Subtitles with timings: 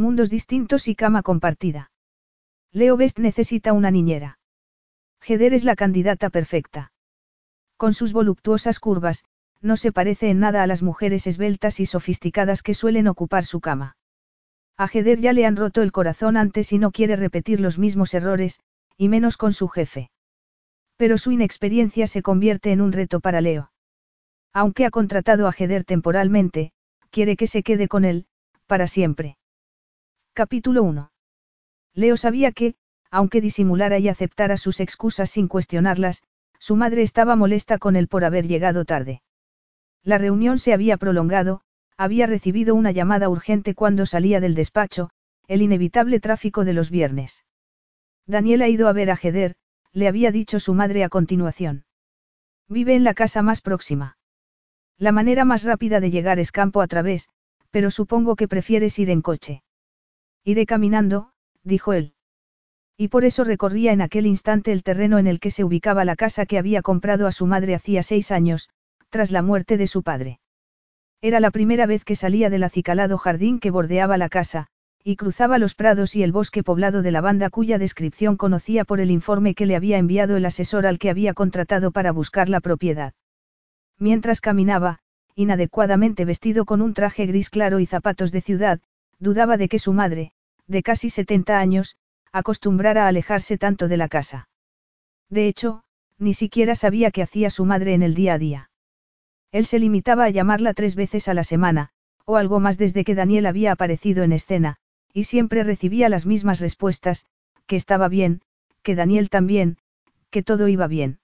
[0.00, 1.90] Mundos distintos y cama compartida.
[2.72, 4.38] Leo Best necesita una niñera.
[5.20, 6.90] Heder es la candidata perfecta.
[7.76, 9.26] Con sus voluptuosas curvas,
[9.60, 13.60] no se parece en nada a las mujeres esbeltas y sofisticadas que suelen ocupar su
[13.60, 13.98] cama.
[14.78, 18.14] A Heder ya le han roto el corazón antes y no quiere repetir los mismos
[18.14, 18.58] errores,
[18.96, 20.10] y menos con su jefe.
[20.96, 23.70] Pero su inexperiencia se convierte en un reto para Leo.
[24.54, 26.72] Aunque ha contratado a Heder temporalmente,
[27.10, 28.24] quiere que se quede con él,
[28.66, 29.36] para siempre.
[30.40, 31.12] Capítulo 1.
[31.92, 32.74] Leo sabía que,
[33.10, 36.22] aunque disimulara y aceptara sus excusas sin cuestionarlas,
[36.58, 39.20] su madre estaba molesta con él por haber llegado tarde.
[40.02, 41.60] La reunión se había prolongado,
[41.98, 45.10] había recibido una llamada urgente cuando salía del despacho,
[45.46, 47.44] el inevitable tráfico de los viernes.
[48.24, 49.56] Daniel ha ido a ver a Heder,
[49.92, 51.84] le había dicho su madre a continuación.
[52.66, 54.16] Vive en la casa más próxima.
[54.96, 57.28] La manera más rápida de llegar es campo a través,
[57.70, 59.62] pero supongo que prefieres ir en coche.
[60.44, 62.14] Iré caminando, dijo él.
[62.96, 66.16] Y por eso recorría en aquel instante el terreno en el que se ubicaba la
[66.16, 68.68] casa que había comprado a su madre hacía seis años,
[69.08, 70.40] tras la muerte de su padre.
[71.22, 74.68] Era la primera vez que salía del acicalado jardín que bordeaba la casa,
[75.02, 79.10] y cruzaba los prados y el bosque poblado de lavanda cuya descripción conocía por el
[79.10, 83.14] informe que le había enviado el asesor al que había contratado para buscar la propiedad.
[83.98, 85.00] Mientras caminaba,
[85.34, 88.80] inadecuadamente vestido con un traje gris claro y zapatos de ciudad,
[89.20, 90.32] dudaba de que su madre,
[90.66, 91.96] de casi 70 años,
[92.32, 94.48] acostumbrara a alejarse tanto de la casa.
[95.28, 95.84] De hecho,
[96.18, 98.70] ni siquiera sabía qué hacía su madre en el día a día.
[99.52, 101.90] Él se limitaba a llamarla tres veces a la semana,
[102.24, 104.76] o algo más desde que Daniel había aparecido en escena,
[105.12, 107.26] y siempre recibía las mismas respuestas,
[107.66, 108.42] que estaba bien,
[108.82, 109.78] que Daniel también,
[110.30, 111.18] que todo iba bien.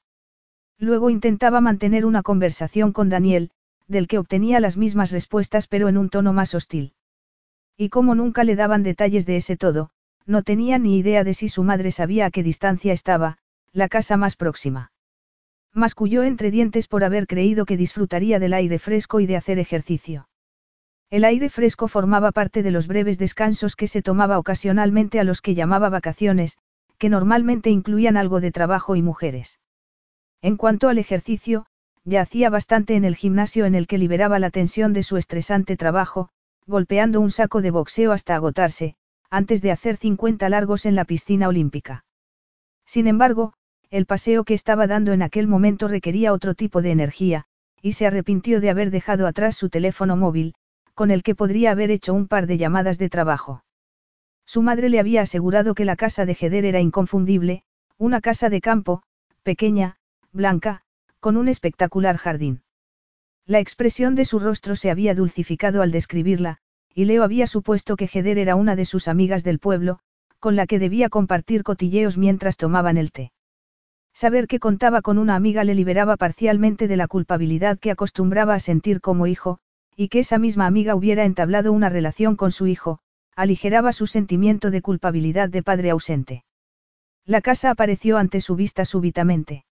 [0.79, 3.51] Luego intentaba mantener una conversación con Daniel,
[3.87, 6.93] del que obtenía las mismas respuestas pero en un tono más hostil.
[7.77, 9.91] Y como nunca le daban detalles de ese todo,
[10.25, 13.39] no tenía ni idea de si su madre sabía a qué distancia estaba,
[13.73, 14.93] la casa más próxima.
[15.73, 20.29] Masculló entre dientes por haber creído que disfrutaría del aire fresco y de hacer ejercicio.
[21.11, 25.41] El aire fresco formaba parte de los breves descansos que se tomaba ocasionalmente a los
[25.41, 26.59] que llamaba vacaciones,
[26.99, 29.61] que normalmente incluían algo de trabajo y mujeres.
[30.41, 31.67] En cuanto al ejercicio,
[32.05, 35.77] ya hacía bastante en el gimnasio en el que liberaba la tensión de su estresante
[35.77, 36.31] trabajo,
[36.67, 38.97] golpeando un saco de boxeo hasta agotarse,
[39.31, 42.05] antes de hacer 50 largos en la piscina olímpica.
[42.85, 43.53] Sin embargo,
[43.91, 47.45] el paseo que estaba dando en aquel momento requería otro tipo de energía,
[47.81, 50.55] y se arrepintió de haber dejado atrás su teléfono móvil,
[50.95, 53.65] con el que podría haber hecho un par de llamadas de trabajo.
[54.45, 57.63] Su madre le había asegurado que la casa de Heder era inconfundible,
[57.99, 59.03] una casa de campo,
[59.43, 59.99] pequeña,
[60.33, 60.83] blanca,
[61.21, 62.63] con un espectacular jardín.
[63.49, 66.59] La expresión de su rostro se había dulcificado al describirla,
[66.93, 70.01] y Leo había supuesto que Heder era una de sus amigas del pueblo,
[70.41, 73.31] con la que debía compartir cotilleos mientras tomaban el té.
[74.13, 78.61] Saber que contaba con una amiga le liberaba parcialmente de la culpabilidad que acostumbraba a
[78.61, 79.59] sentir como hijo,
[79.95, 82.99] y que esa misma amiga hubiera entablado una relación con su hijo,
[83.37, 86.45] aligeraba su sentimiento de culpabilidad de padre ausente.
[87.25, 89.66] La casa apareció ante su vista súbitamente.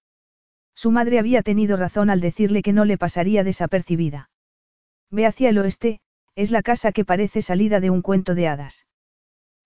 [0.75, 4.29] Su madre había tenido razón al decirle que no le pasaría desapercibida.
[5.09, 6.01] Ve hacia el oeste,
[6.35, 8.85] es la casa que parece salida de un cuento de hadas.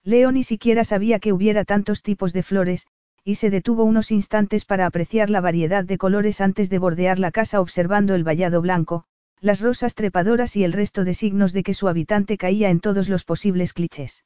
[0.04, 2.86] Leo ni siquiera sabía que hubiera tantos tipos de flores,
[3.24, 7.32] y se detuvo unos instantes para apreciar la variedad de colores antes de bordear la
[7.32, 9.04] casa observando el vallado blanco,
[9.40, 13.08] las rosas trepadoras y el resto de signos de que su habitante caía en todos
[13.08, 14.24] los posibles clichés.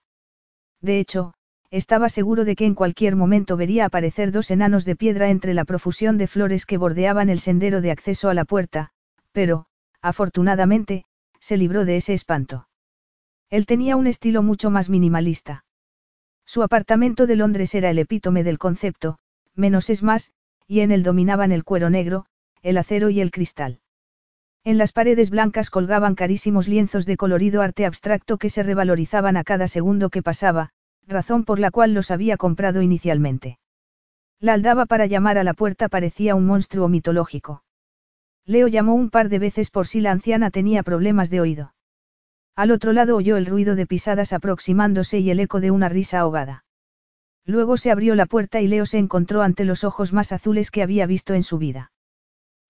[0.80, 1.34] De hecho,
[1.70, 5.64] estaba seguro de que en cualquier momento vería aparecer dos enanos de piedra entre la
[5.64, 8.90] profusión de flores que bordeaban el sendero de acceso a la puerta,
[9.32, 9.66] pero,
[10.00, 11.04] afortunadamente,
[11.40, 12.68] se libró de ese espanto.
[13.50, 15.64] Él tenía un estilo mucho más minimalista.
[16.46, 19.18] Su apartamento de Londres era el epítome del concepto,
[19.54, 20.32] menos es más,
[20.66, 22.26] y en él dominaban el cuero negro,
[22.62, 23.80] el acero y el cristal.
[24.64, 29.44] En las paredes blancas colgaban carísimos lienzos de colorido arte abstracto que se revalorizaban a
[29.44, 30.70] cada segundo que pasaba,
[31.06, 33.58] razón por la cual los había comprado inicialmente.
[34.40, 37.62] La aldaba para llamar a la puerta parecía un monstruo mitológico.
[38.46, 41.74] Leo llamó un par de veces por si la anciana tenía problemas de oído.
[42.56, 46.20] Al otro lado oyó el ruido de pisadas aproximándose y el eco de una risa
[46.20, 46.64] ahogada.
[47.46, 50.82] Luego se abrió la puerta y Leo se encontró ante los ojos más azules que
[50.82, 51.90] había visto en su vida.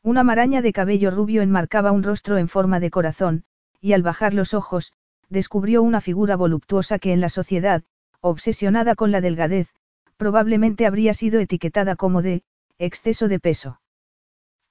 [0.03, 3.45] Una maraña de cabello rubio enmarcaba un rostro en forma de corazón,
[3.81, 4.93] y al bajar los ojos,
[5.29, 7.83] descubrió una figura voluptuosa que en la sociedad,
[8.25, 9.69] obsesionada con la delgadez,
[10.17, 12.43] probablemente habría sido etiquetada como de,
[12.79, 13.81] exceso de peso.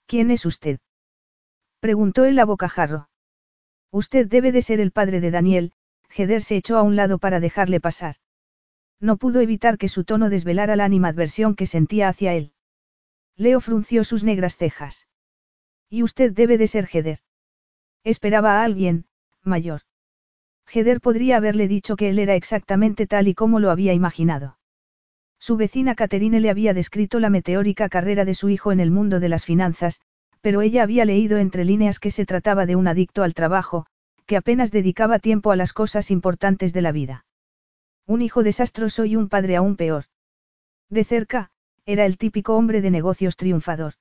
[0.08, 0.80] ¿Quién es usted?
[1.80, 3.10] preguntó él a bocajarro.
[3.92, 5.74] Usted debe de ser el padre de Daniel,
[6.16, 8.16] Heder se echó a un lado para dejarle pasar.
[9.00, 12.54] No pudo evitar que su tono desvelara la animadversión que sentía hacia él.
[13.36, 15.08] Leo frunció sus negras cejas.
[15.90, 17.20] Y usted debe de ser Heder.
[18.04, 19.06] Esperaba a alguien,
[19.44, 19.82] mayor.
[20.72, 24.58] Heder podría haberle dicho que él era exactamente tal y como lo había imaginado.
[25.40, 29.20] Su vecina Caterine le había descrito la meteórica carrera de su hijo en el mundo
[29.20, 30.00] de las finanzas,
[30.42, 33.86] pero ella había leído entre líneas que se trataba de un adicto al trabajo,
[34.26, 37.26] que apenas dedicaba tiempo a las cosas importantes de la vida.
[38.08, 40.06] Un hijo desastroso y un padre aún peor.
[40.90, 41.50] De cerca,
[41.86, 43.94] era el típico hombre de negocios triunfador.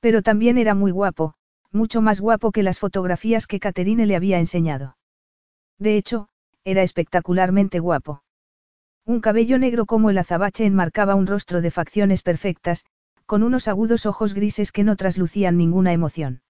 [0.00, 1.34] Pero también era muy guapo,
[1.72, 4.96] mucho más guapo que las fotografías que Caterine le había enseñado.
[5.80, 6.28] De hecho,
[6.64, 8.22] era espectacularmente guapo.
[9.06, 12.84] Un cabello negro como el azabache enmarcaba un rostro de facciones perfectas,
[13.24, 16.42] con unos agudos ojos grises que no traslucían ninguna emoción.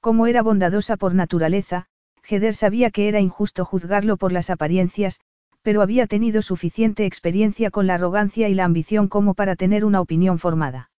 [0.00, 1.86] Como era bondadosa por naturaleza,
[2.28, 5.20] Heder sabía que era injusto juzgarlo por las apariencias,
[5.62, 10.00] pero había tenido suficiente experiencia con la arrogancia y la ambición como para tener una
[10.00, 10.90] opinión formada.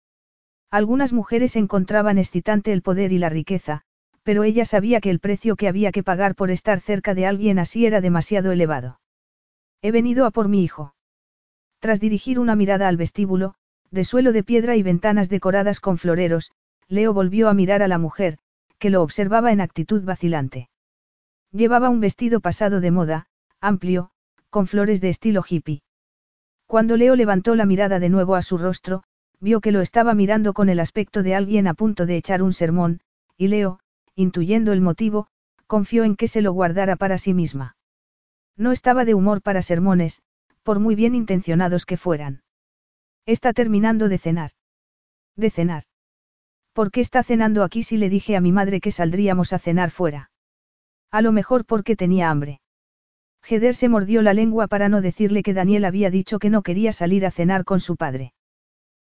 [0.71, 3.83] Algunas mujeres encontraban excitante el poder y la riqueza,
[4.23, 7.59] pero ella sabía que el precio que había que pagar por estar cerca de alguien
[7.59, 9.01] así era demasiado elevado.
[9.83, 10.95] He venido a por mi hijo.
[11.81, 13.55] Tras dirigir una mirada al vestíbulo,
[13.91, 16.53] de suelo de piedra y ventanas decoradas con floreros,
[16.89, 18.39] Leo volvió a mirar a la mujer,
[18.79, 20.69] que lo observaba en actitud vacilante.
[21.51, 23.27] Llevaba un vestido pasado de moda,
[23.61, 24.11] amplio,
[24.51, 25.83] con flores de estilo hippie.
[26.67, 29.03] Cuando Leo levantó la mirada de nuevo a su rostro,
[29.41, 32.53] vio que lo estaba mirando con el aspecto de alguien a punto de echar un
[32.53, 33.01] sermón,
[33.37, 33.81] y Leo,
[34.15, 35.29] intuyendo el motivo,
[35.67, 37.77] confió en que se lo guardara para sí misma.
[38.57, 40.23] No estaba de humor para sermones,
[40.63, 42.43] por muy bien intencionados que fueran.
[43.27, 44.51] Está terminando de cenar.
[45.37, 45.85] De cenar.
[46.73, 49.91] ¿Por qué está cenando aquí si le dije a mi madre que saldríamos a cenar
[49.91, 50.31] fuera?
[51.11, 52.61] A lo mejor porque tenía hambre.
[53.47, 56.93] Heder se mordió la lengua para no decirle que Daniel había dicho que no quería
[56.93, 58.33] salir a cenar con su padre.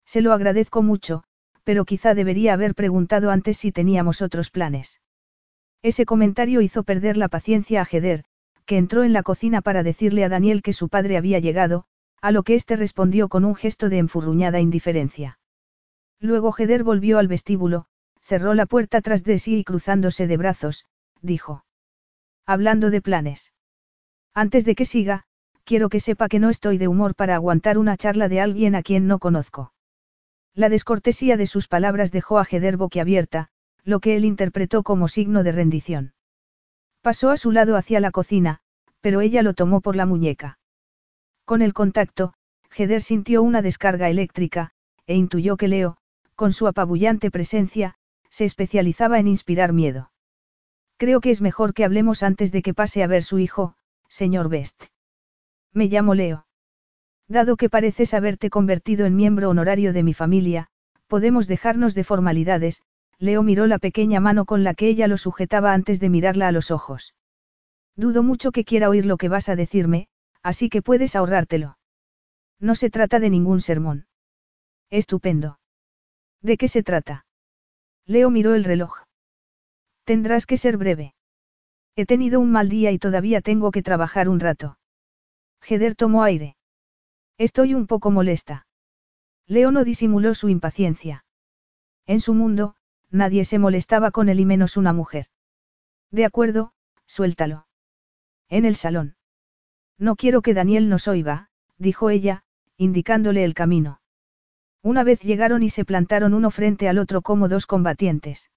[0.06, 1.24] Se lo agradezco mucho,
[1.64, 5.02] pero quizá debería haber preguntado antes si teníamos otros planes.
[5.82, 8.24] Ese comentario hizo perder la paciencia a Heder,
[8.66, 11.86] que entró en la cocina para decirle a Daniel que su padre había llegado,
[12.22, 15.40] a lo que éste respondió con un gesto de enfurruñada indiferencia.
[16.20, 17.86] Luego Heder volvió al vestíbulo,
[18.22, 20.86] cerró la puerta tras de sí y cruzándose de brazos,
[21.22, 21.66] dijo.
[22.46, 23.52] Hablando de planes.
[24.34, 25.26] Antes de que siga,
[25.66, 28.84] quiero que sepa que no estoy de humor para aguantar una charla de alguien a
[28.84, 29.74] quien no conozco.
[30.56, 33.50] La descortesía de sus palabras dejó a Heder boquiabierta,
[33.84, 36.14] lo que él interpretó como signo de rendición.
[37.02, 38.60] Pasó a su lado hacia la cocina,
[39.02, 40.60] pero ella lo tomó por la muñeca.
[41.46, 42.34] Con el contacto,
[42.76, 44.72] Heder sintió una descarga eléctrica,
[45.06, 45.98] e intuyó que Leo,
[46.36, 47.96] con su apabullante presencia,
[48.30, 50.12] se especializaba en inspirar miedo.
[50.98, 53.76] Creo que es mejor que hablemos antes de que pase a ver su hijo,
[54.08, 54.86] señor Best.
[55.74, 56.46] Me llamo Leo.
[57.28, 60.68] Dado que pareces haberte convertido en miembro honorario de mi familia,
[61.08, 62.82] podemos dejarnos de formalidades,
[63.20, 66.52] Leo miró la pequeña mano con la que ella lo sujetaba antes de mirarla a
[66.52, 67.16] los ojos.
[67.96, 70.08] Dudo mucho que quiera oír lo que vas a decirme,
[70.42, 71.78] así que puedes ahorrártelo.
[72.60, 74.08] No se trata de ningún sermón.
[74.90, 75.60] Estupendo.
[76.42, 77.26] ¿De qué se trata?
[78.06, 79.04] Leo miró el reloj.
[80.04, 81.14] Tendrás que ser breve.
[81.96, 84.78] He tenido un mal día y todavía tengo que trabajar un rato.
[85.62, 86.56] Heder tomó aire.
[87.38, 88.68] Estoy un poco molesta.
[89.48, 91.26] Leo no disimuló su impaciencia.
[92.06, 92.76] En su mundo,
[93.10, 95.28] nadie se molestaba con él y menos una mujer.
[96.12, 96.74] De acuerdo,
[97.06, 97.68] suéltalo.
[98.50, 99.16] En el salón.
[99.98, 102.44] No quiero que Daniel nos oiga, dijo ella,
[102.78, 104.02] indicándole el camino.
[104.82, 108.52] Una vez llegaron y se plantaron uno frente al otro como dos combatientes.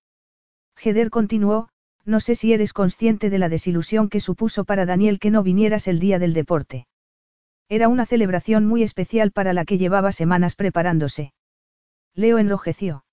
[0.82, 1.68] Heder continuó,
[2.04, 5.88] no sé si eres consciente de la desilusión que supuso para Daniel que no vinieras
[5.88, 6.86] el día del deporte.
[7.68, 11.32] Era una celebración muy especial para la que llevaba semanas preparándose.
[12.14, 13.04] Leo enrojeció.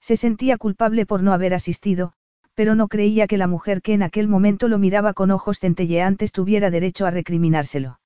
[0.00, 2.12] Se sentía culpable por no haber asistido,
[2.54, 6.32] pero no creía que la mujer que en aquel momento lo miraba con ojos centelleantes
[6.32, 8.00] tuviera derecho a recriminárselo.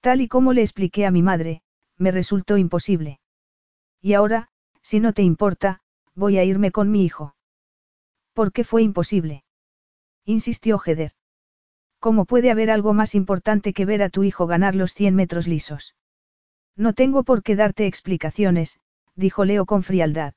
[0.00, 1.62] Tal y como le expliqué a mi madre,
[1.96, 3.20] me resultó imposible.
[4.00, 4.48] Y ahora,
[4.82, 5.80] si no te importa,
[6.14, 7.34] voy a irme con mi hijo.
[8.32, 9.44] ¿Por qué fue imposible?
[10.24, 11.12] insistió Heder.
[12.04, 15.48] ¿Cómo puede haber algo más importante que ver a tu hijo ganar los 100 metros
[15.48, 15.96] lisos?
[16.76, 18.78] No tengo por qué darte explicaciones,
[19.14, 20.34] dijo Leo con frialdad.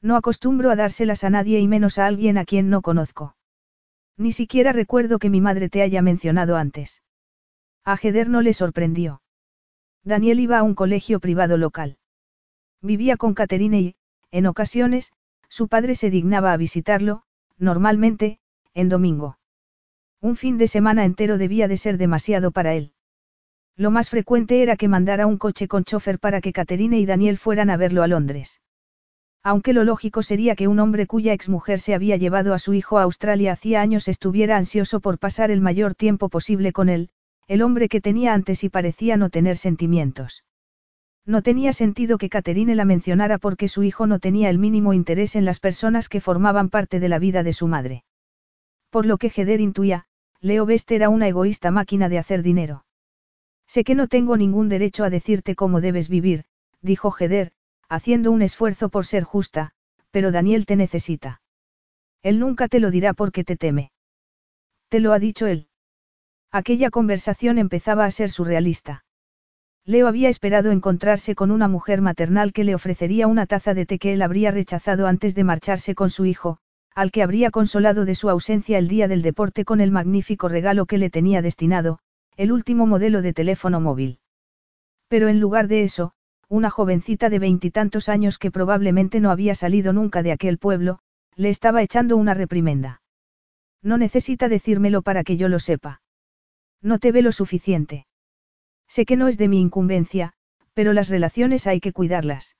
[0.00, 3.36] No acostumbro a dárselas a nadie y menos a alguien a quien no conozco.
[4.16, 7.02] Ni siquiera recuerdo que mi madre te haya mencionado antes.
[7.84, 9.20] A Heder no le sorprendió.
[10.04, 11.98] Daniel iba a un colegio privado local.
[12.80, 13.96] Vivía con Caterine y,
[14.30, 15.12] en ocasiones,
[15.50, 17.24] su padre se dignaba a visitarlo,
[17.58, 18.40] normalmente,
[18.72, 19.37] en domingo.
[20.20, 22.92] Un fin de semana entero debía de ser demasiado para él.
[23.76, 27.38] Lo más frecuente era que mandara un coche con chofer para que Caterine y Daniel
[27.38, 28.60] fueran a verlo a Londres.
[29.44, 32.98] Aunque lo lógico sería que un hombre cuya exmujer se había llevado a su hijo
[32.98, 37.10] a Australia hacía años estuviera ansioso por pasar el mayor tiempo posible con él,
[37.46, 40.44] el hombre que tenía antes y parecía no tener sentimientos.
[41.24, 45.36] No tenía sentido que Caterine la mencionara porque su hijo no tenía el mínimo interés
[45.36, 48.04] en las personas que formaban parte de la vida de su madre.
[48.90, 50.06] Por lo que Heder intuía,
[50.40, 52.84] Leo Best era una egoísta máquina de hacer dinero.
[53.66, 56.44] Sé que no tengo ningún derecho a decirte cómo debes vivir,
[56.80, 57.52] dijo Heder,
[57.88, 59.72] haciendo un esfuerzo por ser justa,
[60.10, 61.42] pero Daniel te necesita.
[62.22, 63.92] Él nunca te lo dirá porque te teme.
[64.88, 65.68] Te lo ha dicho él.
[66.50, 69.04] Aquella conversación empezaba a ser surrealista.
[69.84, 73.98] Leo había esperado encontrarse con una mujer maternal que le ofrecería una taza de té
[73.98, 76.58] que él habría rechazado antes de marcharse con su hijo,
[76.98, 80.84] al que habría consolado de su ausencia el día del deporte con el magnífico regalo
[80.84, 82.00] que le tenía destinado,
[82.36, 84.18] el último modelo de teléfono móvil.
[85.06, 86.10] Pero en lugar de eso,
[86.48, 90.98] una jovencita de veintitantos años que probablemente no había salido nunca de aquel pueblo,
[91.36, 93.00] le estaba echando una reprimenda.
[93.80, 96.02] No necesita decírmelo para que yo lo sepa.
[96.82, 98.08] No te ve lo suficiente.
[98.88, 100.32] Sé que no es de mi incumbencia,
[100.74, 102.56] pero las relaciones hay que cuidarlas.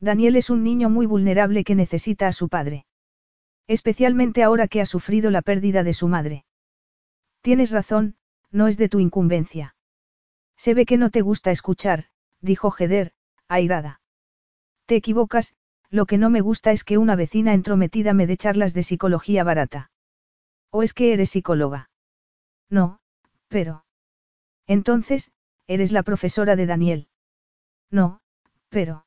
[0.00, 2.86] Daniel es un niño muy vulnerable que necesita a su padre.
[3.70, 6.44] Especialmente ahora que ha sufrido la pérdida de su madre.
[7.40, 8.16] Tienes razón,
[8.50, 9.76] no es de tu incumbencia.
[10.56, 12.06] Se ve que no te gusta escuchar,
[12.40, 13.12] dijo Heder,
[13.46, 14.00] airada.
[14.86, 15.54] Te equivocas,
[15.88, 19.44] lo que no me gusta es que una vecina entrometida me dé charlas de psicología
[19.44, 19.92] barata.
[20.70, 21.90] ¿O es que eres psicóloga?
[22.70, 22.98] No,
[23.46, 23.84] pero.
[24.66, 25.30] Entonces,
[25.68, 27.08] eres la profesora de Daniel.
[27.88, 28.20] No,
[28.68, 29.06] pero.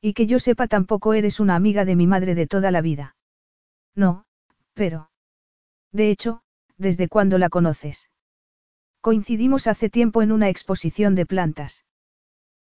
[0.00, 3.14] Y que yo sepa tampoco eres una amiga de mi madre de toda la vida.
[3.94, 4.24] No,
[4.74, 5.10] pero.
[5.92, 6.42] De hecho,
[6.76, 8.10] ¿desde cuándo la conoces?
[9.00, 11.84] Coincidimos hace tiempo en una exposición de plantas.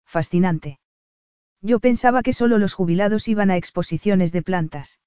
[0.06, 0.80] Fascinante.
[1.62, 5.00] Yo pensaba que solo los jubilados iban a exposiciones de plantas.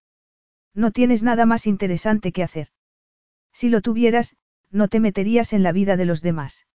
[0.75, 2.68] No tienes nada más interesante que hacer.
[3.52, 4.37] Si lo tuvieras,
[4.71, 6.66] no te meterías en la vida de los demás.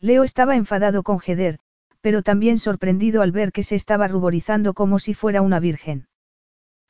[0.00, 1.58] Leo estaba enfadado con Heder,
[2.00, 6.06] pero también sorprendido al ver que se estaba ruborizando como si fuera una virgen.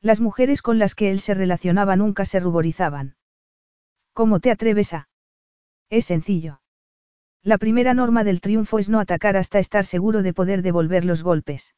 [0.01, 3.15] Las mujeres con las que él se relacionaba nunca se ruborizaban.
[4.13, 5.09] ¿Cómo te atreves a?
[5.89, 6.61] Es sencillo.
[7.43, 11.23] La primera norma del triunfo es no atacar hasta estar seguro de poder devolver los
[11.23, 11.75] golpes.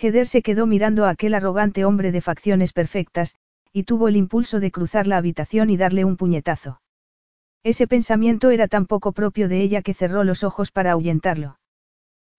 [0.00, 3.36] Heder se quedó mirando a aquel arrogante hombre de facciones perfectas,
[3.72, 6.80] y tuvo el impulso de cruzar la habitación y darle un puñetazo.
[7.62, 11.58] Ese pensamiento era tan poco propio de ella que cerró los ojos para ahuyentarlo.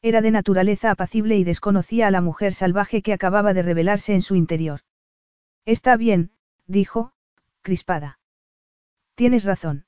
[0.02, 4.22] Era de naturaleza apacible y desconocía a la mujer salvaje que acababa de revelarse en
[4.22, 4.82] su interior.
[5.68, 6.32] Está bien,
[6.66, 7.12] dijo,
[7.62, 8.20] crispada.
[9.16, 9.86] Tienes razón.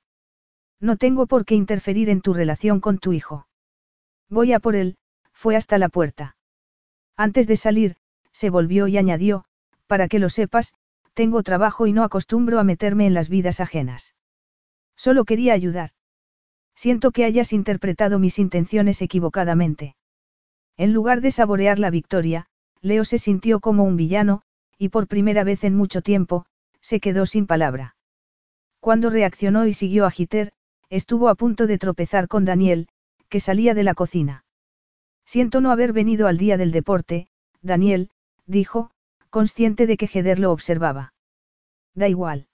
[0.82, 3.48] No tengo por qué interferir en tu relación con tu hijo.
[4.28, 4.98] Voy a por él,
[5.32, 6.36] fue hasta la puerta.
[7.16, 7.96] Antes de salir,
[8.34, 9.46] se volvió y añadió,
[9.88, 10.74] para que lo sepas,
[11.14, 14.16] tengo trabajo y no acostumbro a meterme en las vidas ajenas.
[14.98, 15.92] Solo quería ayudar.
[16.76, 19.96] Siento que hayas interpretado mis intenciones equivocadamente.
[20.76, 22.48] En lugar de saborear la victoria,
[22.82, 24.44] Leo se sintió como un villano,
[24.80, 26.46] y por primera vez en mucho tiempo,
[26.82, 27.96] se quedó sin palabra.
[28.80, 30.54] Cuando reaccionó y siguió a Giter,
[30.90, 32.88] estuvo a punto de tropezar con Daniel,
[33.28, 34.46] que salía de la cocina.
[35.26, 37.28] Siento no haber venido al día del deporte,
[37.62, 38.10] Daniel,
[38.48, 38.90] dijo,
[39.30, 41.14] consciente de que Heder lo observaba.
[41.94, 42.48] Da igual.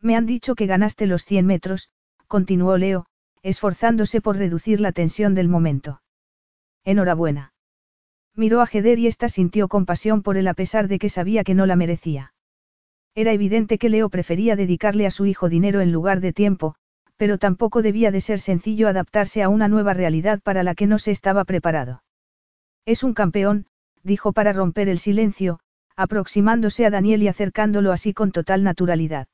[0.00, 1.90] Me han dicho que ganaste los 100 metros,
[2.28, 3.06] continuó Leo,
[3.42, 6.02] esforzándose por reducir la tensión del momento.
[6.84, 7.52] Enhorabuena.
[8.38, 11.56] Miró a Heder y ésta sintió compasión por él a pesar de que sabía que
[11.56, 12.34] no la merecía.
[13.16, 16.76] Era evidente que Leo prefería dedicarle a su hijo dinero en lugar de tiempo,
[17.16, 21.00] pero tampoco debía de ser sencillo adaptarse a una nueva realidad para la que no
[21.00, 22.04] se estaba preparado.
[22.86, 23.66] Es un campeón,
[24.04, 25.58] dijo para romper el silencio,
[25.96, 29.26] aproximándose a Daniel y acercándolo así con total naturalidad.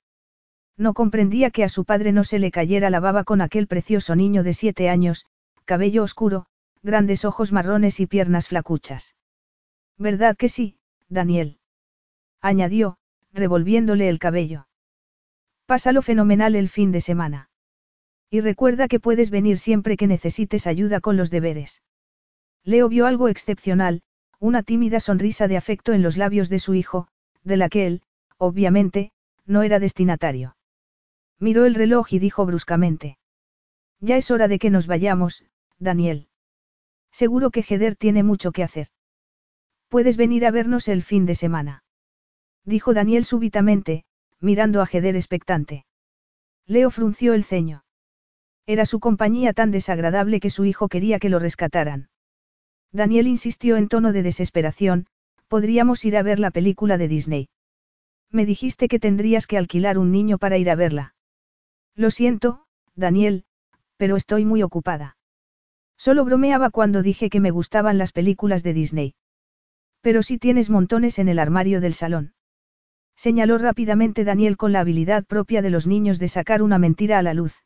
[0.78, 4.16] No comprendía que a su padre no se le cayera la baba con aquel precioso
[4.16, 5.26] niño de siete años,
[5.66, 6.46] cabello oscuro,
[6.85, 9.17] grandes ojos marrones y piernas flacuchas.
[9.97, 10.76] ¿Verdad que sí,
[11.09, 11.59] Daniel?
[12.41, 12.99] añadió,
[13.33, 14.69] revolviéndole el cabello.
[15.64, 17.49] Pásalo fenomenal el fin de semana.
[18.29, 21.83] Y recuerda que puedes venir siempre que necesites ayuda con los deberes.
[22.64, 24.03] Leo vio algo excepcional,
[24.38, 27.09] una tímida sonrisa de afecto en los labios de su hijo,
[27.45, 28.03] de la que él,
[28.37, 29.12] obviamente,
[29.47, 30.57] no era destinatario.
[31.38, 33.17] Miró el reloj y dijo bruscamente.
[34.00, 35.45] Ya es hora de que nos vayamos,
[35.79, 36.29] Daniel.
[37.14, 38.88] Seguro que Heder tiene mucho que hacer.
[39.88, 41.85] Puedes venir a vernos el fin de semana.
[42.64, 44.04] Dijo Daniel súbitamente,
[44.40, 45.87] mirando a Heder expectante.
[46.66, 47.85] Leo frunció el ceño.
[48.66, 52.09] Era su compañía tan desagradable que su hijo quería que lo rescataran.
[52.90, 55.06] Daniel insistió en tono de desesperación,
[55.47, 57.49] podríamos ir a ver la película de Disney.
[58.28, 61.14] Me dijiste que tendrías que alquilar un niño para ir a verla.
[61.94, 62.66] Lo siento,
[62.97, 63.44] Daniel,
[63.99, 65.16] pero estoy muy ocupada.
[65.97, 69.15] Solo bromeaba cuando dije que me gustaban las películas de Disney.
[70.01, 72.35] Pero si tienes montones en el armario del salón.
[73.17, 77.23] Señaló rápidamente Daniel con la habilidad propia de los niños de sacar una mentira a
[77.23, 77.65] la luz.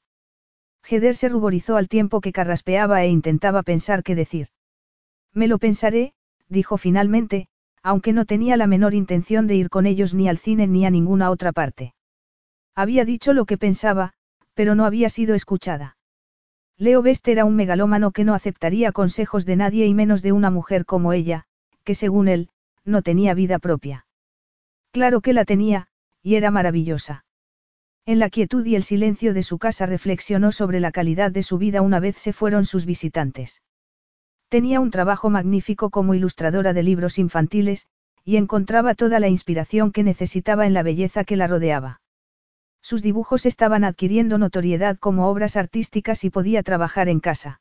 [0.88, 4.48] Heder se ruborizó al tiempo que carraspeaba e intentaba pensar qué decir.
[5.34, 6.14] Me lo pensaré,
[6.48, 7.48] dijo finalmente,
[7.82, 10.90] aunque no tenía la menor intención de ir con ellos ni al cine ni a
[10.90, 11.94] ninguna otra parte.
[12.74, 14.14] Había dicho lo que pensaba,
[14.54, 15.97] pero no había sido escuchada.
[16.80, 20.50] Leo Best era un megalómano que no aceptaría consejos de nadie y menos de una
[20.50, 21.44] mujer como ella,
[21.82, 22.50] que según él,
[22.84, 24.06] no tenía vida propia.
[24.92, 25.88] Claro que la tenía,
[26.22, 27.24] y era maravillosa.
[28.06, 31.58] En la quietud y el silencio de su casa reflexionó sobre la calidad de su
[31.58, 33.60] vida una vez se fueron sus visitantes.
[34.48, 37.88] Tenía un trabajo magnífico como ilustradora de libros infantiles,
[38.24, 42.00] y encontraba toda la inspiración que necesitaba en la belleza que la rodeaba.
[42.88, 47.60] Sus dibujos estaban adquiriendo notoriedad como obras artísticas y podía trabajar en casa.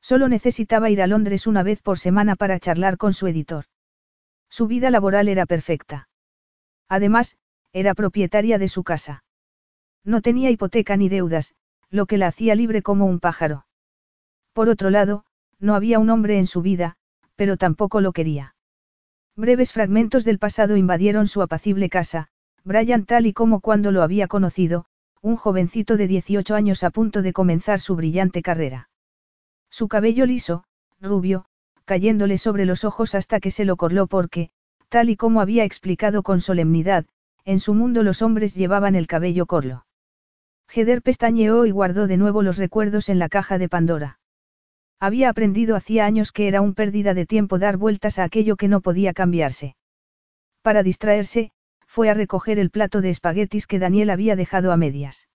[0.00, 3.66] Solo necesitaba ir a Londres una vez por semana para charlar con su editor.
[4.48, 6.08] Su vida laboral era perfecta.
[6.88, 7.36] Además,
[7.74, 9.22] era propietaria de su casa.
[10.02, 11.54] No tenía hipoteca ni deudas,
[11.90, 13.66] lo que la hacía libre como un pájaro.
[14.54, 15.26] Por otro lado,
[15.58, 16.96] no había un hombre en su vida,
[17.36, 18.54] pero tampoco lo quería.
[19.36, 22.30] Breves fragmentos del pasado invadieron su apacible casa,
[22.68, 24.84] Brian tal y como cuando lo había conocido,
[25.22, 28.90] un jovencito de 18 años a punto de comenzar su brillante carrera.
[29.70, 30.64] Su cabello liso,
[31.00, 31.46] rubio,
[31.86, 34.50] cayéndole sobre los ojos hasta que se lo corló porque,
[34.90, 37.06] tal y como había explicado con solemnidad,
[37.46, 39.86] en su mundo los hombres llevaban el cabello corlo.
[40.70, 44.20] Heder pestañeó y guardó de nuevo los recuerdos en la caja de Pandora.
[45.00, 48.68] Había aprendido hacía años que era un pérdida de tiempo dar vueltas a aquello que
[48.68, 49.74] no podía cambiarse.
[50.60, 51.50] Para distraerse,
[51.98, 55.26] fue a recoger el plato de espaguetis que Daniel había dejado a medias.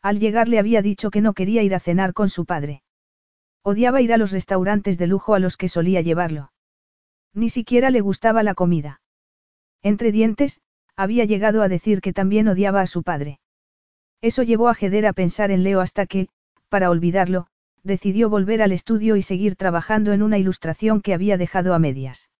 [0.00, 2.84] Al llegar le había dicho que no quería ir a cenar con su padre.
[3.64, 6.52] Odiaba ir a los restaurantes de lujo a los que solía llevarlo.
[7.34, 9.00] Ni siquiera le gustaba la comida.
[9.82, 10.60] Entre dientes,
[10.94, 13.40] había llegado a decir que también odiaba a su padre.
[14.20, 16.28] Eso llevó a Jeder a pensar en Leo hasta que,
[16.68, 17.48] para olvidarlo,
[17.82, 22.30] decidió volver al estudio y seguir trabajando en una ilustración que había dejado a medias.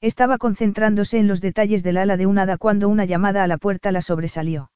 [0.00, 3.58] Estaba concentrándose en los detalles del ala de un hada cuando una llamada a la
[3.58, 4.70] puerta la sobresalió.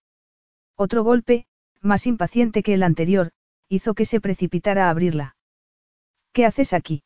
[0.76, 1.46] Otro golpe,
[1.80, 3.30] más impaciente que el anterior,
[3.68, 5.36] hizo que se precipitara a abrirla.
[6.32, 7.04] ¿Qué haces aquí?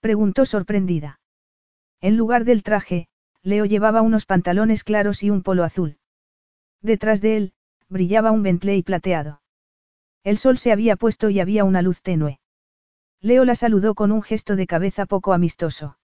[0.00, 1.20] preguntó sorprendida.
[2.00, 3.06] En lugar del traje,
[3.42, 5.98] Leo llevaba unos pantalones claros y un polo azul.
[6.80, 7.52] Detrás de él,
[7.88, 9.42] brillaba un Bentley plateado.
[10.24, 12.40] El sol se había puesto y había una luz tenue.
[13.20, 15.96] Leo la saludó con un gesto de cabeza poco amistoso.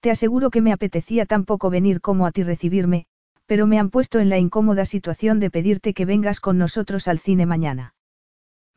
[0.00, 3.06] Te aseguro que me apetecía tan poco venir como a ti recibirme,
[3.46, 7.18] pero me han puesto en la incómoda situación de pedirte que vengas con nosotros al
[7.18, 7.94] cine mañana.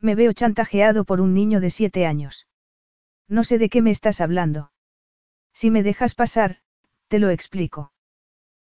[0.00, 2.48] Me veo chantajeado por un niño de siete años.
[3.28, 4.72] No sé de qué me estás hablando.
[5.52, 6.58] Si me dejas pasar,
[7.08, 7.92] te lo explico.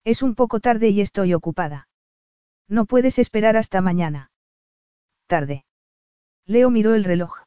[0.04, 1.88] Es un poco tarde y estoy ocupada.
[2.68, 4.30] No puedes esperar hasta mañana.
[5.26, 5.64] Tarde.
[6.44, 7.44] Leo miró el reloj.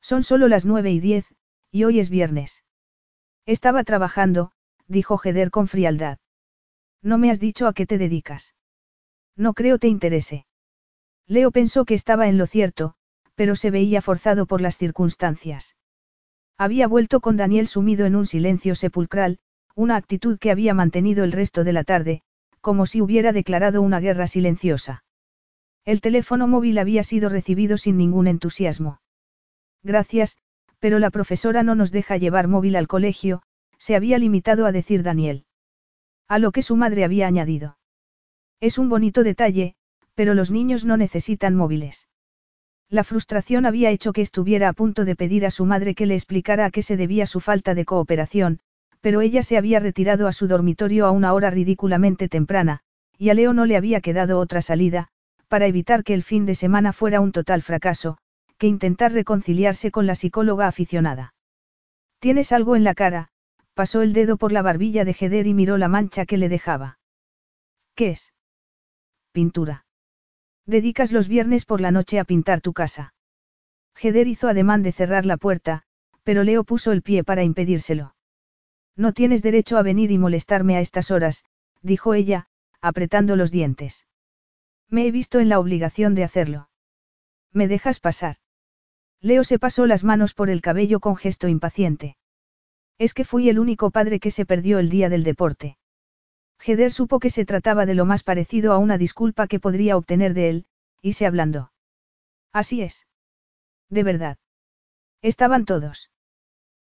[0.00, 1.26] Son solo las nueve y diez,
[1.70, 2.63] y hoy es viernes.
[3.46, 4.52] Estaba trabajando,
[4.88, 6.18] dijo Heder con frialdad.
[7.02, 8.54] No me has dicho a qué te dedicas.
[9.36, 10.46] No creo te interese.
[11.26, 12.94] Leo pensó que estaba en lo cierto,
[13.34, 15.76] pero se veía forzado por las circunstancias.
[16.56, 19.38] Había vuelto con Daniel sumido en un silencio sepulcral,
[19.74, 22.22] una actitud que había mantenido el resto de la tarde,
[22.60, 25.04] como si hubiera declarado una guerra silenciosa.
[25.84, 29.00] El teléfono móvil había sido recibido sin ningún entusiasmo.
[29.82, 30.38] Gracias,
[30.84, 33.40] pero la profesora no nos deja llevar móvil al colegio,
[33.78, 35.46] se había limitado a decir Daniel.
[36.28, 37.78] A lo que su madre había añadido.
[38.60, 39.76] Es un bonito detalle,
[40.14, 42.06] pero los niños no necesitan móviles.
[42.90, 46.16] La frustración había hecho que estuviera a punto de pedir a su madre que le
[46.16, 48.60] explicara a qué se debía su falta de cooperación,
[49.00, 52.80] pero ella se había retirado a su dormitorio a una hora ridículamente temprana,
[53.16, 55.08] y a Leo no le había quedado otra salida,
[55.48, 58.18] para evitar que el fin de semana fuera un total fracaso,
[58.58, 61.34] que intentar reconciliarse con la psicóloga aficionada.
[62.18, 63.28] Tienes algo en la cara,
[63.74, 66.98] pasó el dedo por la barbilla de Heder y miró la mancha que le dejaba.
[67.94, 68.32] ¿Qué es?
[69.32, 69.86] Pintura.
[70.66, 73.14] Dedicas los viernes por la noche a pintar tu casa.
[74.00, 75.82] Heder hizo ademán de cerrar la puerta,
[76.22, 78.14] pero Leo puso el pie para impedírselo.
[78.96, 81.44] No tienes derecho a venir y molestarme a estas horas,
[81.82, 82.46] dijo ella,
[82.80, 84.06] apretando los dientes.
[84.88, 86.68] Me he visto en la obligación de hacerlo.
[87.52, 88.36] ¿Me dejas pasar?
[89.24, 92.18] Leo se pasó las manos por el cabello con gesto impaciente.
[92.98, 95.78] Es que fui el único padre que se perdió el día del deporte.
[96.62, 100.34] Heder supo que se trataba de lo más parecido a una disculpa que podría obtener
[100.34, 100.66] de él,
[101.00, 101.72] y se ablandó.
[102.52, 103.06] Así es.
[103.88, 104.36] De verdad.
[105.22, 106.10] Estaban todos.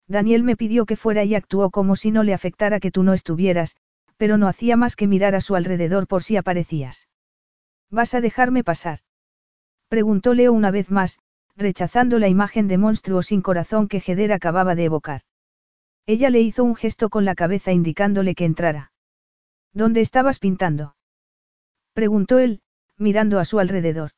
[0.07, 3.12] Daniel me pidió que fuera y actuó como si no le afectara que tú no
[3.12, 3.76] estuvieras,
[4.16, 7.07] pero no hacía más que mirar a su alrededor por si aparecías.
[7.90, 9.00] ¿Vas a dejarme pasar?
[9.88, 11.20] Preguntó Leo una vez más,
[11.61, 15.20] rechazando la imagen de monstruo sin corazón que Heder acababa de evocar.
[16.07, 18.92] Ella le hizo un gesto con la cabeza indicándole que entrara.
[19.73, 20.96] ¿Dónde estabas pintando?
[21.92, 22.62] Preguntó él,
[22.96, 24.11] mirando a su alrededor.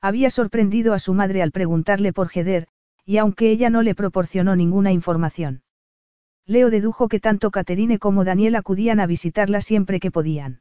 [0.00, 2.68] Había sorprendido a su madre al preguntarle por Heder,
[3.04, 5.62] y aunque ella no le proporcionó ninguna información.
[6.44, 10.60] Leo dedujo que tanto Caterine como Daniel acudían a visitarla siempre que podían.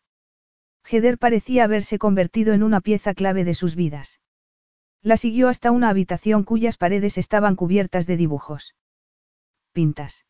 [0.90, 4.20] Heder parecía haberse convertido en una pieza clave de sus vidas.
[5.06, 8.74] La siguió hasta una habitación cuyas paredes estaban cubiertas de dibujos.
[9.72, 10.26] Pintas.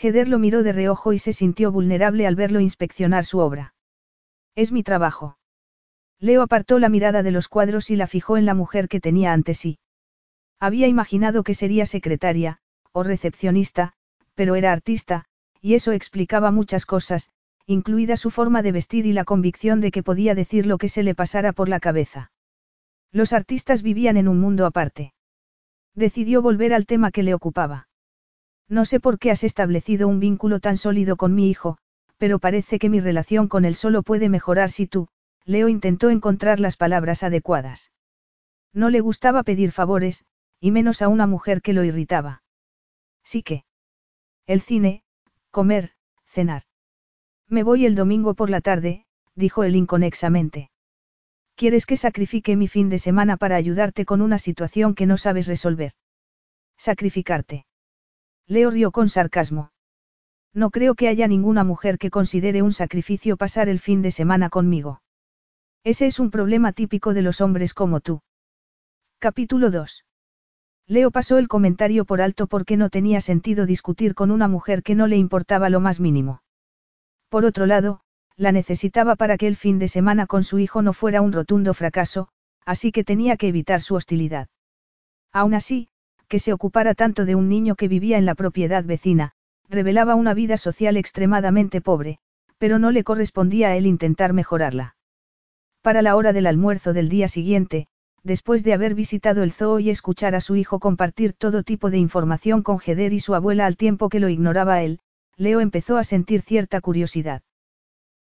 [0.00, 3.74] Heder lo miró de reojo y se sintió vulnerable al verlo inspeccionar su obra.
[4.54, 5.36] Es mi trabajo.
[6.18, 9.34] Leo apartó la mirada de los cuadros y la fijó en la mujer que tenía
[9.34, 9.78] ante sí.
[10.58, 12.60] Había imaginado que sería secretaria,
[12.92, 13.92] o recepcionista,
[14.34, 15.26] pero era artista,
[15.60, 17.30] y eso explicaba muchas cosas,
[17.66, 21.02] incluida su forma de vestir y la convicción de que podía decir lo que se
[21.02, 22.30] le pasara por la cabeza.
[23.12, 25.12] Los artistas vivían en un mundo aparte.
[25.94, 27.88] Decidió volver al tema que le ocupaba.
[28.68, 31.76] No sé por qué has establecido un vínculo tan sólido con mi hijo,
[32.16, 35.08] pero parece que mi relación con él solo puede mejorar si tú,
[35.44, 37.92] Leo intentó encontrar las palabras adecuadas.
[38.72, 40.24] No le gustaba pedir favores,
[40.58, 42.42] y menos a una mujer que lo irritaba.
[43.22, 43.64] Sí que.
[44.46, 45.02] El cine,
[45.50, 45.92] comer,
[46.24, 46.62] cenar.
[47.48, 50.70] Me voy el domingo por la tarde, dijo él inconexamente.
[51.54, 55.46] ¿Quieres que sacrifique mi fin de semana para ayudarte con una situación que no sabes
[55.46, 55.92] resolver?
[56.76, 57.66] Sacrificarte.
[58.46, 59.70] Leo rió con sarcasmo.
[60.54, 64.50] No creo que haya ninguna mujer que considere un sacrificio pasar el fin de semana
[64.50, 65.00] conmigo.
[65.84, 68.22] Ese es un problema típico de los hombres como tú.
[69.18, 70.04] Capítulo 2.
[70.86, 74.94] Leo pasó el comentario por alto porque no tenía sentido discutir con una mujer que
[74.94, 76.42] no le importaba lo más mínimo.
[77.28, 78.00] Por otro lado,
[78.36, 81.74] la necesitaba para que el fin de semana con su hijo no fuera un rotundo
[81.74, 82.28] fracaso,
[82.64, 84.48] así que tenía que evitar su hostilidad.
[85.32, 85.88] Aún así,
[86.28, 89.32] que se ocupara tanto de un niño que vivía en la propiedad vecina,
[89.68, 92.18] revelaba una vida social extremadamente pobre,
[92.58, 94.96] pero no le correspondía a él intentar mejorarla.
[95.82, 97.88] Para la hora del almuerzo del día siguiente,
[98.22, 101.98] después de haber visitado el zoo y escuchar a su hijo compartir todo tipo de
[101.98, 105.00] información con Heder y su abuela al tiempo que lo ignoraba él,
[105.36, 107.42] Leo empezó a sentir cierta curiosidad.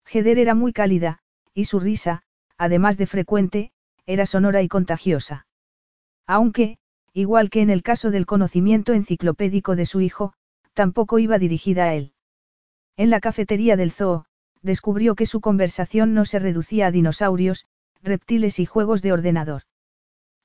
[0.06, 1.18] Heder era muy cálida,
[1.54, 2.22] y su risa,
[2.56, 3.72] además de frecuente,
[4.06, 5.46] era sonora y contagiosa.
[6.26, 6.78] Aunque,
[7.12, 10.32] igual que en el caso del conocimiento enciclopédico de su hijo,
[10.74, 12.12] tampoco iba dirigida a él.
[12.96, 14.26] En la cafetería del zoo,
[14.62, 17.66] descubrió que su conversación no se reducía a dinosaurios,
[18.02, 19.62] reptiles y juegos de ordenador.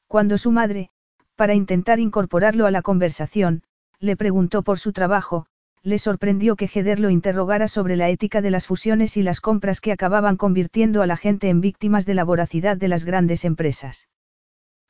[0.08, 0.90] Cuando su madre,
[1.36, 3.64] para intentar incorporarlo a la conversación,
[4.00, 5.48] le preguntó por su trabajo,
[5.86, 9.82] le sorprendió que Heder lo interrogara sobre la ética de las fusiones y las compras
[9.82, 14.10] que acababan convirtiendo a la gente en víctimas de la voracidad de las grandes empresas.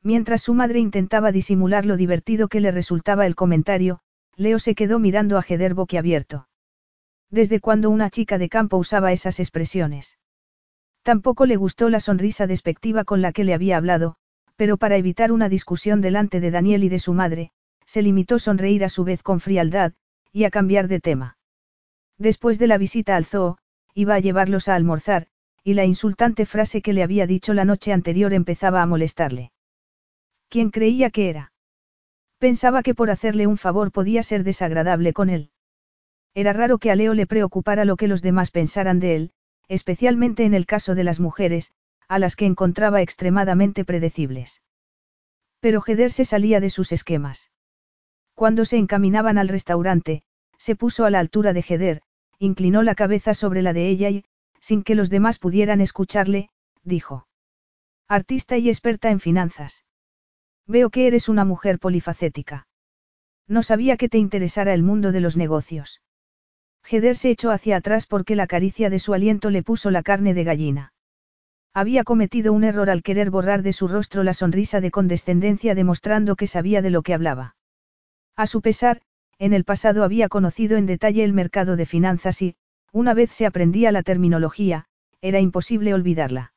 [0.02, 4.00] Mientras su madre intentaba disimular lo divertido que le resultaba el comentario,
[4.36, 6.48] Leo se quedó mirando a Heder boquiabierto.
[7.30, 10.18] ¿Desde cuando una chica de campo usaba esas expresiones?
[11.02, 14.16] Tampoco le gustó la sonrisa despectiva con la que le había hablado,
[14.56, 17.50] pero para evitar una discusión delante de Daniel y de su madre,
[17.84, 19.92] se limitó a sonreír a su vez con frialdad,
[20.36, 21.38] y a cambiar de tema.
[22.18, 23.56] Después de la visita al zoo,
[23.94, 25.28] iba a llevarlos a almorzar,
[25.64, 29.52] y la insultante frase que le había dicho la noche anterior empezaba a molestarle.
[30.50, 31.54] ¿Quién creía que era?
[32.36, 35.52] Pensaba que por hacerle un favor podía ser desagradable con él.
[36.34, 39.32] Era raro que a Leo le preocupara lo que los demás pensaran de él,
[39.68, 41.72] especialmente en el caso de las mujeres,
[42.08, 44.60] a las que encontraba extremadamente predecibles.
[45.60, 47.50] Pero Heder se salía de sus esquemas.
[48.36, 50.25] Cuando se encaminaban al restaurante,
[50.58, 52.02] se puso a la altura de Heder,
[52.38, 54.24] inclinó la cabeza sobre la de ella y,
[54.60, 56.50] sin que los demás pudieran escucharle,
[56.82, 57.26] dijo.
[58.08, 59.84] Artista y experta en finanzas.
[60.66, 62.66] Veo que eres una mujer polifacética.
[63.48, 66.02] No sabía que te interesara el mundo de los negocios.
[66.88, 70.34] Heder se echó hacia atrás porque la caricia de su aliento le puso la carne
[70.34, 70.92] de gallina.
[71.74, 76.34] Había cometido un error al querer borrar de su rostro la sonrisa de condescendencia demostrando
[76.34, 77.56] que sabía de lo que hablaba.
[78.34, 79.02] A su pesar,
[79.38, 82.56] en el pasado había conocido en detalle el mercado de finanzas y,
[82.92, 84.86] una vez se aprendía la terminología,
[85.20, 86.52] era imposible olvidarla.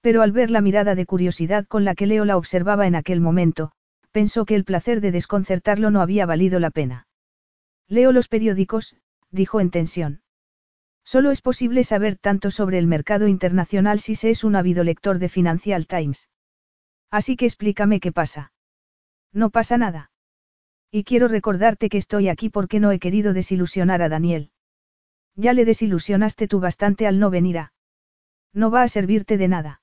[0.00, 3.20] Pero al ver la mirada de curiosidad con la que Leo la observaba en aquel
[3.20, 3.72] momento,
[4.12, 7.06] pensó que el placer de desconcertarlo no había valido la pena.
[7.88, 8.96] Leo los periódicos,
[9.30, 10.22] dijo en tensión.
[11.04, 15.18] Solo es posible saber tanto sobre el mercado internacional si se es un ávido lector
[15.18, 16.28] de Financial Times.
[17.10, 18.52] Así que explícame qué pasa.
[19.32, 20.10] No pasa nada.
[20.90, 24.50] Y quiero recordarte que estoy aquí porque no he querido desilusionar a Daniel.
[25.36, 27.72] Ya le desilusionaste tú bastante al no venir a.
[28.52, 29.82] No va a servirte de nada.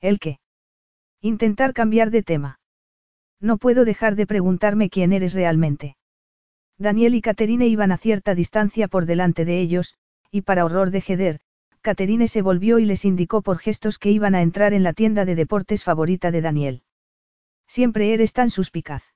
[0.00, 0.40] ¿El qué?
[1.20, 2.60] Intentar cambiar de tema.
[3.40, 5.96] No puedo dejar de preguntarme quién eres realmente.
[6.78, 9.94] Daniel y Caterine iban a cierta distancia por delante de ellos,
[10.30, 11.40] y para horror de Heder,
[11.80, 15.24] Caterine se volvió y les indicó por gestos que iban a entrar en la tienda
[15.24, 16.82] de deportes favorita de Daniel.
[17.66, 19.15] Siempre eres tan suspicaz.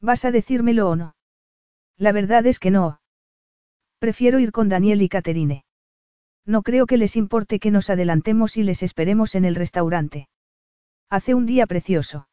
[0.00, 1.16] ¿Vas a decírmelo o no?
[1.96, 3.00] La verdad es que no.
[3.98, 5.64] Prefiero ir con Daniel y Caterine.
[6.46, 10.28] No creo que les importe que nos adelantemos y les esperemos en el restaurante.
[11.10, 12.28] Hace un día precioso.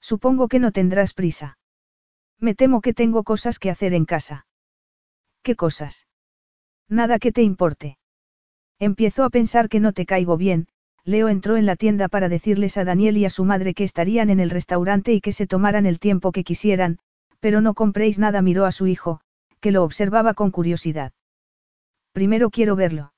[0.00, 1.58] Supongo que no tendrás prisa.
[2.38, 4.46] Me temo que tengo cosas que hacer en casa.
[5.42, 6.06] ¿Qué cosas?
[6.88, 7.98] Nada que te importe.
[8.78, 10.68] Empiezo a pensar que no te caigo bien,
[11.08, 14.28] Leo entró en la tienda para decirles a Daniel y a su madre que estarían
[14.28, 16.98] en el restaurante y que se tomaran el tiempo que quisieran,
[17.40, 19.22] pero no compréis nada, miró a su hijo,
[19.60, 21.14] que lo observaba con curiosidad.
[22.12, 23.14] Primero quiero verlo.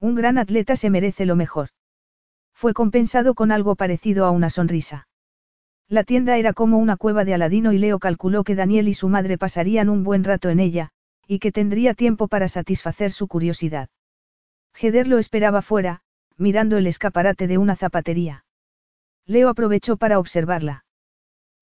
[0.00, 1.68] Un gran atleta se merece lo mejor.
[2.54, 5.06] Fue compensado con algo parecido a una sonrisa.
[5.88, 9.10] La tienda era como una cueva de Aladino y Leo calculó que Daniel y su
[9.10, 10.88] madre pasarían un buen rato en ella,
[11.28, 13.90] y que tendría tiempo para satisfacer su curiosidad.
[14.80, 16.00] Heder lo esperaba fuera,
[16.36, 18.44] mirando el escaparate de una zapatería.
[19.26, 20.84] Leo aprovechó para observarla.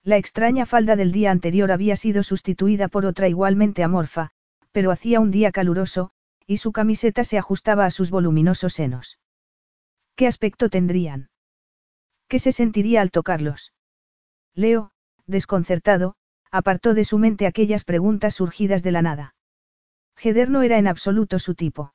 [0.02, 4.30] La extraña falda del día anterior había sido sustituida por otra igualmente amorfa,
[4.72, 6.10] pero hacía un día caluroso,
[6.46, 9.18] y su camiseta se ajustaba a sus voluminosos senos.
[10.16, 11.30] ¿Qué aspecto tendrían?
[12.28, 13.72] ¿Qué se sentiría al tocarlos?
[14.54, 14.92] Leo,
[15.26, 16.14] desconcertado,
[16.50, 19.34] apartó de su mente aquellas preguntas surgidas de la nada.
[20.22, 21.92] Heder no era en absoluto su tipo.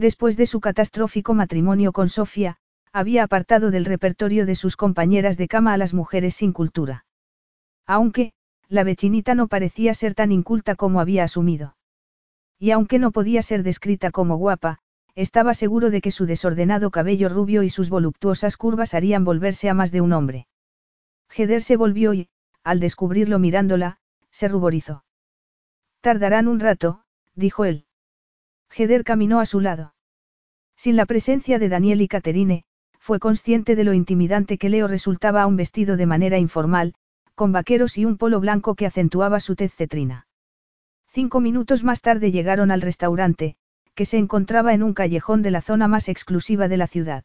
[0.00, 2.56] Después de su catastrófico matrimonio con Sofía,
[2.90, 7.04] había apartado del repertorio de sus compañeras de cama a las mujeres sin cultura.
[7.86, 8.32] Aunque,
[8.66, 11.76] la vecinita no parecía ser tan inculta como había asumido.
[12.58, 14.78] Y aunque no podía ser descrita como guapa,
[15.16, 19.74] estaba seguro de que su desordenado cabello rubio y sus voluptuosas curvas harían volverse a
[19.74, 20.48] más de un hombre.
[21.28, 22.30] Heder se volvió y,
[22.64, 23.98] al descubrirlo mirándola,
[24.30, 25.04] se ruborizó.
[26.00, 27.02] Tardarán un rato,
[27.34, 27.84] dijo él.
[28.74, 29.94] Heder caminó a su lado.
[30.76, 32.64] Sin la presencia de Daniel y Caterine,
[32.98, 36.94] fue consciente de lo intimidante que Leo resultaba a un vestido de manera informal,
[37.34, 40.26] con vaqueros y un polo blanco que acentuaba su tez cetrina.
[41.08, 43.56] Cinco minutos más tarde llegaron al restaurante,
[43.94, 47.24] que se encontraba en un callejón de la zona más exclusiva de la ciudad.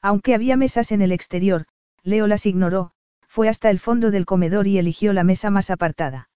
[0.00, 1.66] Aunque había mesas en el exterior,
[2.02, 2.92] Leo las ignoró,
[3.26, 6.30] fue hasta el fondo del comedor y eligió la mesa más apartada.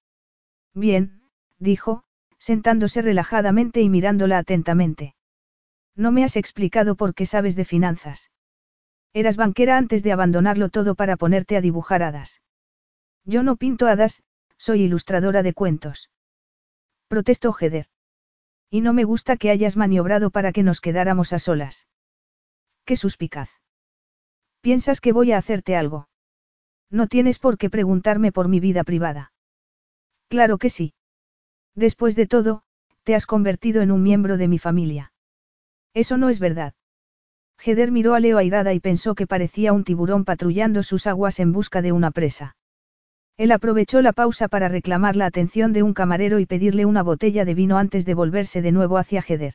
[0.75, 1.23] Bien,
[1.59, 2.05] dijo,
[2.39, 5.15] sentándose relajadamente y mirándola atentamente.
[5.95, 8.31] No me has explicado por qué sabes de finanzas.
[9.13, 12.41] Eras banquera antes de abandonarlo todo para ponerte a dibujar hadas.
[13.25, 14.23] Yo no pinto hadas,
[14.57, 16.11] soy ilustradora de cuentos.
[17.09, 17.87] Protestó Heder.
[18.71, 21.89] Y no me gusta que hayas maniobrado para que nos quedáramos a solas.
[22.85, 23.51] Qué suspicaz.
[24.61, 26.09] ¿Piensas que voy a hacerte algo?
[26.91, 29.33] No tienes por qué preguntarme por mi vida privada.
[30.29, 30.95] Claro que sí.
[31.79, 32.63] Después de todo,
[33.05, 35.13] te has convertido en un miembro de mi familia.
[35.95, 36.75] Eso no es verdad.
[37.65, 41.53] Heder miró a Leo airada y pensó que parecía un tiburón patrullando sus aguas en
[41.53, 42.57] busca de una presa.
[43.37, 47.45] Él aprovechó la pausa para reclamar la atención de un camarero y pedirle una botella
[47.45, 49.55] de vino antes de volverse de nuevo hacia Heder.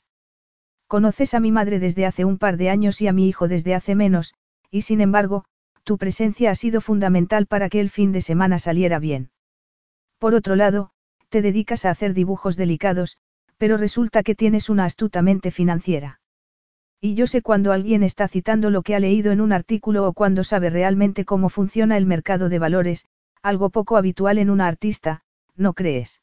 [0.87, 3.75] Conoces a mi madre desde hace un par de años y a mi hijo desde
[3.75, 4.33] hace menos,
[4.71, 5.43] y sin embargo,
[5.83, 9.29] tu presencia ha sido fundamental para que el fin de semana saliera bien.
[10.19, 10.92] Por otro lado,
[11.33, 13.17] te dedicas a hacer dibujos delicados,
[13.57, 16.19] pero resulta que tienes una astuta mente financiera.
[17.01, 20.13] Y yo sé cuando alguien está citando lo que ha leído en un artículo o
[20.13, 23.07] cuando sabe realmente cómo funciona el mercado de valores,
[23.41, 25.23] algo poco habitual en una artista,
[25.55, 26.21] ¿no crees?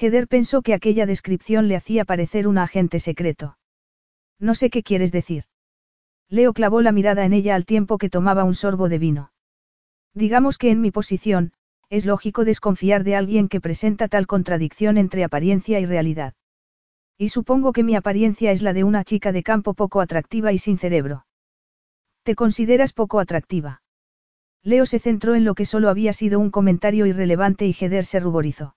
[0.00, 3.58] Heder pensó que aquella descripción le hacía parecer un agente secreto.
[4.38, 5.46] No sé qué quieres decir.
[6.28, 9.32] Leo clavó la mirada en ella al tiempo que tomaba un sorbo de vino.
[10.14, 11.54] Digamos que en mi posición,
[11.92, 16.32] es lógico desconfiar de alguien que presenta tal contradicción entre apariencia y realidad.
[17.18, 20.58] Y supongo que mi apariencia es la de una chica de campo poco atractiva y
[20.58, 21.26] sin cerebro.
[22.22, 23.82] ¿Te consideras poco atractiva?
[24.62, 28.20] Leo se centró en lo que solo había sido un comentario irrelevante y Heder se
[28.20, 28.74] ruborizó.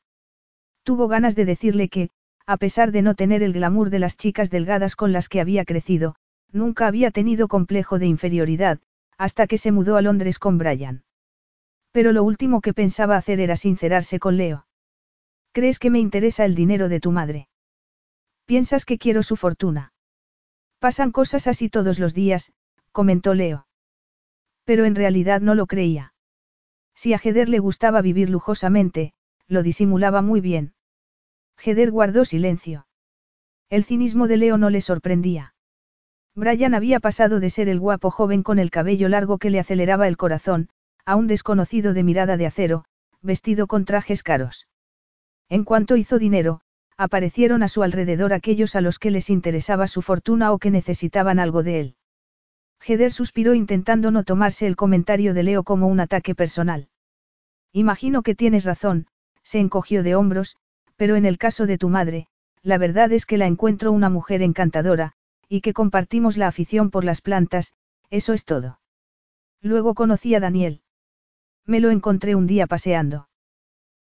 [0.84, 2.10] Tuvo ganas de decirle que,
[2.46, 5.64] a pesar de no tener el glamour de las chicas delgadas con las que había
[5.64, 6.16] crecido,
[6.52, 8.80] nunca había tenido complejo de inferioridad,
[9.18, 11.05] hasta que se mudó a Londres con Brian.
[11.96, 14.68] Pero lo último que pensaba hacer era sincerarse con Leo.
[15.54, 17.48] ¿Crees que me interesa el dinero de tu madre?
[18.44, 19.94] ¿Piensas que quiero su fortuna?
[20.80, 22.52] Pasan cosas así todos los días,
[22.92, 23.66] comentó Leo.
[24.66, 26.14] Pero en realidad no lo creía.
[26.96, 29.14] Si a Heder le gustaba vivir lujosamente,
[29.48, 30.74] lo disimulaba muy bien.
[31.64, 32.88] Heder guardó silencio.
[33.70, 35.56] El cinismo de Leo no le sorprendía.
[36.36, 40.10] Brian había pasado de ser el guapo joven con el cabello largo que le aceleraba
[40.10, 40.68] el corazón,
[41.06, 42.86] a un desconocido de mirada de acero,
[43.22, 44.68] vestido con trajes caros.
[45.50, 46.62] En cuanto hizo dinero,
[46.98, 51.40] aparecieron a su alrededor aquellos a los que les interesaba su fortuna o que necesitaban
[51.40, 51.96] algo de él.
[52.86, 56.90] Heder suspiró intentando no tomarse el comentario de Leo como un ataque personal.
[57.72, 59.08] Imagino que tienes razón,
[59.44, 60.58] se encogió de hombros,
[60.96, 62.28] pero en el caso de tu madre,
[62.62, 65.14] la verdad es que la encuentro una mujer encantadora,
[65.50, 67.74] y que compartimos la afición por las plantas,
[68.10, 68.80] eso es todo.
[69.62, 70.82] Luego conocí a Daniel.
[71.66, 73.28] Me lo encontré un día paseando.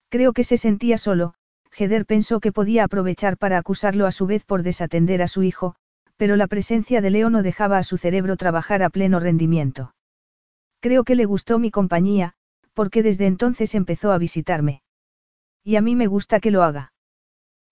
[0.09, 1.35] Creo que se sentía solo,
[1.77, 5.77] Heder pensó que podía aprovechar para acusarlo a su vez por desatender a su hijo,
[6.17, 9.95] pero la presencia de Leo no dejaba a su cerebro trabajar a pleno rendimiento.
[10.81, 12.35] Creo que le gustó mi compañía,
[12.75, 14.83] porque desde entonces empezó a visitarme.
[15.63, 16.93] Y a mí me gusta que lo haga.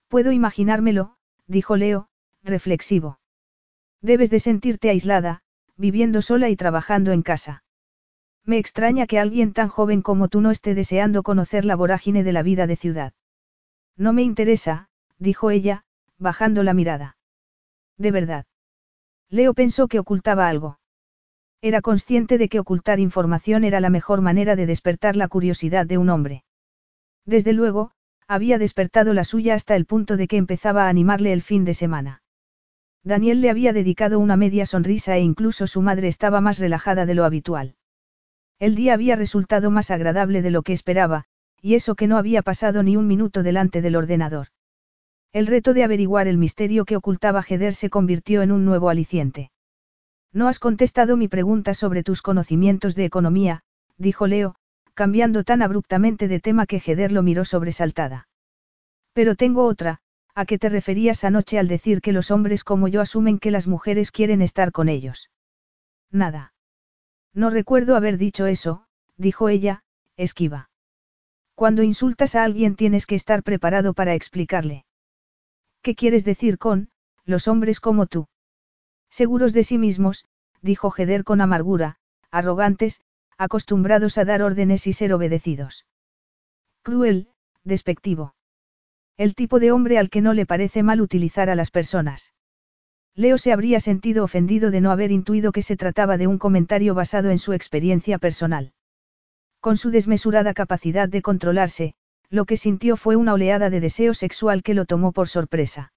[0.07, 1.15] Puedo imaginármelo,
[1.47, 2.07] dijo Leo,
[2.43, 3.19] reflexivo.
[4.01, 5.41] Debes de sentirte aislada,
[5.75, 7.63] viviendo sola y trabajando en casa.
[8.49, 12.33] Me extraña que alguien tan joven como tú no esté deseando conocer la vorágine de
[12.33, 13.13] la vida de ciudad.
[13.95, 15.83] No me interesa, dijo ella,
[16.17, 17.15] bajando la mirada.
[17.99, 18.47] De verdad.
[19.29, 20.79] Leo pensó que ocultaba algo.
[21.61, 25.99] Era consciente de que ocultar información era la mejor manera de despertar la curiosidad de
[25.99, 26.43] un hombre.
[27.27, 27.91] Desde luego,
[28.27, 31.75] había despertado la suya hasta el punto de que empezaba a animarle el fin de
[31.75, 32.23] semana.
[33.03, 37.13] Daniel le había dedicado una media sonrisa e incluso su madre estaba más relajada de
[37.13, 37.75] lo habitual.
[38.59, 41.23] El día había resultado más agradable de lo que esperaba,
[41.61, 44.47] y eso que no había pasado ni un minuto delante del ordenador.
[45.31, 49.51] El reto de averiguar el misterio que ocultaba Heder se convirtió en un nuevo aliciente.
[50.33, 53.61] No has contestado mi pregunta sobre tus conocimientos de economía,
[53.97, 54.55] dijo Leo,
[54.93, 58.27] cambiando tan abruptamente de tema que Heder lo miró sobresaltada.
[59.13, 59.99] Pero tengo otra,
[60.35, 63.67] ¿a qué te referías anoche al decir que los hombres como yo asumen que las
[63.67, 65.29] mujeres quieren estar con ellos?
[66.11, 66.53] Nada.
[67.33, 68.85] No recuerdo haber dicho eso,
[69.17, 69.83] dijo ella,
[70.17, 70.69] esquiva.
[71.55, 74.85] Cuando insultas a alguien tienes que estar preparado para explicarle.
[75.81, 76.89] ¿Qué quieres decir con,
[77.25, 78.27] los hombres como tú?
[79.09, 80.25] Seguros de sí mismos,
[80.61, 81.97] dijo Heder con amargura,
[82.31, 83.01] arrogantes,
[83.37, 85.85] acostumbrados a dar órdenes y ser obedecidos.
[86.81, 87.29] Cruel,
[87.63, 88.35] despectivo.
[89.17, 92.33] El tipo de hombre al que no le parece mal utilizar a las personas.
[93.19, 96.95] Leo se habría sentido ofendido de no haber intuido que se trataba de un comentario
[96.95, 98.71] basado en su experiencia personal.
[99.59, 101.95] Con su desmesurada capacidad de controlarse,
[102.29, 105.91] lo que sintió fue una oleada de deseo sexual que lo tomó por sorpresa.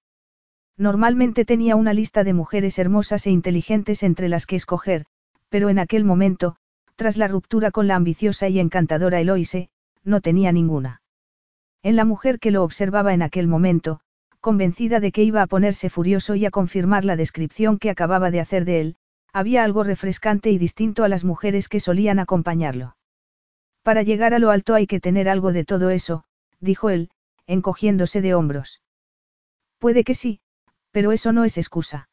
[0.75, 5.05] Normalmente tenía una lista de mujeres hermosas e inteligentes entre las que escoger,
[5.47, 6.57] pero en aquel momento,
[6.97, 9.69] tras la ruptura con la ambiciosa y encantadora Eloise,
[10.03, 11.01] no tenía ninguna.
[11.83, 14.01] En la mujer que lo observaba en aquel momento,
[14.43, 18.41] convencida de que iba a ponerse furioso y a confirmar la descripción que acababa de
[18.41, 18.95] hacer de él,
[19.31, 22.97] había algo refrescante y distinto a las mujeres que solían acompañarlo.
[23.83, 26.25] Para llegar a lo alto hay que tener algo de todo eso,
[26.59, 27.09] dijo él,
[27.47, 28.81] encogiéndose de hombros.
[29.79, 30.41] Puede que sí,
[30.91, 32.09] pero eso no es excusa.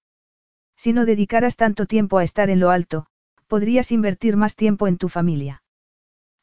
[0.77, 3.07] Si no dedicaras tanto tiempo a estar en lo alto,
[3.49, 5.65] podrías invertir más tiempo en tu familia.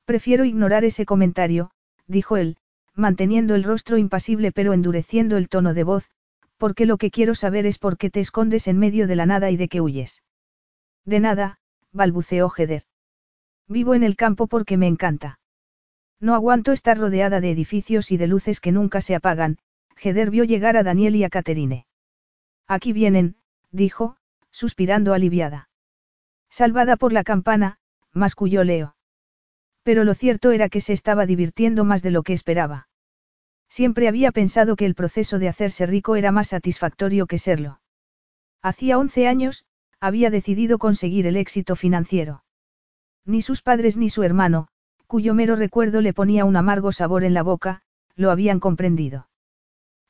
[0.03, 1.71] Prefiero ignorar ese comentario,
[2.07, 2.57] dijo él,
[2.97, 6.09] manteniendo el rostro impasible pero endureciendo el tono de voz,
[6.57, 9.51] porque lo que quiero saber es por qué te escondes en medio de la nada
[9.51, 10.23] y de qué huyes.
[11.05, 11.59] De nada,
[11.93, 12.83] balbuceó Heder.
[13.67, 15.39] Vivo en el campo porque me encanta.
[16.19, 19.59] No aguanto estar rodeada de edificios y de luces que nunca se apagan,
[20.01, 21.85] Heder vio llegar a Daniel y a Caterine.
[22.67, 23.35] Aquí vienen,
[23.71, 24.17] dijo,
[24.49, 25.69] suspirando aliviada.
[26.49, 27.77] Salvada por la campana,
[28.11, 28.95] masculló Leo.
[29.83, 32.86] Pero lo cierto era que se estaba divirtiendo más de lo que esperaba.
[33.69, 37.81] Siempre había pensado que el proceso de hacerse rico era más satisfactorio que serlo.
[38.61, 39.65] Hacía once años,
[39.99, 42.43] había decidido conseguir el éxito financiero.
[43.25, 44.67] Ni sus padres ni su hermano,
[45.05, 47.81] cuyo mero recuerdo le ponía un amargo sabor en la boca,
[48.15, 49.27] lo habían comprendido.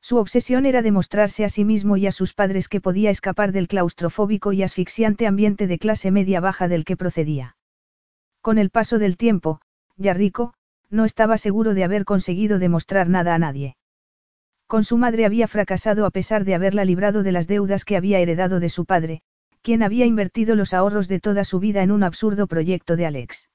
[0.00, 3.68] Su obsesión era demostrarse a sí mismo y a sus padres que podía escapar del
[3.68, 7.56] claustrofóbico y asfixiante ambiente de clase media baja del que procedía.
[8.40, 9.60] Con el paso del tiempo,
[9.96, 10.54] ya rico,
[10.90, 13.76] no estaba seguro de haber conseguido demostrar nada a nadie.
[14.66, 18.18] Con su madre había fracasado a pesar de haberla librado de las deudas que había
[18.18, 19.22] heredado de su padre,
[19.62, 23.48] quien había invertido los ahorros de toda su vida en un absurdo proyecto de Alex.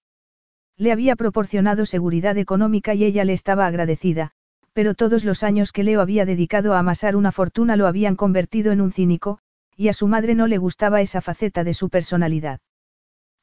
[0.77, 4.31] Le había proporcionado seguridad económica y ella le estaba agradecida,
[4.73, 8.71] pero todos los años que Leo había dedicado a amasar una fortuna lo habían convertido
[8.71, 9.39] en un cínico,
[9.77, 12.59] y a su madre no le gustaba esa faceta de su personalidad.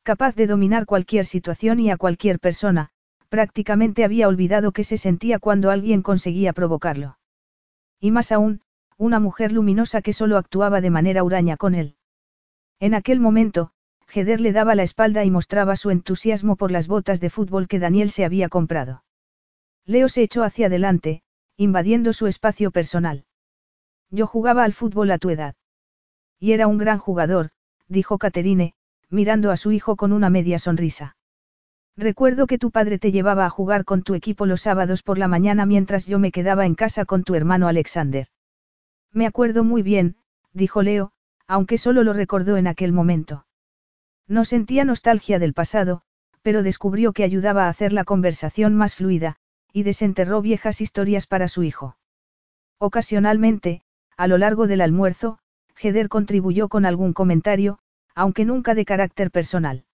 [0.02, 2.90] Capaz de dominar cualquier situación y a cualquier persona,
[3.30, 7.18] prácticamente había olvidado que se sentía cuando alguien conseguía provocarlo.
[7.98, 8.60] Y más aún,
[8.98, 11.96] una mujer luminosa que solo actuaba de manera huraña con él.
[12.80, 13.70] En aquel momento,
[14.12, 17.78] Heder le daba la espalda y mostraba su entusiasmo por las botas de fútbol que
[17.78, 19.04] Daniel se había comprado.
[19.86, 21.22] Leo se echó hacia adelante,
[21.56, 23.24] invadiendo su espacio personal.
[24.10, 25.54] Yo jugaba al fútbol a tu edad.
[26.38, 27.50] Y era un gran jugador,
[27.86, 28.74] dijo Caterine,
[29.08, 31.16] mirando a su hijo con una media sonrisa.
[31.96, 35.28] Recuerdo que tu padre te llevaba a jugar con tu equipo los sábados por la
[35.28, 38.28] mañana mientras yo me quedaba en casa con tu hermano Alexander.
[39.12, 40.16] Me acuerdo muy bien,
[40.52, 41.12] dijo Leo,
[41.46, 43.46] aunque solo lo recordó en aquel momento.
[44.28, 46.02] No sentía nostalgia del pasado,
[46.42, 49.36] pero descubrió que ayudaba a hacer la conversación más fluida,
[49.72, 51.96] y desenterró viejas historias para su hijo.
[52.78, 53.82] Ocasionalmente,
[54.16, 55.38] a lo largo del almuerzo,
[55.80, 57.78] Heder contribuyó con algún comentario,
[58.14, 59.84] aunque nunca de carácter personal.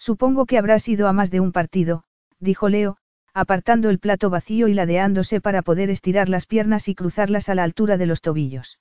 [0.00, 2.04] Supongo que habrá sido a más de un partido,
[2.38, 2.96] dijo Leo,
[3.34, 7.64] apartando el plato vacío y ladeándose para poder estirar las piernas y cruzarlas a la
[7.64, 8.80] altura de los tobillos.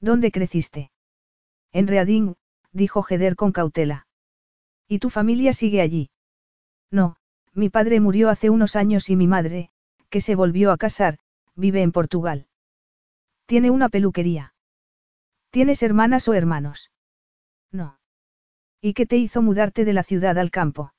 [0.00, 0.90] ¿Dónde creciste?
[1.72, 2.34] En Reading,
[2.72, 4.06] dijo Heder con cautela.
[4.88, 6.10] ¿Y tu familia sigue allí?
[6.90, 7.16] No,
[7.52, 9.70] mi padre murió hace unos años y mi madre,
[10.08, 11.18] que se volvió a casar,
[11.54, 12.46] vive en Portugal.
[13.44, 14.54] Tiene una peluquería.
[15.50, 16.90] ¿Tienes hermanas o hermanos?
[17.70, 17.99] No.
[18.82, 20.92] ¿Y qué te hizo mudarte de la ciudad al campo?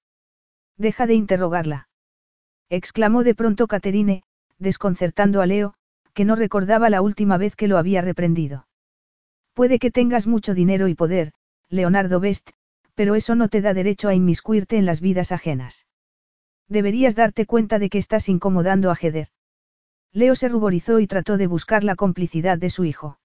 [0.77, 1.89] Deja de interrogarla.
[2.69, 4.23] Exclamó de pronto Caterine,
[4.59, 5.73] desconcertando a Leo,
[6.13, 8.67] que no recordaba la última vez que lo había reprendido.
[9.53, 11.33] Puede que tengas mucho dinero y poder,
[11.69, 12.51] Leonardo Best,
[12.93, 15.87] pero eso no te da derecho a inmiscuirte en las vidas ajenas.
[16.67, 19.29] Deberías darte cuenta de que estás incomodando a Heder.
[20.13, 23.19] Leo se ruborizó y trató de buscar la complicidad de su hijo.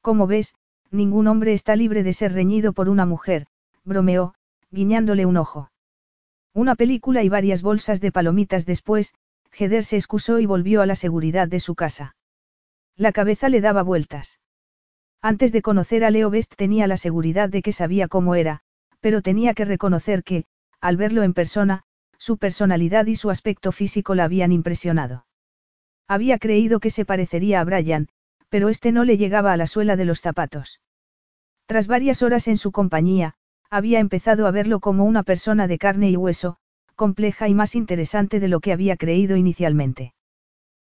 [0.00, 0.54] Como ves,
[0.90, 3.46] ningún hombre está libre de ser reñido por una mujer,
[3.86, 4.34] bromeó,
[4.70, 5.70] guiñándole un ojo.
[6.52, 9.14] Una película y varias bolsas de palomitas después,
[9.58, 12.16] Heder se excusó y volvió a la seguridad de su casa.
[12.96, 14.40] La cabeza le daba vueltas.
[15.22, 18.60] Antes de conocer a Leo Best tenía la seguridad de que sabía cómo era,
[19.00, 20.44] pero tenía que reconocer que,
[20.80, 21.84] al verlo en persona,
[22.18, 25.26] su personalidad y su aspecto físico la habían impresionado.
[26.08, 28.08] Había creído que se parecería a Brian,
[28.48, 30.80] pero este no le llegaba a la suela de los zapatos.
[31.66, 33.34] Tras varias horas en su compañía,
[33.70, 36.56] había empezado a verlo como una persona de carne y hueso,
[36.94, 40.14] compleja y más interesante de lo que había creído inicialmente.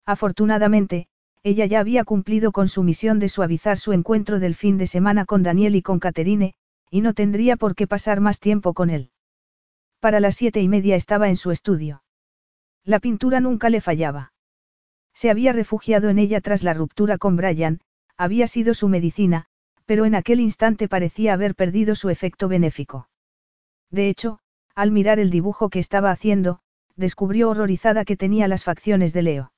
[0.05, 1.07] Afortunadamente,
[1.43, 5.25] ella ya había cumplido con su misión de suavizar su encuentro del fin de semana
[5.25, 6.53] con Daniel y con Caterine,
[6.89, 9.11] y no tendría por qué pasar más tiempo con él.
[9.99, 12.03] Para las siete y media estaba en su estudio.
[12.83, 14.33] La pintura nunca le fallaba.
[15.13, 17.81] Se había refugiado en ella tras la ruptura con Brian,
[18.17, 19.47] había sido su medicina,
[19.87, 23.09] pero en aquel instante parecía haber perdido su efecto benéfico.
[23.89, 24.39] De hecho,
[24.75, 26.59] al mirar el dibujo que estaba haciendo,
[26.97, 29.51] descubrió horrorizada que tenía las facciones de Leo.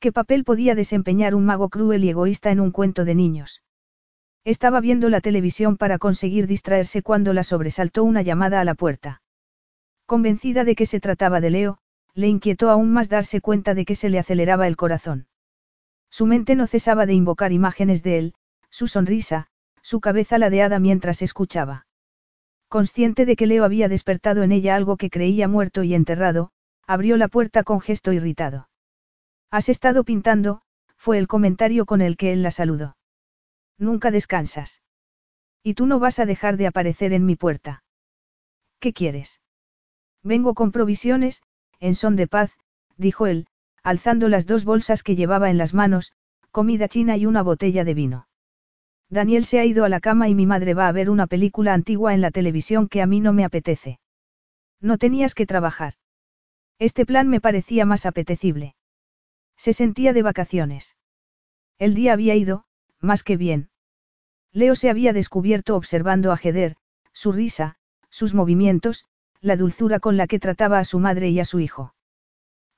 [0.00, 3.62] ¿Qué papel podía desempeñar un mago cruel y egoísta en un cuento de niños?
[4.44, 9.22] Estaba viendo la televisión para conseguir distraerse cuando la sobresaltó una llamada a la puerta.
[10.06, 11.78] Convencida de que se trataba de Leo,
[12.14, 15.26] le inquietó aún más darse cuenta de que se le aceleraba el corazón.
[16.10, 18.34] Su mente no cesaba de invocar imágenes de él,
[18.78, 19.48] su sonrisa,
[19.82, 21.88] su cabeza ladeada mientras escuchaba.
[22.68, 26.52] Consciente de que Leo había despertado en ella algo que creía muerto y enterrado,
[26.86, 28.68] abrió la puerta con gesto irritado.
[29.50, 30.62] Has estado pintando,
[30.96, 32.96] fue el comentario con el que él la saludó.
[33.78, 34.80] Nunca descansas.
[35.64, 37.82] Y tú no vas a dejar de aparecer en mi puerta.
[38.78, 39.40] ¿Qué quieres?
[40.22, 41.42] Vengo con provisiones,
[41.80, 42.56] en son de paz,
[42.96, 43.48] dijo él,
[43.82, 46.12] alzando las dos bolsas que llevaba en las manos,
[46.52, 48.27] comida china y una botella de vino.
[49.10, 51.72] Daniel se ha ido a la cama y mi madre va a ver una película
[51.72, 54.00] antigua en la televisión que a mí no me apetece.
[54.80, 55.94] No tenías que trabajar.
[56.78, 58.74] Este plan me parecía más apetecible.
[59.56, 60.96] Se sentía de vacaciones.
[61.78, 62.64] El día había ido,
[63.00, 63.70] más que bien.
[64.52, 66.76] Leo se había descubierto observando a Heder,
[67.12, 67.76] su risa,
[68.10, 69.04] sus movimientos,
[69.40, 71.94] la dulzura con la que trataba a su madre y a su hijo.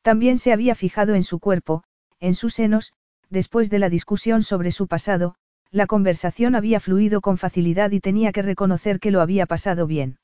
[0.03, 1.85] También se había fijado en su cuerpo,
[2.21, 2.93] en sus senos,
[3.29, 5.37] después de la discusión sobre su pasado,
[5.73, 10.19] la conversación había fluido con facilidad y tenía que reconocer que lo había pasado bien.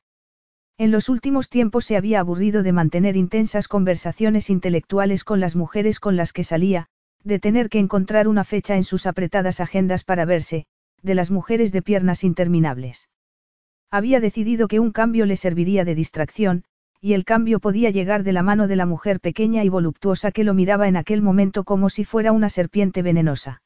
[0.79, 6.01] En los últimos tiempos se había aburrido de mantener intensas conversaciones intelectuales con las mujeres
[6.01, 6.89] con las que salía,
[7.25, 10.67] de tener que encontrar una fecha en sus apretadas agendas para verse,
[11.03, 13.09] de las mujeres de piernas interminables.
[13.91, 16.65] Había decidido que un cambio le serviría de distracción,
[17.01, 20.45] y el cambio podía llegar de la mano de la mujer pequeña y voluptuosa que
[20.45, 23.63] lo miraba en aquel momento como si fuera una serpiente venenosa.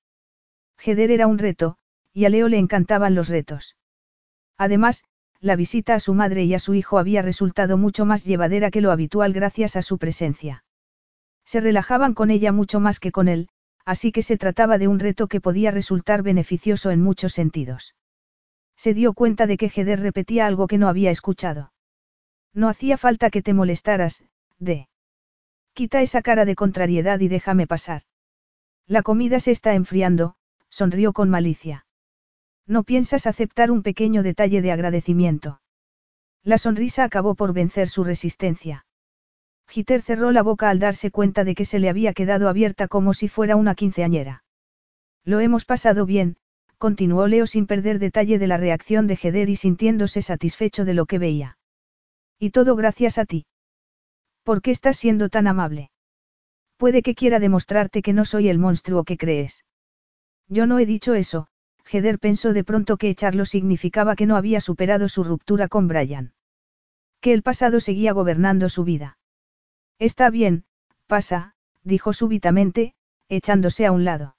[0.85, 1.77] Heder era un reto,
[2.13, 3.77] y a Leo le encantaban los retos.
[4.57, 5.05] Además,
[5.41, 8.81] la visita a su madre y a su hijo había resultado mucho más llevadera que
[8.81, 10.65] lo habitual gracias a su presencia.
[11.45, 13.49] Se relajaban con ella mucho más que con él,
[13.85, 17.95] así que se trataba de un reto que podía resultar beneficioso en muchos sentidos.
[18.77, 21.73] Se dio cuenta de que Heder repetía algo que no había escuchado.
[22.53, 24.23] No hacía falta que te molestaras,
[24.59, 24.89] de.
[25.73, 28.03] Quita esa cara de contrariedad y déjame pasar.
[28.87, 30.35] La comida se está enfriando,
[30.71, 31.87] sonrió con malicia.
[32.67, 35.61] No piensas aceptar un pequeño detalle de agradecimiento.
[36.43, 38.87] La sonrisa acabó por vencer su resistencia.
[39.69, 43.13] Giter cerró la boca al darse cuenta de que se le había quedado abierta como
[43.13, 44.45] si fuera una quinceañera.
[45.25, 46.37] Lo hemos pasado bien,
[46.79, 51.07] continuó Leo sin perder detalle de la reacción de Heder y sintiéndose satisfecho de lo
[51.07, 51.59] que veía.
[52.39, 53.47] Y todo gracias a ti.
[54.45, 55.91] ¿Por qué estás siendo tan amable?
[56.79, 59.65] Puede que quiera demostrarte que no soy el monstruo que crees.
[60.51, 61.47] Yo no he dicho eso,
[61.91, 66.35] Heder pensó de pronto que echarlo significaba que no había superado su ruptura con Brian.
[67.21, 69.17] Que el pasado seguía gobernando su vida.
[70.01, 70.65] Está bien,
[71.07, 72.95] pasa, dijo súbitamente,
[73.29, 74.37] echándose a un lado.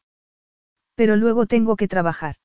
[0.95, 2.35] Pero luego tengo que trabajar.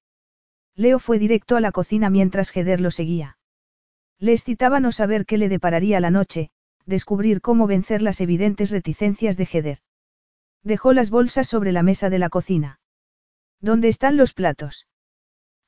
[0.77, 3.37] Leo fue directo a la cocina mientras Heder lo seguía.
[4.19, 6.51] Le excitaba no saber qué le depararía la noche,
[6.85, 9.79] descubrir cómo vencer las evidentes reticencias de Heder.
[10.62, 12.79] Dejó las bolsas sobre la mesa de la cocina.
[13.61, 14.87] ¿Dónde están los platos?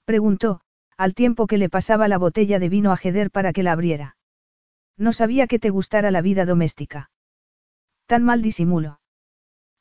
[0.04, 0.60] Preguntó,
[0.96, 4.16] al tiempo que le pasaba la botella de vino a Heder para que la abriera.
[4.96, 7.10] No sabía que te gustara la vida doméstica.
[8.06, 9.00] Tan mal disimulo.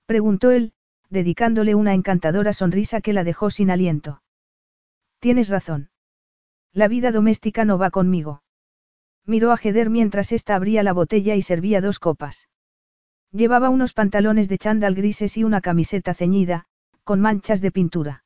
[0.05, 0.73] Preguntó él,
[1.09, 4.21] dedicándole una encantadora sonrisa que la dejó sin aliento.
[5.19, 5.89] Tienes razón.
[6.73, 8.43] La vida doméstica no va conmigo.
[9.25, 12.47] Miró a Heder mientras ésta abría la botella y servía dos copas.
[13.31, 16.66] Llevaba unos pantalones de chándal grises y una camiseta ceñida,
[17.07, 18.25] con manchas de pintura.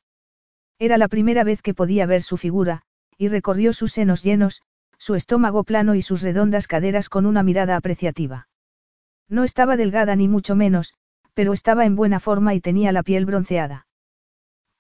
[0.80, 2.82] Era la primera vez que podía ver su figura,
[3.16, 4.64] y recorrió sus senos llenos,
[4.98, 8.48] su estómago plano y sus redondas caderas con una mirada apreciativa.
[9.30, 10.96] No estaba delgada ni mucho menos,
[11.36, 13.86] pero estaba en buena forma y tenía la piel bronceada.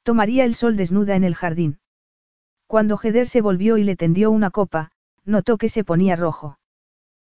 [0.01, 1.77] Tomaría el sol desnuda en el jardín.
[2.65, 4.89] Cuando Heder se volvió y le tendió una copa,
[5.25, 6.57] notó que se ponía rojo.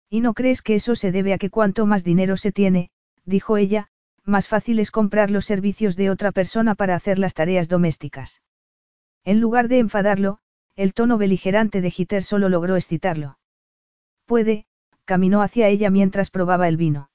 [0.09, 2.91] ¿Y no crees que eso se debe a que cuanto más dinero se tiene,
[3.25, 3.89] dijo ella,
[4.31, 8.41] más fácil es comprar los servicios de otra persona para hacer las tareas domésticas?
[9.25, 10.39] En lugar de enfadarlo,
[10.77, 13.39] el tono beligerante de Giter solo logró excitarlo.
[14.25, 14.65] Puede,
[15.05, 17.11] caminó hacia ella mientras probaba el vino.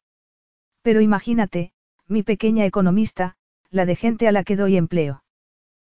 [0.84, 1.72] Pero imagínate,
[2.08, 3.38] mi pequeña economista,
[3.72, 5.24] la de gente a la que doy empleo.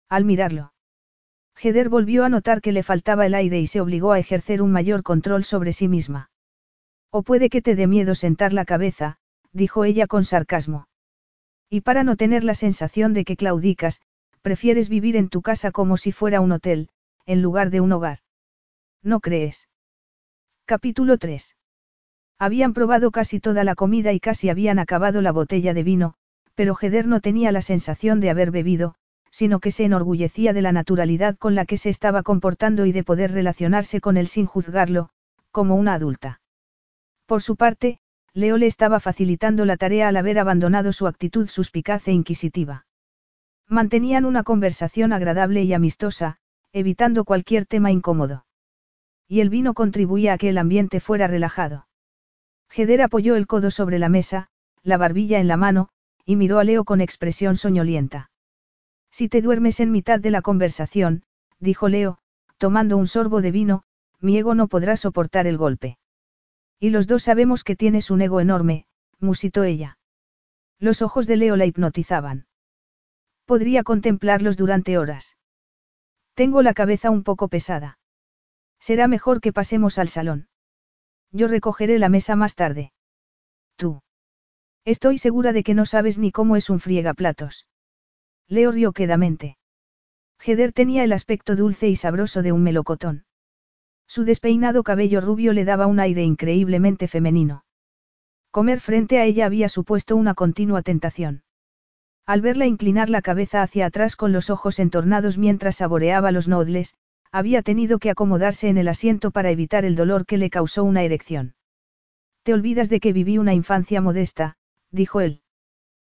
[0.10, 0.74] Al mirarlo.
[1.62, 4.72] Heder volvió a notar que le faltaba el aire y se obligó a ejercer un
[4.72, 6.32] mayor control sobre sí misma.
[7.12, 9.18] O puede que te dé miedo sentar la cabeza,
[9.52, 10.89] dijo ella con sarcasmo.
[11.70, 14.02] Y para no tener la sensación de que claudicas,
[14.42, 16.90] prefieres vivir en tu casa como si fuera un hotel,
[17.26, 18.20] en lugar de un hogar.
[19.04, 19.70] ¿No crees?
[20.66, 21.56] Capítulo 3.
[22.40, 26.16] Habían probado casi toda la comida y casi habían acabado la botella de vino,
[26.56, 28.96] pero Heder no tenía la sensación de haber bebido,
[29.30, 33.04] sino que se enorgullecía de la naturalidad con la que se estaba comportando y de
[33.04, 35.10] poder relacionarse con él sin juzgarlo,
[35.52, 36.42] como una adulta.
[37.26, 38.00] Por su parte,
[38.34, 42.86] Leo le estaba facilitando la tarea al haber abandonado su actitud suspicaz e inquisitiva.
[43.68, 46.38] Mantenían una conversación agradable y amistosa,
[46.72, 48.46] evitando cualquier tema incómodo.
[49.28, 51.88] Y el vino contribuía a que el ambiente fuera relajado.
[52.76, 54.48] Heder apoyó el codo sobre la mesa,
[54.82, 55.90] la barbilla en la mano,
[56.26, 58.32] y miró a Leo con expresión soñolienta.
[59.12, 61.24] Si te duermes en mitad de la conversación,
[61.60, 62.18] dijo Leo,
[62.58, 63.84] tomando un sorbo de vino,
[64.20, 65.99] mi ego no podrá soportar el golpe.
[66.80, 68.86] Y los dos sabemos que tienes un ego enorme,
[69.20, 69.98] musitó ella.
[70.80, 72.48] Los ojos de Leo la hipnotizaban.
[73.46, 75.38] Podría contemplarlos durante horas.
[76.36, 78.00] Tengo la cabeza un poco pesada.
[78.80, 80.48] Será mejor que pasemos al salón.
[81.32, 82.94] Yo recogeré la mesa más tarde.
[83.76, 84.02] Tú.
[84.86, 87.68] Estoy segura de que no sabes ni cómo es un friegaplatos.
[88.48, 89.58] Leo rió quedamente.
[90.44, 93.26] Heder tenía el aspecto dulce y sabroso de un melocotón.
[94.10, 97.64] Su despeinado cabello rubio le daba un aire increíblemente femenino.
[98.50, 101.44] Comer frente a ella había supuesto una continua tentación.
[102.26, 106.96] Al verla inclinar la cabeza hacia atrás con los ojos entornados mientras saboreaba los nodles,
[107.32, 111.04] había tenido que acomodarse en el asiento para evitar el dolor que le causó una
[111.04, 111.54] erección.
[112.42, 114.58] Te olvidas de que viví una infancia modesta,
[114.90, 115.44] dijo él.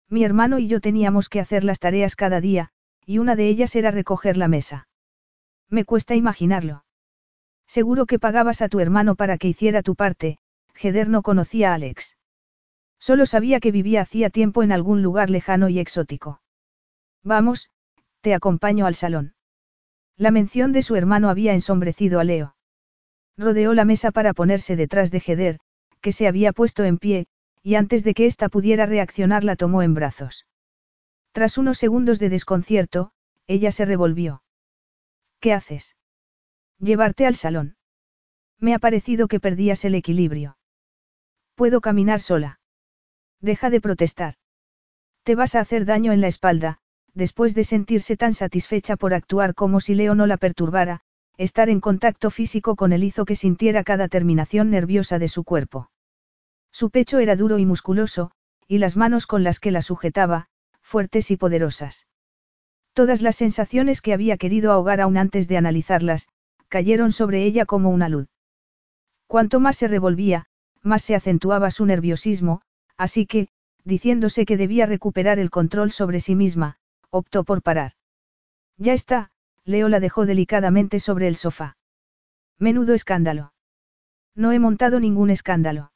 [0.09, 2.71] Mi hermano y yo teníamos que hacer las tareas cada día,
[3.05, 4.89] y una de ellas era recoger la mesa.
[5.69, 6.85] Me cuesta imaginarlo.
[7.77, 10.37] Seguro que pagabas a tu hermano para que hiciera tu parte,
[10.79, 12.19] Heder no conocía a Alex.
[13.01, 16.43] Solo sabía que vivía hacía tiempo en algún lugar lejano y exótico.
[17.25, 17.71] Vamos,
[18.21, 19.37] te acompaño al salón.
[20.19, 22.57] La mención de su hermano había ensombrecido a Leo.
[23.39, 25.59] Rodeó la mesa para ponerse detrás de Heder,
[26.03, 27.27] que se había puesto en pie,
[27.63, 30.47] y antes de que ésta pudiera reaccionar la tomó en brazos.
[31.33, 33.13] Tras unos segundos de desconcierto,
[33.47, 34.43] ella se revolvió.
[35.41, 35.97] ¿Qué haces?
[36.83, 37.77] Llevarte al salón.
[38.59, 40.59] Me ha parecido que perdías el equilibrio.
[41.55, 42.59] Puedo caminar sola.
[43.41, 44.35] Deja de protestar.
[45.23, 46.79] Te vas a hacer daño en la espalda,
[47.15, 51.03] después de sentirse tan satisfecha por actuar como si Leo no la perturbara,
[51.37, 55.89] estar en contacto físico con él hizo que sintiera cada terminación nerviosa de su cuerpo.
[56.73, 58.33] Su pecho era duro y musculoso,
[58.67, 60.49] y las manos con las que la sujetaba,
[60.81, 62.09] fuertes y poderosas.
[62.93, 66.27] Todas las sensaciones que había querido ahogar aún antes de analizarlas,
[66.73, 68.29] cayeron sobre ella como una luz.
[69.27, 70.47] Cuanto más se revolvía,
[70.81, 72.63] más se acentuaba su nerviosismo,
[72.97, 73.49] así que,
[73.85, 76.79] diciéndose que debía recuperar el control sobre sí misma,
[77.11, 77.93] optó por parar.
[78.79, 79.33] Ya está,
[79.67, 81.77] Leo la dejó delicadamente sobre el sofá.
[82.59, 83.53] Menudo escándalo.
[84.35, 85.93] No he montado ningún escándalo.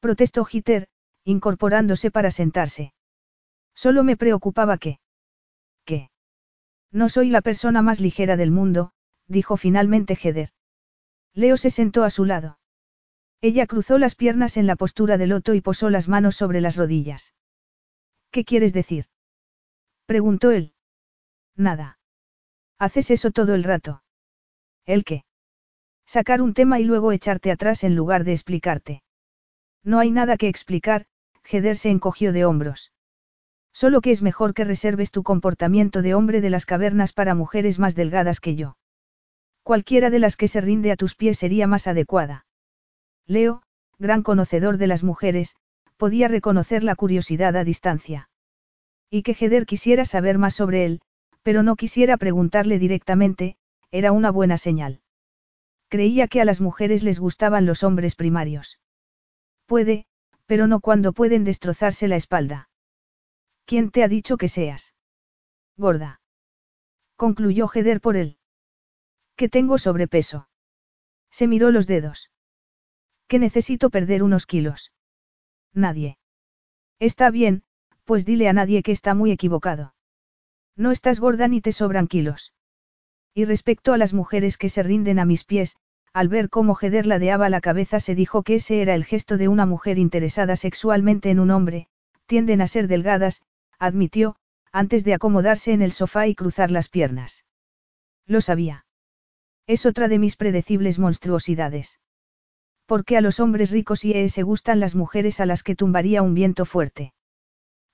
[0.00, 0.88] Protestó Hitter,
[1.22, 2.94] incorporándose para sentarse.
[3.74, 5.00] Solo me preocupaba que...
[5.84, 6.08] ¿Qué?
[6.90, 8.92] No soy la persona más ligera del mundo,
[9.32, 10.50] dijo finalmente Heder.
[11.34, 12.58] Leo se sentó a su lado.
[13.40, 16.76] Ella cruzó las piernas en la postura de loto y posó las manos sobre las
[16.76, 17.34] rodillas.
[18.30, 19.06] ¿Qué quieres decir?
[20.06, 20.74] Preguntó él.
[21.56, 21.98] Nada.
[22.78, 24.04] Haces eso todo el rato.
[24.86, 25.24] ¿El qué?
[26.06, 29.02] Sacar un tema y luego echarte atrás en lugar de explicarte.
[29.82, 31.06] No hay nada que explicar,
[31.50, 32.92] Heder se encogió de hombros.
[33.72, 37.78] Solo que es mejor que reserves tu comportamiento de hombre de las cavernas para mujeres
[37.78, 38.76] más delgadas que yo.
[39.62, 42.46] Cualquiera de las que se rinde a tus pies sería más adecuada.
[43.26, 43.62] Leo,
[43.98, 45.54] gran conocedor de las mujeres,
[45.96, 48.28] podía reconocer la curiosidad a distancia.
[49.08, 51.00] Y que Heder quisiera saber más sobre él,
[51.42, 53.56] pero no quisiera preguntarle directamente,
[53.90, 55.00] era una buena señal.
[55.88, 58.80] Creía que a las mujeres les gustaban los hombres primarios.
[59.66, 60.06] Puede,
[60.46, 62.68] pero no cuando pueden destrozarse la espalda.
[63.64, 64.94] ¿Quién te ha dicho que seas?
[65.76, 66.20] Gorda.
[67.16, 68.38] Concluyó Heder por él.
[69.42, 70.46] Que tengo sobrepeso.
[71.32, 72.30] Se miró los dedos.
[73.26, 74.92] Que necesito perder unos kilos.
[75.74, 76.16] Nadie.
[77.00, 77.64] Está bien,
[78.04, 79.96] pues dile a nadie que está muy equivocado.
[80.76, 82.52] No estás gorda ni te sobran kilos.
[83.34, 85.76] Y respecto a las mujeres que se rinden a mis pies,
[86.12, 89.48] al ver cómo Heder ladeaba la cabeza se dijo que ese era el gesto de
[89.48, 91.88] una mujer interesada sexualmente en un hombre,
[92.26, 93.42] tienden a ser delgadas,
[93.80, 94.36] admitió,
[94.70, 97.44] antes de acomodarse en el sofá y cruzar las piernas.
[98.24, 98.84] Lo sabía.
[99.66, 101.98] Es otra de mis predecibles monstruosidades.
[102.86, 106.34] Porque a los hombres ricos y se gustan las mujeres a las que tumbaría un
[106.34, 107.12] viento fuerte.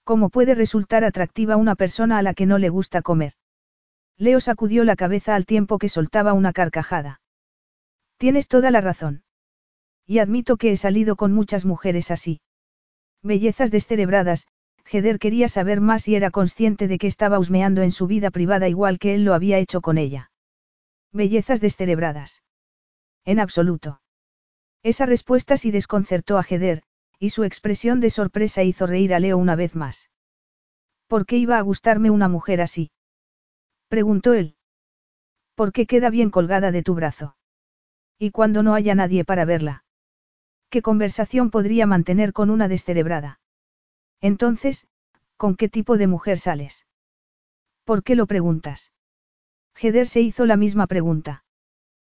[0.05, 3.35] ¿Cómo puede resultar atractiva una persona a la que no le gusta comer?
[4.16, 7.21] Leo sacudió la cabeza al tiempo que soltaba una carcajada.
[8.16, 9.23] Tienes toda la razón.
[10.07, 12.41] Y admito que he salido con muchas mujeres así.
[13.23, 14.47] Bellezas descerebradas,
[14.91, 18.69] Heder quería saber más y era consciente de que estaba husmeando en su vida privada
[18.69, 20.31] igual que él lo había hecho con ella.
[21.12, 22.42] Bellezas descerebradas.
[23.24, 24.00] En absoluto.
[24.82, 26.82] Esa respuesta sí desconcertó a Heder,
[27.18, 30.11] y su expresión de sorpresa hizo reír a Leo una vez más.
[31.06, 32.90] ¿Por qué iba a gustarme una mujer así?
[33.88, 34.56] preguntó él.
[35.54, 37.36] ¿Por qué queda bien colgada de tu brazo?
[38.18, 39.84] ¿Y cuando no haya nadie para verla?
[40.70, 43.40] ¿Qué conversación podría mantener con una descerebrada?
[44.20, 44.86] Entonces,
[45.36, 46.86] ¿con qué tipo de mujer sales?
[47.84, 48.92] ¿Por qué lo preguntas?
[49.81, 51.45] Heder se hizo la misma pregunta.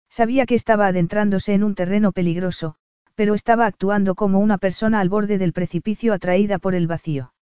[0.10, 2.76] Sabía que estaba adentrándose en un terreno peligroso,
[3.16, 7.34] pero estaba actuando como una persona al borde del precipicio atraída por el vacío.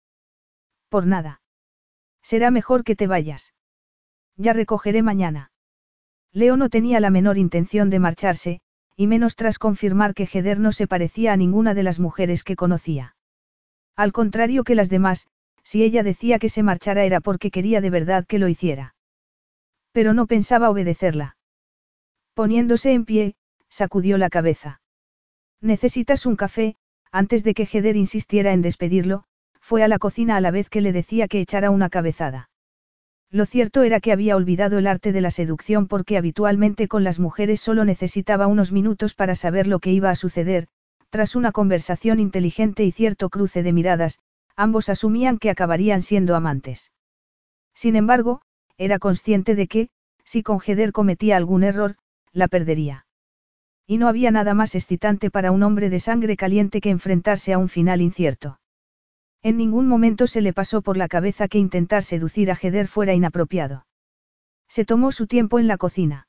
[0.89, 1.41] Por nada.
[2.21, 3.53] Será mejor que te vayas.
[4.37, 5.51] Ya recogeré mañana.
[6.33, 8.61] Leo no tenía la menor intención de marcharse,
[8.95, 12.55] y menos tras confirmar que Heder no se parecía a ninguna de las mujeres que
[12.55, 13.15] conocía.
[13.95, 15.27] Al contrario que las demás,
[15.63, 18.95] si ella decía que se marchara era porque quería de verdad que lo hiciera.
[19.91, 21.37] Pero no pensaba obedecerla.
[22.33, 23.35] Poniéndose en pie,
[23.69, 24.81] sacudió la cabeza.
[25.61, 26.75] Necesitas un café,
[27.11, 29.25] antes de que Heder insistiera en despedirlo,
[29.59, 32.49] fue a la cocina a la vez que le decía que echara una cabezada.
[33.29, 37.19] Lo cierto era que había olvidado el arte de la seducción porque habitualmente con las
[37.19, 40.67] mujeres solo necesitaba unos minutos para saber lo que iba a suceder,
[41.09, 44.19] tras una conversación inteligente y cierto cruce de miradas,
[44.55, 46.91] ambos asumían que acabarían siendo amantes.
[47.73, 48.41] Sin embargo,
[48.81, 49.89] era consciente de que,
[50.25, 51.97] si con Heder cometía algún error,
[52.33, 53.05] la perdería.
[53.85, 57.59] Y no había nada más excitante para un hombre de sangre caliente que enfrentarse a
[57.59, 58.59] un final incierto.
[59.43, 63.13] En ningún momento se le pasó por la cabeza que intentar seducir a Heder fuera
[63.13, 63.85] inapropiado.
[64.67, 66.27] Se tomó su tiempo en la cocina.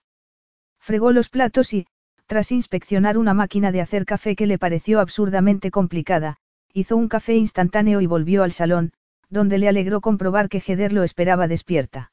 [0.78, 1.86] Fregó los platos y,
[2.26, 6.36] tras inspeccionar una máquina de hacer café que le pareció absurdamente complicada,
[6.74, 8.92] hizo un café instantáneo y volvió al salón,
[9.30, 12.11] donde le alegró comprobar que Heder lo esperaba despierta.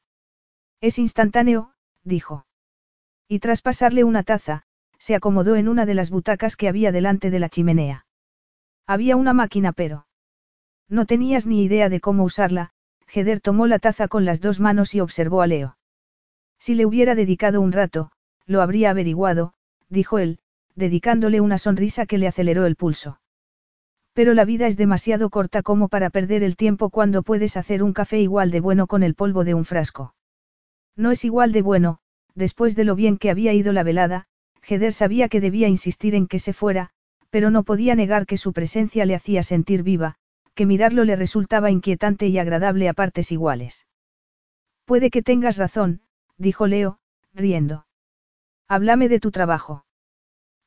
[0.80, 1.72] Es instantáneo,
[2.04, 2.46] dijo.
[3.28, 4.62] Y tras pasarle una taza,
[4.98, 8.06] se acomodó en una de las butacas que había delante de la chimenea.
[8.86, 10.06] Había una máquina pero...
[10.88, 12.70] No tenías ni idea de cómo usarla,
[13.12, 15.76] Heder tomó la taza con las dos manos y observó a Leo.
[16.58, 18.10] Si le hubiera dedicado un rato,
[18.46, 19.54] lo habría averiguado,
[19.88, 20.38] dijo él,
[20.74, 23.20] dedicándole una sonrisa que le aceleró el pulso.
[24.12, 27.92] Pero la vida es demasiado corta como para perder el tiempo cuando puedes hacer un
[27.92, 30.14] café igual de bueno con el polvo de un frasco.
[30.96, 31.98] No es igual de bueno,
[32.34, 34.26] después de lo bien que había ido la velada,
[34.66, 36.90] Heder sabía que debía insistir en que se fuera,
[37.30, 40.16] pero no podía negar que su presencia le hacía sentir viva,
[40.54, 43.86] que mirarlo le resultaba inquietante y agradable a partes iguales.
[44.84, 46.02] Puede que tengas razón,
[46.36, 46.98] dijo Leo,
[47.32, 47.86] riendo.
[48.68, 49.84] Háblame de tu trabajo.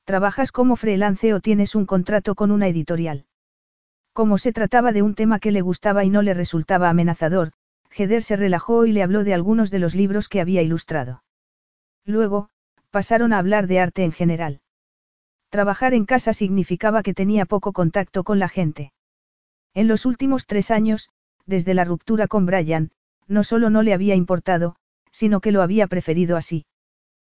[0.05, 3.25] ¿Trabajas como freelance o tienes un contrato con una editorial?
[4.13, 7.53] Como se trataba de un tema que le gustaba y no le resultaba amenazador,
[7.95, 11.23] Heder se relajó y le habló de algunos de los libros que había ilustrado.
[12.05, 12.49] Luego,
[12.91, 14.61] pasaron a hablar de arte en general.
[15.49, 18.91] Trabajar en casa significaba que tenía poco contacto con la gente.
[19.73, 21.09] En los últimos tres años,
[21.45, 22.91] desde la ruptura con Brian,
[23.27, 24.75] no solo no le había importado,
[25.11, 26.65] sino que lo había preferido así.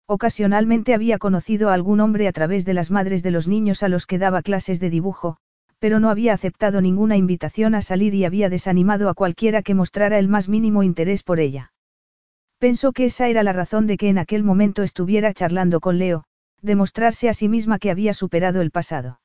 [0.06, 3.88] Ocasionalmente había conocido a algún hombre a través de las madres de los niños a
[3.88, 5.38] los que daba clases de dibujo,
[5.84, 10.18] pero no había aceptado ninguna invitación a salir y había desanimado a cualquiera que mostrara
[10.18, 11.74] el más mínimo interés por ella.
[12.58, 16.24] Pensó que esa era la razón de que en aquel momento estuviera charlando con Leo,
[16.62, 19.20] demostrarse a sí misma que había superado el pasado.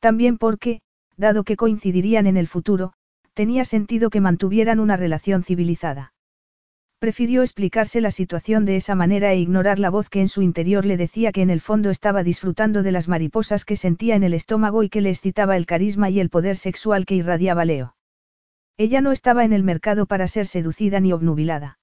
[0.00, 0.80] También porque,
[1.18, 2.94] dado que coincidirían en el futuro,
[3.34, 6.14] tenía sentido que mantuvieran una relación civilizada.
[6.98, 10.86] Prefirió explicarse la situación de esa manera e ignorar la voz que en su interior
[10.86, 14.32] le decía que en el fondo estaba disfrutando de las mariposas que sentía en el
[14.32, 17.96] estómago y que le excitaba el carisma y el poder sexual que irradiaba Leo.
[18.78, 21.78] Ella no estaba en el mercado para ser seducida ni obnubilada.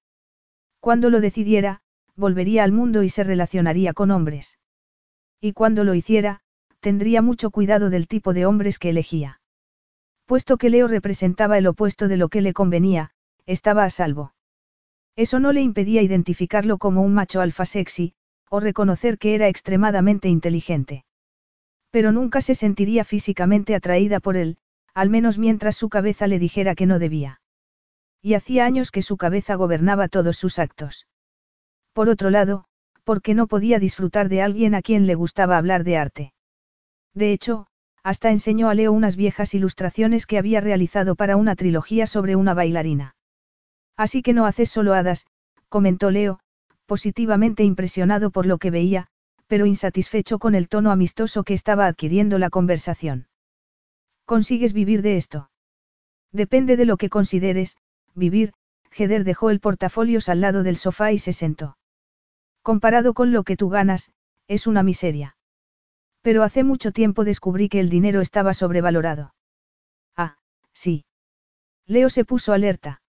[0.80, 1.82] Cuando lo decidiera,
[2.16, 4.58] volvería al mundo y se relacionaría con hombres.
[5.40, 6.42] Y cuando lo hiciera,
[6.80, 9.42] tendría mucho cuidado del tipo de hombres que elegía.
[10.26, 13.12] Puesto que Leo representaba el opuesto de lo que le convenía,
[13.46, 14.34] estaba a salvo.
[15.16, 18.14] Eso no le impedía identificarlo como un macho alfa sexy,
[18.50, 21.06] o reconocer que era extremadamente inteligente.
[21.92, 24.58] Pero nunca se sentiría físicamente atraída por él,
[24.94, 27.42] al menos mientras su cabeza le dijera que no debía.
[28.22, 31.08] Y hacía años que su cabeza gobernaba todos sus actos.
[31.94, 32.66] Por otro lado,
[33.04, 36.34] porque no podía disfrutar de alguien a quien le gustaba hablar de arte.
[37.14, 37.68] De hecho,
[38.02, 42.54] hasta enseñó a Leo unas viejas ilustraciones que había realizado para una trilogía sobre una
[42.54, 43.16] bailarina.
[43.98, 45.28] Así que no haces solo hadas,
[45.70, 46.40] comentó Leo,
[46.86, 49.08] positivamente impresionado por lo que veía,
[49.48, 53.28] pero insatisfecho con el tono amistoso que estaba adquiriendo la conversación.
[54.26, 55.52] ¿Consigues vivir de esto?
[56.32, 57.78] Depende de lo que consideres,
[58.16, 58.54] vivir,
[58.96, 61.78] Heder dejó el portafolio al lado del sofá y se sentó.
[62.64, 64.12] Comparado con lo que tú ganas,
[64.48, 65.36] es una miseria.
[66.22, 69.36] Pero hace mucho tiempo descubrí que el dinero estaba sobrevalorado.
[70.16, 70.38] Ah,
[70.72, 71.06] sí.
[71.86, 73.03] Leo se puso alerta.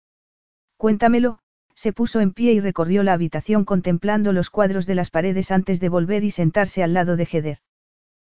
[0.85, 1.39] Cuéntamelo,
[1.74, 5.80] se puso en pie y recorrió la habitación contemplando los cuadros de las paredes antes
[5.80, 7.59] de volver y sentarse al lado de Heder.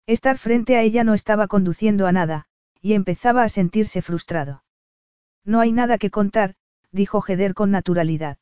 [0.07, 2.47] Estar frente a ella no estaba conduciendo a nada,
[2.81, 4.65] y empezaba a sentirse frustrado.
[5.45, 6.55] No hay nada que contar,
[6.91, 8.39] dijo Heder con naturalidad.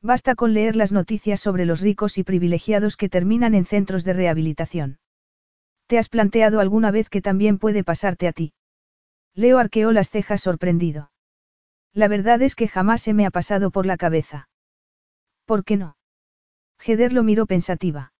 [0.00, 4.14] Basta con leer las noticias sobre los ricos y privilegiados que terminan en centros de
[4.14, 5.00] rehabilitación.
[5.86, 8.54] ¿Te has planteado alguna vez que también puede pasarte a ti?
[9.34, 11.10] Leo arqueó las cejas sorprendido.
[11.98, 14.48] La verdad es que jamás se me ha pasado por la cabeza.
[15.46, 15.96] ¿Por qué no?
[16.78, 18.12] Heder lo miró pensativa.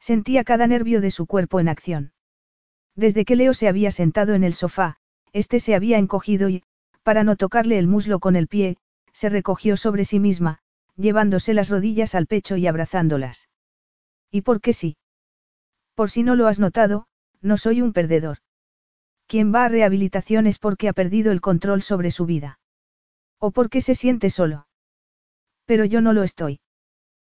[0.00, 2.14] Sentía cada nervio de su cuerpo en acción.
[2.96, 4.96] Desde que Leo se había sentado en el sofá,
[5.34, 6.62] este se había encogido y,
[7.02, 8.78] para no tocarle el muslo con el pie,
[9.12, 10.60] se recogió sobre sí misma,
[10.96, 13.50] llevándose las rodillas al pecho y abrazándolas.
[14.30, 14.96] ¿Y por qué sí?
[15.94, 17.06] Por si no lo has notado,
[17.42, 18.38] no soy un perdedor.
[19.26, 22.60] Quien va a rehabilitación es porque ha perdido el control sobre su vida.
[23.46, 24.66] O porque se siente solo.
[25.66, 26.60] Pero yo no lo estoy.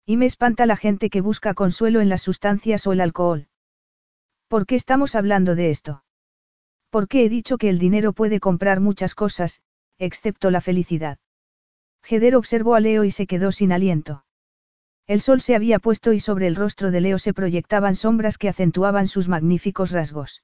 [0.08, 3.48] Y me espanta la gente que busca consuelo en las sustancias o el alcohol.
[4.48, 6.04] ¿Por qué estamos hablando de esto?
[6.90, 9.62] Porque he dicho que el dinero puede comprar muchas cosas,
[10.00, 11.20] excepto la felicidad.
[12.10, 14.26] Heder observó a Leo y se quedó sin aliento.
[15.06, 18.50] El sol se había puesto y sobre el rostro de Leo se proyectaban sombras que
[18.50, 20.42] acentuaban sus magníficos rasgos.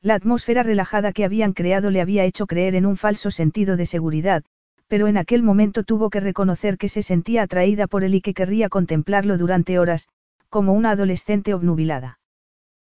[0.00, 3.86] La atmósfera relajada que habían creado le había hecho creer en un falso sentido de
[3.86, 4.44] seguridad,
[4.88, 8.34] pero en aquel momento tuvo que reconocer que se sentía atraída por él y que
[8.34, 10.08] querría contemplarlo durante horas,
[10.48, 12.18] como una adolescente obnubilada.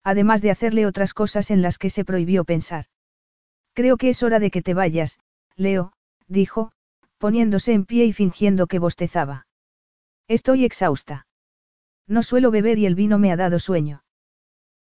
[0.03, 2.87] Además de hacerle otras cosas en las que se prohibió pensar.
[3.75, 5.21] Creo que es hora de que te vayas,
[5.57, 5.93] Leo,
[6.27, 6.73] dijo,
[7.19, 9.47] poniéndose en pie y fingiendo que bostezaba.
[10.27, 11.27] Estoy exhausta.
[12.07, 14.05] No suelo beber y el vino me ha dado sueño.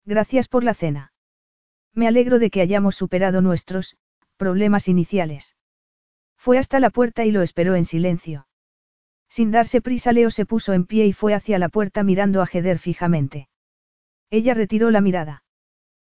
[0.06, 1.12] Gracias por la cena.
[1.94, 3.98] Me alegro de que hayamos superado nuestros
[4.38, 5.56] problemas iniciales.
[6.40, 8.48] Fue hasta la puerta y lo esperó en silencio.
[9.28, 12.48] Sin darse prisa, Leo se puso en pie y fue hacia la puerta mirando a
[12.52, 13.50] Heder fijamente.
[14.32, 15.44] Ella retiró la mirada.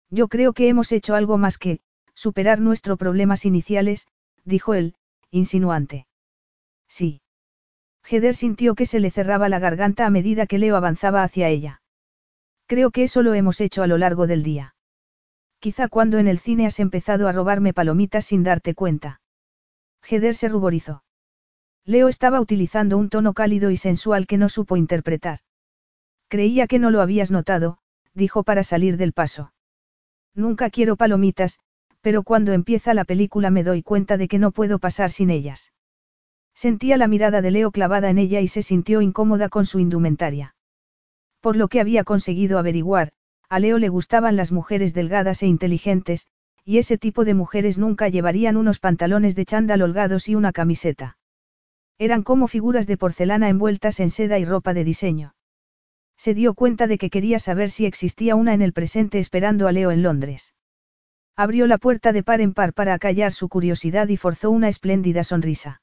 [0.09, 1.81] Yo creo que hemos hecho algo más que,
[2.15, 4.07] superar nuestros problemas iniciales,
[4.45, 4.95] dijo él,
[5.29, 6.07] insinuante.
[6.87, 7.21] Sí.
[8.09, 11.81] Heder sintió que se le cerraba la garganta a medida que Leo avanzaba hacia ella.
[12.65, 14.75] Creo que eso lo hemos hecho a lo largo del día.
[15.59, 19.19] Quizá cuando en el cine has empezado a robarme palomitas sin darte cuenta.
[20.07, 21.03] Heder se ruborizó.
[21.85, 25.39] Leo estaba utilizando un tono cálido y sensual que no supo interpretar.
[26.29, 27.77] Creía que no lo habías notado,
[28.13, 29.53] dijo para salir del paso.
[30.33, 31.59] Nunca quiero palomitas,
[32.01, 35.73] pero cuando empieza la película me doy cuenta de que no puedo pasar sin ellas.
[36.53, 40.55] Sentía la mirada de Leo clavada en ella y se sintió incómoda con su indumentaria.
[41.39, 43.11] Por lo que había conseguido averiguar,
[43.49, 46.27] a Leo le gustaban las mujeres delgadas e inteligentes,
[46.65, 51.17] y ese tipo de mujeres nunca llevarían unos pantalones de chándal holgados y una camiseta.
[51.97, 55.35] Eran como figuras de porcelana envueltas en seda y ropa de diseño.
[56.17, 59.71] Se dio cuenta de que quería saber si existía una en el presente esperando a
[59.71, 60.53] Leo en Londres.
[61.35, 65.23] Abrió la puerta de par en par para acallar su curiosidad y forzó una espléndida
[65.23, 65.81] sonrisa.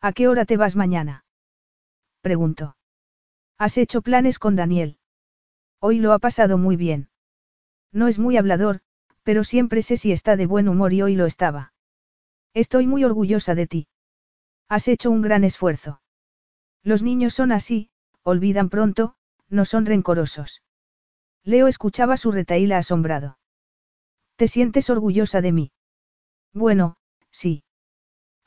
[0.00, 1.24] ¿A qué hora te vas mañana?
[2.22, 2.76] preguntó.
[3.58, 4.98] ¿Has hecho planes con Daniel?
[5.78, 7.08] Hoy lo ha pasado muy bien.
[7.92, 8.80] No es muy hablador,
[9.22, 11.72] pero siempre sé si está de buen humor y hoy lo estaba.
[12.54, 13.88] Estoy muy orgullosa de ti.
[14.68, 16.00] Has hecho un gran esfuerzo.
[16.82, 17.90] Los niños son así,
[18.22, 19.14] olvidan pronto,
[19.48, 20.62] no son rencorosos.
[21.44, 23.38] Leo escuchaba su retaíla asombrado.
[24.36, 25.72] ¿Te sientes orgullosa de mí?
[26.52, 26.96] Bueno,
[27.30, 27.64] sí.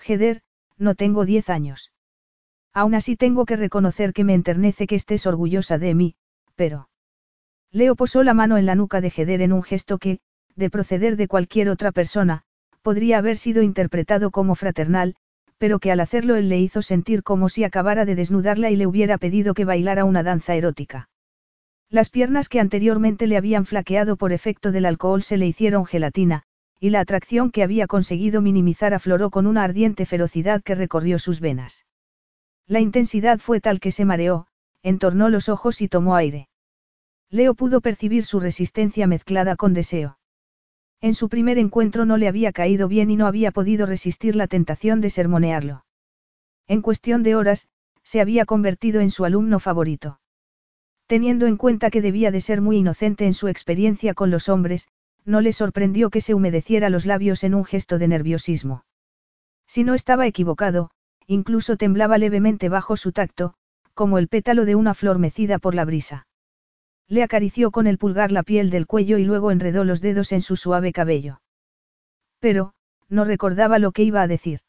[0.05, 0.41] Heder,
[0.77, 1.91] no tengo diez años.
[2.73, 6.15] Aún así tengo que reconocer que me enternece que estés orgullosa de mí,
[6.55, 6.89] pero...
[7.71, 10.19] Leo posó la mano en la nuca de Heder en un gesto que,
[10.55, 12.43] de proceder de cualquier otra persona,
[12.81, 15.15] podría haber sido interpretado como fraternal,
[15.57, 18.87] pero que al hacerlo él le hizo sentir como si acabara de desnudarla y le
[18.87, 21.09] hubiera pedido que bailara una danza erótica.
[21.89, 26.43] Las piernas que anteriormente le habían flaqueado por efecto del alcohol se le hicieron gelatina,
[26.79, 31.39] y la atracción que había conseguido minimizar afloró con una ardiente ferocidad que recorrió sus
[31.39, 31.85] venas.
[32.67, 34.47] La intensidad fue tal que se mareó,
[34.83, 36.49] entornó los ojos y tomó aire.
[37.29, 40.17] Leo pudo percibir su resistencia mezclada con deseo.
[41.01, 44.47] En su primer encuentro no le había caído bien y no había podido resistir la
[44.47, 45.85] tentación de sermonearlo.
[46.67, 47.67] En cuestión de horas,
[48.03, 50.19] se había convertido en su alumno favorito.
[51.07, 54.87] Teniendo en cuenta que debía de ser muy inocente en su experiencia con los hombres,
[55.25, 58.85] no le sorprendió que se humedeciera los labios en un gesto de nerviosismo.
[59.67, 60.91] Si no estaba equivocado,
[61.27, 63.55] incluso temblaba levemente bajo su tacto,
[63.93, 66.27] como el pétalo de una flor mecida por la brisa.
[67.07, 70.41] Le acarició con el pulgar la piel del cuello y luego enredó los dedos en
[70.41, 71.41] su suave cabello.
[72.39, 72.73] Pero,
[73.09, 74.61] no recordaba lo que iba a decir.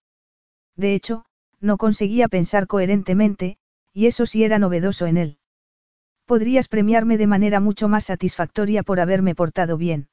[0.77, 1.25] De hecho,
[1.61, 3.57] no conseguía pensar coherentemente,
[3.93, 5.39] y eso sí era novedoso en él.
[6.27, 10.09] Podrías premiarme de manera mucho más satisfactoria por haberme portado bien.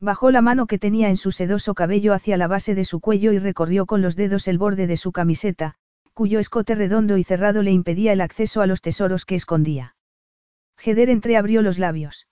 [0.00, 3.32] Bajó la mano que tenía en su sedoso cabello hacia la base de su cuello
[3.32, 5.74] y recorrió con los dedos el borde de su camiseta,
[6.14, 9.93] cuyo escote redondo y cerrado le impedía el acceso a los tesoros que escondía.
[10.84, 12.26] Heder entreabrió los labios.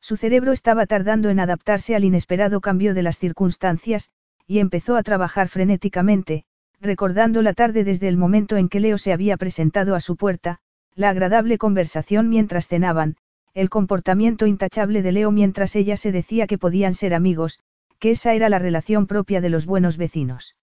[0.00, 4.10] Su cerebro estaba tardando en adaptarse al inesperado cambio de las circunstancias,
[4.46, 6.44] y empezó a trabajar frenéticamente,
[6.80, 10.60] recordando la tarde desde el momento en que Leo se había presentado a su puerta,
[10.94, 13.16] la agradable conversación mientras cenaban,
[13.54, 17.58] el comportamiento intachable de Leo mientras ella se decía que podían ser amigos,
[17.98, 20.56] que esa era la relación propia de los buenos vecinos.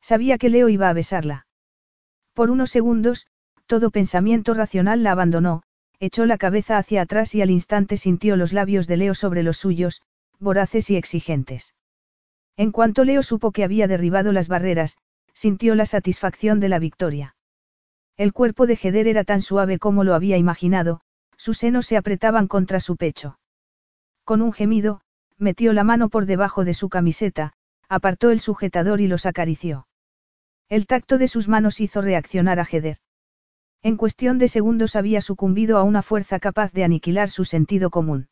[0.00, 1.46] Sabía que Leo iba a besarla.
[2.34, 3.26] Por unos segundos,
[3.66, 5.62] todo pensamiento racional la abandonó,
[6.00, 9.58] echó la cabeza hacia atrás y al instante sintió los labios de Leo sobre los
[9.58, 10.00] suyos,
[10.38, 11.74] voraces y exigentes.
[12.56, 14.96] En cuanto Leo supo que había derribado las barreras,
[15.34, 17.36] sintió la satisfacción de la victoria.
[18.16, 21.02] El cuerpo de Jeder era tan suave como lo había imaginado,
[21.36, 23.38] sus senos se apretaban contra su pecho.
[24.24, 25.02] Con un gemido,
[25.38, 27.52] metió la mano por debajo de su camiseta,
[27.88, 29.86] apartó el sujetador y los acarició.
[30.68, 32.98] El tacto de sus manos hizo reaccionar a Jeder.
[33.82, 38.28] En cuestión de segundos había sucumbido a una fuerza capaz de aniquilar su sentido común.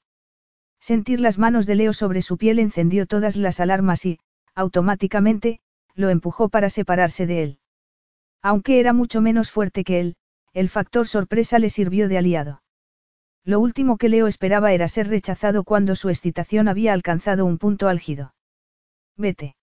[0.79, 4.21] Sentir las manos de Leo sobre su piel encendió todas las alarmas y,
[4.55, 5.61] automáticamente,
[5.95, 7.59] lo empujó para separarse de él.
[8.43, 10.17] Aunque era mucho menos fuerte que él,
[10.53, 12.63] el factor sorpresa le sirvió de aliado.
[13.45, 17.89] Lo último que Leo esperaba era ser rechazado cuando su excitación había alcanzado un punto
[17.89, 18.35] álgido.
[19.17, 19.57] Vete.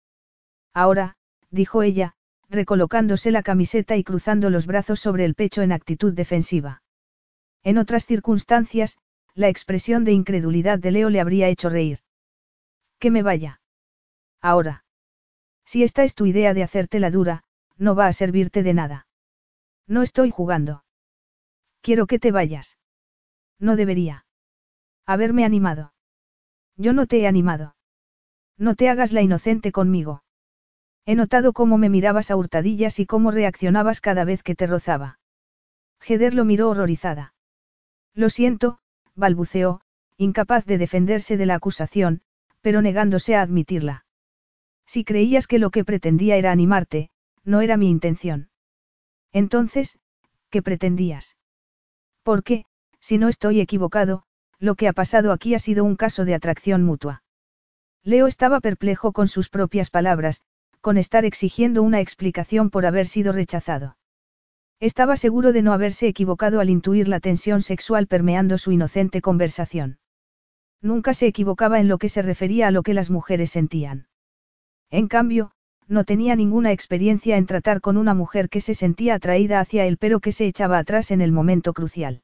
[0.74, 1.16] Ahora,
[1.52, 2.16] dijo ella,
[2.50, 6.84] recolocándose la camiseta y cruzando los brazos sobre el pecho en actitud defensiva.
[7.64, 8.98] En otras circunstancias,
[9.34, 12.00] la expresión de incredulidad de Leo le habría hecho reír.
[13.00, 13.60] Que me vaya.
[14.42, 14.86] Ahora.
[15.66, 17.44] Si esta es tu idea de hacerte la dura,
[17.78, 19.08] no va a servirte de nada.
[19.88, 20.84] No estoy jugando.
[21.82, 22.78] Quiero que te vayas.
[23.60, 24.26] No debería.
[25.06, 25.94] Haberme animado.
[26.78, 27.76] Yo no te he animado.
[28.58, 30.24] No te hagas la inocente conmigo.
[31.06, 35.20] He notado cómo me mirabas a hurtadillas y cómo reaccionabas cada vez que te rozaba.
[36.06, 37.34] Heder lo miró horrorizada.
[38.14, 38.80] Lo siento,
[39.14, 39.82] balbuceó,
[40.18, 42.22] incapaz de defenderse de la acusación,
[42.62, 44.06] pero negándose a admitirla.
[44.88, 47.10] Si creías que lo que pretendía era animarte,
[47.44, 48.50] no era mi intención.
[49.32, 50.00] Entonces,
[50.50, 51.38] ¿qué pretendías?
[52.24, 52.66] Porque,
[53.00, 54.24] si no estoy equivocado,
[54.58, 57.24] lo que ha pasado aquí ha sido un caso de atracción mutua.
[58.04, 60.42] Leo estaba perplejo con sus propias palabras,
[60.86, 63.98] con estar exigiendo una explicación por haber sido rechazado.
[64.80, 69.98] Estaba seguro de no haberse equivocado al intuir la tensión sexual permeando su inocente conversación.
[70.84, 74.10] Nunca se equivocaba en lo que se refería a lo que las mujeres sentían.
[74.92, 75.54] En cambio,
[75.88, 79.98] no tenía ninguna experiencia en tratar con una mujer que se sentía atraída hacia él
[79.98, 82.22] pero que se echaba atrás en el momento crucial.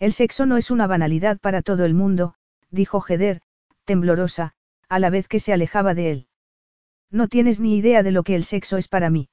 [0.00, 2.34] El sexo no es una banalidad para todo el mundo,
[2.72, 3.40] dijo Heder,
[3.84, 4.54] temblorosa,
[4.88, 6.27] a la vez que se alejaba de él.
[7.10, 9.28] No tienes ni idea de lo que el sexo es para mí.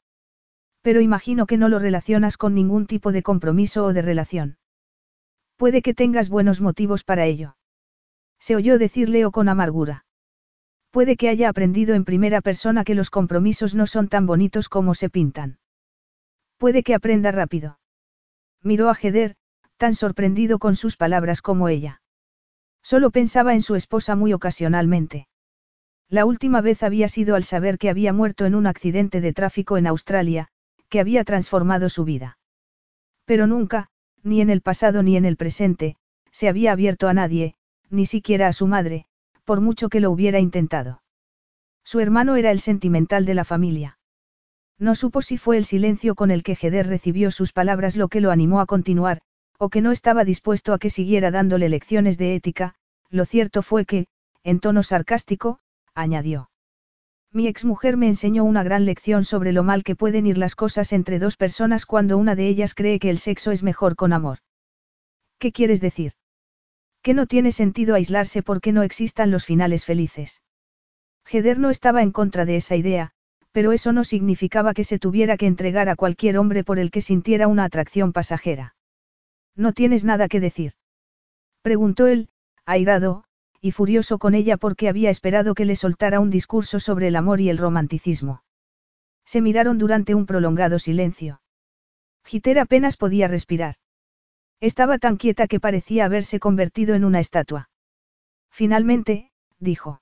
[0.82, 4.58] Pero imagino que no lo relacionas con ningún tipo de compromiso o de relación.
[5.58, 7.58] Puede que tengas buenos motivos para ello.
[8.40, 10.06] Se oyó decirle o con amargura.
[10.92, 14.96] Puede que haya aprendido en primera persona que los compromisos no son tan bonitos como
[14.96, 15.60] se pintan.
[16.58, 17.80] Puede que aprenda rápido.
[18.62, 19.36] Miró a Heder,
[19.78, 22.02] tan sorprendido con sus palabras como ella.
[22.82, 25.28] Solo pensaba en su esposa muy ocasionalmente.
[26.10, 29.78] La última vez había sido al saber que había muerto en un accidente de tráfico
[29.78, 30.50] en Australia,
[30.90, 32.38] que había transformado su vida.
[33.26, 33.90] Pero nunca,
[34.24, 35.96] ni en el pasado ni en el presente,
[36.32, 37.56] se había abierto a nadie,
[37.90, 39.06] ni siquiera a su madre,
[39.46, 41.02] por mucho que lo hubiera intentado.
[41.84, 44.00] Su hermano era el sentimental de la familia.
[44.78, 48.22] No supo si fue el silencio con el que Jeder recibió sus palabras lo que
[48.22, 49.22] lo animó a continuar,
[49.58, 52.76] o que no estaba dispuesto a que siguiera dándole lecciones de ética,
[53.10, 54.08] lo cierto fue que,
[54.44, 55.60] en tono sarcástico,
[55.96, 56.50] añadió.
[57.32, 60.94] Mi exmujer me enseñó una gran lección sobre lo mal que pueden ir las cosas
[60.94, 64.38] entre dos personas cuando una de ellas cree que el sexo es mejor con amor.
[65.38, 66.14] ¿Qué quieres decir?
[67.02, 70.42] Que no tiene sentido aislarse porque no existan los finales felices.
[71.30, 73.12] Heder no estaba en contra de esa idea,
[73.52, 77.02] pero eso no significaba que se tuviera que entregar a cualquier hombre por el que
[77.02, 78.76] sintiera una atracción pasajera.
[79.56, 80.74] ¿No tienes nada que decir?
[81.62, 82.30] Preguntó él,
[82.66, 83.25] airado,
[83.66, 87.42] y furioso con ella porque había esperado que le soltara un discurso sobre el amor
[87.42, 88.44] y el romanticismo.
[89.26, 91.42] Se miraron durante un prolongado silencio.
[92.24, 93.78] Giter apenas podía respirar.
[94.62, 97.72] Estaba tan quieta que parecía haberse convertido en una estatua.
[98.52, 100.00] Finalmente, dijo.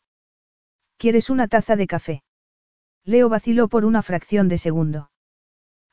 [0.97, 2.23] ¿Quieres una taza de café?
[3.05, 5.09] Leo vaciló por una fracción de segundo.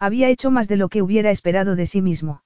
[0.01, 2.43] Había hecho más de lo que hubiera esperado de sí mismo.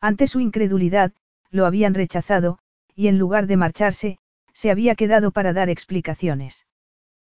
[0.00, 1.12] Ante su incredulidad,
[1.50, 2.60] lo habían rechazado,
[2.94, 4.18] y en lugar de marcharse,
[4.56, 6.66] se había quedado para dar explicaciones.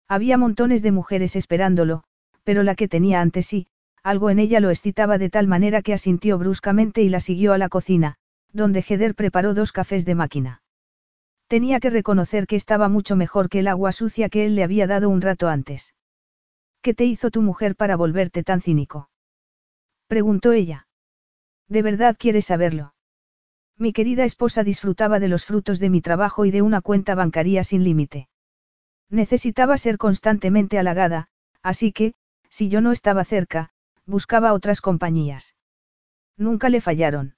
[0.08, 2.04] Había montones de mujeres esperándolo,
[2.44, 3.66] pero la que tenía ante sí,
[4.04, 7.58] algo en ella lo excitaba de tal manera que asintió bruscamente y la siguió a
[7.58, 8.18] la cocina,
[8.54, 10.62] donde Heder preparó dos cafés de máquina.
[11.48, 14.86] Tenía que reconocer que estaba mucho mejor que el agua sucia que él le había
[14.86, 15.96] dado un rato antes.
[16.84, 19.10] ¿Qué te hizo tu mujer para volverte tan cínico?
[20.06, 20.88] preguntó ella.
[21.68, 22.94] ¿De verdad quieres saberlo?
[23.80, 27.64] Mi querida esposa disfrutaba de los frutos de mi trabajo y de una cuenta bancaria
[27.64, 28.28] sin límite.
[29.10, 31.28] Necesitaba ser constantemente halagada,
[31.62, 32.14] así que,
[32.50, 33.70] si yo no estaba cerca,
[34.06, 35.56] buscaba otras compañías.
[36.38, 37.36] Nunca le fallaron.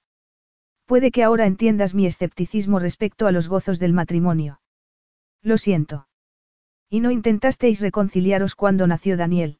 [0.86, 4.60] Puede que ahora entiendas mi escepticismo respecto a los gozos del matrimonio.
[5.42, 6.08] Lo siento.
[6.88, 9.58] ¿Y no intentasteis reconciliaros cuando nació Daniel?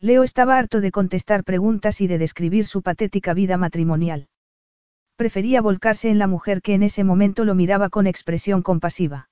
[0.00, 4.28] Leo estaba harto de contestar preguntas y de describir su patética vida matrimonial.
[5.18, 9.28] Prefería volcarse en la mujer que en ese momento lo miraba con expresión compasiva.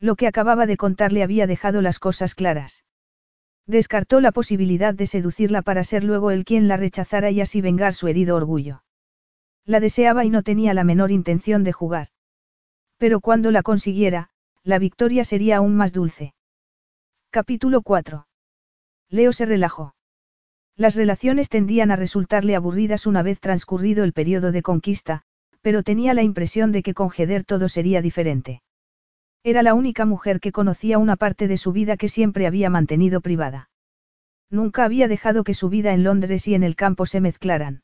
[0.00, 2.84] Lo que acababa de contarle había dejado las cosas claras.
[3.66, 7.94] Descartó la posibilidad de seducirla para ser luego él quien la rechazara y así vengar
[7.94, 8.82] su herido orgullo.
[9.64, 12.08] La deseaba y no tenía la menor intención de jugar.
[12.98, 14.28] Pero cuando la consiguiera,
[14.62, 16.34] la victoria sería aún más dulce.
[17.30, 18.26] Capítulo 4.
[19.08, 19.94] Leo se relajó.
[20.78, 25.22] Las relaciones tendían a resultarle aburridas una vez transcurrido el periodo de conquista,
[25.60, 28.62] pero tenía la impresión de que con Heder todo sería diferente.
[29.42, 33.20] Era la única mujer que conocía una parte de su vida que siempre había mantenido
[33.20, 33.70] privada.
[34.50, 37.82] Nunca había dejado que su vida en Londres y en el campo se mezclaran.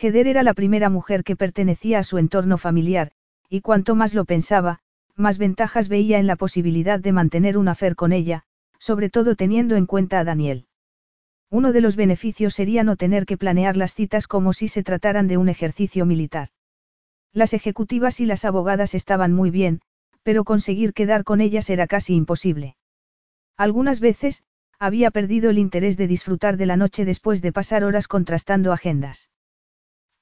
[0.00, 3.10] Heder era la primera mujer que pertenecía a su entorno familiar,
[3.48, 4.78] y cuanto más lo pensaba,
[5.16, 8.44] más ventajas veía en la posibilidad de mantener un afer con ella,
[8.78, 10.68] sobre todo teniendo en cuenta a Daniel.
[11.50, 15.28] Uno de los beneficios sería no tener que planear las citas como si se trataran
[15.28, 16.48] de un ejercicio militar.
[17.32, 19.80] Las ejecutivas y las abogadas estaban muy bien,
[20.22, 22.76] pero conseguir quedar con ellas era casi imposible.
[23.56, 24.42] Algunas veces,
[24.78, 29.30] había perdido el interés de disfrutar de la noche después de pasar horas contrastando agendas.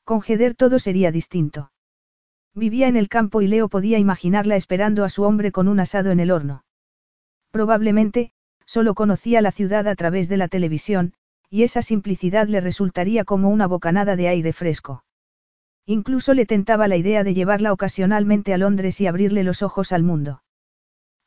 [0.05, 1.73] Con Heder todo sería distinto.
[2.55, 6.11] Vivía en el campo y Leo podía imaginarla esperando a su hombre con un asado
[6.11, 6.65] en el horno.
[7.51, 8.33] Probablemente,
[8.67, 11.13] Solo conocía la ciudad a través de la televisión,
[11.51, 15.05] y esa simplicidad le resultaría como una bocanada de aire fresco.
[15.87, 20.03] Incluso le tentaba la idea de llevarla ocasionalmente a Londres y abrirle los ojos al
[20.03, 20.43] mundo.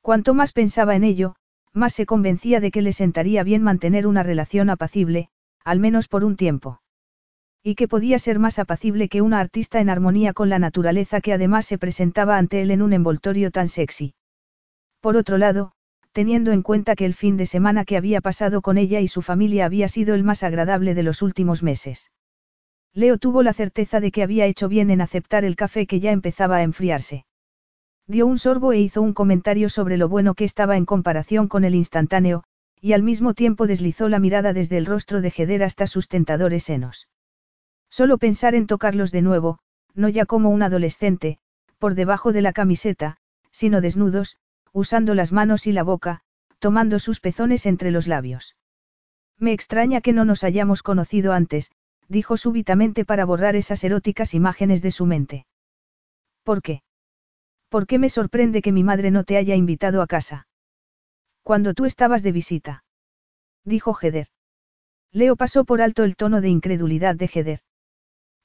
[0.02, 1.36] Cuanto más pensaba en ello,
[1.74, 5.30] más se convencía de que le sentaría bien mantener una relación apacible,
[5.64, 6.82] al menos por un tiempo.
[7.62, 11.34] Y que podía ser más apacible que una artista en armonía con la naturaleza que
[11.34, 14.16] además se presentaba ante él en un envoltorio tan sexy.
[15.02, 15.74] Por otro lado,
[16.18, 19.22] teniendo en cuenta que el fin de semana que había pasado con ella y su
[19.22, 22.12] familia había sido el más agradable de los últimos meses.
[22.92, 26.12] Leo tuvo la certeza de que había hecho bien en aceptar el café que ya
[26.12, 27.28] empezaba a enfriarse.
[28.08, 31.64] Dio un sorbo e hizo un comentario sobre lo bueno que estaba en comparación con
[31.64, 32.46] el instantáneo,
[32.82, 36.64] y al mismo tiempo deslizó la mirada desde el rostro de Jeder hasta sus tentadores
[36.64, 37.10] senos.
[37.92, 39.60] Solo pensar en tocarlos de nuevo,
[39.94, 41.38] no ya como un adolescente,
[41.78, 43.18] por debajo de la camiseta,
[43.52, 44.40] sino desnudos,
[44.78, 46.22] usando las manos y la boca,
[46.60, 48.56] tomando sus pezones entre los labios.
[49.40, 51.72] Me extraña que no nos hayamos conocido antes,
[52.08, 55.48] dijo súbitamente para borrar esas eróticas imágenes de su mente.
[56.44, 56.84] ¿Por qué?
[57.70, 60.48] ¿Por qué me sorprende que mi madre no te haya invitado a casa?
[61.42, 62.84] Cuando tú estabas de visita.
[63.66, 64.28] Dijo Heder.
[65.12, 67.62] Leo pasó por alto el tono de incredulidad de Heder.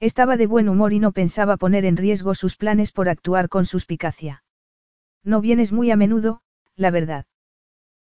[0.01, 3.67] Estaba de buen humor y no pensaba poner en riesgo sus planes por actuar con
[3.67, 4.42] suspicacia.
[5.25, 6.43] No vienes muy a menudo,
[6.77, 7.27] la verdad.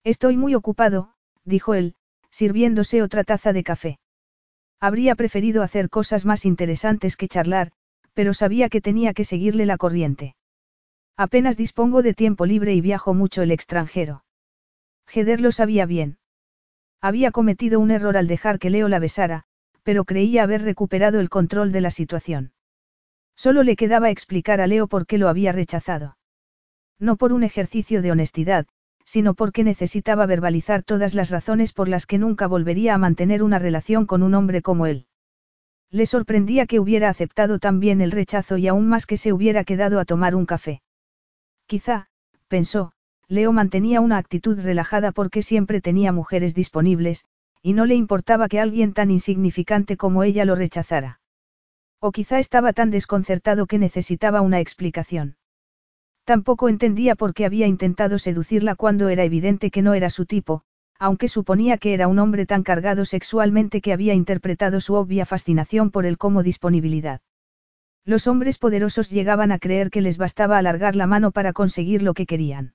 [0.04, 1.14] Estoy muy ocupado,
[1.44, 1.94] dijo él,
[2.30, 3.98] sirviéndose otra taza de café.
[4.78, 7.72] Habría preferido hacer cosas más interesantes que charlar,
[8.12, 10.36] pero sabía que tenía que seguirle la corriente.
[11.16, 14.24] Apenas dispongo de tiempo libre y viajo mucho el extranjero.
[15.12, 16.18] Heder lo sabía bien.
[17.00, 19.44] Había cometido un error al dejar que Leo la besara,
[19.82, 22.52] pero creía haber recuperado el control de la situación.
[23.36, 26.16] Solo le quedaba explicar a Leo por qué lo había rechazado.
[26.98, 28.66] No por un ejercicio de honestidad,
[29.04, 33.58] sino porque necesitaba verbalizar todas las razones por las que nunca volvería a mantener una
[33.58, 35.06] relación con un hombre como él.
[35.90, 39.62] Le sorprendía que hubiera aceptado tan bien el rechazo y aún más que se hubiera
[39.64, 40.82] quedado a tomar un café.
[41.66, 42.08] Quizá,
[42.48, 42.92] pensó,
[43.28, 47.24] Leo mantenía una actitud relajada porque siempre tenía mujeres disponibles,
[47.62, 51.20] y no le importaba que alguien tan insignificante como ella lo rechazara.
[52.00, 55.36] O quizá estaba tan desconcertado que necesitaba una explicación.
[56.26, 60.62] Tampoco entendía por qué había intentado seducirla cuando era evidente que no era su tipo,
[60.98, 65.92] aunque suponía que era un hombre tan cargado sexualmente que había interpretado su obvia fascinación
[65.92, 67.20] por él como disponibilidad.
[68.04, 72.12] Los hombres poderosos llegaban a creer que les bastaba alargar la mano para conseguir lo
[72.12, 72.74] que querían.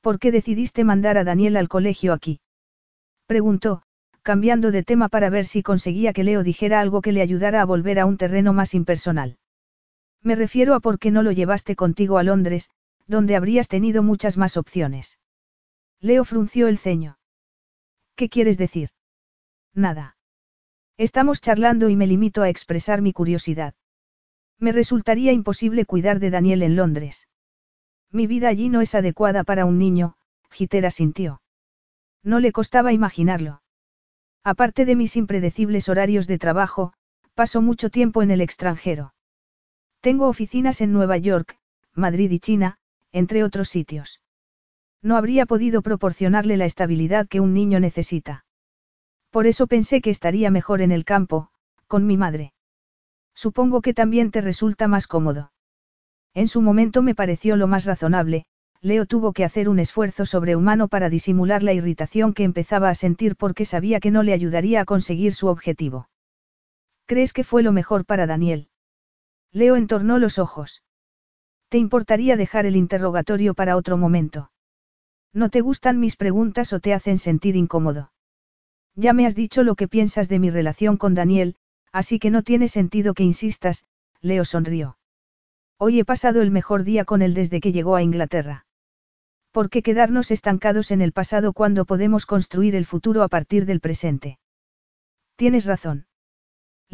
[0.00, 2.40] ¿Por qué decidiste mandar a Daniel al colegio aquí?
[3.26, 3.82] Preguntó,
[4.22, 7.66] cambiando de tema para ver si conseguía que Leo dijera algo que le ayudara a
[7.66, 9.36] volver a un terreno más impersonal.
[10.24, 12.70] Me refiero a por qué no lo llevaste contigo a Londres,
[13.06, 15.18] donde habrías tenido muchas más opciones.
[16.00, 17.18] Leo frunció el ceño.
[18.16, 18.90] ¿Qué quieres decir?
[19.74, 20.16] Nada.
[20.96, 23.74] Estamos charlando y me limito a expresar mi curiosidad.
[24.58, 27.28] Me resultaría imposible cuidar de Daniel en Londres.
[28.10, 30.16] Mi vida allí no es adecuada para un niño,
[30.50, 31.42] Gitera sintió.
[32.22, 33.60] No le costaba imaginarlo.
[34.44, 36.94] Aparte de mis impredecibles horarios de trabajo,
[37.34, 39.13] paso mucho tiempo en el extranjero.
[40.04, 41.56] Tengo oficinas en Nueva York,
[41.94, 42.76] Madrid y China,
[43.10, 44.20] entre otros sitios.
[45.00, 48.44] No habría podido proporcionarle la estabilidad que un niño necesita.
[49.30, 51.48] Por eso pensé que estaría mejor en el campo,
[51.86, 52.52] con mi madre.
[53.34, 55.52] Supongo que también te resulta más cómodo.
[56.34, 58.44] En su momento me pareció lo más razonable,
[58.82, 63.36] Leo tuvo que hacer un esfuerzo sobrehumano para disimular la irritación que empezaba a sentir
[63.36, 66.10] porque sabía que no le ayudaría a conseguir su objetivo.
[67.06, 68.68] ¿Crees que fue lo mejor para Daniel?
[69.54, 70.82] Leo entornó los ojos.
[71.68, 74.50] ¿Te importaría dejar el interrogatorio para otro momento?
[75.32, 78.12] ¿No te gustan mis preguntas o te hacen sentir incómodo?
[78.96, 81.54] Ya me has dicho lo que piensas de mi relación con Daniel,
[81.92, 83.86] así que no tiene sentido que insistas,
[84.20, 84.98] Leo sonrió.
[85.78, 88.66] Hoy he pasado el mejor día con él desde que llegó a Inglaterra.
[89.52, 93.78] ¿Por qué quedarnos estancados en el pasado cuando podemos construir el futuro a partir del
[93.78, 94.40] presente?
[95.36, 96.06] Tienes razón.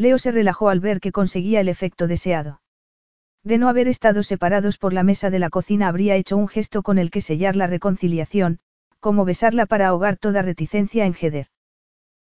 [0.01, 2.63] Leo se relajó al ver que conseguía el efecto deseado.
[3.45, 6.83] De no haber estado separados por la mesa de la cocina habría hecho un gesto
[6.83, 8.61] con el que sellar la reconciliación,
[8.99, 11.49] como besarla para ahogar toda reticencia en Heder.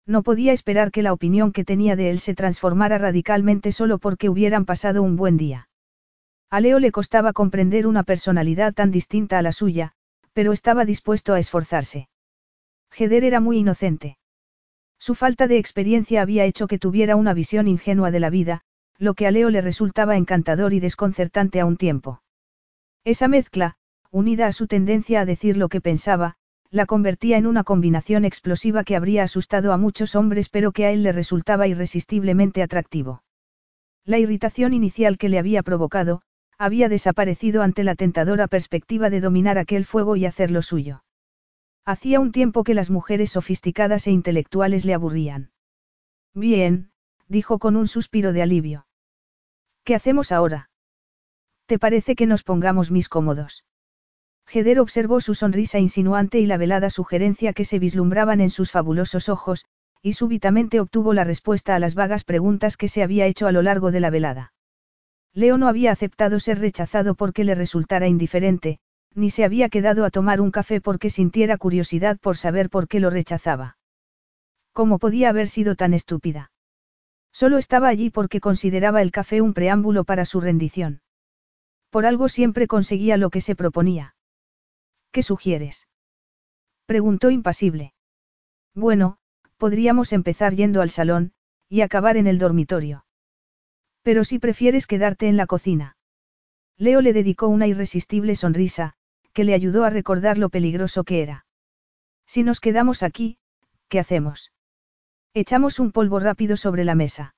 [0.06, 4.30] No podía esperar que la opinión que tenía de él se transformara radicalmente solo porque
[4.30, 5.68] hubieran pasado un buen día.
[6.50, 9.92] A Leo le costaba comprender una personalidad tan distinta a la suya,
[10.32, 12.08] pero estaba dispuesto a esforzarse.
[12.98, 14.18] Heder era muy inocente.
[15.06, 18.62] Su falta de experiencia había hecho que tuviera una visión ingenua de la vida,
[18.98, 22.24] lo que a Leo le resultaba encantador y desconcertante a un tiempo.
[23.04, 23.76] Esa mezcla,
[24.10, 26.38] unida a su tendencia a decir lo que pensaba,
[26.72, 30.92] la convertía en una combinación explosiva que habría asustado a muchos hombres pero que a
[30.92, 33.22] él le resultaba irresistiblemente atractivo.
[34.06, 36.24] La irritación inicial que le había provocado,
[36.58, 41.04] había desaparecido ante la tentadora perspectiva de dominar aquel fuego y hacer lo suyo.
[41.86, 45.52] Hacía un tiempo que las mujeres sofisticadas e intelectuales le aburrían.
[46.34, 46.90] Bien,
[47.28, 48.88] dijo con un suspiro de alivio.
[49.84, 50.72] ¿Qué hacemos ahora?
[51.68, 53.66] ¿Te parece que nos pongamos mis cómodos?
[54.52, 59.30] Heder observó su sonrisa insinuante y la velada sugerencia que se vislumbraban en sus fabulosos
[59.30, 59.66] ojos,
[60.02, 63.62] y súbitamente obtuvo la respuesta a las vagas preguntas que se había hecho a lo
[63.62, 64.54] largo de la velada.
[65.34, 68.80] Leo no había aceptado ser rechazado porque le resultara indiferente,
[69.16, 73.00] ni se había quedado a tomar un café porque sintiera curiosidad por saber por qué
[73.00, 73.78] lo rechazaba.
[74.74, 76.52] ¿Cómo podía haber sido tan estúpida?
[77.32, 81.02] Solo estaba allí porque consideraba el café un preámbulo para su rendición.
[81.90, 84.16] Por algo siempre conseguía lo que se proponía.
[85.12, 85.88] ¿Qué sugieres?
[86.86, 87.94] Preguntó impasible.
[88.74, 89.18] Bueno,
[89.58, 91.32] podríamos empezar yendo al salón,
[91.70, 93.06] y acabar en el dormitorio.
[94.02, 95.98] Pero si prefieres quedarte en la cocina.
[96.78, 98.96] Leo le dedicó una irresistible sonrisa,
[99.36, 101.46] que le ayudó a recordar lo peligroso que era.
[102.26, 103.38] Si nos quedamos aquí,
[103.90, 104.54] ¿qué hacemos?
[105.34, 107.36] Echamos un polvo rápido sobre la mesa.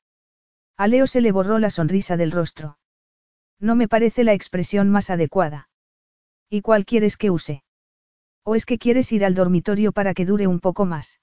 [0.78, 2.78] A Leo se le borró la sonrisa del rostro.
[3.60, 5.70] No me parece la expresión más adecuada.
[6.52, 7.64] ¿Y cuál quieres que use?
[8.44, 11.20] ¿O es que quieres ir al dormitorio para que dure un poco más?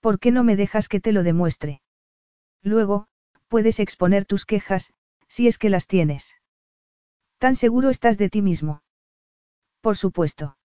[0.00, 1.80] ¿Por qué no me dejas que te lo demuestre?
[2.62, 3.06] Luego,
[3.48, 4.92] puedes exponer tus quejas,
[5.26, 6.34] si es que las tienes.
[7.38, 8.82] ¿Tan seguro estás de ti mismo?
[9.80, 10.56] Por supuesto.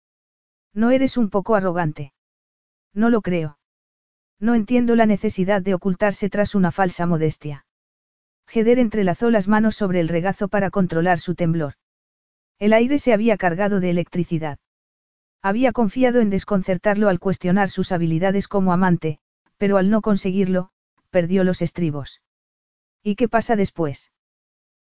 [0.74, 2.14] ¿No eres un poco arrogante?
[2.94, 3.58] No lo creo.
[4.40, 7.66] No entiendo la necesidad de ocultarse tras una falsa modestia.
[8.54, 11.74] Heder entrelazó las manos sobre el regazo para controlar su temblor.
[12.60, 14.60] El aire se había cargado de electricidad.
[15.42, 19.20] Había confiado en desconcertarlo al cuestionar sus habilidades como amante,
[19.58, 20.72] pero al no conseguirlo,
[21.10, 22.22] perdió los estribos.
[23.04, 24.12] ¿Y qué pasa después?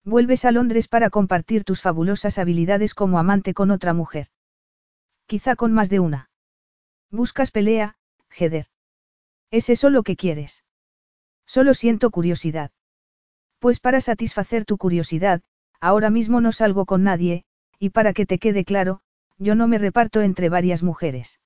[0.05, 4.27] Vuelves a Londres para compartir tus fabulosas habilidades como amante con otra mujer.
[5.25, 6.29] Quizá con más de una.
[7.09, 7.97] Buscas pelea,
[8.29, 8.67] Heder.
[9.49, 10.63] ¿Es eso lo que quieres?
[11.47, 12.69] Solo siento curiosidad.
[13.57, 15.41] Pues para satisfacer tu curiosidad,
[15.81, 17.43] ahora mismo no salgo con nadie,
[17.79, 19.01] y para que te quede claro,
[19.39, 21.39] yo no me reparto entre varias mujeres.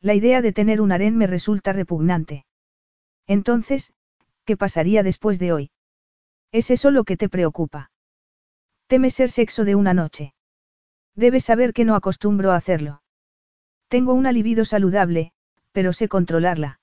[0.00, 2.46] La idea de tener un harén me resulta repugnante.
[3.26, 3.92] Entonces,
[4.46, 5.70] ¿qué pasaría después de hoy?
[6.54, 7.90] ¿Es eso lo que te preocupa?
[8.86, 10.34] Temes ser sexo de una noche.
[11.16, 13.02] Debes saber que no acostumbro a hacerlo.
[13.88, 15.32] Tengo una libido saludable,
[15.72, 16.78] pero sé controlarla.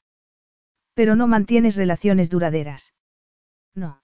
[0.93, 2.93] Pero no mantienes relaciones duraderas.
[3.73, 4.03] No.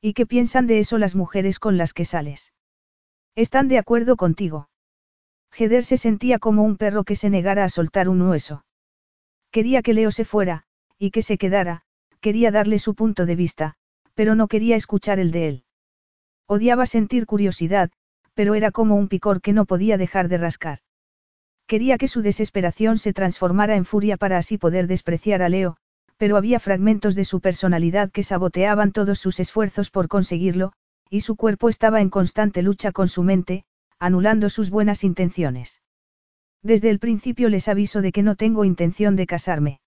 [0.00, 2.54] ¿Y qué piensan de eso las mujeres con las que sales?
[3.34, 4.70] ¿Están de acuerdo contigo?
[5.54, 8.64] Heder se sentía como un perro que se negara a soltar un hueso.
[9.50, 10.64] Quería que Leo se fuera,
[10.96, 11.82] y que se quedara,
[12.22, 13.77] quería darle su punto de vista,
[14.18, 15.64] pero no quería escuchar el de él.
[16.48, 17.92] Odiaba sentir curiosidad,
[18.34, 20.80] pero era como un picor que no podía dejar de rascar.
[21.68, 25.76] Quería que su desesperación se transformara en furia para así poder despreciar a Leo,
[26.16, 30.72] pero había fragmentos de su personalidad que saboteaban todos sus esfuerzos por conseguirlo,
[31.08, 33.62] y su cuerpo estaba en constante lucha con su mente,
[34.00, 35.80] anulando sus buenas intenciones.
[36.60, 39.78] Desde el principio les aviso de que no tengo intención de casarme.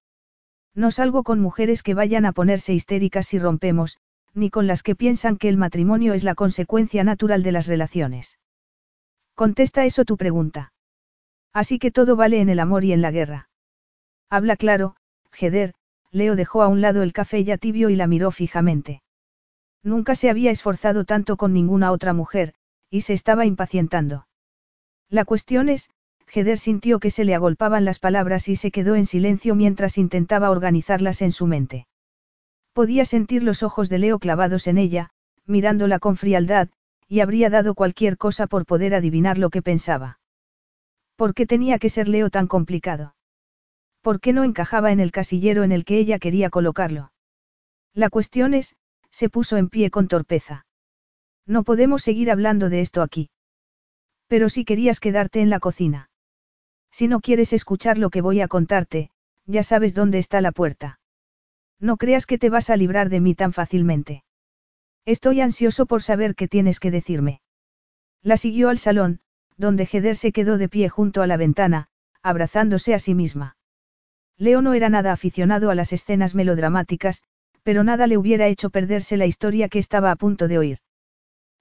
[0.73, 3.99] No salgo con mujeres que vayan a ponerse histéricas si rompemos,
[4.33, 8.39] ni con las que piensan que el matrimonio es la consecuencia natural de las relaciones.
[9.35, 10.73] Contesta eso tu pregunta.
[11.53, 13.49] Así que todo vale en el amor y en la guerra.
[14.29, 14.95] Habla claro,
[15.37, 15.73] Heder,
[16.11, 19.01] Leo dejó a un lado el café ya tibio y la miró fijamente.
[19.83, 22.53] Nunca se había esforzado tanto con ninguna otra mujer,
[22.89, 24.27] y se estaba impacientando.
[25.09, 25.89] La cuestión es,
[26.33, 30.49] Heder sintió que se le agolpaban las palabras y se quedó en silencio mientras intentaba
[30.49, 31.87] organizarlas en su mente.
[32.73, 35.09] Podía sentir los ojos de Leo clavados en ella,
[35.45, 36.69] mirándola con frialdad,
[37.07, 40.19] y habría dado cualquier cosa por poder adivinar lo que pensaba.
[41.17, 43.15] ¿Por qué tenía que ser Leo tan complicado?
[44.01, 47.11] ¿Por qué no encajaba en el casillero en el que ella quería colocarlo?
[47.93, 48.77] La cuestión es,
[49.09, 50.65] se puso en pie con torpeza.
[51.45, 53.29] No podemos seguir hablando de esto aquí.
[54.27, 56.09] Pero si querías quedarte en la cocina.
[56.89, 59.11] Si no quieres escuchar lo que voy a contarte,
[59.45, 61.00] ya sabes dónde está la puerta.
[61.81, 64.23] No creas que te vas a librar de mí tan fácilmente.
[65.03, 67.41] Estoy ansioso por saber qué tienes que decirme.
[68.21, 69.19] La siguió al salón,
[69.57, 71.87] donde Heder se quedó de pie junto a la ventana,
[72.21, 73.57] abrazándose a sí misma.
[74.37, 77.23] Leo no era nada aficionado a las escenas melodramáticas,
[77.63, 80.77] pero nada le hubiera hecho perderse la historia que estaba a punto de oír.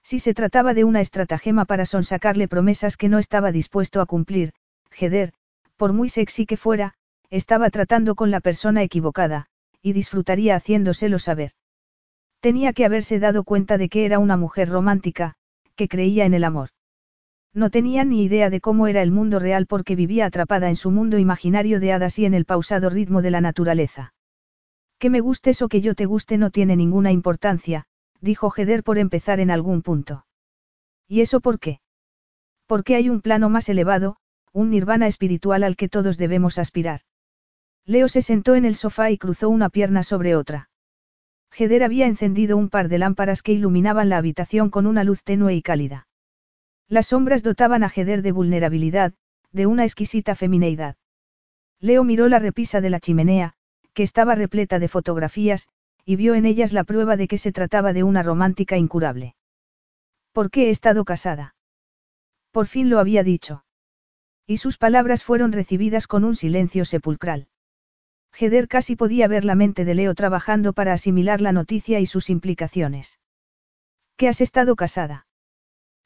[0.03, 4.53] Si se trataba de una estratagema para sonsacarle promesas que no estaba dispuesto a cumplir,
[4.99, 5.33] Heder,
[5.77, 6.93] por muy sexy que fuera,
[7.29, 9.47] estaba tratando con la persona equivocada,
[9.81, 11.51] y disfrutaría haciéndoselo saber.
[12.39, 15.35] Tenía que haberse dado cuenta de que era una mujer romántica,
[15.75, 16.69] que creía en el amor.
[17.53, 20.89] No tenía ni idea de cómo era el mundo real porque vivía atrapada en su
[20.89, 24.13] mundo imaginario de hadas y en el pausado ritmo de la naturaleza.
[24.99, 27.85] Que me gustes o que yo te guste no tiene ninguna importancia,
[28.21, 30.25] dijo Heder por empezar en algún punto.
[31.07, 31.81] ¿Y eso por qué?
[32.67, 34.15] Porque hay un plano más elevado,
[34.53, 37.01] un nirvana espiritual al que todos debemos aspirar.
[37.85, 40.69] Leo se sentó en el sofá y cruzó una pierna sobre otra.
[41.57, 45.53] Heder había encendido un par de lámparas que iluminaban la habitación con una luz tenue
[45.53, 46.07] y cálida.
[46.87, 49.13] Las sombras dotaban a Heder de vulnerabilidad,
[49.51, 50.95] de una exquisita femineidad.
[51.79, 53.53] Leo miró la repisa de la chimenea,
[53.93, 55.67] que estaba repleta de fotografías,
[56.05, 59.35] y vio en ellas la prueba de que se trataba de una romántica incurable.
[60.31, 61.55] ¿Por qué he estado casada?
[62.51, 63.65] Por fin lo había dicho.
[64.47, 67.47] Y sus palabras fueron recibidas con un silencio sepulcral.
[68.37, 72.29] Heder casi podía ver la mente de Leo trabajando para asimilar la noticia y sus
[72.29, 73.19] implicaciones.
[74.15, 75.27] ¿Qué has estado casada?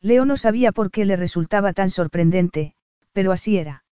[0.02, 2.76] Leo no sabía por qué le resultaba tan sorprendente,
[3.14, 3.84] pero así era.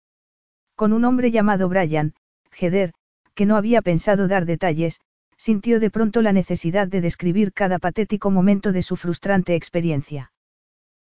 [0.74, 2.14] Con un hombre llamado Brian,
[2.59, 2.92] Heder,
[3.34, 5.00] que no había pensado dar detalles,
[5.36, 10.32] sintió de pronto la necesidad de describir cada patético momento de su frustrante experiencia.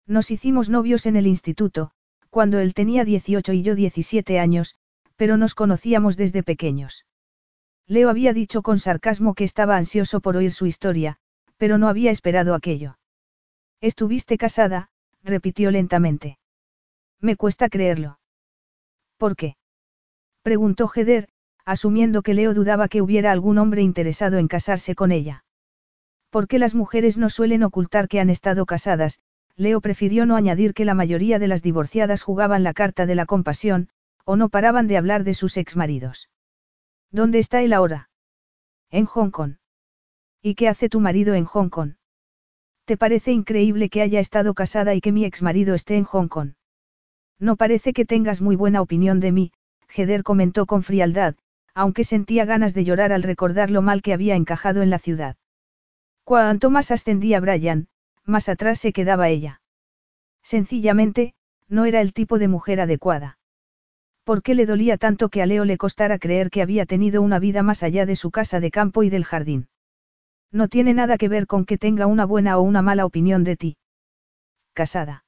[0.06, 1.90] Nos hicimos novios en el instituto,
[2.30, 4.74] cuando él tenía 18 y yo 17 años,
[5.16, 7.05] pero nos conocíamos desde pequeños.
[7.88, 11.18] Leo había dicho con sarcasmo que estaba ansioso por oír su historia,
[11.56, 12.98] pero no había esperado aquello.
[13.80, 14.88] Estuviste casada,
[15.22, 16.38] repitió lentamente.
[17.20, 18.18] Me cuesta creerlo.
[19.16, 19.56] ¿Por qué?
[20.42, 21.28] preguntó Heder,
[21.64, 25.44] asumiendo que Leo dudaba que hubiera algún hombre interesado en casarse con ella.
[26.30, 29.20] Porque las mujeres no suelen ocultar que han estado casadas,
[29.56, 33.26] Leo prefirió no añadir que la mayoría de las divorciadas jugaban la carta de la
[33.26, 33.88] compasión,
[34.24, 36.28] o no paraban de hablar de sus exmaridos.
[37.16, 38.10] ¿Dónde está él ahora?
[38.90, 39.54] En Hong Kong.
[40.42, 41.94] ¿Y qué hace tu marido en Hong Kong?
[42.84, 46.52] ¿Te parece increíble que haya estado casada y que mi exmarido esté en Hong Kong?
[47.38, 49.52] No parece que tengas muy buena opinión de mí,
[49.88, 51.36] Heder comentó con frialdad,
[51.72, 55.36] aunque sentía ganas de llorar al recordar lo mal que había encajado en la ciudad.
[56.22, 57.88] Cuanto más ascendía Brian,
[58.26, 59.62] más atrás se quedaba ella.
[60.42, 61.32] Sencillamente,
[61.66, 63.38] no era el tipo de mujer adecuada.
[64.26, 67.38] ¿Por qué le dolía tanto que a Leo le costara creer que había tenido una
[67.38, 69.68] vida más allá de su casa de campo y del jardín?
[70.50, 73.56] No tiene nada que ver con que tenga una buena o una mala opinión de
[73.56, 73.76] ti.
[74.72, 75.24] Casada.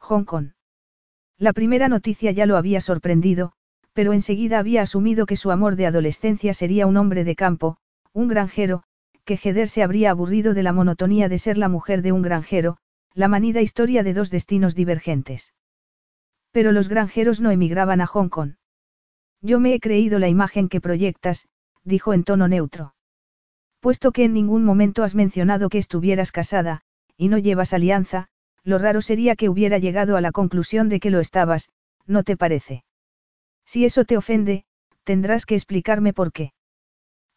[0.00, 0.50] Hong Kong.
[1.38, 3.52] La primera noticia ya lo había sorprendido,
[3.94, 7.78] pero enseguida había asumido que su amor de adolescencia sería un hombre de campo,
[8.12, 8.82] un granjero,
[9.24, 12.76] que Heder se habría aburrido de la monotonía de ser la mujer de un granjero,
[13.14, 15.54] la manida historia de dos destinos divergentes.
[16.52, 18.54] Pero los granjeros no emigraban a Hong Kong.
[19.40, 21.46] Yo me he creído la imagen que proyectas,
[21.84, 22.94] dijo en tono neutro.
[23.80, 26.82] Puesto que en ningún momento has mencionado que estuvieras casada,
[27.16, 28.28] y no llevas alianza,
[28.62, 31.70] lo raro sería que hubiera llegado a la conclusión de que lo estabas,
[32.06, 32.84] ¿no te parece?
[33.64, 34.64] Si eso te ofende,
[35.04, 36.52] tendrás que explicarme por qué.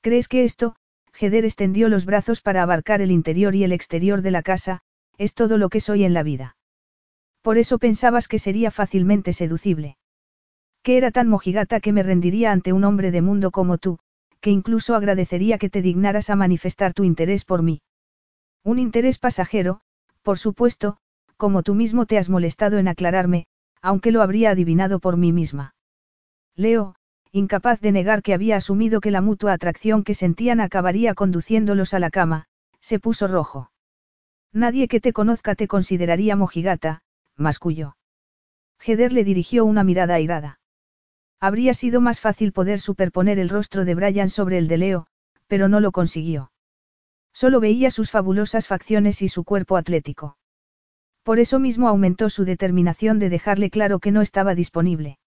[0.02, 0.76] ¿Crees que esto,
[1.18, 4.82] Heder extendió los brazos para abarcar el interior y el exterior de la casa,
[5.18, 6.58] es todo lo que soy en la vida?
[7.44, 9.98] Por eso pensabas que sería fácilmente seducible.
[10.82, 14.00] Que era tan mojigata que me rendiría ante un hombre de mundo como tú,
[14.40, 17.82] que incluso agradecería que te dignaras a manifestar tu interés por mí.
[18.64, 19.82] Un interés pasajero,
[20.22, 20.98] por supuesto,
[21.36, 23.46] como tú mismo te has molestado en aclararme,
[23.82, 25.76] aunque lo habría adivinado por mí misma.
[26.56, 26.96] Leo,
[27.34, 32.00] incapaz de negar que había asumido que la mutua atracción que sentían acabaría conduciéndolos a
[32.00, 32.46] la cama,
[32.80, 33.70] se puso rojo.
[34.54, 37.02] Nadie que te conozca te consideraría mojigata,
[37.38, 37.96] masculló.
[38.86, 40.60] Heder le dirigió una mirada airada.
[41.40, 45.08] Habría sido más fácil poder superponer el rostro de Brian sobre el de Leo,
[45.48, 46.52] pero no lo consiguió.
[47.34, 50.38] Solo veía sus fabulosas facciones y su cuerpo atlético.
[51.24, 55.18] Por eso mismo aumentó su determinación de dejarle claro que no estaba disponible.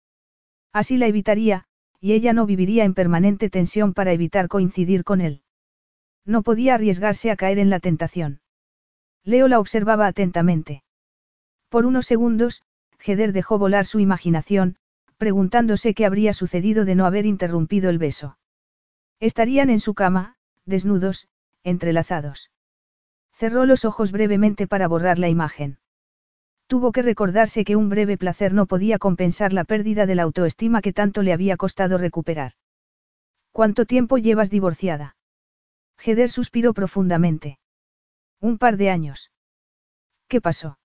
[0.73, 1.65] Así la evitaría,
[2.01, 5.43] y ella no viviría en permanente tensión para evitar coincidir con él.
[6.25, 8.41] No podía arriesgarse a caer en la tentación.
[9.25, 10.83] Leo la observaba atentamente.
[11.77, 12.63] Por unos segundos,
[13.05, 14.77] Heder dejó volar su imaginación,
[15.19, 18.39] preguntándose qué habría sucedido de no haber interrumpido el beso.
[19.21, 21.29] Estarían en su cama, desnudos,
[21.65, 22.51] entrelazados.
[23.31, 25.77] Cerró los ojos brevemente para borrar la imagen.
[26.67, 30.81] Tuvo que recordarse que un breve placer no podía compensar la pérdida de la autoestima
[30.81, 32.53] que tanto le había costado recuperar.
[33.53, 35.15] ¿Cuánto tiempo llevas divorciada?
[36.03, 37.59] Heder suspiró profundamente.
[38.41, 39.31] Un par de años.
[40.27, 40.79] ¿Qué pasó?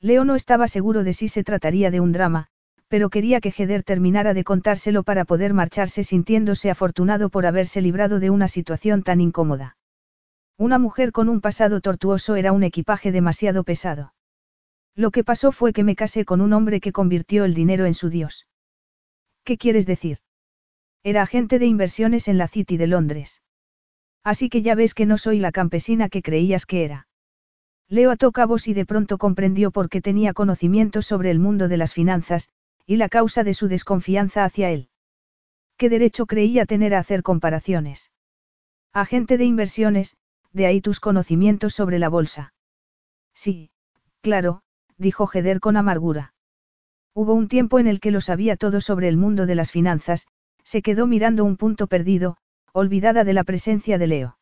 [0.00, 2.48] Leo no estaba seguro de si se trataría de un drama,
[2.88, 8.20] pero quería que Heder terminara de contárselo para poder marcharse sintiéndose afortunado por haberse librado
[8.20, 9.76] de una situación tan incómoda.
[10.58, 14.14] Una mujer con un pasado tortuoso era un equipaje demasiado pesado.
[14.94, 17.94] Lo que pasó fue que me casé con un hombre que convirtió el dinero en
[17.94, 18.46] su dios.
[19.44, 20.18] ¿Qué quieres decir?
[21.02, 23.42] Era agente de inversiones en la City de Londres.
[24.24, 27.05] Así que ya ves que no soy la campesina que creías que era.
[27.88, 31.76] Leo ató cabos y de pronto comprendió por qué tenía conocimientos sobre el mundo de
[31.76, 32.48] las finanzas,
[32.84, 34.88] y la causa de su desconfianza hacia él.
[35.76, 38.10] ¿Qué derecho creía tener a hacer comparaciones?
[38.92, 40.16] Agente de inversiones,
[40.52, 42.54] de ahí tus conocimientos sobre la bolsa.
[43.34, 43.70] Sí,
[44.20, 44.62] claro,
[44.96, 46.32] dijo Heder con amargura.
[47.14, 50.26] Hubo un tiempo en el que lo sabía todo sobre el mundo de las finanzas,
[50.64, 52.36] se quedó mirando un punto perdido,
[52.72, 54.38] olvidada de la presencia de Leo.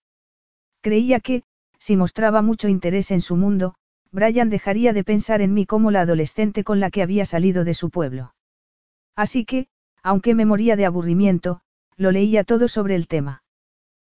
[0.81, 1.43] Creía que,
[1.85, 3.75] si mostraba mucho interés en su mundo,
[4.11, 7.75] Brian dejaría de pensar en mí como la adolescente con la que había salido de
[7.75, 8.35] su pueblo.
[9.15, 9.67] Así que,
[10.03, 11.61] aunque me moría de aburrimiento,
[11.99, 13.43] lo leía todo sobre el tema.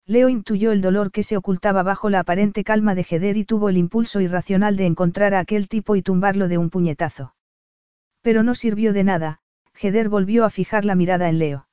[0.06, 3.68] Leo intuyó el dolor que se ocultaba bajo la aparente calma de Heder y tuvo
[3.68, 7.34] el impulso irracional de encontrar a aquel tipo y tumbarlo de un puñetazo.
[8.22, 9.40] Pero no sirvió de nada,
[9.74, 11.66] Heder volvió a fijar la mirada en Leo.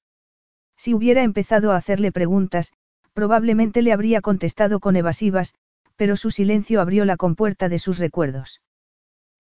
[0.76, 2.74] Si hubiera empezado a hacerle preguntas,
[3.14, 5.54] probablemente le habría contestado con evasivas,
[5.96, 8.62] pero su silencio abrió la compuerta de sus recuerdos.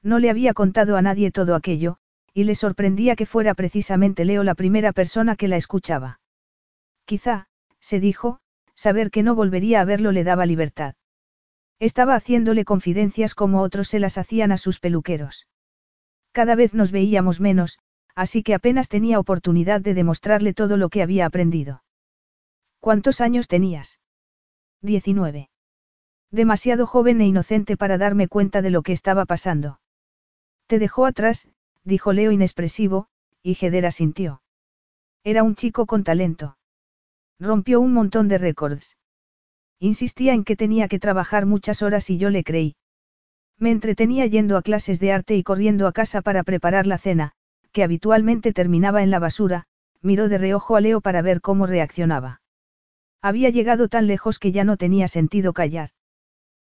[0.02, 1.98] No le había contado a nadie todo aquello,
[2.34, 6.20] y le sorprendía que fuera precisamente Leo la primera persona que la escuchaba.
[7.06, 7.48] Quizá,
[7.80, 8.40] se dijo,
[8.76, 10.96] saber que no volvería a verlo le daba libertad.
[11.80, 15.48] Estaba haciéndole confidencias como otros se las hacían a sus peluqueros.
[16.32, 17.78] Cada vez nos veíamos menos,
[18.16, 21.84] así que apenas tenía oportunidad de demostrarle todo lo que había aprendido.
[22.80, 24.00] ¿Cuántos años tenías?
[24.82, 25.50] Diecinueve.
[26.34, 29.80] Demasiado joven e inocente para darme cuenta de lo que estaba pasando.
[30.66, 31.48] Te dejó atrás,
[31.84, 33.06] dijo Leo inexpresivo,
[33.44, 34.42] y Gedera sintió.
[35.24, 36.58] Era un chico con talento.
[37.40, 38.98] Rompió un montón de récords.
[39.80, 42.78] Insistía en que tenía que trabajar muchas horas y yo le creí.
[43.60, 47.34] Me entretenía yendo a clases de arte y corriendo a casa para preparar la cena,
[47.72, 49.68] que habitualmente terminaba en la basura,
[50.02, 52.42] miró de reojo a Leo para ver cómo reaccionaba.
[53.22, 55.92] Había llegado tan lejos que ya no tenía sentido callar.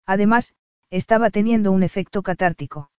[0.06, 0.56] Además,
[0.90, 2.92] estaba teniendo un efecto catártico.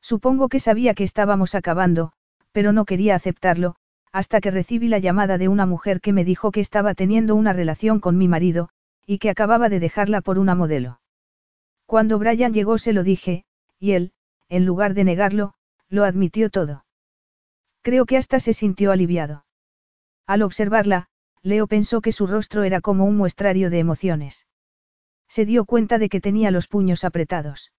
[0.00, 2.12] Supongo que sabía que estábamos acabando,
[2.52, 3.76] pero no quería aceptarlo,
[4.12, 7.52] hasta que recibí la llamada de una mujer que me dijo que estaba teniendo una
[7.52, 8.68] relación con mi marido,
[9.06, 11.00] y que acababa de dejarla por una modelo.
[11.86, 13.44] Cuando Brian llegó se lo dije,
[13.78, 14.12] y él,
[14.48, 15.54] en lugar de negarlo,
[15.88, 16.84] lo admitió todo.
[17.82, 19.44] Creo que hasta se sintió aliviado.
[20.26, 21.08] Al observarla,
[21.42, 24.46] Leo pensó que su rostro era como un muestrario de emociones.
[25.34, 27.72] Se dio cuenta de que tenía los puños apretados.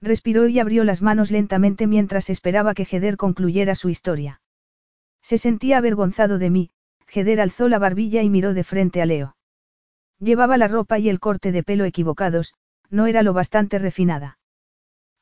[0.00, 4.40] Respiró y abrió las manos lentamente mientras esperaba que Heder concluyera su historia.
[5.22, 6.70] Se sentía avergonzado de mí,
[7.06, 9.36] Heder alzó la barbilla y miró de frente a Leo.
[10.18, 12.52] Llevaba la ropa y el corte de pelo equivocados,
[12.90, 14.40] no era lo bastante refinada.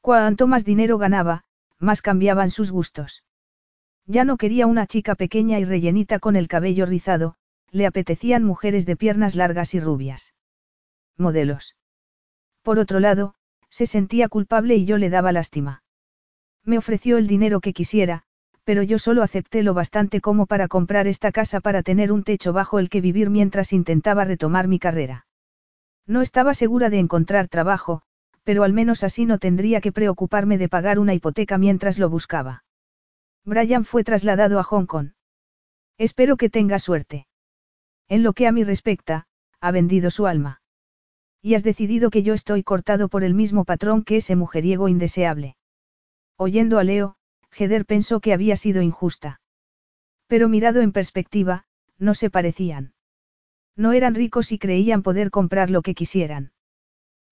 [0.00, 1.44] Cuanto más dinero ganaba,
[1.78, 3.22] más cambiaban sus gustos.
[4.06, 7.34] Ya no quería una chica pequeña y rellenita con el cabello rizado,
[7.70, 10.32] le apetecían mujeres de piernas largas y rubias.
[11.20, 11.76] Modelos.
[12.62, 13.34] Por otro lado,
[13.68, 15.82] se sentía culpable y yo le daba lástima.
[16.64, 18.24] Me ofreció el dinero que quisiera,
[18.64, 22.52] pero yo solo acepté lo bastante como para comprar esta casa para tener un techo
[22.52, 25.26] bajo el que vivir mientras intentaba retomar mi carrera.
[26.06, 28.02] No estaba segura de encontrar trabajo,
[28.42, 32.64] pero al menos así no tendría que preocuparme de pagar una hipoteca mientras lo buscaba.
[33.44, 35.10] Brian fue trasladado a Hong Kong.
[35.98, 37.26] Espero que tenga suerte.
[38.08, 39.26] En lo que a mí respecta,
[39.60, 40.59] ha vendido su alma.
[41.42, 45.56] Y has decidido que yo estoy cortado por el mismo patrón que ese mujeriego indeseable.
[46.36, 47.16] Oyendo a Leo,
[47.56, 49.40] Heder pensó que había sido injusta.
[50.26, 51.64] Pero mirado en perspectiva,
[51.98, 52.92] no se parecían.
[53.76, 56.52] No eran ricos y creían poder comprar lo que quisieran.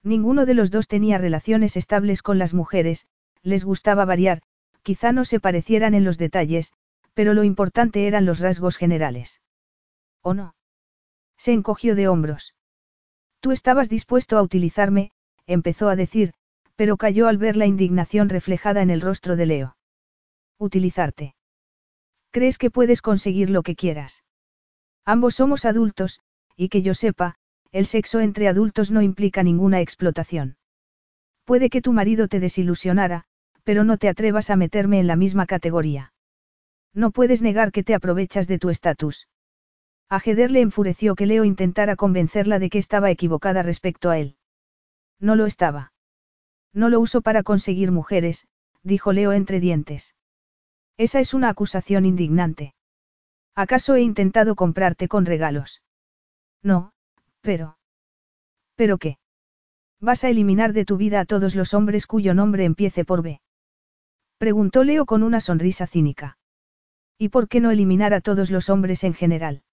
[0.02, 3.06] Ninguno de los dos tenía relaciones estables con las mujeres,
[3.42, 4.42] les gustaba variar,
[4.82, 6.72] quizá no se parecieran en los detalles,
[7.14, 9.40] pero lo importante eran los rasgos generales.
[10.22, 10.54] ¿O no?
[11.36, 12.54] Se encogió de hombros.
[13.40, 15.10] Tú estabas dispuesto a utilizarme,
[15.46, 16.32] empezó a decir,
[16.76, 19.76] pero cayó al ver la indignación reflejada en el rostro de Leo.
[20.58, 21.34] Utilizarte.
[22.30, 24.24] ¿Crees que puedes conseguir lo que quieras?
[25.04, 26.20] Ambos somos adultos,
[26.56, 27.36] y que yo sepa,
[27.72, 30.56] el sexo entre adultos no implica ninguna explotación.
[31.44, 33.24] Puede que tu marido te desilusionara,
[33.64, 36.12] pero no te atrevas a meterme en la misma categoría.
[36.94, 39.28] No puedes negar que te aprovechas de tu estatus.
[40.10, 44.36] A le enfureció que Leo intentara convencerla de que estaba equivocada respecto a él.
[45.20, 45.92] No lo estaba.
[46.72, 48.46] No lo uso para conseguir mujeres,
[48.82, 50.14] dijo Leo entre dientes.
[50.96, 52.74] Esa es una acusación indignante.
[53.54, 55.82] ¿Acaso he intentado comprarte con regalos?
[56.62, 56.92] No,
[57.42, 57.76] pero...
[58.76, 59.18] ¿Pero qué?
[60.00, 63.40] ¿Vas a eliminar de tu vida a todos los hombres cuyo nombre empiece por B?
[64.38, 66.38] Preguntó Leo con una sonrisa cínica.
[67.18, 69.64] ¿Y por qué no eliminar a todos los hombres en general?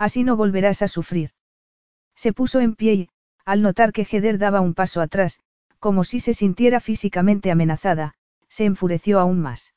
[0.00, 1.32] Así no volverás a sufrir.
[2.16, 3.08] Se puso en pie y,
[3.44, 5.40] al notar que Heder daba un paso atrás,
[5.78, 8.14] como si se sintiera físicamente amenazada,
[8.48, 9.74] se enfureció aún más.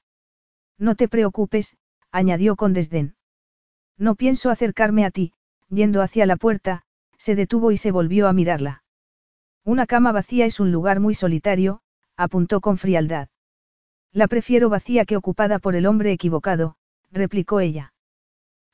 [0.78, 1.76] No te preocupes,
[2.10, 3.16] añadió con desdén.
[3.98, 5.34] No pienso acercarme a ti,
[5.68, 6.84] yendo hacia la puerta,
[7.18, 8.84] se detuvo y se volvió a mirarla.
[9.66, 11.82] Una cama vacía es un lugar muy solitario,
[12.16, 13.28] apuntó con frialdad.
[14.14, 16.78] La prefiero vacía que ocupada por el hombre equivocado,
[17.12, 17.93] replicó ella.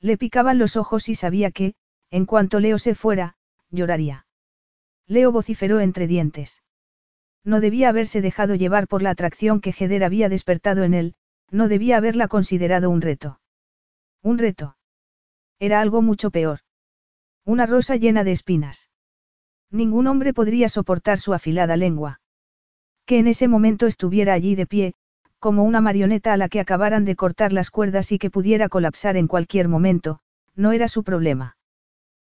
[0.01, 1.75] Le picaban los ojos y sabía que,
[2.09, 3.35] en cuanto Leo se fuera,
[3.69, 4.25] lloraría.
[5.07, 6.63] Leo vociferó entre dientes.
[7.43, 11.15] No debía haberse dejado llevar por la atracción que Heder había despertado en él,
[11.51, 13.39] no debía haberla considerado un reto.
[14.21, 14.77] Un reto.
[15.59, 16.59] Era algo mucho peor.
[17.45, 18.89] Una rosa llena de espinas.
[19.71, 22.21] Ningún hombre podría soportar su afilada lengua.
[23.05, 24.93] Que en ese momento estuviera allí de pie,
[25.39, 29.17] como una marioneta a la que acabaran de cortar las cuerdas y que pudiera colapsar
[29.17, 30.19] en cualquier momento,
[30.55, 31.57] no era su problema.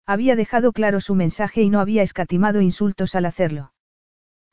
[0.06, 3.72] Había dejado claro su mensaje y no había escatimado insultos al hacerlo.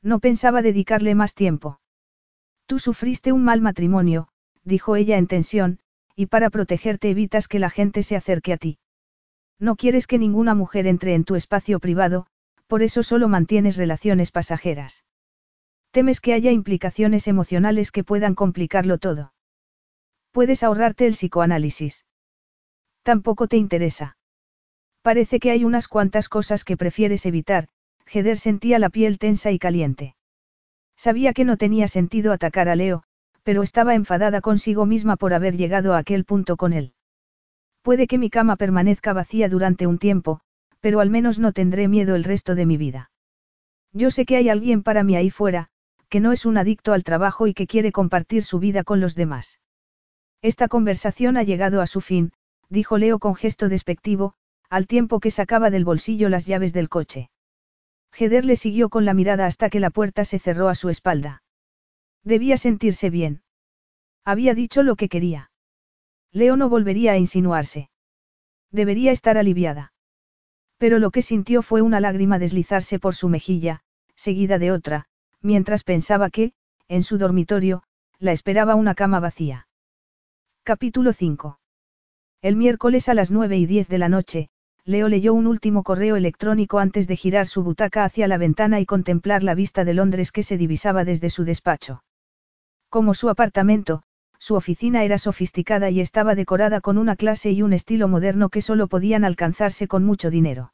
[0.02, 1.80] No pensaba dedicarle más tiempo.
[2.66, 4.28] Tú sufriste un mal matrimonio,
[4.64, 5.78] dijo ella en tensión,
[6.14, 8.78] y para protegerte evitas que la gente se acerque a ti.
[9.58, 12.26] No quieres que ninguna mujer entre en tu espacio privado,
[12.66, 15.04] por eso solo mantienes relaciones pasajeras.
[15.96, 19.32] Temes que haya implicaciones emocionales que puedan complicarlo todo.
[20.30, 22.04] Puedes ahorrarte el psicoanálisis.
[23.02, 24.18] Tampoco te interesa.
[25.00, 27.68] Parece que hay unas cuantas cosas que prefieres evitar,
[28.12, 30.16] Heder sentía la piel tensa y caliente.
[30.98, 33.02] Sabía que no tenía sentido atacar a Leo,
[33.42, 36.92] pero estaba enfadada consigo misma por haber llegado a aquel punto con él.
[37.80, 40.40] Puede que mi cama permanezca vacía durante un tiempo,
[40.80, 43.10] pero al menos no tendré miedo el resto de mi vida.
[43.94, 45.70] Yo sé que hay alguien para mí ahí fuera,
[46.08, 49.14] que no es un adicto al trabajo y que quiere compartir su vida con los
[49.14, 49.60] demás.
[50.42, 52.32] Esta conversación ha llegado a su fin,
[52.68, 54.34] dijo Leo con gesto despectivo,
[54.68, 57.30] al tiempo que sacaba del bolsillo las llaves del coche.
[58.16, 61.42] Heder le siguió con la mirada hasta que la puerta se cerró a su espalda.
[62.24, 63.42] Debía sentirse bien.
[64.24, 65.50] Había dicho lo que quería.
[66.32, 67.90] Leo no volvería a insinuarse.
[68.70, 69.92] Debería estar aliviada.
[70.78, 73.82] Pero lo que sintió fue una lágrima deslizarse por su mejilla,
[74.14, 75.06] seguida de otra,
[75.42, 76.52] mientras pensaba que,
[76.88, 77.82] en su dormitorio,
[78.18, 79.68] la esperaba una cama vacía.
[80.62, 81.58] Capítulo 5.
[82.42, 84.48] El miércoles a las nueve y diez de la noche,
[84.84, 88.86] Leo leyó un último correo electrónico antes de girar su butaca hacia la ventana y
[88.86, 92.04] contemplar la vista de Londres que se divisaba desde su despacho.
[92.88, 94.04] Como su apartamento,
[94.38, 98.62] su oficina era sofisticada y estaba decorada con una clase y un estilo moderno que
[98.62, 100.72] solo podían alcanzarse con mucho dinero.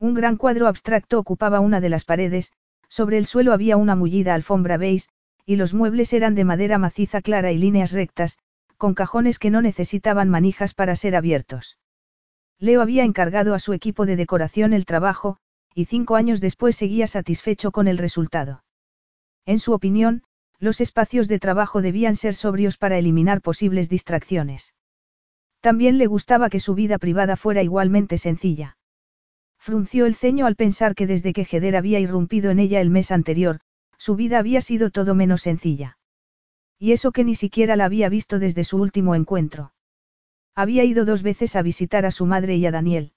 [0.00, 2.52] Un gran cuadro abstracto ocupaba una de las paredes,
[2.90, 5.06] sobre el suelo había una mullida alfombra beige,
[5.46, 8.38] y los muebles eran de madera maciza clara y líneas rectas,
[8.76, 11.78] con cajones que no necesitaban manijas para ser abiertos.
[12.58, 15.38] Leo había encargado a su equipo de decoración el trabajo,
[15.74, 18.64] y cinco años después seguía satisfecho con el resultado.
[19.46, 20.24] En su opinión,
[20.58, 24.74] los espacios de trabajo debían ser sobrios para eliminar posibles distracciones.
[25.60, 28.76] También le gustaba que su vida privada fuera igualmente sencilla.
[29.60, 33.10] Frunció el ceño al pensar que desde que Heder había irrumpido en ella el mes
[33.10, 33.60] anterior,
[33.98, 35.98] su vida había sido todo menos sencilla.
[36.78, 39.74] Y eso que ni siquiera la había visto desde su último encuentro.
[40.54, 43.12] Había ido dos veces a visitar a su madre y a Daniel.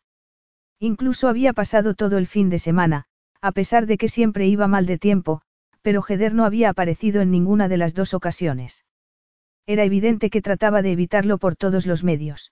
[0.79, 3.05] Incluso había pasado todo el fin de semana,
[3.39, 5.41] a pesar de que siempre iba mal de tiempo,
[5.81, 8.83] pero Heder no había aparecido en ninguna de las dos ocasiones.
[9.65, 12.51] Era evidente que trataba de evitarlo por todos los medios.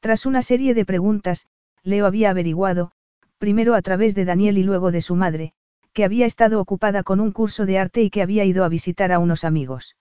[0.00, 1.46] Tras una serie de preguntas,
[1.84, 2.90] Leo había averiguado,
[3.38, 5.52] primero a través de Daniel y luego de su madre,
[5.92, 9.12] que había estado ocupada con un curso de arte y que había ido a visitar
[9.12, 9.96] a unos amigos.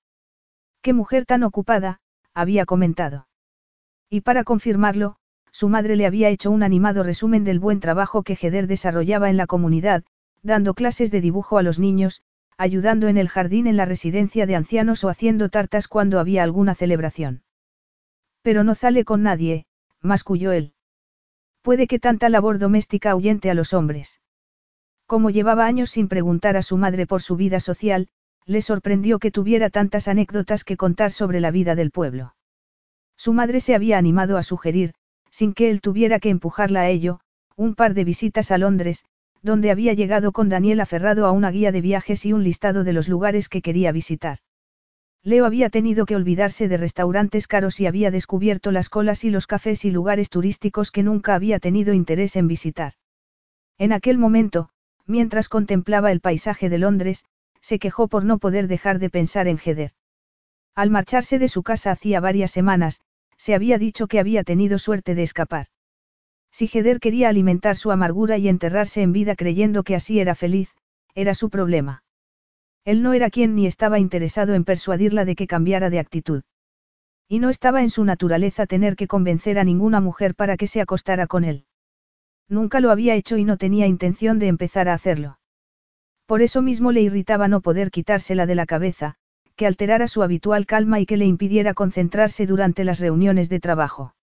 [0.81, 2.01] ¡Qué mujer tan ocupada!
[2.33, 3.27] había comentado.
[4.09, 5.15] Y para confirmarlo,
[5.51, 9.37] su madre le había hecho un animado resumen del buen trabajo que Heder desarrollaba en
[9.37, 10.03] la comunidad,
[10.43, 12.21] dando clases de dibujo a los niños,
[12.57, 16.75] ayudando en el jardín en la residencia de ancianos o haciendo tartas cuando había alguna
[16.75, 17.43] celebración.
[18.41, 19.65] Pero no sale con nadie,
[20.01, 20.74] masculló él.
[21.65, 24.21] Puede que tanta labor doméstica ahuyente a los hombres.
[25.07, 28.07] Como llevaba años sin preguntar a su madre por su vida social,
[28.45, 32.35] le sorprendió que tuviera tantas anécdotas que contar sobre la vida del pueblo.
[33.17, 34.93] Su madre se había animado a sugerir,
[35.31, 37.19] sin que él tuviera que empujarla a ello,
[37.55, 39.03] un par de visitas a Londres,
[39.41, 42.93] donde había llegado con Daniel aferrado a una guía de viajes y un listado de
[42.93, 44.37] los lugares que quería visitar.
[45.25, 49.47] Leo había tenido que olvidarse de restaurantes caros y había descubierto las colas y los
[49.47, 52.93] cafés y lugares turísticos que nunca había tenido interés en visitar.
[53.79, 54.69] En aquel momento,
[55.07, 57.25] mientras contemplaba el paisaje de Londres,
[57.59, 59.93] se quejó por no poder dejar de pensar en Heder.
[60.75, 63.01] Al marcharse de su casa hacía varias semanas,
[63.35, 65.65] se había dicho que había tenido suerte de escapar.
[66.51, 70.69] Si Heder quería alimentar su amargura y enterrarse en vida creyendo que así era feliz,
[71.15, 72.04] era su problema.
[72.85, 76.43] Él no era quien ni estaba interesado en persuadirla de que cambiara de actitud.
[77.27, 80.81] Y no estaba en su naturaleza tener que convencer a ninguna mujer para que se
[80.81, 81.65] acostara con él.
[82.47, 85.39] Nunca lo había hecho y no tenía intención de empezar a hacerlo.
[86.27, 89.15] Por eso mismo le irritaba no poder quitársela de la cabeza,
[89.55, 94.13] que alterara su habitual calma y que le impidiera concentrarse durante las reuniones de trabajo.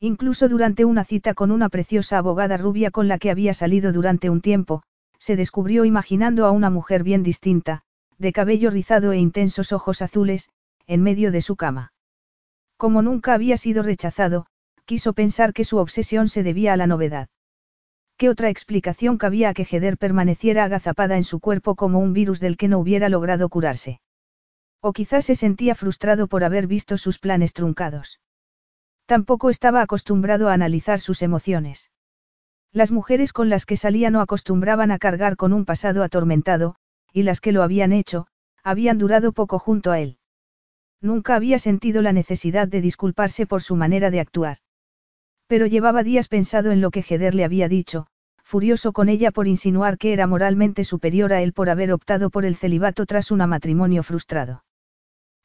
[0.00, 4.30] Incluso durante una cita con una preciosa abogada rubia con la que había salido durante
[4.30, 4.82] un tiempo,
[5.18, 7.82] se descubrió imaginando a una mujer bien distinta,
[8.18, 10.48] de cabello rizado e intensos ojos azules,
[10.86, 11.92] en medio de su cama.
[12.76, 14.46] Como nunca había sido rechazado,
[14.84, 17.28] quiso pensar que su obsesión se debía a la novedad.
[18.16, 22.40] ¿Qué otra explicación cabía a que Heder permaneciera agazapada en su cuerpo como un virus
[22.40, 24.00] del que no hubiera logrado curarse?
[24.80, 28.20] O quizás se sentía frustrado por haber visto sus planes truncados.
[29.06, 31.90] Tampoco estaba acostumbrado a analizar sus emociones.
[32.72, 36.76] Las mujeres con las que salía no acostumbraban a cargar con un pasado atormentado,
[37.12, 38.26] y las que lo habían hecho,
[38.62, 40.18] habían durado poco junto a él.
[41.00, 44.58] Nunca había sentido la necesidad de disculparse por su manera de actuar.
[45.46, 48.06] Pero llevaba días pensado en lo que Heder le había dicho,
[48.42, 52.44] furioso con ella por insinuar que era moralmente superior a él por haber optado por
[52.44, 54.64] el celibato tras un matrimonio frustrado.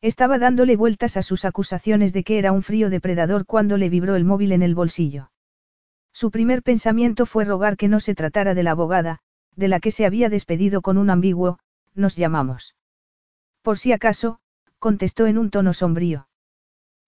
[0.01, 4.15] Estaba dándole vueltas a sus acusaciones de que era un frío depredador cuando le vibró
[4.15, 5.29] el móvil en el bolsillo.
[6.13, 9.19] Su primer pensamiento fue rogar que no se tratara de la abogada,
[9.55, 11.59] de la que se había despedido con un ambiguo,
[11.95, 12.75] nos llamamos.
[13.63, 14.39] Por si acaso,
[14.77, 16.27] contestó en un tono sombrío.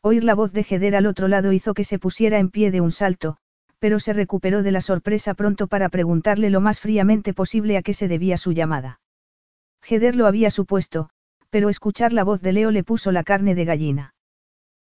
[0.01, 2.81] Oír la voz de Heder al otro lado hizo que se pusiera en pie de
[2.81, 3.37] un salto,
[3.79, 7.93] pero se recuperó de la sorpresa pronto para preguntarle lo más fríamente posible a qué
[7.93, 8.99] se debía su llamada.
[9.87, 11.09] Heder lo había supuesto,
[11.51, 14.14] pero escuchar la voz de Leo le puso la carne de gallina.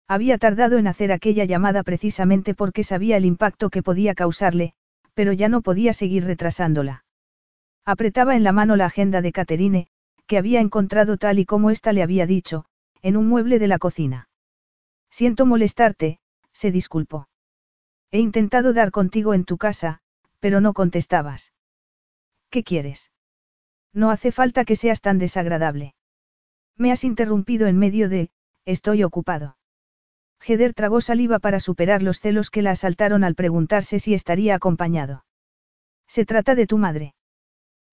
[0.09, 4.73] Había tardado en hacer aquella llamada precisamente porque sabía el impacto que podía causarle,
[5.13, 7.05] pero ya no podía seguir retrasándola.
[7.85, 9.89] Apretaba en la mano la agenda de Caterine,
[10.27, 12.65] que había encontrado tal y como ésta le había dicho,
[13.03, 14.31] en un mueble de la cocina.
[15.11, 16.21] Siento molestarte,
[16.53, 17.29] se disculpó.
[18.11, 20.01] He intentado dar contigo en tu casa,
[20.41, 21.53] pero no contestabas.
[22.49, 23.11] ¿Qué quieres?
[23.93, 25.95] No hace falta que seas tan desagradable.
[26.77, 28.31] Me has interrumpido en medio de,
[28.65, 29.58] estoy ocupado.
[30.47, 35.25] Heder tragó saliva para superar los celos que la asaltaron al preguntarse si estaría acompañado.
[36.07, 37.15] Se trata de tu madre.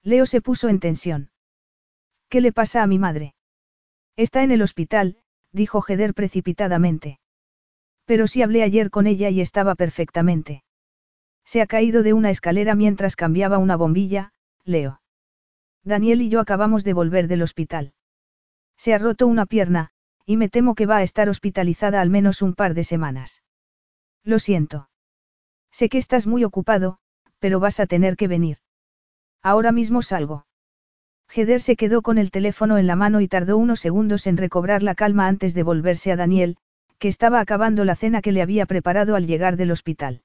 [0.04, 1.32] Leo se puso en tensión.
[2.30, 3.36] ¿Qué le pasa a mi madre?
[4.16, 5.18] Está en el hospital,
[5.52, 7.20] dijo Heder precipitadamente.
[8.06, 10.64] Pero sí hablé ayer con ella y estaba perfectamente.
[11.44, 14.32] Se ha caído de una escalera mientras cambiaba una bombilla,
[14.64, 15.02] Leo.
[15.84, 17.94] Daniel y yo acabamos de volver del hospital.
[18.78, 19.92] Se ha roto una pierna,
[20.26, 23.44] y me temo que va a estar hospitalizada al menos un par de semanas.
[24.24, 24.90] Lo siento.
[25.72, 26.98] Sé que estás muy ocupado,
[27.40, 28.58] pero vas a tener que venir.
[29.44, 30.48] Ahora mismo salgo.
[31.34, 34.84] Heder se quedó con el teléfono en la mano y tardó unos segundos en recobrar
[34.84, 36.58] la calma antes de volverse a Daniel,
[36.98, 40.22] que estaba acabando la cena que le había preparado al llegar del hospital.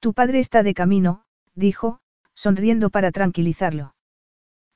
[0.00, 1.24] Tu padre está de camino,
[1.54, 2.00] dijo,
[2.34, 3.94] sonriendo para tranquilizarlo.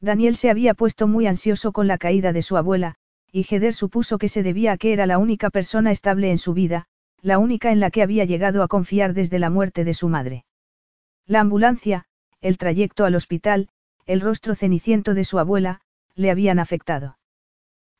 [0.00, 2.94] Daniel se había puesto muy ansioso con la caída de su abuela,
[3.32, 6.54] y Heder supuso que se debía a que era la única persona estable en su
[6.54, 6.86] vida,
[7.20, 10.44] la única en la que había llegado a confiar desde la muerte de su madre.
[11.26, 12.04] La ambulancia,
[12.40, 13.68] el trayecto al hospital,
[14.06, 15.80] el rostro ceniciento de su abuela,
[16.14, 17.18] le habían afectado.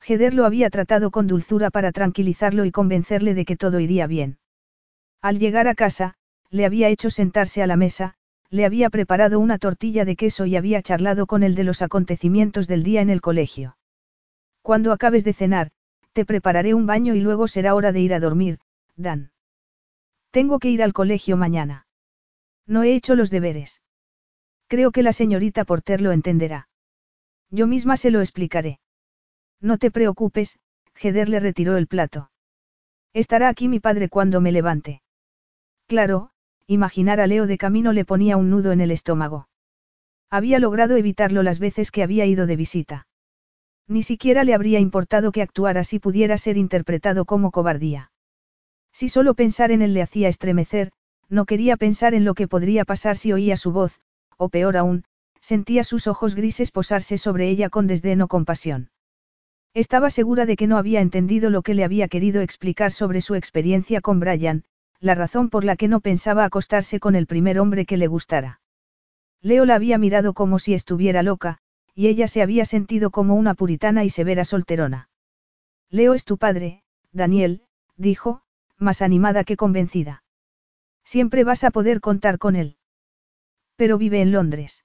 [0.06, 4.38] Heder lo había tratado con dulzura para tranquilizarlo y convencerle de que todo iría bien.
[5.20, 6.14] Al llegar a casa,
[6.50, 8.14] le había hecho sentarse a la mesa,
[8.50, 12.66] le había preparado una tortilla de queso y había charlado con él de los acontecimientos
[12.68, 13.77] del día en el colegio.
[14.68, 15.70] Cuando acabes de cenar,
[16.12, 18.58] te prepararé un baño y luego será hora de ir a dormir,
[18.96, 19.30] Dan.
[20.30, 21.86] Tengo que ir al colegio mañana.
[22.66, 23.80] No he hecho los deberes.
[24.66, 26.68] Creo que la señorita Porter lo entenderá.
[27.50, 28.78] Yo misma se lo explicaré.
[29.58, 30.58] No te preocupes,
[31.00, 32.30] Heder le retiró el plato.
[33.14, 35.00] Estará aquí mi padre cuando me levante.
[35.86, 36.28] Claro,
[36.66, 39.48] imaginar a Leo de camino le ponía un nudo en el estómago.
[40.28, 43.07] Había logrado evitarlo las veces que había ido de visita.
[43.89, 48.12] Ni siquiera le habría importado que actuara si pudiera ser interpretado como cobardía.
[48.93, 50.93] Si solo pensar en él le hacía estremecer,
[51.31, 54.01] no quería pensar en lo que podría pasar si oía su voz,
[54.36, 55.05] o peor aún,
[55.40, 58.90] sentía sus ojos grises posarse sobre ella con desdén o compasión.
[59.74, 63.35] Estaba segura de que no había entendido lo que le había querido explicar sobre su
[63.35, 64.65] experiencia con Brian,
[65.01, 68.60] la razón por la que no pensaba acostarse con el primer hombre que le gustara.
[69.40, 71.59] Leo la había mirado como si estuviera loca,
[71.98, 75.10] y ella se había sentido como una puritana y severa solterona.
[75.90, 77.64] Leo es tu padre, Daniel,
[77.96, 78.42] dijo,
[78.76, 80.22] más animada que convencida.
[81.02, 82.76] Siempre vas a poder contar con él.
[83.74, 84.84] Pero vive en Londres.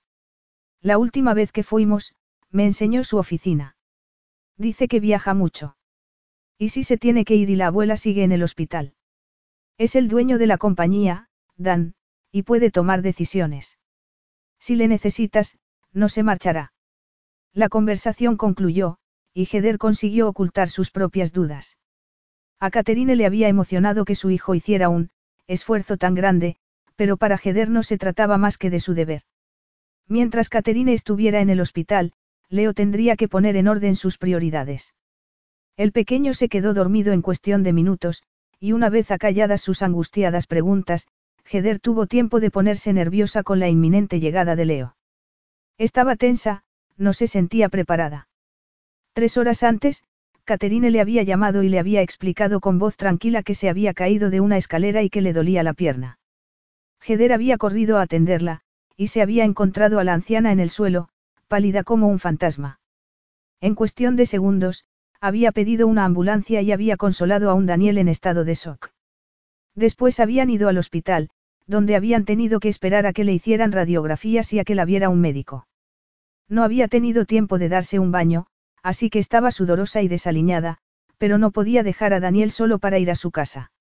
[0.82, 2.16] La última vez que fuimos,
[2.50, 3.78] me enseñó su oficina.
[4.58, 5.78] Dice que viaja mucho.
[6.58, 8.96] ¿Y si se tiene que ir y la abuela sigue en el hospital?
[9.78, 11.94] Es el dueño de la compañía, Dan,
[12.32, 13.78] y puede tomar decisiones.
[14.58, 15.60] Si le necesitas,
[15.92, 16.73] no se marchará.
[17.54, 18.98] La conversación concluyó,
[19.34, 21.78] y Heder consiguió ocultar sus propias dudas.
[22.60, 25.12] A Caterine le había emocionado que su hijo hiciera un
[25.46, 26.56] esfuerzo tan grande,
[26.96, 29.22] pero para Heder no se trataba más que de su deber.
[30.08, 32.14] Mientras Caterine estuviera en el hospital,
[32.50, 34.94] Leo tendría que poner en orden sus prioridades.
[35.76, 38.24] El pequeño se quedó dormido en cuestión de minutos,
[38.60, 41.08] y una vez acalladas sus angustiadas preguntas,
[41.52, 44.96] Heder tuvo tiempo de ponerse nerviosa con la inminente llegada de Leo.
[45.78, 46.64] Estaba tensa,
[46.98, 48.28] no se sentía preparada.
[49.14, 50.04] Tres horas antes,
[50.44, 54.30] Caterine le había llamado y le había explicado con voz tranquila que se había caído
[54.30, 56.20] de una escalera y que le dolía la pierna.
[57.06, 58.62] Heder había corrido a atenderla,
[58.98, 61.10] y se había encontrado a la anciana en el suelo,
[61.48, 62.80] pálida como un fantasma.
[63.62, 64.86] En cuestión de segundos,
[65.22, 68.90] había pedido una ambulancia y había consolado a un Daniel en estado de shock.
[69.76, 71.30] Después habían ido al hospital,
[71.66, 75.10] donde habían tenido que esperar a que le hicieran radiografías y a que la viera
[75.10, 75.66] un médico.
[76.54, 78.46] No había tenido tiempo de darse un baño,
[78.84, 80.78] así que estaba sudorosa y desaliñada,
[81.18, 83.72] pero no podía dejar a Daniel solo para ir a su casa.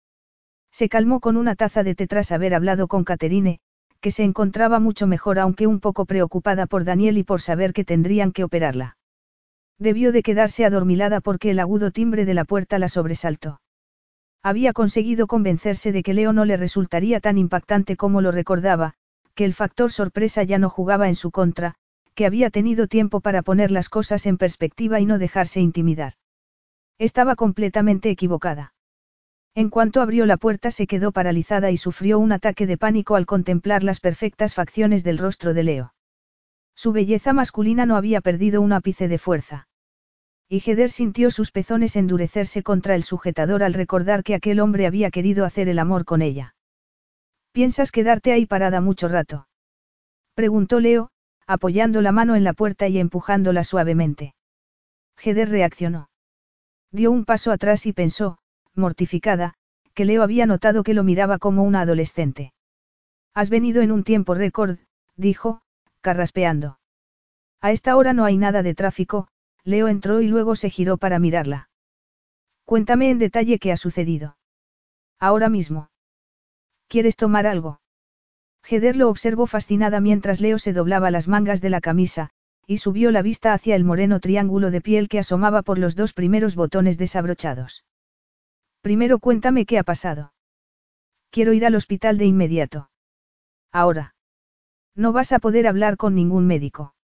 [0.70, 3.60] Se calmó con una taza de té tras haber hablado con Caterine,
[4.00, 7.84] que se encontraba mucho mejor aunque un poco preocupada por Daniel y por saber que
[7.84, 8.96] tendrían que operarla.
[9.78, 13.60] Debió de quedarse adormilada porque el agudo timbre de la puerta la sobresaltó.
[14.42, 18.94] Había conseguido convencerse de que Leo no le resultaría tan impactante como lo recordaba,
[19.34, 21.74] que el factor sorpresa ya no jugaba en su contra,
[22.14, 26.14] que había tenido tiempo para poner las cosas en perspectiva y no dejarse intimidar.
[26.98, 28.74] Estaba completamente equivocada.
[29.54, 33.26] En cuanto abrió la puerta se quedó paralizada y sufrió un ataque de pánico al
[33.26, 35.94] contemplar las perfectas facciones del rostro de Leo.
[36.74, 39.68] Su belleza masculina no había perdido un ápice de fuerza.
[40.48, 45.10] Y Heder sintió sus pezones endurecerse contra el sujetador al recordar que aquel hombre había
[45.10, 46.54] querido hacer el amor con ella.
[47.52, 49.46] ¿Piensas quedarte ahí parada mucho rato?
[50.34, 51.10] Preguntó Leo,
[51.46, 54.34] apoyando la mano en la puerta y empujándola suavemente.
[55.22, 56.08] Heder reaccionó.
[56.90, 58.38] Dio un paso atrás y pensó,
[58.74, 59.54] mortificada,
[59.94, 62.52] que Leo había notado que lo miraba como una adolescente.
[63.34, 64.78] Has venido en un tiempo récord,
[65.16, 65.62] dijo,
[66.00, 66.78] carraspeando.
[67.60, 69.28] A esta hora no hay nada de tráfico,
[69.64, 71.68] Leo entró y luego se giró para mirarla.
[72.64, 74.36] Cuéntame en detalle qué ha sucedido.
[75.18, 75.90] Ahora mismo.
[76.88, 77.81] ¿Quieres tomar algo?
[78.68, 82.30] Heder lo observó fascinada mientras Leo se doblaba las mangas de la camisa,
[82.66, 86.12] y subió la vista hacia el moreno triángulo de piel que asomaba por los dos
[86.12, 87.84] primeros botones desabrochados.
[88.80, 90.32] Primero cuéntame qué ha pasado.
[91.30, 92.90] Quiero ir al hospital de inmediato.
[93.72, 94.14] Ahora.
[94.94, 96.94] No vas a poder hablar con ningún médico.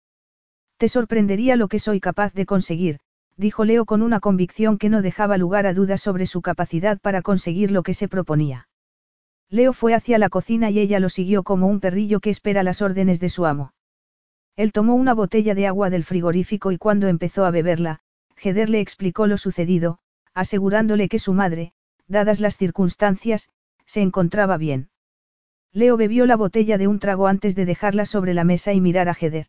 [0.77, 2.99] Te sorprendería lo que soy capaz de conseguir,
[3.35, 7.21] dijo Leo con una convicción que no dejaba lugar a dudas sobre su capacidad para
[7.21, 8.68] conseguir lo que se proponía.
[9.49, 12.81] Leo fue hacia la cocina y ella lo siguió como un perrillo que espera las
[12.81, 13.73] órdenes de su amo.
[14.55, 18.01] Él tomó una botella de agua del frigorífico y cuando empezó a beberla,
[18.41, 19.99] Heder le explicó lo sucedido,
[20.33, 21.73] asegurándole que su madre,
[22.07, 23.49] dadas las circunstancias,
[23.85, 24.89] se encontraba bien.
[25.71, 29.09] Leo bebió la botella de un trago antes de dejarla sobre la mesa y mirar
[29.09, 29.47] a Heder.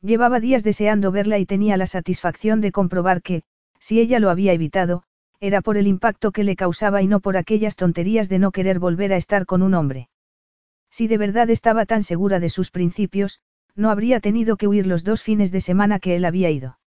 [0.00, 3.42] Llevaba días deseando verla y tenía la satisfacción de comprobar que,
[3.80, 5.02] si ella lo había evitado,
[5.40, 8.78] era por el impacto que le causaba y no por aquellas tonterías de no querer
[8.78, 10.08] volver a estar con un hombre.
[10.90, 13.40] Si de verdad estaba tan segura de sus principios,
[13.74, 16.78] no habría tenido que huir los dos fines de semana que él había ido.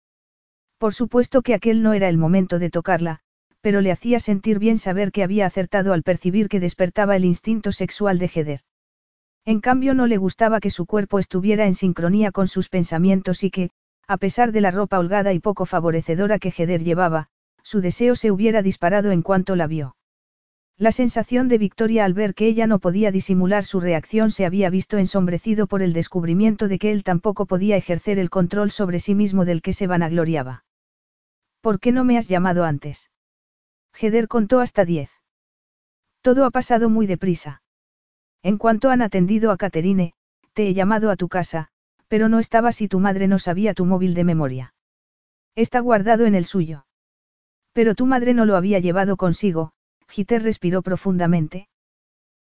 [0.78, 3.19] Por supuesto que aquel no era el momento de tocarla,
[3.61, 7.72] pero le hacía sentir bien saber que había acertado al percibir que despertaba el instinto
[7.72, 8.61] sexual de Heder.
[9.45, 13.52] En cambio no le gustaba que su cuerpo estuviera en sincronía con sus pensamientos y
[13.52, 13.69] que,
[14.07, 17.30] a pesar de la ropa holgada y poco favorecedora que Heder llevaba,
[17.72, 19.95] su deseo se hubiera disparado en cuanto la vio.
[20.77, 24.69] La sensación de Victoria al ver que ella no podía disimular su reacción se había
[24.69, 29.15] visto ensombrecido por el descubrimiento de que él tampoco podía ejercer el control sobre sí
[29.15, 30.65] mismo del que se vanagloriaba.
[31.61, 33.10] ¿Por qué no me has llamado antes?
[33.98, 35.10] Heder contó hasta diez.
[36.19, 37.64] Todo ha pasado muy deprisa.
[38.43, 40.14] En cuanto han atendido a Caterine,
[40.52, 41.69] te he llamado a tu casa,
[42.10, 44.73] pero no estaba si tu madre no sabía tu móvil de memoria.
[45.56, 46.84] Está guardado en el suyo.
[47.73, 49.72] Pero tu madre no lo había llevado consigo,
[50.07, 51.68] Giter respiró profundamente.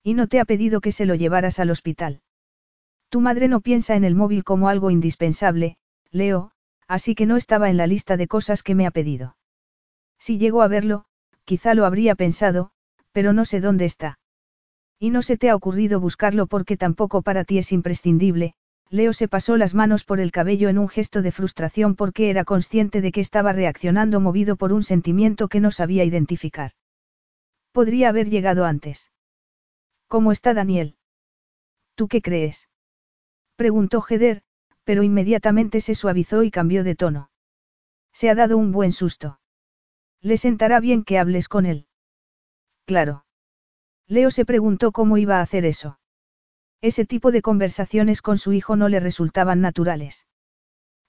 [0.03, 2.22] Y no te ha pedido que se lo llevaras al hospital.
[3.10, 5.77] Tu madre no piensa en el móvil como algo indispensable,
[6.11, 6.52] Leo,
[6.88, 9.35] así que no estaba en la lista de cosas que me ha pedido.
[10.19, 11.06] Si llego a verlo,
[11.43, 12.72] quizá lo habría pensado,
[13.11, 14.19] pero no sé dónde está.
[14.99, 18.53] Y no se te ha ocurrido buscarlo porque tampoco para ti es imprescindible,
[18.89, 22.45] Leo se pasó las manos por el cabello en un gesto de frustración porque era
[22.45, 26.71] consciente de que estaba reaccionando movido por un sentimiento que no sabía identificar.
[27.71, 29.11] Podría haber llegado antes.
[30.07, 30.95] ¿Cómo está Daniel?
[31.95, 32.69] ¿Tú qué crees?
[33.55, 34.43] Preguntó Heder,
[34.83, 37.31] pero inmediatamente se suavizó y cambió de tono.
[38.13, 39.39] Se ha dado un buen susto.
[40.21, 41.87] Le sentará bien que hables con él.
[42.85, 43.25] Claro.
[44.07, 45.99] Leo se preguntó cómo iba a hacer eso.
[46.85, 50.27] Ese tipo de conversaciones con su hijo no le resultaban naturales.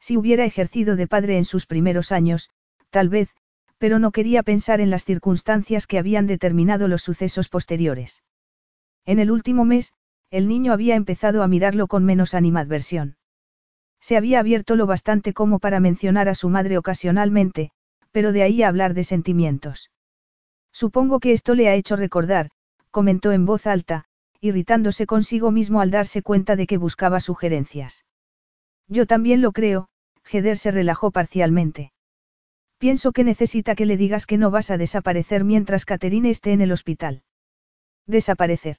[0.01, 2.49] Si hubiera ejercido de padre en sus primeros años,
[2.89, 3.35] tal vez,
[3.77, 8.23] pero no quería pensar en las circunstancias que habían determinado los sucesos posteriores.
[9.05, 9.93] En el último mes,
[10.31, 13.19] el niño había empezado a mirarlo con menos animadversión.
[14.01, 17.71] Se había abierto lo bastante como para mencionar a su madre ocasionalmente,
[18.13, 19.91] pero de ahí a hablar de sentimientos.
[20.73, 22.49] Supongo que esto le ha hecho recordar,
[22.91, 24.06] comentó en voz alta,
[24.41, 28.05] irritándose consigo mismo al darse cuenta de que buscaba sugerencias.
[28.89, 29.89] Yo también lo creo,
[30.31, 31.93] Heder se relajó parcialmente.
[32.79, 36.61] Pienso que necesita que le digas que no vas a desaparecer mientras Caterine esté en
[36.61, 37.23] el hospital.
[38.07, 38.77] Desaparecer.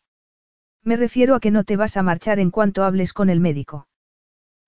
[0.84, 3.88] Me refiero a que no te vas a marchar en cuanto hables con el médico.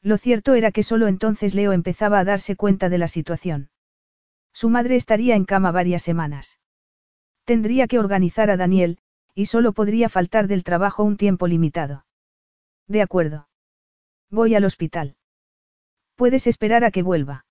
[0.01, 3.69] Lo cierto era que solo entonces Leo empezaba a darse cuenta de la situación.
[4.53, 6.59] Su madre estaría en cama varias semanas.
[7.45, 8.97] Tendría que organizar a Daniel,
[9.39, 12.05] y solo podría faltar del trabajo un tiempo limitado.
[12.89, 13.47] De acuerdo.
[14.29, 15.15] Voy al hospital.
[16.15, 17.45] Puedes esperar a que vuelva.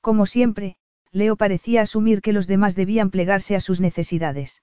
[0.00, 0.76] Como siempre,
[1.10, 4.62] Leo parecía asumir que los demás debían plegarse a sus necesidades.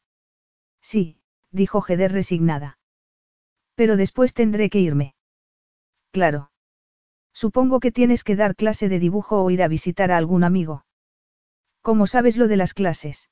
[0.82, 1.20] Sí,
[1.52, 2.80] dijo Heder resignada.
[3.76, 5.16] Pero después tendré que irme.
[6.12, 6.50] Claro.
[7.34, 10.86] Supongo que tienes que dar clase de dibujo o ir a visitar a algún amigo.
[11.82, 13.30] ¿Cómo sabes lo de las clases?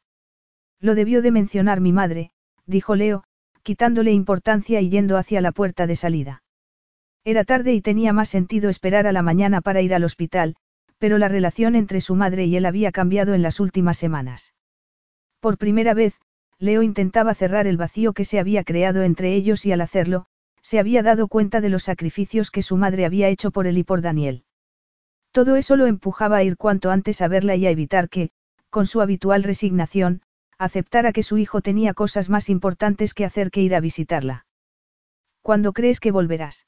[0.82, 2.34] Lo debió de mencionar mi madre,
[2.66, 3.24] dijo Leo,
[3.64, 6.44] quitándole importancia y yendo hacia la puerta de salida.
[7.24, 10.56] Era tarde y tenía más sentido esperar a la mañana para ir al hospital,
[11.00, 14.54] pero la relación entre su madre y él había cambiado en las últimas semanas.
[15.40, 16.16] Por primera vez,
[16.60, 20.28] Leo intentaba cerrar el vacío que se había creado entre ellos y al hacerlo,
[20.62, 23.84] se había dado cuenta de los sacrificios que su madre había hecho por él y
[23.84, 24.44] por Daniel.
[25.32, 28.30] Todo eso lo empujaba a ir cuanto antes a verla y a evitar que,
[28.70, 30.22] con su habitual resignación,
[30.58, 34.46] aceptara que su hijo tenía cosas más importantes que hacer que ir a visitarla.
[35.42, 36.68] ¿Cuándo crees que volverás?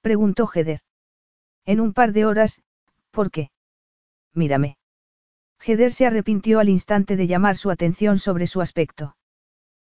[0.00, 0.80] preguntó Heder.
[1.64, 2.62] En un par de horas,
[3.10, 3.50] ¿por qué?
[4.34, 4.76] Mírame.
[5.64, 9.16] Heder se arrepintió al instante de llamar su atención sobre su aspecto.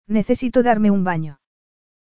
[0.08, 1.40] Necesito darme un baño.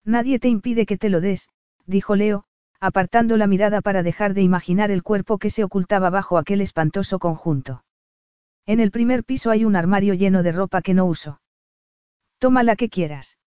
[0.04, 1.48] Nadie te impide que te lo des,
[1.86, 2.44] dijo Leo,
[2.80, 7.18] apartando la mirada para dejar de imaginar el cuerpo que se ocultaba bajo aquel espantoso
[7.18, 7.84] conjunto.
[8.66, 11.40] En el primer piso hay un armario lleno de ropa que no uso.
[12.38, 13.38] Toma la que quieras.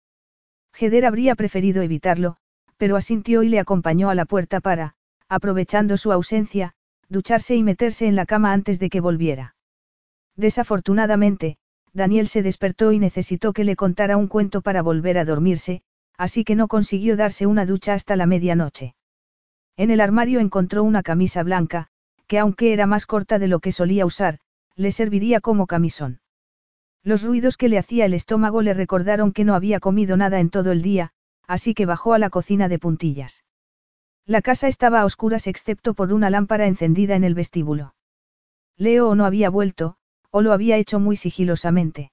[0.80, 2.38] Heder habría preferido evitarlo,
[2.78, 4.94] pero asintió y le acompañó a la puerta para,
[5.28, 6.74] aprovechando su ausencia,
[7.10, 9.56] ducharse y meterse en la cama antes de que volviera.
[10.36, 11.58] Desafortunadamente,
[11.94, 15.82] Daniel se despertó y necesitó que le contara un cuento para volver a dormirse,
[16.16, 18.96] así que no consiguió darse una ducha hasta la medianoche.
[19.78, 21.88] En el armario encontró una camisa blanca,
[22.28, 24.40] que aunque era más corta de lo que solía usar,
[24.78, 26.22] le serviría como camisón.
[27.04, 30.50] Los ruidos que le hacía el estómago le recordaron que no había comido nada en
[30.50, 31.12] todo el día,
[31.48, 33.44] así que bajó a la cocina de puntillas.
[34.26, 37.96] La casa estaba a oscuras excepto por una lámpara encendida en el vestíbulo.
[38.78, 39.96] Leo no había vuelto,
[40.30, 42.12] o lo había hecho muy sigilosamente.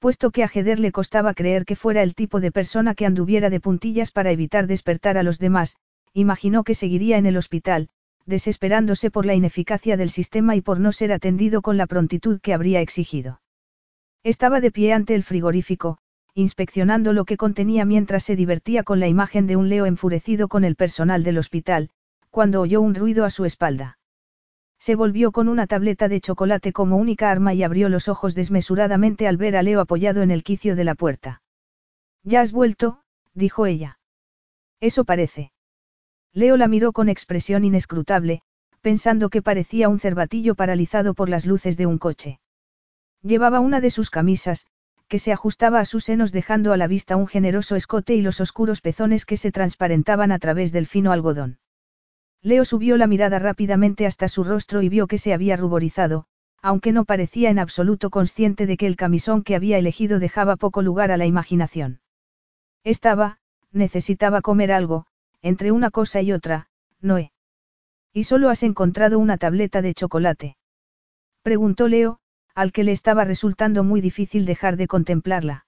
[0.00, 3.50] Puesto que a Jeder le costaba creer que fuera el tipo de persona que anduviera
[3.50, 5.76] de puntillas para evitar despertar a los demás,
[6.12, 7.88] imaginó que seguiría en el hospital,
[8.28, 12.52] desesperándose por la ineficacia del sistema y por no ser atendido con la prontitud que
[12.52, 13.40] habría exigido.
[14.22, 15.98] Estaba de pie ante el frigorífico,
[16.34, 20.64] inspeccionando lo que contenía mientras se divertía con la imagen de un Leo enfurecido con
[20.64, 21.88] el personal del hospital,
[22.28, 23.98] cuando oyó un ruido a su espalda.
[24.78, 29.26] Se volvió con una tableta de chocolate como única arma y abrió los ojos desmesuradamente
[29.26, 31.42] al ver a Leo apoyado en el quicio de la puerta.
[32.24, 33.00] Ya has vuelto,
[33.32, 33.98] dijo ella.
[34.80, 35.50] Eso parece.
[36.38, 38.42] Leo la miró con expresión inescrutable,
[38.80, 42.38] pensando que parecía un cervatillo paralizado por las luces de un coche.
[43.22, 44.64] Llevaba una de sus camisas,
[45.08, 48.40] que se ajustaba a sus senos dejando a la vista un generoso escote y los
[48.40, 51.58] oscuros pezones que se transparentaban a través del fino algodón.
[52.40, 56.26] Leo subió la mirada rápidamente hasta su rostro y vio que se había ruborizado,
[56.62, 60.82] aunque no parecía en absoluto consciente de que el camisón que había elegido dejaba poco
[60.82, 61.98] lugar a la imaginación.
[62.84, 63.40] Estaba,
[63.72, 65.06] necesitaba comer algo,
[65.42, 66.68] entre una cosa y otra,
[67.00, 67.32] Noé.
[68.12, 70.56] ¿Y solo has encontrado una tableta de chocolate?
[71.42, 72.18] Preguntó Leo,
[72.54, 75.66] al que le estaba resultando muy difícil dejar de contemplarla.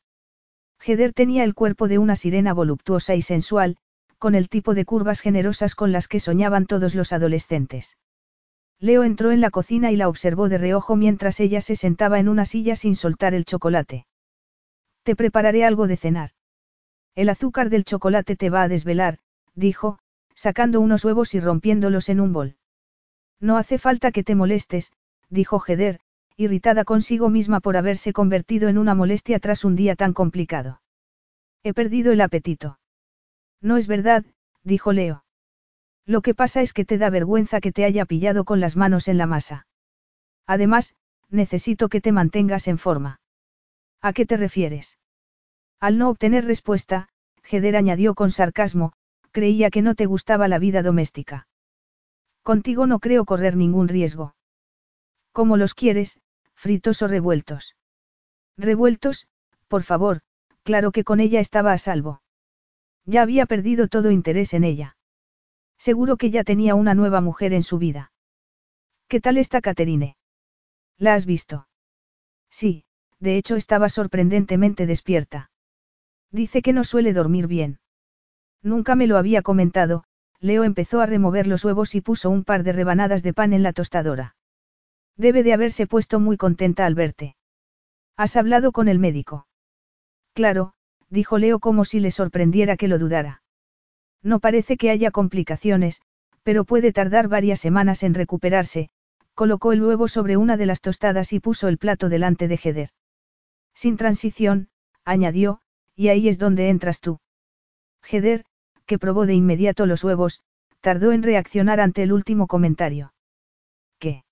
[0.84, 3.76] Heder tenía el cuerpo de una sirena voluptuosa y sensual,
[4.18, 7.96] con el tipo de curvas generosas con las que soñaban todos los adolescentes.
[8.78, 12.28] Leo entró en la cocina y la observó de reojo mientras ella se sentaba en
[12.28, 14.06] una silla sin soltar el chocolate.
[15.02, 16.30] Te prepararé algo de cenar.
[17.14, 19.18] El azúcar del chocolate te va a desvelar,
[19.54, 19.98] dijo,
[20.34, 22.56] sacando unos huevos y rompiéndolos en un bol.
[23.40, 24.92] No hace falta que te molestes,
[25.28, 26.00] dijo Heder,
[26.36, 30.80] irritada consigo misma por haberse convertido en una molestia tras un día tan complicado.
[31.62, 32.78] He perdido el apetito.
[33.60, 34.24] No es verdad,
[34.62, 35.24] dijo Leo.
[36.06, 39.08] Lo que pasa es que te da vergüenza que te haya pillado con las manos
[39.08, 39.66] en la masa.
[40.46, 40.94] Además,
[41.28, 43.20] necesito que te mantengas en forma.
[44.00, 44.98] ¿A qué te refieres?
[45.78, 47.08] Al no obtener respuesta,
[47.48, 48.92] Heder añadió con sarcasmo,
[49.30, 51.48] creía que no te gustaba la vida doméstica.
[52.42, 54.34] Contigo no creo correr ningún riesgo.
[55.32, 56.20] Como los quieres,
[56.54, 57.76] fritos o revueltos.
[58.56, 59.26] Revueltos,
[59.68, 60.20] por favor,
[60.62, 62.22] claro que con ella estaba a salvo.
[63.04, 64.96] Ya había perdido todo interés en ella.
[65.78, 68.12] Seguro que ya tenía una nueva mujer en su vida.
[69.08, 70.16] ¿Qué tal está Caterine?
[70.98, 71.66] ¿La has visto?
[72.50, 72.84] Sí,
[73.18, 75.50] de hecho estaba sorprendentemente despierta.
[76.30, 77.79] Dice que no suele dormir bien.
[78.62, 80.04] Nunca me lo había comentado,
[80.40, 83.62] Leo empezó a remover los huevos y puso un par de rebanadas de pan en
[83.62, 84.36] la tostadora.
[85.16, 87.36] Debe de haberse puesto muy contenta al verte.
[88.16, 89.46] ¿Has hablado con el médico?
[90.34, 90.74] Claro,
[91.08, 93.42] dijo Leo como si le sorprendiera que lo dudara.
[94.22, 96.00] No parece que haya complicaciones,
[96.42, 98.90] pero puede tardar varias semanas en recuperarse,
[99.34, 102.90] colocó el huevo sobre una de las tostadas y puso el plato delante de Heder.
[103.74, 104.68] Sin transición,
[105.04, 105.60] añadió,
[105.96, 107.20] y ahí es donde entras tú.
[108.90, 110.42] Que probó de inmediato los huevos,
[110.80, 113.14] tardó en reaccionar ante el último comentario.
[114.00, 114.24] ¿Qué?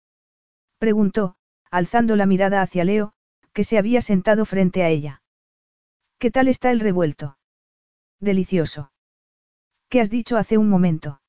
[0.78, 1.36] Preguntó,
[1.70, 3.12] alzando la mirada hacia Leo,
[3.52, 5.22] que se había sentado frente a ella.
[6.18, 7.38] ¿Qué tal está el revuelto?
[8.18, 8.90] Delicioso.
[9.88, 11.20] ¿Qué has dicho hace un momento?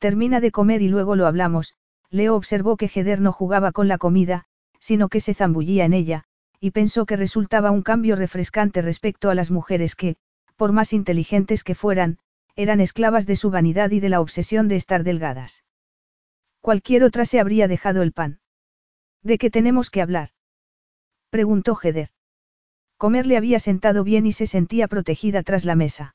[0.00, 1.76] Termina de comer y luego lo hablamos.
[2.10, 4.46] Leo observó que Heder no jugaba con la comida,
[4.80, 6.24] sino que se zambullía en ella,
[6.58, 10.16] y pensó que resultaba un cambio refrescante respecto a las mujeres que,
[10.56, 12.18] por más inteligentes que fueran,
[12.56, 15.64] eran esclavas de su vanidad y de la obsesión de estar delgadas.
[16.60, 18.40] Cualquier otra se habría dejado el pan.
[19.22, 20.30] ¿De qué tenemos que hablar?
[21.30, 22.10] Preguntó Heder.
[22.96, 26.14] Comer le había sentado bien y se sentía protegida tras la mesa.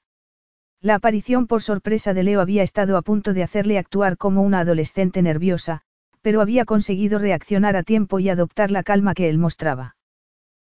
[0.82, 4.60] La aparición por sorpresa de Leo había estado a punto de hacerle actuar como una
[4.60, 5.82] adolescente nerviosa,
[6.22, 9.96] pero había conseguido reaccionar a tiempo y adoptar la calma que él mostraba.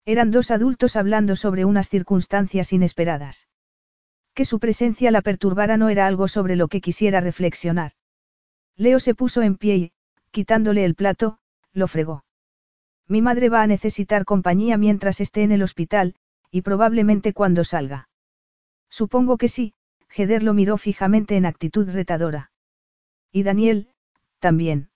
[0.06, 3.48] Eran dos adultos hablando sobre unas circunstancias inesperadas.
[4.34, 7.91] Que su presencia la perturbara no era algo sobre lo que quisiera reflexionar.
[8.76, 9.91] Leo se puso en pie y,
[10.31, 11.38] quitándole el plato,
[11.73, 12.26] lo fregó.
[13.07, 16.15] Mi madre va a necesitar compañía mientras esté en el hospital,
[16.49, 18.10] y probablemente cuando salga.
[18.89, 19.73] Supongo que sí,
[20.15, 22.51] Heder lo miró fijamente en actitud retadora.
[23.31, 23.89] Y Daniel,
[24.39, 24.89] también.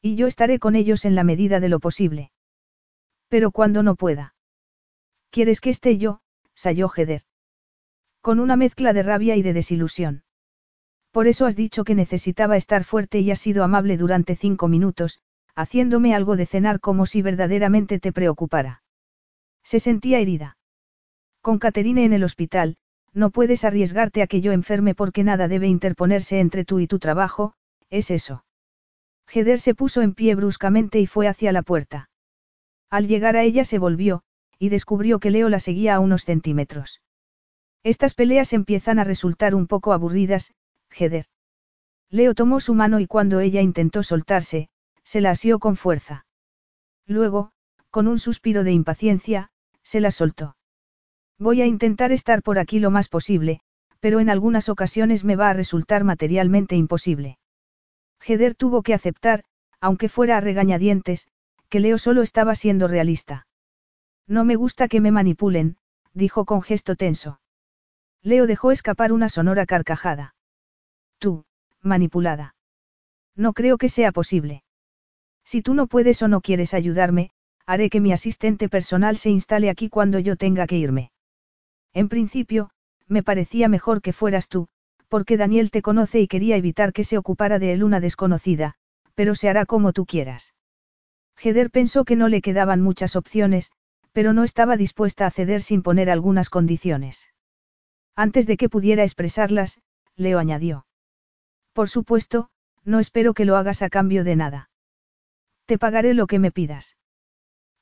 [0.00, 2.32] Y yo estaré con ellos en la medida de lo posible.
[3.28, 4.34] Pero cuando no pueda.
[5.30, 6.20] ¿Quieres que esté yo?
[6.54, 7.22] sayó Heder.
[8.22, 10.22] Con una mezcla de rabia y de desilusión.
[11.10, 15.20] Por eso has dicho que necesitaba estar fuerte y has sido amable durante cinco minutos,
[15.56, 18.84] haciéndome algo de cenar como si verdaderamente te preocupara.
[19.64, 20.56] Se sentía herida.
[21.40, 22.76] Con Caterine en el hospital,
[23.12, 27.00] no puedes arriesgarte a que yo enferme porque nada debe interponerse entre tú y tu
[27.00, 27.54] trabajo,
[27.90, 28.44] es eso.
[29.34, 32.08] Heder se puso en pie bruscamente y fue hacia la puerta.
[32.88, 34.22] Al llegar a ella se volvió,
[34.60, 37.02] y descubrió que Leo la seguía a unos centímetros.
[37.84, 40.54] Estas peleas empiezan a resultar un poco aburridas,
[40.90, 41.26] Heder.
[42.10, 44.68] Leo tomó su mano y cuando ella intentó soltarse,
[45.02, 46.26] se la asió con fuerza.
[47.06, 47.50] Luego,
[47.90, 49.50] con un suspiro de impaciencia,
[49.82, 50.56] se la soltó.
[51.38, 53.60] Voy a intentar estar por aquí lo más posible,
[53.98, 57.38] pero en algunas ocasiones me va a resultar materialmente imposible.
[58.24, 59.42] Heder tuvo que aceptar,
[59.80, 61.26] aunque fuera a regañadientes,
[61.68, 63.46] que Leo solo estaba siendo realista.
[64.28, 65.76] No me gusta que me manipulen,
[66.14, 67.40] dijo con gesto tenso.
[68.22, 70.34] Leo dejó escapar una sonora carcajada.
[71.18, 71.44] Tú,
[71.80, 72.54] manipulada.
[73.36, 74.62] No creo que sea posible.
[75.44, 77.30] Si tú no puedes o no quieres ayudarme,
[77.66, 81.10] haré que mi asistente personal se instale aquí cuando yo tenga que irme.
[81.92, 82.70] En principio,
[83.08, 84.68] me parecía mejor que fueras tú,
[85.08, 88.74] porque Daniel te conoce y quería evitar que se ocupara de él una desconocida,
[89.14, 90.54] pero se hará como tú quieras.
[91.42, 93.72] Heder pensó que no le quedaban muchas opciones,
[94.12, 97.28] pero no estaba dispuesta a ceder sin poner algunas condiciones.
[98.16, 99.80] Antes de que pudiera expresarlas,
[100.16, 100.86] Leo añadió.
[101.72, 102.50] Por supuesto,
[102.84, 104.70] no espero que lo hagas a cambio de nada.
[105.66, 106.96] Te pagaré lo que me pidas.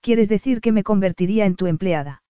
[0.01, 2.23] ¿Quieres decir que me convertiría en tu empleada?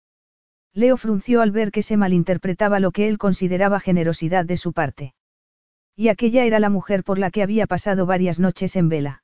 [0.72, 5.14] Leo frunció al ver que se malinterpretaba lo que él consideraba generosidad de su parte.
[5.97, 9.22] Y aquella era la mujer por la que había pasado varias noches en vela.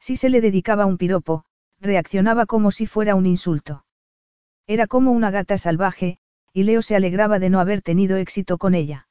[0.00, 1.44] Si se le dedicaba un piropo,
[1.80, 3.84] reaccionaba como si fuera un insulto.
[4.66, 6.18] Era como una gata salvaje,
[6.56, 9.08] y Leo se alegraba de no haber tenido éxito con ella.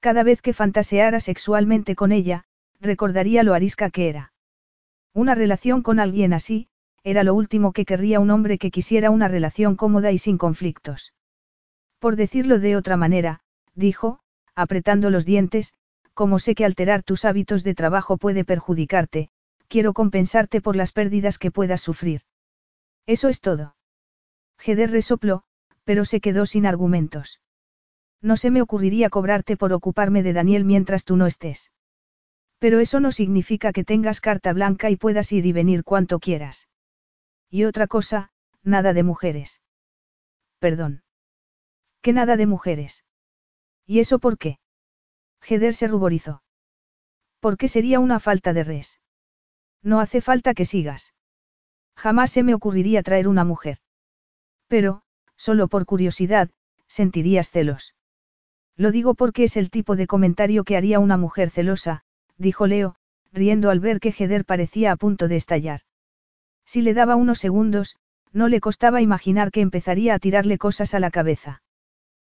[0.00, 2.46] Cada vez que fantaseara sexualmente con ella,
[2.80, 4.32] recordaría lo arisca que era.
[5.12, 6.68] Una relación con alguien así,
[7.02, 11.12] era lo último que querría un hombre que quisiera una relación cómoda y sin conflictos.
[11.98, 13.40] Por decirlo de otra manera,
[13.74, 14.20] dijo,
[14.54, 15.74] apretando los dientes,
[16.14, 19.28] como sé que alterar tus hábitos de trabajo puede perjudicarte,
[19.68, 22.22] quiero compensarte por las pérdidas que puedas sufrir.
[23.04, 23.76] Eso es todo.
[24.64, 25.44] Heder resopló,
[25.84, 27.40] pero se quedó sin argumentos.
[28.20, 31.70] No se me ocurriría cobrarte por ocuparme de Daniel mientras tú no estés.
[32.58, 36.68] Pero eso no significa que tengas carta blanca y puedas ir y venir cuanto quieras.
[37.50, 38.30] Y otra cosa,
[38.62, 39.60] nada de mujeres.
[40.58, 41.02] Perdón.
[42.00, 43.04] ¿Qué nada de mujeres?
[43.86, 44.58] ¿Y eso por qué?
[45.46, 46.42] Heder se ruborizó.
[47.40, 49.00] ¿Por qué sería una falta de res?
[49.82, 51.12] No hace falta que sigas.
[51.94, 53.78] Jamás se me ocurriría traer una mujer.
[54.66, 55.03] Pero,
[55.44, 56.48] solo por curiosidad,
[56.88, 57.94] sentirías celos.
[58.78, 62.02] Lo digo porque es el tipo de comentario que haría una mujer celosa,
[62.38, 62.94] dijo Leo,
[63.30, 65.80] riendo al ver que Heder parecía a punto de estallar.
[66.64, 67.96] Si le daba unos segundos,
[68.32, 71.62] no le costaba imaginar que empezaría a tirarle cosas a la cabeza.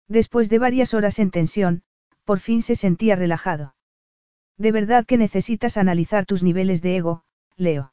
[0.07, 1.81] Después de varias horas en tensión,
[2.26, 3.73] por fin se sentía relajado.
[4.56, 7.23] De verdad que necesitas analizar tus niveles de ego,
[7.57, 7.91] Leo.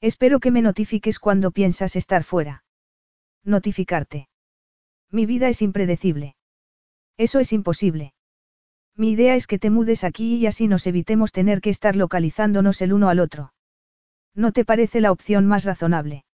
[0.00, 2.63] Espero que me notifiques cuando piensas estar fuera.
[3.44, 4.28] Notificarte.
[5.10, 6.34] Mi vida es impredecible.
[7.16, 8.14] Eso es imposible.
[8.96, 12.80] Mi idea es que te mudes aquí y así nos evitemos tener que estar localizándonos
[12.80, 13.52] el uno al otro.
[14.34, 16.24] ¿No te parece la opción más razonable?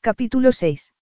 [0.00, 0.92] Capítulo 6.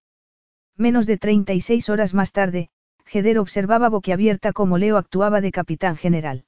[0.77, 2.69] Menos de 36 horas más tarde,
[3.11, 6.45] Heder observaba boquiabierta cómo Leo actuaba de capitán general.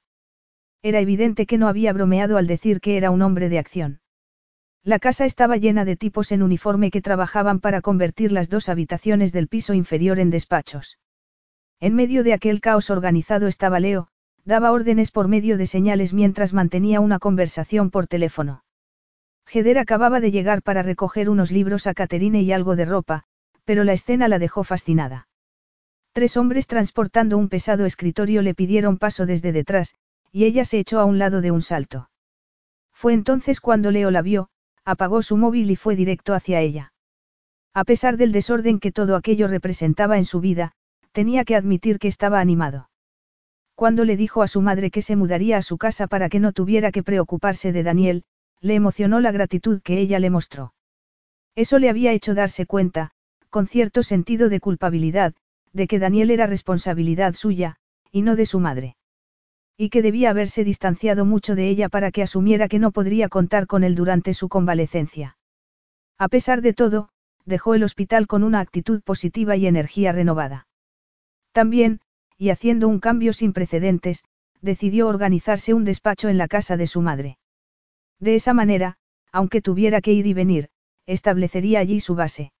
[0.82, 4.00] Era evidente que no había bromeado al decir que era un hombre de acción.
[4.86, 9.32] La casa estaba llena de tipos en uniforme que trabajaban para convertir las dos habitaciones
[9.32, 11.00] del piso inferior en despachos.
[11.80, 14.06] En medio de aquel caos organizado estaba Leo,
[14.44, 18.62] daba órdenes por medio de señales mientras mantenía una conversación por teléfono.
[19.52, 23.24] Heder acababa de llegar para recoger unos libros a Caterine y algo de ropa,
[23.64, 25.26] pero la escena la dejó fascinada.
[26.12, 29.96] Tres hombres transportando un pesado escritorio le pidieron paso desde detrás,
[30.30, 32.08] y ella se echó a un lado de un salto.
[32.92, 34.48] Fue entonces cuando Leo la vio,
[34.86, 36.92] apagó su móvil y fue directo hacia ella.
[37.74, 40.72] A pesar del desorden que todo aquello representaba en su vida,
[41.12, 42.88] tenía que admitir que estaba animado.
[43.74, 46.52] Cuando le dijo a su madre que se mudaría a su casa para que no
[46.52, 48.24] tuviera que preocuparse de Daniel,
[48.60, 50.72] le emocionó la gratitud que ella le mostró.
[51.54, 53.10] Eso le había hecho darse cuenta,
[53.50, 55.34] con cierto sentido de culpabilidad,
[55.72, 57.76] de que Daniel era responsabilidad suya,
[58.12, 58.96] y no de su madre.
[59.76, 63.66] Y que debía haberse distanciado mucho de ella para que asumiera que no podría contar
[63.66, 65.36] con él durante su convalecencia.
[66.18, 67.10] A pesar de todo,
[67.44, 70.66] dejó el hospital con una actitud positiva y energía renovada.
[71.52, 72.00] También,
[72.38, 74.24] y haciendo un cambio sin precedentes,
[74.60, 77.38] decidió organizarse un despacho en la casa de su madre.
[78.18, 78.96] De esa manera,
[79.30, 80.68] aunque tuviera que ir y venir,
[81.04, 82.52] establecería allí su base.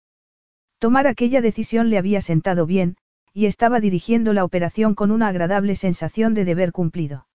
[0.78, 2.96] Tomar aquella decisión le había sentado bien,
[3.36, 7.26] y estaba dirigiendo la operación con una agradable sensación de deber cumplido.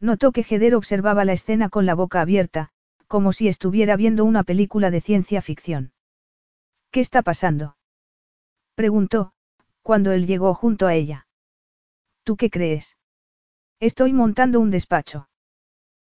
[0.00, 2.70] Notó que Heder observaba la escena con la boca abierta,
[3.08, 5.92] como si estuviera viendo una película de ciencia ficción.
[6.90, 7.76] ¿Qué está pasando?
[8.74, 9.32] preguntó,
[9.82, 11.26] cuando él llegó junto a ella.
[12.24, 12.96] ¿Tú qué crees?
[13.80, 15.28] Estoy montando un despacho.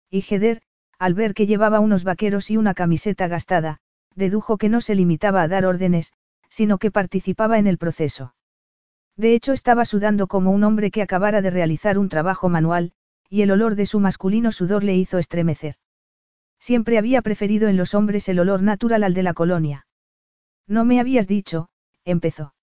[0.09, 0.61] Y Heder,
[0.99, 3.81] al ver que llevaba unos vaqueros y una camiseta gastada,
[4.15, 6.13] dedujo que no se limitaba a dar órdenes,
[6.47, 8.33] sino que participaba en el proceso.
[9.17, 12.93] De hecho estaba sudando como un hombre que acabara de realizar un trabajo manual,
[13.29, 15.75] y el olor de su masculino sudor le hizo estremecer.
[16.59, 19.87] Siempre había preferido en los hombres el olor natural al de la colonia.
[20.67, 21.69] No me habías dicho,
[22.05, 22.53] empezó.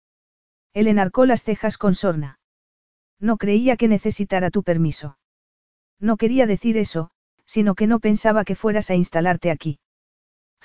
[0.72, 2.38] Él enarcó las cejas con sorna.
[3.18, 5.18] No creía que necesitara tu permiso.
[5.98, 7.10] No quería decir eso,
[7.46, 9.80] sino que no pensaba que fueras a instalarte aquí.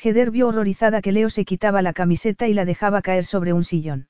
[0.02, 3.64] Heder vio horrorizada que Leo se quitaba la camiseta y la dejaba caer sobre un
[3.64, 4.09] sillón.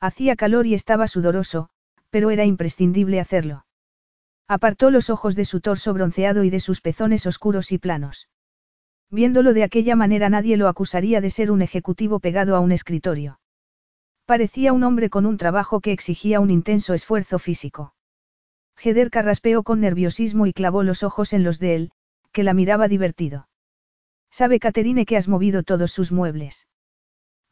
[0.00, 1.70] Hacía calor y estaba sudoroso,
[2.10, 3.66] pero era imprescindible hacerlo.
[4.46, 8.28] Apartó los ojos de su torso bronceado y de sus pezones oscuros y planos.
[9.10, 13.40] Viéndolo de aquella manera nadie lo acusaría de ser un ejecutivo pegado a un escritorio.
[14.24, 17.94] Parecía un hombre con un trabajo que exigía un intenso esfuerzo físico.
[18.82, 21.90] Heder carraspeó con nerviosismo y clavó los ojos en los de él,
[22.32, 23.48] que la miraba divertido.
[24.30, 26.66] ¿Sabe Caterine que has movido todos sus muebles?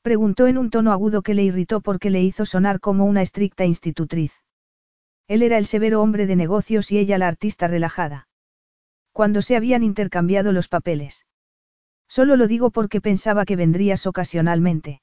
[0.06, 3.64] Preguntó en un tono agudo que le irritó porque le hizo sonar como una estricta
[3.64, 4.32] institutriz.
[5.26, 8.28] Él era el severo hombre de negocios y ella la artista relajada.
[9.10, 11.26] Cuando se habían intercambiado los papeles.
[12.06, 15.02] Solo lo digo porque pensaba que vendrías ocasionalmente.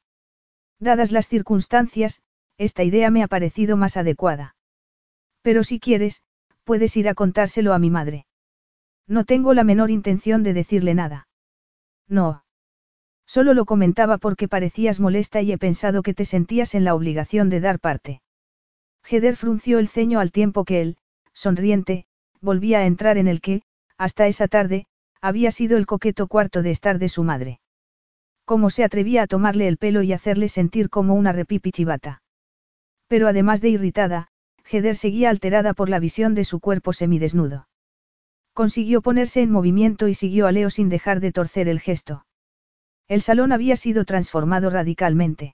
[0.80, 2.22] Dadas las circunstancias,
[2.58, 4.56] esta idea me ha parecido más adecuada.
[5.42, 6.22] Pero si quieres,
[6.64, 8.26] puedes ir a contárselo a mi madre.
[9.06, 11.28] No tengo la menor intención de decirle nada.
[12.08, 12.46] No.
[13.34, 17.50] Solo lo comentaba porque parecías molesta y he pensado que te sentías en la obligación
[17.50, 18.22] de dar parte.
[19.10, 20.98] Heder frunció el ceño al tiempo que él,
[21.34, 22.06] sonriente,
[22.42, 23.64] volvía a entrar en el que,
[23.98, 24.86] hasta esa tarde,
[25.20, 27.60] había sido el coqueto cuarto de estar de su madre.
[28.46, 32.22] Cómo se atrevía a tomarle el pelo y hacerle sentir como una repipichibata.
[33.08, 34.28] Pero además de irritada,
[34.72, 37.68] Heder seguía alterada por la visión de su cuerpo semidesnudo.
[38.54, 42.28] Consiguió ponerse en movimiento y siguió a Leo sin dejar de torcer el gesto.
[43.14, 45.54] El salón había sido transformado radicalmente.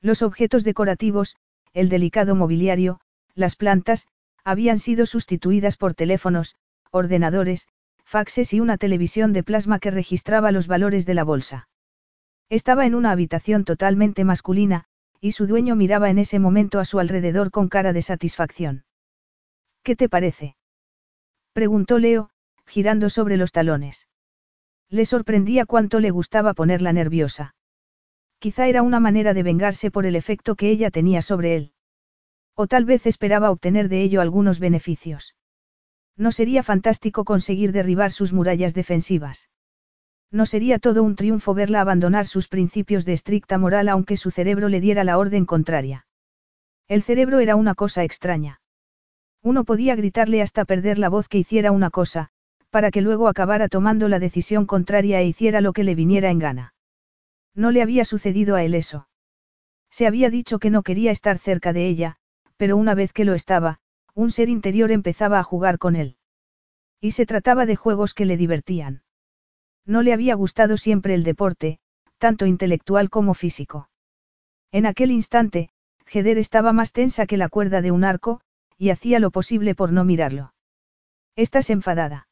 [0.00, 1.34] Los objetos decorativos,
[1.72, 3.00] el delicado mobiliario,
[3.34, 4.06] las plantas,
[4.44, 6.54] habían sido sustituidas por teléfonos,
[6.92, 7.66] ordenadores,
[8.04, 11.68] faxes y una televisión de plasma que registraba los valores de la bolsa.
[12.48, 14.84] Estaba en una habitación totalmente masculina,
[15.20, 18.84] y su dueño miraba en ese momento a su alrededor con cara de satisfacción.
[19.82, 20.54] ¿Qué te parece?
[21.52, 22.30] Preguntó Leo,
[22.66, 24.06] girando sobre los talones.
[24.90, 27.54] Le sorprendía cuánto le gustaba ponerla nerviosa.
[28.38, 31.72] Quizá era una manera de vengarse por el efecto que ella tenía sobre él.
[32.54, 35.34] O tal vez esperaba obtener de ello algunos beneficios.
[36.16, 39.50] No sería fantástico conseguir derribar sus murallas defensivas.
[40.30, 44.68] No sería todo un triunfo verla abandonar sus principios de estricta moral aunque su cerebro
[44.68, 46.06] le diera la orden contraria.
[46.86, 48.60] El cerebro era una cosa extraña.
[49.42, 52.30] Uno podía gritarle hasta perder la voz que hiciera una cosa,
[52.78, 56.38] para que luego acabara tomando la decisión contraria e hiciera lo que le viniera en
[56.38, 56.74] gana.
[57.52, 59.08] No le había sucedido a él eso.
[59.90, 62.18] Se había dicho que no quería estar cerca de ella,
[62.56, 63.80] pero una vez que lo estaba,
[64.14, 66.18] un ser interior empezaba a jugar con él.
[67.00, 69.02] Y se trataba de juegos que le divertían.
[69.84, 71.80] No le había gustado siempre el deporte,
[72.18, 73.90] tanto intelectual como físico.
[74.70, 75.70] En aquel instante,
[76.06, 78.40] Heder estaba más tensa que la cuerda de un arco,
[78.76, 80.54] y hacía lo posible por no mirarlo.
[81.34, 82.27] Estás enfadada.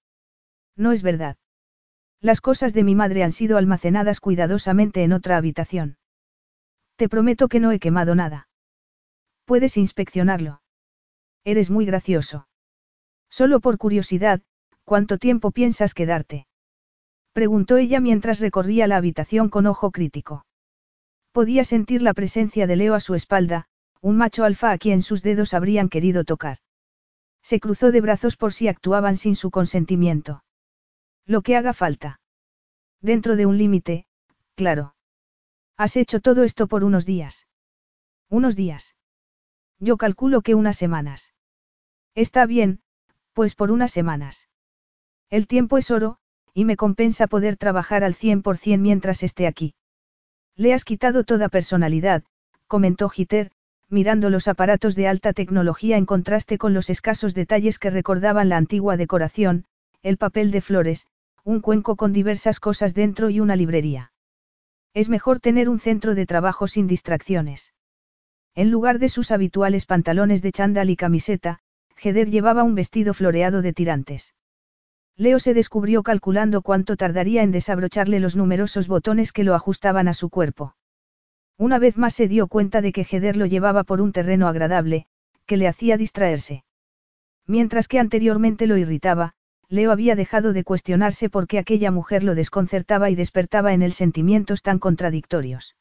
[0.76, 1.36] No es verdad.
[2.20, 5.98] Las cosas de mi madre han sido almacenadas cuidadosamente en otra habitación.
[6.96, 8.48] Te prometo que no he quemado nada.
[9.44, 10.62] Puedes inspeccionarlo.
[11.44, 12.48] Eres muy gracioso.
[13.28, 14.42] Solo por curiosidad,
[14.84, 16.46] ¿cuánto tiempo piensas quedarte?
[17.32, 20.46] Preguntó ella mientras recorría la habitación con ojo crítico.
[21.32, 23.66] Podía sentir la presencia de Leo a su espalda,
[24.00, 26.58] un macho alfa a quien sus dedos habrían querido tocar.
[27.42, 30.42] Se cruzó de brazos por si actuaban sin su consentimiento.
[31.26, 32.20] Lo que haga falta.
[33.00, 34.06] Dentro de un límite,
[34.54, 34.94] claro.
[35.76, 37.46] Has hecho todo esto por unos días.
[38.30, 38.94] Unos días.
[39.78, 41.34] Yo calculo que unas semanas.
[42.14, 42.80] Está bien,
[43.32, 44.48] pues por unas semanas.
[45.28, 46.18] El tiempo es oro,
[46.54, 49.74] y me compensa poder trabajar al 100% mientras esté aquí.
[50.54, 52.24] Le has quitado toda personalidad,
[52.66, 53.50] comentó Giter,
[53.88, 58.56] mirando los aparatos de alta tecnología en contraste con los escasos detalles que recordaban la
[58.56, 59.66] antigua decoración,
[60.02, 61.06] el papel de flores,
[61.46, 64.10] un cuenco con diversas cosas dentro y una librería.
[64.94, 67.72] Es mejor tener un centro de trabajo sin distracciones.
[68.56, 71.60] En lugar de sus habituales pantalones de chándal y camiseta,
[72.02, 74.34] Heder llevaba un vestido floreado de tirantes.
[75.16, 80.14] Leo se descubrió calculando cuánto tardaría en desabrocharle los numerosos botones que lo ajustaban a
[80.14, 80.74] su cuerpo.
[81.56, 85.06] Una vez más se dio cuenta de que Heder lo llevaba por un terreno agradable,
[85.46, 86.64] que le hacía distraerse.
[87.46, 89.34] Mientras que anteriormente lo irritaba,
[89.68, 93.92] Leo había dejado de cuestionarse por qué aquella mujer lo desconcertaba y despertaba en él
[93.92, 95.76] sentimientos tan contradictorios.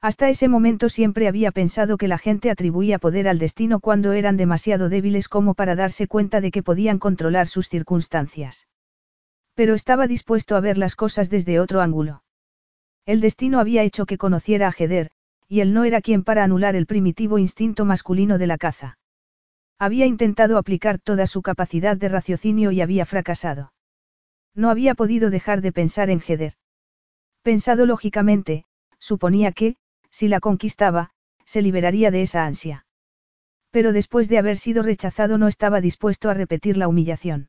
[0.00, 4.36] Hasta ese momento siempre había pensado que la gente atribuía poder al destino cuando eran
[4.36, 8.66] demasiado débiles como para darse cuenta de que podían controlar sus circunstancias.
[9.54, 12.22] Pero estaba dispuesto a ver las cosas desde otro ángulo.
[13.04, 15.10] El destino había hecho que conociera a Heder,
[15.48, 18.99] y él no era quien para anular el primitivo instinto masculino de la caza.
[19.80, 23.72] Había intentado aplicar toda su capacidad de raciocinio y había fracasado.
[24.54, 26.52] No había podido dejar de pensar en Heder.
[27.42, 28.66] Pensado lógicamente,
[28.98, 29.76] suponía que,
[30.10, 31.12] si la conquistaba,
[31.46, 32.84] se liberaría de esa ansia.
[33.70, 37.48] Pero después de haber sido rechazado no estaba dispuesto a repetir la humillación.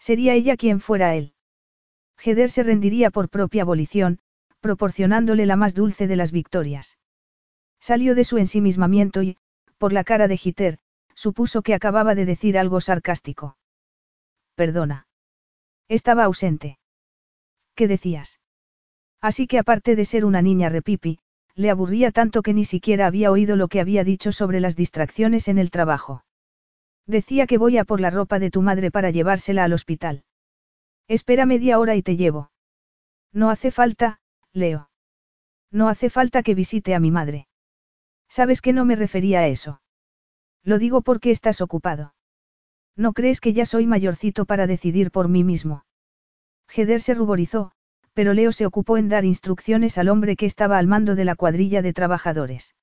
[0.00, 1.34] Sería ella quien fuera él.
[2.18, 4.18] Heder se rendiría por propia abolición,
[4.58, 6.98] proporcionándole la más dulce de las victorias.
[7.78, 9.36] Salió de su ensimismamiento y,
[9.78, 10.80] por la cara de Giter,
[11.16, 13.56] supuso que acababa de decir algo sarcástico.
[14.54, 15.08] Perdona.
[15.88, 16.78] Estaba ausente.
[17.74, 18.40] ¿Qué decías?
[19.20, 21.18] Así que aparte de ser una niña repipi,
[21.54, 25.48] le aburría tanto que ni siquiera había oído lo que había dicho sobre las distracciones
[25.48, 26.24] en el trabajo.
[27.06, 30.24] Decía que voy a por la ropa de tu madre para llevársela al hospital.
[31.08, 32.50] Espera media hora y te llevo.
[33.32, 34.20] No hace falta,
[34.52, 34.90] Leo.
[35.70, 37.48] No hace falta que visite a mi madre.
[38.28, 39.80] Sabes que no me refería a eso.
[40.66, 42.12] Lo digo porque estás ocupado.
[42.96, 45.84] ¿No crees que ya soy mayorcito para decidir por mí mismo?
[46.74, 47.70] Heder se ruborizó,
[48.14, 51.36] pero Leo se ocupó en dar instrucciones al hombre que estaba al mando de la
[51.36, 52.74] cuadrilla de trabajadores.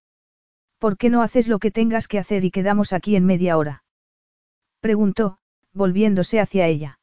[0.78, 3.84] ¿Por qué no haces lo que tengas que hacer y quedamos aquí en media hora?
[4.80, 5.40] Preguntó,
[5.74, 7.00] volviéndose hacia ella.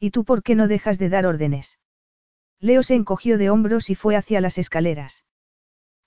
[0.00, 1.78] ¿Y tú por qué no dejas de dar órdenes?
[2.58, 5.24] Leo se encogió de hombros y fue hacia las escaleras.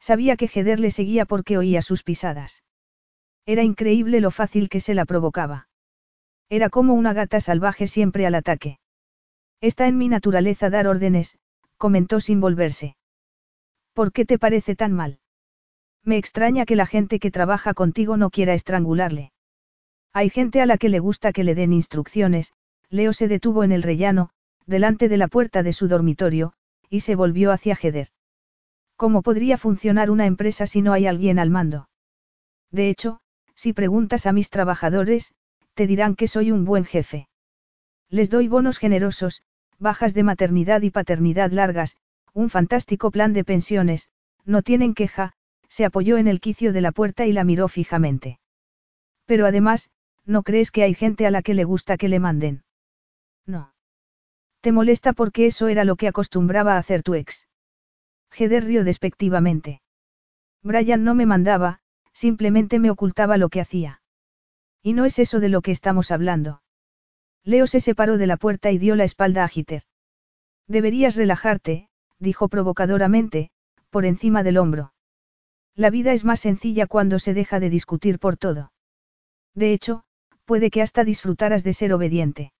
[0.01, 2.65] Sabía que Heder le seguía porque oía sus pisadas.
[3.45, 5.67] Era increíble lo fácil que se la provocaba.
[6.49, 8.79] Era como una gata salvaje siempre al ataque.
[9.61, 11.37] Está en mi naturaleza dar órdenes,
[11.77, 12.95] comentó sin volverse.
[13.93, 15.19] ¿Por qué te parece tan mal?
[16.03, 19.31] Me extraña que la gente que trabaja contigo no quiera estrangularle.
[20.13, 22.53] Hay gente a la que le gusta que le den instrucciones,
[22.89, 24.29] Leo se detuvo en el rellano,
[24.65, 26.53] delante de la puerta de su dormitorio,
[26.89, 28.09] y se volvió hacia Heder.
[28.95, 31.89] ¿Cómo podría funcionar una empresa si no hay alguien al mando?
[32.71, 33.19] De hecho,
[33.55, 35.33] si preguntas a mis trabajadores,
[35.73, 37.27] te dirán que soy un buen jefe.
[38.09, 39.41] Les doy bonos generosos,
[39.79, 41.95] bajas de maternidad y paternidad largas,
[42.33, 44.09] un fantástico plan de pensiones,
[44.45, 45.33] no tienen queja,
[45.67, 48.39] se apoyó en el quicio de la puerta y la miró fijamente.
[49.25, 49.89] Pero además,
[50.25, 52.63] ¿no crees que hay gente a la que le gusta que le manden?
[53.45, 53.73] No.
[54.61, 57.47] ¿Te molesta porque eso era lo que acostumbraba a hacer tu ex?
[58.37, 59.81] Heder rió despectivamente.
[60.61, 61.79] Brian no me mandaba,
[62.15, 64.01] simplemente me ocultaba lo que hacía.
[64.81, 66.61] Y no es eso de lo que estamos hablando.
[67.43, 69.83] Leo se separó de la puerta y dio la espalda a Giter.
[70.67, 73.51] Deberías relajarte, dijo provocadoramente,
[73.89, 74.93] por encima del hombro.
[75.75, 78.71] La vida es más sencilla cuando se deja de discutir por todo.
[79.53, 80.03] De hecho,
[80.45, 82.53] puede que hasta disfrutaras de ser obediente.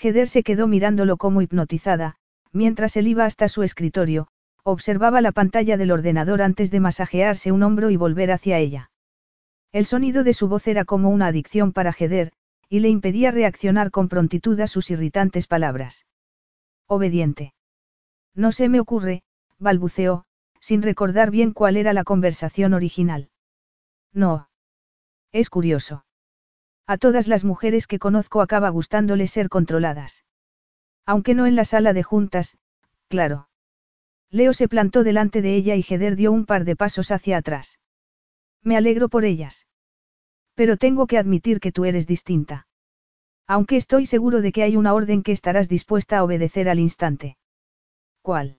[0.00, 2.16] Heder se quedó mirándolo como hipnotizada,
[2.52, 4.28] mientras él iba hasta su escritorio,
[4.68, 8.90] observaba la pantalla del ordenador antes de masajearse un hombro y volver hacia ella.
[9.70, 12.32] El sonido de su voz era como una adicción para Heder,
[12.68, 16.04] y le impedía reaccionar con prontitud a sus irritantes palabras.
[16.88, 17.54] Obediente.
[18.34, 19.22] No se me ocurre,
[19.60, 20.24] balbuceó,
[20.58, 23.30] sin recordar bien cuál era la conversación original.
[24.12, 24.48] No.
[25.30, 26.04] Es curioso.
[26.88, 30.24] A todas las mujeres que conozco acaba gustándole ser controladas.
[31.04, 32.58] Aunque no en la sala de juntas,
[33.08, 33.48] claro.
[34.30, 37.78] Leo se plantó delante de ella y Heder dio un par de pasos hacia atrás.
[38.62, 39.66] Me alegro por ellas.
[40.54, 42.66] Pero tengo que admitir que tú eres distinta.
[43.46, 47.36] Aunque estoy seguro de que hay una orden que estarás dispuesta a obedecer al instante.
[48.22, 48.58] ¿Cuál?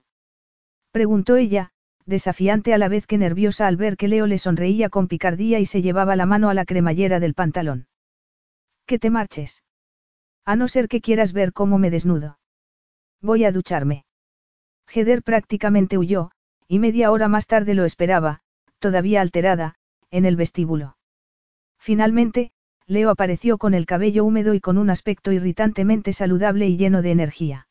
[0.92, 1.72] Preguntó ella,
[2.06, 5.66] desafiante a la vez que nerviosa al ver que Leo le sonreía con picardía y
[5.66, 7.86] se llevaba la mano a la cremallera del pantalón.
[8.86, 9.62] Que te marches.
[10.46, 12.38] A no ser que quieras ver cómo me desnudo.
[13.20, 14.06] Voy a ducharme.
[14.92, 16.30] Heder prácticamente huyó,
[16.66, 18.40] y media hora más tarde lo esperaba,
[18.78, 19.74] todavía alterada,
[20.10, 20.96] en el vestíbulo.
[21.78, 22.52] Finalmente,
[22.86, 27.10] Leo apareció con el cabello húmedo y con un aspecto irritantemente saludable y lleno de
[27.10, 27.68] energía.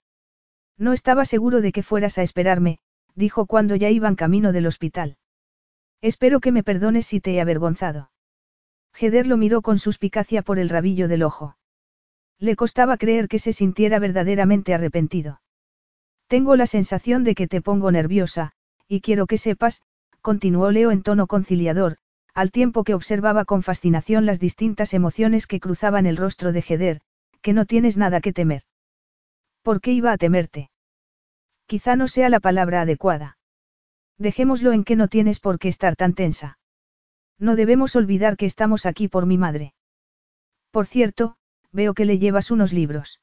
[0.78, 2.78] No estaba seguro de que fueras a esperarme,
[3.16, 5.18] dijo cuando ya iban camino del hospital.
[6.02, 8.12] Espero que me perdones si te he avergonzado.
[9.00, 11.58] Heder lo miró con suspicacia por el rabillo del ojo.
[12.38, 15.42] Le costaba creer que se sintiera verdaderamente arrepentido.
[16.28, 18.52] Tengo la sensación de que te pongo nerviosa,
[18.88, 19.82] y quiero que sepas,
[20.22, 21.98] continuó Leo en tono conciliador,
[22.34, 27.02] al tiempo que observaba con fascinación las distintas emociones que cruzaban el rostro de Heder,
[27.42, 28.64] que no tienes nada que temer.
[29.62, 30.70] ¿Por qué iba a temerte?
[31.66, 33.38] Quizá no sea la palabra adecuada.
[34.18, 36.60] Dejémoslo en que no tienes por qué estar tan tensa.
[37.40, 39.74] No debemos olvidar que estamos aquí por mi madre.
[40.72, 41.38] Por cierto,
[41.72, 43.20] veo que le llevas unos libros.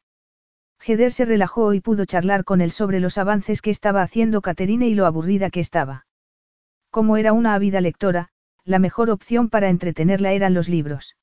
[0.86, 4.86] Heder se relajó y pudo charlar con él sobre los avances que estaba haciendo Caterine
[4.86, 6.06] y lo aburrida que estaba.
[6.90, 8.28] Como era una ávida lectora,
[8.64, 11.16] la mejor opción para entretenerla eran los libros.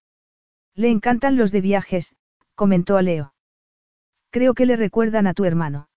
[0.75, 2.15] Le encantan los de viajes,
[2.55, 3.33] comentó a Leo.
[4.31, 5.89] Creo que le recuerdan a tu hermano.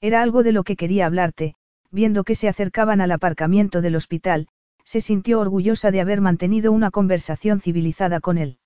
[0.00, 1.54] Era algo de lo que quería hablarte,
[1.90, 4.48] viendo que se acercaban al aparcamiento del hospital,
[4.84, 8.58] se sintió orgullosa de haber mantenido una conversación civilizada con él.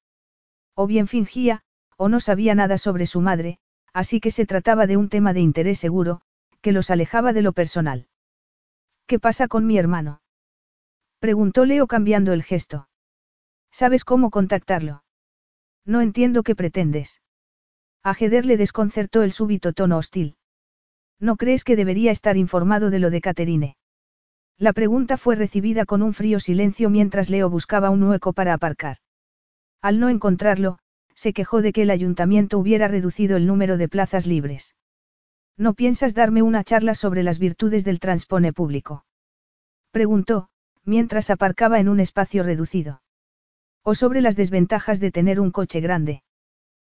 [0.74, 1.62] O bien fingía,
[1.96, 3.58] o no sabía nada sobre su madre,
[3.94, 6.20] así que se trataba de un tema de interés seguro,
[6.60, 8.08] que los alejaba de lo personal.
[9.06, 10.20] ¿Qué pasa con mi hermano?
[11.20, 12.88] Preguntó Leo cambiando el gesto.
[13.70, 15.04] ¿Sabes cómo contactarlo?
[15.86, 17.22] No entiendo qué pretendes.
[18.02, 20.36] A Heder le desconcertó el súbito tono hostil.
[21.20, 23.76] ¿No crees que debería estar informado de lo de Caterine?
[24.58, 28.98] La pregunta fue recibida con un frío silencio mientras Leo buscaba un hueco para aparcar.
[29.80, 30.78] Al no encontrarlo,
[31.14, 34.74] se quejó de que el ayuntamiento hubiera reducido el número de plazas libres.
[35.56, 39.04] ¿No piensas darme una charla sobre las virtudes del transpone público?
[39.92, 40.48] Preguntó,
[40.84, 43.02] mientras aparcaba en un espacio reducido.
[43.82, 46.22] O sobre las desventajas de tener un coche grande.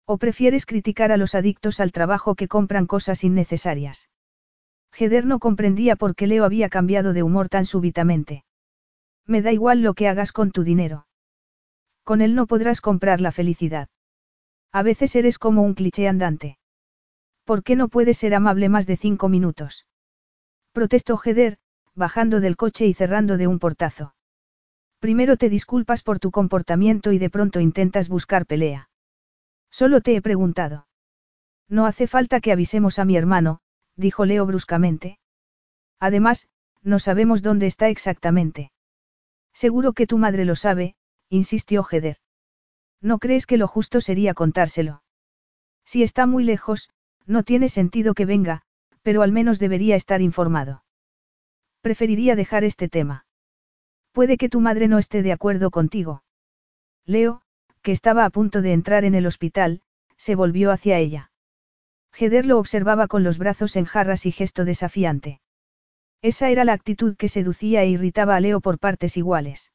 [0.07, 4.09] ¿O prefieres criticar a los adictos al trabajo que compran cosas innecesarias?
[4.97, 8.45] Heder no comprendía por qué Leo había cambiado de humor tan súbitamente.
[9.27, 11.07] Me da igual lo que hagas con tu dinero.
[12.05, 13.89] Con él no podrás comprar la felicidad.
[14.73, 16.59] A veces eres como un cliché andante.
[17.45, 19.87] ¿Por qué no puedes ser amable más de cinco minutos?
[20.73, 21.59] Protestó Heder,
[21.95, 24.15] bajando del coche y cerrando de un portazo.
[24.99, 28.91] Primero te disculpas por tu comportamiento y de pronto intentas buscar pelea.
[29.71, 30.87] Solo te he preguntado.
[31.69, 33.61] No hace falta que avisemos a mi hermano,
[33.97, 35.19] dijo Leo bruscamente.
[35.99, 36.49] Además,
[36.83, 38.71] no sabemos dónde está exactamente.
[39.53, 40.97] Seguro que tu madre lo sabe,
[41.29, 42.19] insistió Heder.
[43.01, 45.03] ¿No crees que lo justo sería contárselo?
[45.85, 46.91] Si está muy lejos,
[47.27, 48.63] no tiene sentido que venga,
[49.03, 50.85] pero al menos debería estar informado.
[51.81, 53.27] Preferiría dejar este tema.
[54.13, 56.25] Puede que tu madre no esté de acuerdo contigo.
[57.05, 57.43] Leo,
[57.83, 59.83] que estaba a punto de entrar en el hospital,
[60.17, 61.31] se volvió hacia ella.
[62.19, 65.41] Heder lo observaba con los brazos en jarras y gesto desafiante.
[66.23, 69.71] Esa era la actitud que seducía e irritaba a Leo por partes iguales.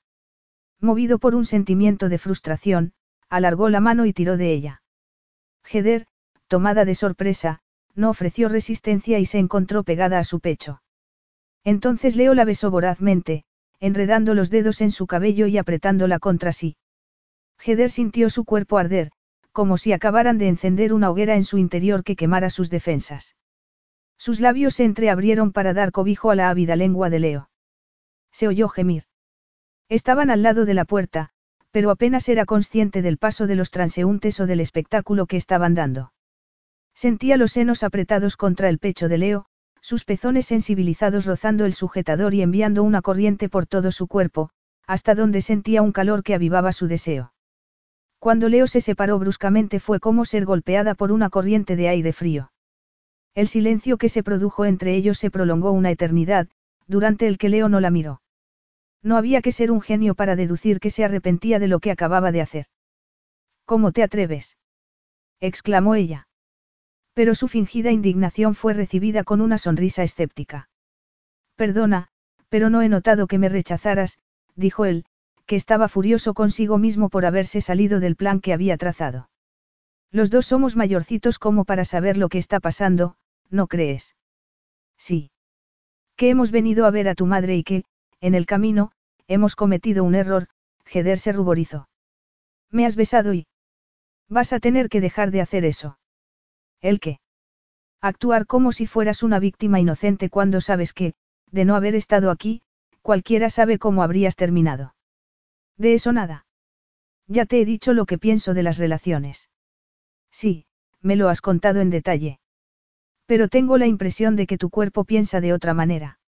[0.79, 2.93] Movido por un sentimiento de frustración,
[3.31, 4.83] alargó la mano y tiró de ella.
[5.71, 6.05] Heder,
[6.47, 7.61] tomada de sorpresa,
[7.95, 10.81] no ofreció resistencia y se encontró pegada a su pecho.
[11.63, 13.45] Entonces Leo la besó vorazmente,
[13.79, 16.75] enredando los dedos en su cabello y apretándola contra sí.
[17.63, 19.11] Heder sintió su cuerpo arder,
[19.53, 23.35] como si acabaran de encender una hoguera en su interior que quemara sus defensas.
[24.17, 27.49] Sus labios se entreabrieron para dar cobijo a la ávida lengua de Leo.
[28.31, 29.03] Se oyó gemir.
[29.87, 31.33] Estaban al lado de la puerta,
[31.71, 36.13] pero apenas era consciente del paso de los transeúntes o del espectáculo que estaban dando.
[36.93, 39.45] Sentía los senos apretados contra el pecho de Leo,
[39.81, 44.51] sus pezones sensibilizados rozando el sujetador y enviando una corriente por todo su cuerpo,
[44.85, 47.33] hasta donde sentía un calor que avivaba su deseo.
[48.19, 52.51] Cuando Leo se separó bruscamente fue como ser golpeada por una corriente de aire frío.
[53.33, 56.49] El silencio que se produjo entre ellos se prolongó una eternidad,
[56.85, 58.21] durante el que Leo no la miró.
[59.03, 62.31] No había que ser un genio para deducir que se arrepentía de lo que acababa
[62.31, 62.65] de hacer.
[63.65, 64.57] ¿Cómo te atreves?
[65.39, 66.27] exclamó ella.
[67.13, 70.69] Pero su fingida indignación fue recibida con una sonrisa escéptica.
[71.55, 72.09] Perdona,
[72.49, 74.19] pero no he notado que me rechazaras,
[74.55, 75.05] dijo él,
[75.45, 79.29] que estaba furioso consigo mismo por haberse salido del plan que había trazado.
[80.11, 83.15] Los dos somos mayorcitos como para saber lo que está pasando,
[83.49, 84.15] ¿no crees?
[84.97, 85.31] Sí.
[86.15, 87.83] Que hemos venido a ver a tu madre y que,
[88.21, 88.91] en el camino,
[89.27, 90.47] hemos cometido un error,
[90.85, 91.89] Heder se ruborizó.
[92.69, 93.47] Me has besado y...
[94.29, 95.99] Vas a tener que dejar de hacer eso.
[96.79, 97.19] ¿El qué?
[97.99, 101.13] Actuar como si fueras una víctima inocente cuando sabes que,
[101.51, 102.61] de no haber estado aquí,
[103.01, 104.95] cualquiera sabe cómo habrías terminado.
[105.77, 106.45] De eso nada.
[107.27, 109.49] Ya te he dicho lo que pienso de las relaciones.
[110.31, 110.65] Sí,
[111.01, 112.39] me lo has contado en detalle.
[113.25, 116.19] Pero tengo la impresión de que tu cuerpo piensa de otra manera.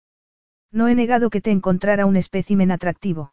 [0.74, 3.32] No he negado que te encontrara un espécimen atractivo.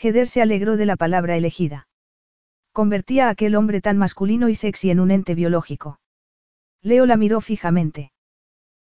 [0.00, 1.88] Heder se alegró de la palabra elegida.
[2.72, 5.98] Convertía a aquel hombre tan masculino y sexy en un ente biológico.
[6.82, 8.12] Leo la miró fijamente.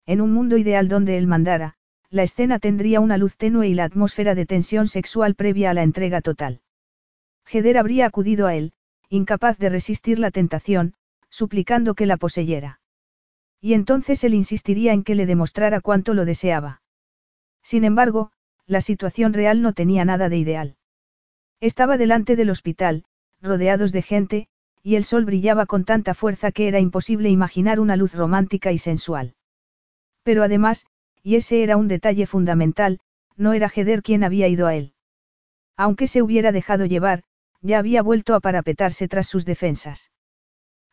[0.05, 1.73] En un mundo ideal donde él mandara,
[2.11, 5.81] la escena tendría una luz tenue y la atmósfera de tensión sexual previa a la
[5.81, 6.61] entrega total.
[7.51, 8.73] Heder habría acudido a él,
[9.09, 10.93] incapaz de resistir la tentación,
[11.29, 12.79] suplicando que la poseyera.
[13.59, 16.83] Y entonces él insistiría en que le demostrara cuánto lo deseaba.
[17.65, 18.31] Sin embargo,
[18.67, 20.75] la situación real no tenía nada de ideal.
[21.59, 23.05] Estaba delante del hospital,
[23.41, 24.47] rodeados de gente,
[24.83, 28.77] y el sol brillaba con tanta fuerza que era imposible imaginar una luz romántica y
[28.77, 29.33] sensual.
[30.21, 30.85] Pero además,
[31.23, 32.99] y ese era un detalle fundamental,
[33.35, 34.93] no era Heder quien había ido a él.
[35.75, 37.23] Aunque se hubiera dejado llevar,
[37.61, 40.11] ya había vuelto a parapetarse tras sus defensas.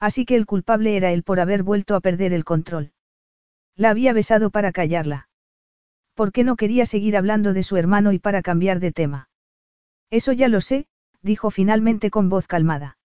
[0.00, 2.92] Así que el culpable era él por haber vuelto a perder el control.
[3.76, 5.28] La había besado para callarla.
[6.14, 9.28] ¿Por qué no quería seguir hablando de su hermano y para cambiar de tema?
[10.10, 10.86] Eso ya lo sé,
[11.22, 12.98] dijo finalmente con voz calmada.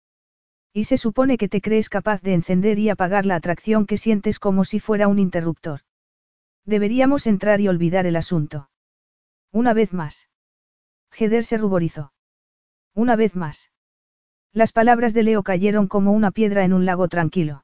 [0.74, 4.40] Y se supone que te crees capaz de encender y apagar la atracción que sientes
[4.40, 5.82] como si fuera un interruptor.
[6.66, 8.70] Deberíamos entrar y olvidar el asunto.
[9.52, 10.30] Una vez más.
[11.18, 12.12] Heder se ruborizó.
[12.94, 13.72] Una vez más.
[14.52, 17.64] Las palabras de Leo cayeron como una piedra en un lago tranquilo.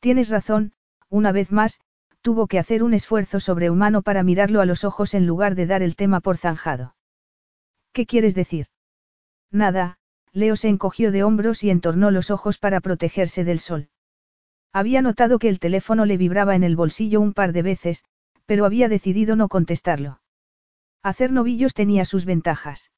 [0.00, 0.72] Tienes razón,
[1.08, 1.80] una vez más,
[2.26, 5.80] tuvo que hacer un esfuerzo sobrehumano para mirarlo a los ojos en lugar de dar
[5.80, 6.96] el tema por zanjado.
[7.92, 8.66] ¿Qué quieres decir?
[9.52, 9.98] Nada,
[10.32, 13.90] Leo se encogió de hombros y entornó los ojos para protegerse del sol.
[14.72, 18.02] Había notado que el teléfono le vibraba en el bolsillo un par de veces,
[18.44, 20.20] pero había decidido no contestarlo.
[21.04, 22.90] Hacer novillos tenía sus ventajas.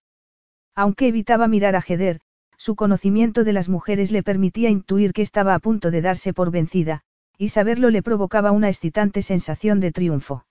[0.74, 2.20] Aunque evitaba mirar a Heder,
[2.56, 6.50] su conocimiento de las mujeres le permitía intuir que estaba a punto de darse por
[6.50, 7.02] vencida,
[7.38, 10.44] y saberlo le provocaba una excitante sensación de triunfo.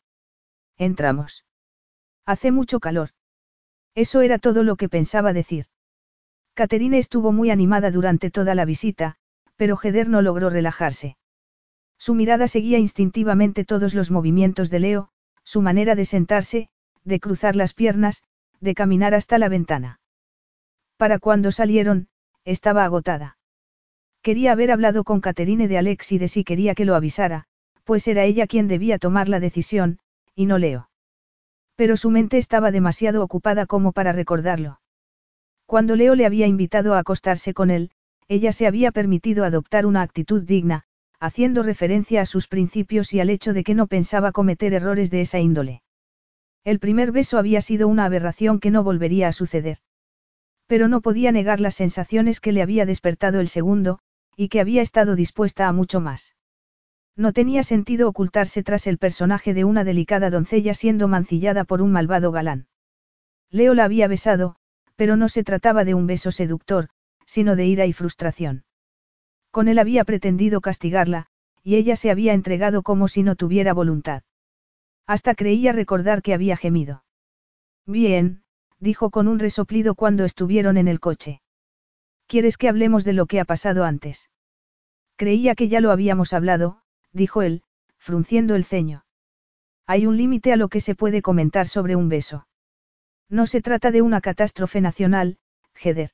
[0.78, 1.46] Entramos.
[2.26, 3.10] Hace mucho calor.
[3.94, 5.66] Eso era todo lo que pensaba decir.
[6.54, 9.18] Caterine estuvo muy animada durante toda la visita,
[9.58, 11.18] pero Heder no logró relajarse.
[11.98, 15.10] Su mirada seguía instintivamente todos los movimientos de Leo,
[15.44, 16.70] su manera de sentarse,
[17.04, 18.24] de cruzar las piernas,
[18.60, 20.00] de caminar hasta la ventana.
[20.98, 22.08] Para cuando salieron,
[22.44, 23.37] estaba agotada.
[24.28, 27.46] Quería haber hablado con Caterine de Alex y de si quería que lo avisara,
[27.86, 30.00] pues era ella quien debía tomar la decisión,
[30.36, 30.90] y no Leo.
[31.78, 34.82] Pero su mente estaba demasiado ocupada como para recordarlo.
[35.66, 37.92] Cuando Leo le había invitado a acostarse con él,
[38.28, 40.84] ella se había permitido adoptar una actitud digna,
[41.22, 45.22] haciendo referencia a sus principios y al hecho de que no pensaba cometer errores de
[45.22, 45.84] esa índole.
[46.66, 49.78] El primer beso había sido una aberración que no volvería a suceder.
[50.66, 54.02] Pero no podía negar las sensaciones que le había despertado el segundo,
[54.38, 56.36] y que había estado dispuesta a mucho más.
[57.16, 61.92] No tenía sentido ocultarse tras el personaje de una delicada doncella siendo mancillada por un
[61.92, 62.68] malvado galán.
[63.50, 64.56] Leo la había besado,
[64.96, 66.90] pero no se trataba de un beso seductor,
[67.26, 68.64] sino de ira y frustración.
[69.50, 71.26] Con él había pretendido castigarla,
[71.64, 74.22] y ella se había entregado como si no tuviera voluntad.
[75.08, 77.04] Hasta creía recordar que había gemido.
[77.88, 78.44] Bien,
[78.80, 81.42] dijo con un resoplido cuando estuvieron en el coche.
[82.28, 84.30] ¿Quieres que hablemos de lo que ha pasado antes?
[85.16, 86.82] Creía que ya lo habíamos hablado,
[87.14, 87.64] dijo él,
[87.98, 89.06] frunciendo el ceño.
[89.86, 92.48] Hay un límite a lo que se puede comentar sobre un beso.
[93.30, 95.38] No se trata de una catástrofe nacional,
[95.82, 96.12] Heder.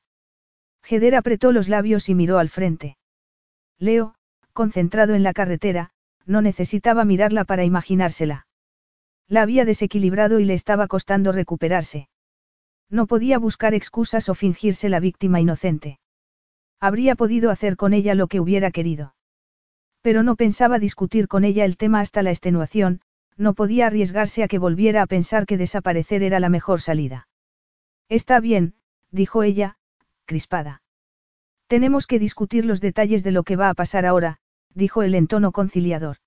[0.88, 2.96] Heder apretó los labios y miró al frente.
[3.78, 4.14] Leo,
[4.52, 5.90] concentrado en la carretera,
[6.26, 8.46] no necesitaba mirarla para imaginársela.
[9.26, 12.08] La había desequilibrado y le estaba costando recuperarse.
[12.88, 15.98] No podía buscar excusas o fingirse la víctima inocente.
[16.80, 19.14] Habría podido hacer con ella lo que hubiera querido.
[20.02, 23.00] Pero no pensaba discutir con ella el tema hasta la extenuación,
[23.36, 27.26] no podía arriesgarse a que volviera a pensar que desaparecer era la mejor salida.
[28.08, 28.74] Está bien,
[29.10, 29.78] dijo ella,
[30.26, 30.82] crispada.
[31.66, 34.38] Tenemos que discutir los detalles de lo que va a pasar ahora,
[34.74, 36.18] dijo él en tono conciliador.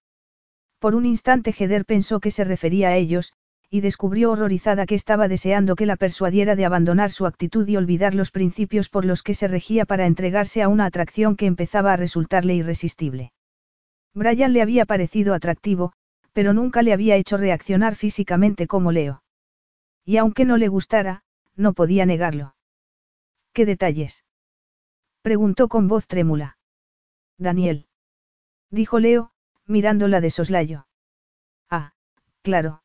[0.80, 3.34] Por un instante Heder pensó que se refería a ellos,
[3.69, 8.15] y descubrió horrorizada que estaba deseando que la persuadiera de abandonar su actitud y olvidar
[8.15, 11.98] los principios por los que se regía para entregarse a una atracción que empezaba a
[11.98, 13.34] resultarle irresistible.
[14.14, 15.94] Brian le había parecido atractivo,
[16.31, 19.23] pero nunca le había hecho reaccionar físicamente como Leo.
[20.06, 21.23] Y aunque no le gustara,
[21.56, 22.56] no podía negarlo.
[23.53, 24.23] ¿Qué detalles?
[25.22, 26.57] Preguntó con voz trémula.
[27.38, 27.88] Daniel.
[28.72, 29.31] Dijo Leo,
[29.65, 30.88] mirándola de soslayo.
[31.69, 31.94] Ah,
[32.44, 32.81] claro.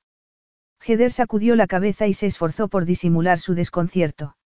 [0.84, 4.36] Heder sacudió la cabeza y se esforzó por disimular su desconcierto.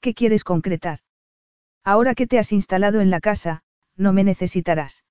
[0.00, 1.00] ¿Qué quieres concretar?
[1.84, 3.62] Ahora que te has instalado en la casa,
[3.96, 5.04] no me necesitarás.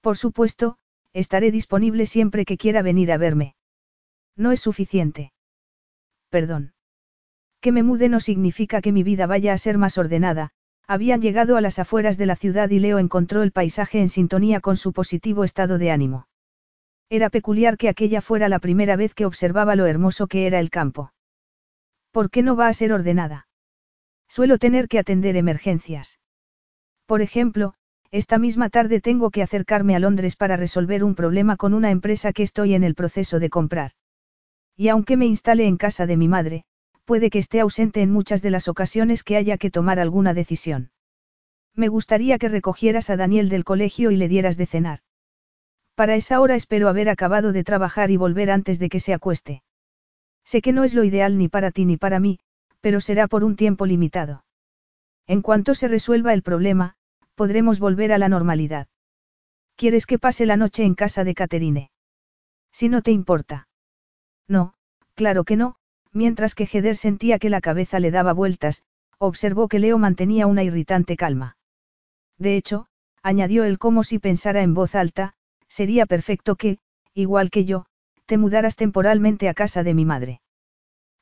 [0.00, 0.78] Por supuesto,
[1.12, 3.56] estaré disponible siempre que quiera venir a verme.
[4.36, 5.32] No es suficiente.
[6.30, 6.72] Perdón.
[7.60, 10.52] Que me mude no significa que mi vida vaya a ser más ordenada,
[10.86, 14.60] habían llegado a las afueras de la ciudad y Leo encontró el paisaje en sintonía
[14.60, 16.27] con su positivo estado de ánimo.
[17.10, 20.70] Era peculiar que aquella fuera la primera vez que observaba lo hermoso que era el
[20.70, 21.12] campo.
[22.10, 23.48] ¿Por qué no va a ser ordenada?
[24.28, 26.18] Suelo tener que atender emergencias.
[27.06, 27.74] Por ejemplo,
[28.10, 32.32] esta misma tarde tengo que acercarme a Londres para resolver un problema con una empresa
[32.32, 33.92] que estoy en el proceso de comprar.
[34.76, 36.64] Y aunque me instale en casa de mi madre,
[37.04, 40.90] puede que esté ausente en muchas de las ocasiones que haya que tomar alguna decisión.
[41.74, 45.00] Me gustaría que recogieras a Daniel del colegio y le dieras de cenar.
[45.98, 49.64] Para esa hora espero haber acabado de trabajar y volver antes de que se acueste.
[50.44, 52.38] Sé que no es lo ideal ni para ti ni para mí,
[52.80, 54.44] pero será por un tiempo limitado.
[55.26, 56.94] En cuanto se resuelva el problema,
[57.34, 58.86] podremos volver a la normalidad.
[59.74, 61.90] ¿Quieres que pase la noche en casa de Caterine?
[62.70, 63.66] Si no te importa.
[64.46, 64.74] No,
[65.14, 65.74] claro que no,
[66.12, 68.84] mientras que Heder sentía que la cabeza le daba vueltas,
[69.18, 71.56] observó que Leo mantenía una irritante calma.
[72.38, 72.86] De hecho,
[73.20, 75.34] añadió él como si pensara en voz alta,
[75.68, 76.78] sería perfecto que,
[77.14, 77.86] igual que yo,
[78.26, 80.40] te mudaras temporalmente a casa de mi madre.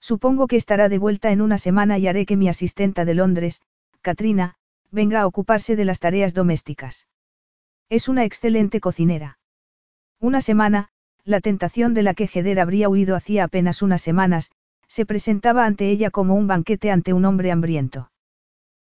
[0.01, 3.63] Supongo que estará de vuelta en una semana y haré que mi asistenta de Londres,
[4.03, 4.55] Katrina,
[4.91, 7.07] venga a ocuparse de las tareas domésticas.
[7.89, 9.39] Es una excelente cocinera.
[10.21, 10.89] Una semana,
[11.25, 14.51] la tentación de la que Heder habría huido hacía apenas unas semanas,
[14.89, 18.11] se presentaba ante ella como un banquete ante un hombre hambriento.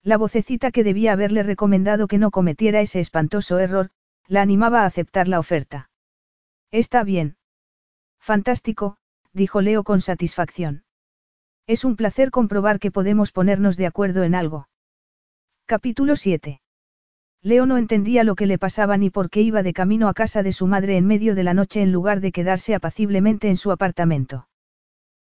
[0.02, 3.90] La vocecita que debía haberle recomendado que no cometiera ese espantoso error,
[4.28, 5.90] la animaba a aceptar la oferta.
[6.70, 7.36] Está bien.
[8.18, 8.96] Fantástico,
[9.32, 10.84] dijo Leo con satisfacción.
[11.66, 14.68] Es un placer comprobar que podemos ponernos de acuerdo en algo.
[15.66, 16.60] Capítulo 7.
[17.42, 20.42] Leo no entendía lo que le pasaba ni por qué iba de camino a casa
[20.42, 23.70] de su madre en medio de la noche en lugar de quedarse apaciblemente en su
[23.70, 24.48] apartamento.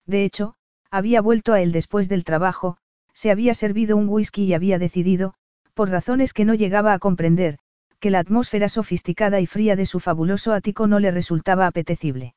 [0.06, 0.54] De hecho,
[0.90, 2.76] había vuelto a él después del trabajo,
[3.14, 5.34] se había servido un whisky y había decidido,
[5.74, 7.58] por razones que no llegaba a comprender,
[8.02, 12.34] que la atmósfera sofisticada y fría de su fabuloso ático no le resultaba apetecible.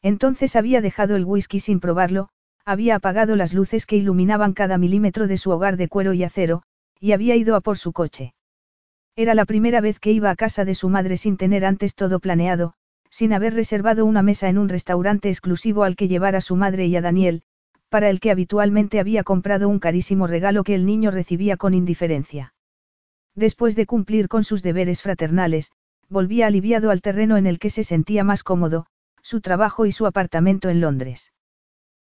[0.00, 2.30] Entonces había dejado el whisky sin probarlo,
[2.64, 6.62] había apagado las luces que iluminaban cada milímetro de su hogar de cuero y acero,
[6.98, 8.32] y había ido a por su coche.
[9.14, 12.18] Era la primera vez que iba a casa de su madre sin tener antes todo
[12.18, 12.72] planeado,
[13.10, 16.86] sin haber reservado una mesa en un restaurante exclusivo al que llevar a su madre
[16.86, 17.42] y a Daniel,
[17.90, 22.54] para el que habitualmente había comprado un carísimo regalo que el niño recibía con indiferencia.
[23.38, 25.70] Después de cumplir con sus deberes fraternales,
[26.08, 28.86] volvía aliviado al terreno en el que se sentía más cómodo,
[29.22, 31.32] su trabajo y su apartamento en Londres.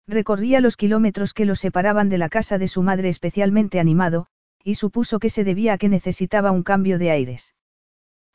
[0.06, 4.28] Recorría los kilómetros que lo separaban de la casa de su madre especialmente animado,
[4.62, 7.56] y supuso que se debía a que necesitaba un cambio de aires.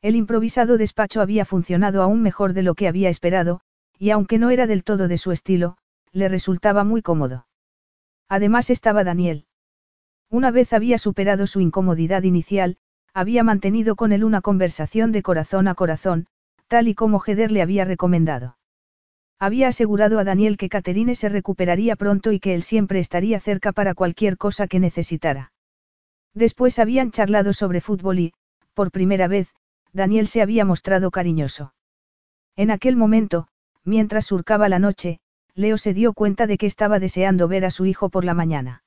[0.01, 3.61] El improvisado despacho había funcionado aún mejor de lo que había esperado,
[3.99, 5.77] y aunque no era del todo de su estilo,
[6.13, 7.47] le resultaba muy cómodo.
[8.27, 9.45] Además estaba Daniel.
[10.31, 12.79] Una vez había superado su incomodidad inicial,
[13.17, 16.27] había mantenido con él una conversación de corazón a corazón,
[16.69, 18.59] tal y como Heder le había recomendado.
[19.39, 23.73] Había asegurado a Daniel que Caterine se recuperaría pronto y que él siempre estaría cerca
[23.73, 25.53] para cualquier cosa que necesitara.
[26.35, 28.35] Después habían charlado sobre fútbol y,
[28.75, 29.49] por primera vez,
[29.95, 31.73] Daniel se había mostrado cariñoso.
[32.55, 33.49] En aquel momento,
[33.83, 35.21] mientras surcaba la noche,
[35.55, 38.83] Leo se dio cuenta de que estaba deseando ver a su hijo por la mañana.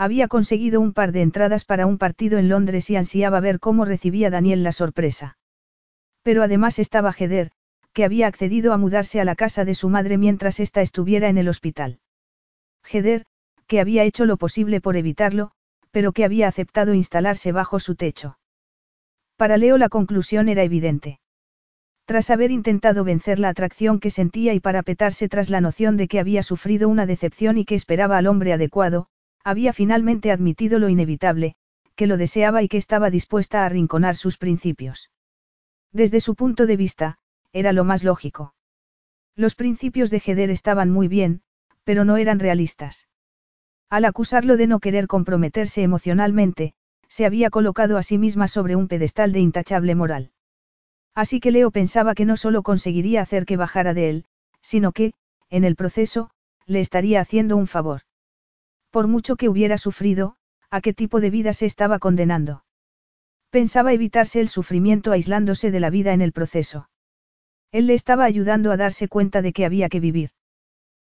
[0.00, 3.84] Había conseguido un par de entradas para un partido en Londres y ansiaba ver cómo
[3.84, 5.36] recibía Daniel la sorpresa.
[6.22, 7.50] Pero además estaba Heder,
[7.92, 11.36] que había accedido a mudarse a la casa de su madre mientras ésta estuviera en
[11.36, 12.00] el hospital.
[12.90, 13.26] Heder,
[13.66, 15.50] que había hecho lo posible por evitarlo,
[15.90, 18.38] pero que había aceptado instalarse bajo su techo.
[19.36, 21.20] Para Leo la conclusión era evidente.
[22.06, 26.20] Tras haber intentado vencer la atracción que sentía y parapetarse tras la noción de que
[26.20, 29.10] había sufrido una decepción y que esperaba al hombre adecuado,
[29.44, 31.54] había finalmente admitido lo inevitable,
[31.96, 35.10] que lo deseaba y que estaba dispuesta a arrinconar sus principios.
[35.92, 37.18] Desde su punto de vista,
[37.52, 38.54] era lo más lógico.
[39.36, 41.42] Los principios de Heder estaban muy bien,
[41.84, 43.08] pero no eran realistas.
[43.88, 46.74] Al acusarlo de no querer comprometerse emocionalmente,
[47.08, 50.30] se había colocado a sí misma sobre un pedestal de intachable moral.
[51.14, 54.24] Así que Leo pensaba que no solo conseguiría hacer que bajara de él,
[54.62, 55.12] sino que,
[55.48, 56.30] en el proceso,
[56.66, 58.02] le estaría haciendo un favor.
[58.90, 60.36] Por mucho que hubiera sufrido,
[60.72, 62.62] ¿A qué tipo de vida se estaba condenando?
[63.50, 66.88] Pensaba evitarse el sufrimiento aislándose de la vida en el proceso.
[67.72, 70.30] Él le estaba ayudando a darse cuenta de que había que vivir.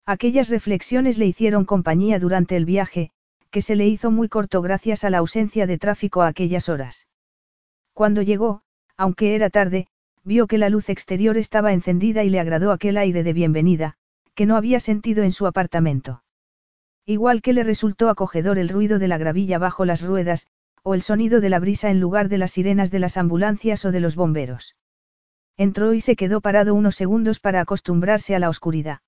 [0.07, 3.11] Aquellas reflexiones le hicieron compañía durante el viaje,
[3.51, 7.07] que se le hizo muy corto gracias a la ausencia de tráfico a aquellas horas.
[7.93, 8.63] Cuando llegó,
[8.97, 9.87] aunque era tarde,
[10.23, 13.95] vio que la luz exterior estaba encendida y le agradó aquel aire de bienvenida,
[14.33, 16.23] que no había sentido en su apartamento.
[17.05, 20.47] Igual que le resultó acogedor el ruido de la gravilla bajo las ruedas,
[20.83, 23.91] o el sonido de la brisa en lugar de las sirenas de las ambulancias o
[23.91, 24.75] de los bomberos.
[25.57, 28.99] Entró y se quedó parado unos segundos para acostumbrarse a la oscuridad.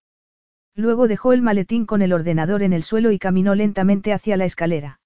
[0.76, 4.46] Luego dejó el maletín con el ordenador en el suelo y caminó lentamente hacia la
[4.46, 5.00] escalera.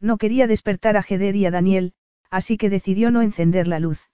[0.00, 1.94] No quería despertar a Jeder y a Daniel,
[2.30, 4.10] así que decidió no encender la luz.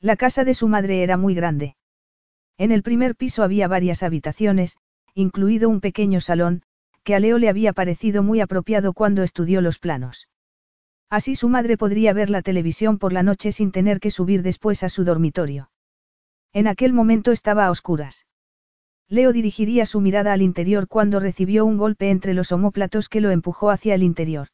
[0.00, 1.76] La casa de su madre era muy grande.
[2.58, 4.76] En el primer piso había varias habitaciones,
[5.14, 6.62] incluido un pequeño salón,
[7.08, 10.28] que a Leo le había parecido muy apropiado cuando estudió los planos.
[11.08, 14.82] Así su madre podría ver la televisión por la noche sin tener que subir después
[14.82, 15.70] a su dormitorio.
[16.52, 18.26] En aquel momento estaba a oscuras.
[19.08, 23.30] Leo dirigiría su mirada al interior cuando recibió un golpe entre los omóplatos que lo
[23.30, 24.48] empujó hacia el interior.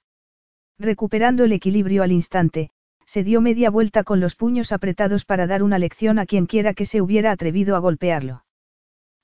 [0.79, 2.71] Recuperando el equilibrio al instante,
[3.05, 6.87] se dio media vuelta con los puños apretados para dar una lección a quienquiera que
[6.87, 8.45] se hubiera atrevido a golpearlo.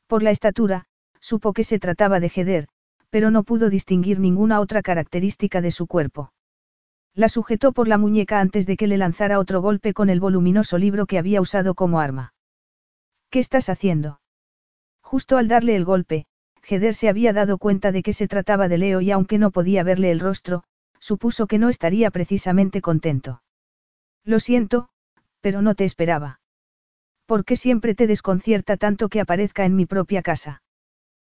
[0.09, 0.87] Por la estatura,
[1.21, 2.67] supo que se trataba de Jeder,
[3.11, 6.33] pero no pudo distinguir ninguna otra característica de su cuerpo.
[7.15, 10.79] La sujetó por la muñeca antes de que le lanzara otro golpe con el voluminoso
[10.79, 12.35] libro que había usado como arma.
[13.31, 14.21] ¿Qué estás haciendo?
[15.03, 16.27] Justo al darle el golpe,
[16.63, 19.83] Jeder se había dado cuenta de que se trataba de Leo y aunque no podía
[19.83, 20.63] verle el rostro,
[21.01, 23.43] supuso que no estaría precisamente contento.
[24.25, 24.89] Lo siento,
[25.41, 26.41] pero no te esperaba.
[27.27, 30.63] ¿Por qué siempre te desconcierta tanto que aparezca en mi propia casa?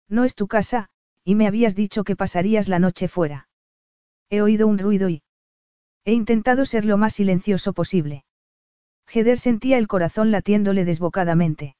[0.09, 0.89] No es tu casa,
[1.27, 3.49] y me habías dicho que pasarías la noche fuera.
[4.31, 5.25] He oído un ruido y...
[6.05, 8.25] He intentado ser lo más silencioso posible.
[9.13, 11.75] Heder sentía el corazón latiéndole desbocadamente.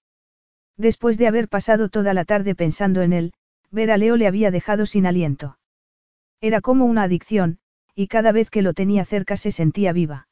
[0.77, 3.33] Después de haber pasado toda la tarde pensando en él,
[3.71, 5.59] ver a Leo le había dejado sin aliento.
[6.41, 7.61] Era como una adicción,
[7.95, 10.27] y cada vez que lo tenía cerca se sentía viva.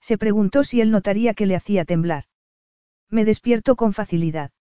[0.00, 2.26] Se preguntó si él notaría que le hacía temblar.
[3.10, 4.52] Me despierto con facilidad.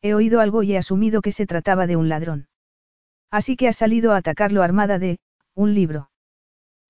[0.00, 2.48] He oído algo y he asumido que se trataba de un ladrón.
[3.34, 5.18] Así que ha salido a atacarlo armada de,
[5.56, 6.08] un libro.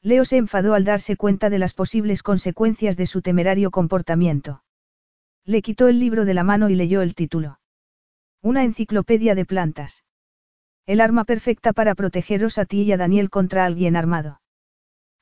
[0.03, 4.63] Leo se enfadó al darse cuenta de las posibles consecuencias de su temerario comportamiento.
[5.47, 7.61] Le quitó el libro de la mano y leyó el título.
[8.43, 10.05] Una enciclopedia de plantas.
[10.85, 14.43] El arma perfecta para protegeros a ti y a Daniel contra alguien armado.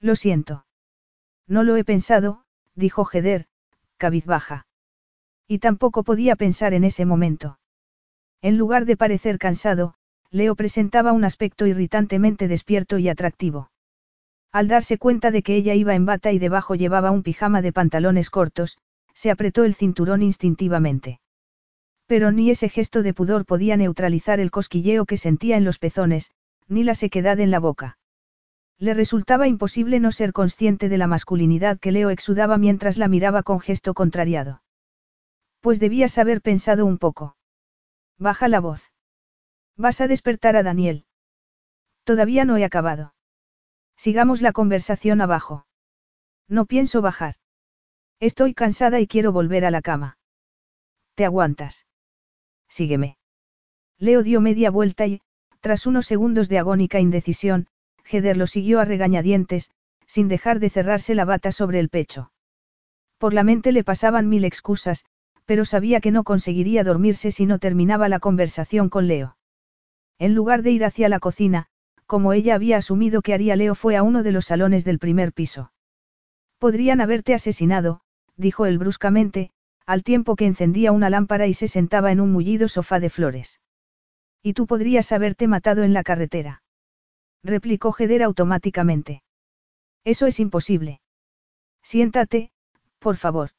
[0.01, 0.67] Lo siento.
[1.47, 2.43] No lo he pensado,
[2.75, 3.47] dijo Heder,
[3.97, 4.67] cabizbaja.
[5.47, 7.61] Y tampoco podía pensar en ese momento.
[8.41, 9.95] En lugar de parecer cansado,
[10.33, 13.71] Leo presentaba un aspecto irritantemente despierto y atractivo.
[14.51, 17.73] Al darse cuenta de que ella iba en bata y debajo llevaba un pijama de
[17.73, 18.79] pantalones cortos,
[19.13, 21.21] se apretó el cinturón instintivamente.
[22.07, 26.31] Pero ni ese gesto de pudor podía neutralizar el cosquilleo que sentía en los pezones,
[26.67, 27.99] ni la sequedad en la boca.
[28.79, 33.43] Le resultaba imposible no ser consciente de la masculinidad que Leo exudaba mientras la miraba
[33.43, 34.63] con gesto contrariado.
[35.61, 37.37] Pues debías haber pensado un poco.
[38.19, 38.92] Baja la voz.
[39.77, 41.07] Vas a despertar a Daniel.
[42.05, 43.15] Todavía no he acabado.
[43.97, 45.67] Sigamos la conversación abajo.
[46.49, 47.37] No pienso bajar.
[48.21, 50.19] Estoy cansada y quiero volver a la cama.
[51.15, 51.87] ¿Te aguantas?
[52.69, 53.17] Sígueme.
[53.99, 55.21] Leo dio media vuelta y,
[55.61, 57.69] tras unos segundos de agónica indecisión,
[58.11, 59.71] Heder lo siguió a regañadientes,
[60.07, 62.33] sin dejar de cerrarse la bata sobre el pecho.
[63.19, 65.05] Por la mente le pasaban mil excusas,
[65.45, 69.37] pero sabía que no conseguiría dormirse si no terminaba la conversación con Leo.
[70.23, 71.67] En lugar de ir hacia la cocina,
[72.07, 75.33] como ella había asumido que haría Leo fue a uno de los salones del primer
[75.33, 75.73] piso.
[76.61, 78.03] Podrían haberte asesinado,
[78.37, 79.51] dijo él bruscamente,
[79.85, 83.61] al tiempo que encendía una lámpara y se sentaba en un mullido sofá de flores.
[84.45, 86.63] Y tú podrías haberte matado en la carretera.
[87.43, 89.25] Replicó Jeder automáticamente.
[90.05, 91.01] Eso es imposible.
[91.83, 92.53] Siéntate,
[93.01, 93.51] por favor.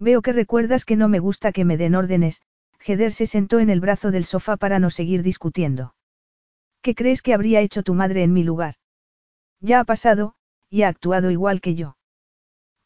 [0.00, 2.42] Veo que recuerdas que no me gusta que me den órdenes,
[2.86, 5.94] Heder se sentó en el brazo del sofá para no seguir discutiendo.
[6.82, 8.76] ¿Qué crees que habría hecho tu madre en mi lugar?
[9.60, 10.34] Ya ha pasado,
[10.70, 11.96] y ha actuado igual que yo.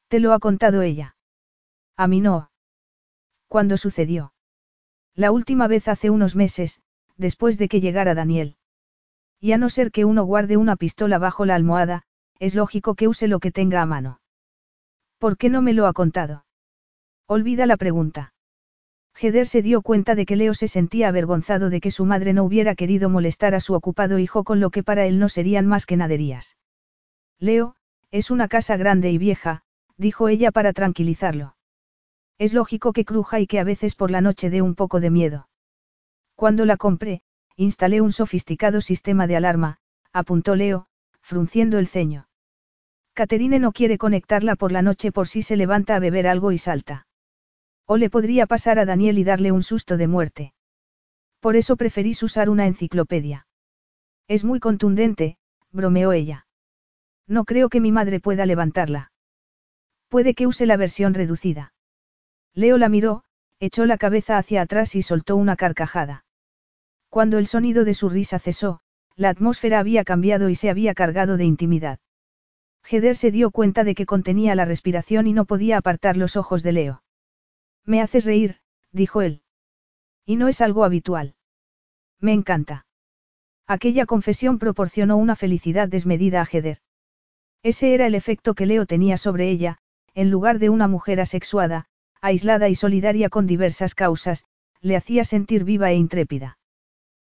[0.08, 1.16] Te lo ha contado ella.
[1.96, 2.50] A mí no.
[3.48, 4.32] ¿Cuándo sucedió?
[5.14, 6.80] La última vez hace unos meses,
[7.16, 8.56] después de que llegara Daniel.
[9.38, 12.04] Y a no ser que uno guarde una pistola bajo la almohada,
[12.38, 14.20] es lógico que use lo que tenga a mano.
[15.18, 16.46] ¿Por qué no me lo ha contado?
[17.26, 18.32] Olvida la pregunta.
[19.20, 22.42] Heder se dio cuenta de que Leo se sentía avergonzado de que su madre no
[22.44, 25.84] hubiera querido molestar a su ocupado hijo con lo que para él no serían más
[25.84, 26.56] que naderías.
[27.38, 27.76] Leo,
[28.10, 29.62] es una casa grande y vieja,
[29.98, 31.54] dijo ella para tranquilizarlo.
[32.38, 35.10] Es lógico que cruja y que a veces por la noche dé un poco de
[35.10, 35.48] miedo.
[36.34, 37.20] Cuando la compré,
[37.56, 39.76] instalé un sofisticado sistema de alarma,
[40.14, 40.86] apuntó Leo,
[41.20, 42.28] frunciendo el ceño.
[43.12, 46.58] Caterine no quiere conectarla por la noche por si se levanta a beber algo y
[46.58, 47.06] salta.
[47.92, 50.54] O le podría pasar a Daniel y darle un susto de muerte.
[51.40, 53.48] Por eso preferís usar una enciclopedia.
[54.28, 55.38] Es muy contundente,
[55.72, 56.46] bromeó ella.
[57.26, 59.10] No creo que mi madre pueda levantarla.
[60.08, 61.72] Puede que use la versión reducida.
[62.54, 63.24] Leo la miró,
[63.58, 66.24] echó la cabeza hacia atrás y soltó una carcajada.
[67.08, 68.82] Cuando el sonido de su risa cesó,
[69.16, 71.98] la atmósfera había cambiado y se había cargado de intimidad.
[72.88, 76.62] Heder se dio cuenta de que contenía la respiración y no podía apartar los ojos
[76.62, 77.02] de Leo.
[77.84, 78.60] Me haces reír,
[78.92, 79.42] dijo él.
[80.24, 81.34] Y no es algo habitual.
[82.20, 82.86] Me encanta.
[83.66, 86.78] Aquella confesión proporcionó una felicidad desmedida a Heder.
[87.62, 89.78] Ese era el efecto que Leo tenía sobre ella,
[90.14, 91.86] en lugar de una mujer asexuada,
[92.20, 94.44] aislada y solidaria con diversas causas,
[94.80, 96.58] le hacía sentir viva e intrépida.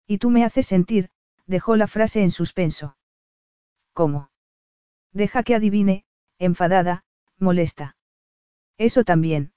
[0.06, 1.10] Y tú me haces sentir,
[1.46, 2.96] dejó la frase en suspenso.
[3.92, 4.30] ¿Cómo?
[5.12, 6.04] Deja que adivine,
[6.38, 7.04] enfadada,
[7.38, 7.96] molesta.
[8.76, 9.52] Eso también.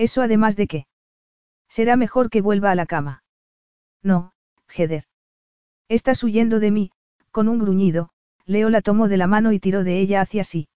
[0.00, 0.86] Eso además de qué.
[1.68, 3.22] Será mejor que vuelva a la cama.
[4.02, 4.32] No,
[4.74, 5.04] Heder.
[5.90, 6.90] Estás huyendo de mí,
[7.30, 8.08] con un gruñido,
[8.46, 10.68] Leo la tomó de la mano y tiró de ella hacia sí.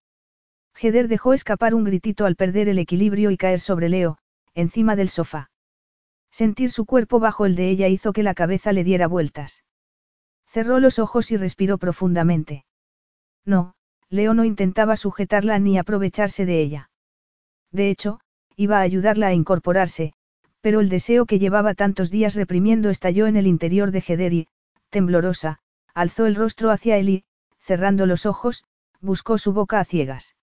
[0.79, 4.19] Heder dejó escapar un gritito al perder el equilibrio y caer sobre Leo,
[4.53, 5.51] encima del sofá.
[6.31, 9.65] Sentir su cuerpo bajo el de ella hizo que la cabeza le diera vueltas.
[10.45, 12.67] Cerró los ojos y respiró profundamente.
[13.47, 13.75] No,
[14.11, 16.91] Leo no intentaba sujetarla ni aprovecharse de ella.
[17.71, 18.21] De hecho,
[18.57, 20.13] iba a ayudarla a incorporarse,
[20.61, 24.49] pero el deseo que llevaba tantos días reprimiendo estalló en el interior de Heder y,
[24.91, 25.61] temblorosa,
[25.95, 27.25] alzó el rostro hacia él y,
[27.61, 28.65] cerrando los ojos,
[29.01, 30.37] buscó su boca a ciegas.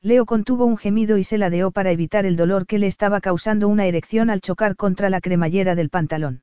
[0.00, 3.68] Leo contuvo un gemido y se ladeó para evitar el dolor que le estaba causando
[3.68, 6.42] una erección al chocar contra la cremallera del pantalón.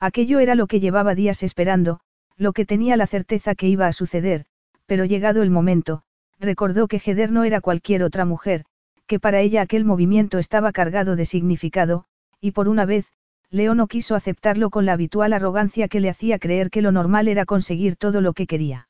[0.00, 2.00] Aquello era lo que llevaba días esperando,
[2.36, 4.46] lo que tenía la certeza que iba a suceder,
[4.86, 6.02] pero llegado el momento,
[6.40, 8.64] recordó que Heder no era cualquier otra mujer,
[9.06, 12.04] que para ella aquel movimiento estaba cargado de significado,
[12.40, 13.06] y por una vez,
[13.50, 17.28] Leo no quiso aceptarlo con la habitual arrogancia que le hacía creer que lo normal
[17.28, 18.88] era conseguir todo lo que quería.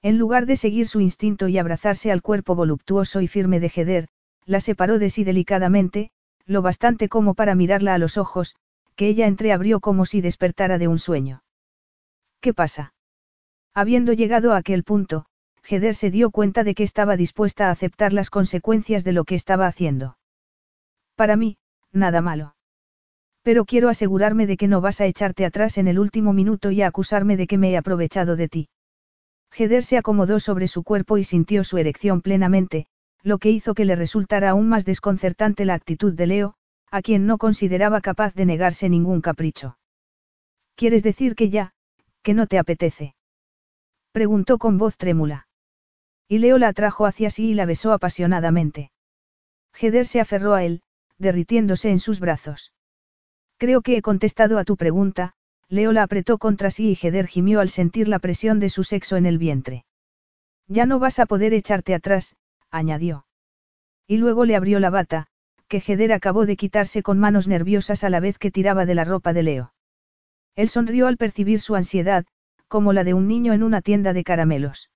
[0.00, 4.08] En lugar de seguir su instinto y abrazarse al cuerpo voluptuoso y firme de Heder,
[4.46, 6.10] la separó de sí delicadamente,
[6.46, 8.56] lo bastante como para mirarla a los ojos,
[8.96, 11.42] que ella entreabrió como si despertara de un sueño.
[12.40, 12.94] ¿Qué pasa?
[13.72, 15.26] Habiendo llegado a aquel punto,
[15.66, 19.34] Heder se dio cuenta de que estaba dispuesta a aceptar las consecuencias de lo que
[19.34, 20.18] estaba haciendo.
[21.16, 21.56] Para mí,
[21.92, 22.54] nada malo.
[23.42, 26.82] Pero quiero asegurarme de que no vas a echarte atrás en el último minuto y
[26.82, 28.68] a acusarme de que me he aprovechado de ti.
[29.56, 32.86] Heder se acomodó sobre su cuerpo y sintió su erección plenamente,
[33.22, 36.54] lo que hizo que le resultara aún más desconcertante la actitud de Leo,
[36.90, 39.78] a quien no consideraba capaz de negarse ningún capricho.
[40.74, 41.72] ¿Quieres decir que ya,
[42.22, 43.14] que no te apetece?
[44.12, 45.46] Preguntó con voz trémula.
[46.28, 48.90] Y Leo la atrajo hacia sí y la besó apasionadamente.
[49.78, 50.82] Heder se aferró a él,
[51.18, 52.72] derritiéndose en sus brazos.
[53.58, 55.34] Creo que he contestado a tu pregunta,
[55.68, 59.16] Leo la apretó contra sí y Heder gimió al sentir la presión de su sexo
[59.16, 59.84] en el vientre.
[60.66, 62.36] Ya no vas a poder echarte atrás,
[62.70, 63.26] añadió.
[64.06, 65.26] Y luego le abrió la bata,
[65.68, 69.04] que Heder acabó de quitarse con manos nerviosas a la vez que tiraba de la
[69.04, 69.74] ropa de Leo.
[70.56, 72.24] Él sonrió al percibir su ansiedad,
[72.68, 74.90] como la de un niño en una tienda de caramelos.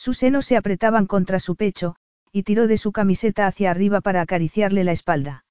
[0.00, 1.94] Sus senos se apretaban contra su pecho,
[2.32, 5.44] y tiró de su camiseta hacia arriba para acariciarle la espalda.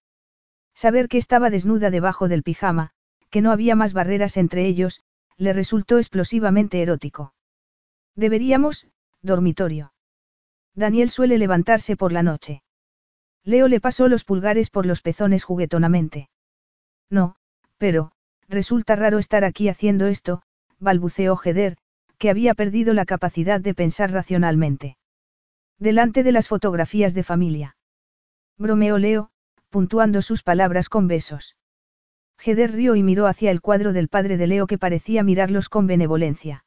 [0.74, 2.90] Saber que estaba desnuda debajo del pijama,
[3.30, 5.02] que no había más barreras entre ellos,
[5.38, 7.36] le resultó explosivamente erótico.
[8.16, 8.88] Deberíamos,
[9.22, 9.94] dormitorio.
[10.74, 12.64] Daniel suele levantarse por la noche.
[13.44, 16.28] Leo le pasó los pulgares por los pezones juguetonamente.
[17.08, 17.36] No,
[17.78, 18.14] pero,
[18.48, 20.42] resulta raro estar aquí haciendo esto,
[20.80, 21.78] balbuceó Heder,
[22.20, 24.98] que había perdido la capacidad de pensar racionalmente.
[25.80, 27.78] Delante de las fotografías de familia.
[28.58, 29.32] Bromeó Leo,
[29.70, 31.56] puntuando sus palabras con besos.
[32.44, 35.88] Heder rió y miró hacia el cuadro del padre de Leo que parecía mirarlos con
[35.88, 36.66] benevolencia.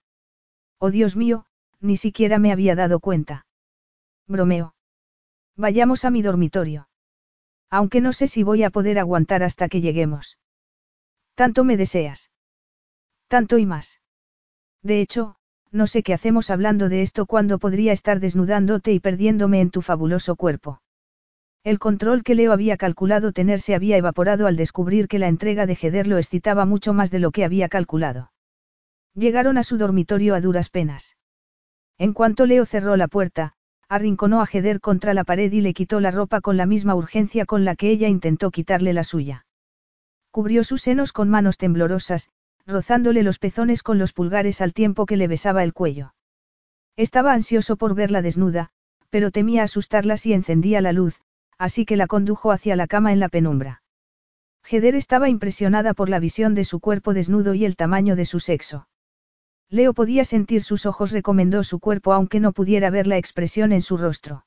[0.78, 1.44] Oh Dios mío,
[1.80, 3.46] ni siquiera me había dado cuenta.
[4.26, 4.74] Bromeo.
[5.56, 6.88] Vayamos a mi dormitorio.
[7.68, 10.38] Aunque no sé si voy a poder aguantar hasta que lleguemos.
[11.34, 12.30] Tanto me deseas.
[13.28, 14.00] Tanto y más.
[14.82, 15.36] De hecho,
[15.72, 19.80] no sé qué hacemos hablando de esto cuando podría estar desnudándote y perdiéndome en tu
[19.82, 20.82] fabuloso cuerpo.
[21.64, 25.64] El control que Leo había calculado tener se había evaporado al descubrir que la entrega
[25.64, 28.32] de Heder lo excitaba mucho más de lo que había calculado.
[29.14, 31.16] Llegaron a su dormitorio a duras penas.
[31.98, 33.54] En cuanto Leo cerró la puerta,
[33.88, 37.46] arrinconó a Heder contra la pared y le quitó la ropa con la misma urgencia
[37.46, 39.46] con la que ella intentó quitarle la suya.
[40.30, 42.28] Cubrió sus senos con manos temblorosas,
[42.66, 46.14] rozándole los pezones con los pulgares al tiempo que le besaba el cuello.
[46.96, 48.70] Estaba ansioso por verla desnuda,
[49.10, 51.20] pero temía asustarla si encendía la luz,
[51.58, 53.82] así que la condujo hacia la cama en la penumbra.
[54.70, 58.40] Heder estaba impresionada por la visión de su cuerpo desnudo y el tamaño de su
[58.40, 58.88] sexo.
[59.68, 63.82] Leo podía sentir sus ojos, recomendó su cuerpo aunque no pudiera ver la expresión en
[63.82, 64.44] su rostro.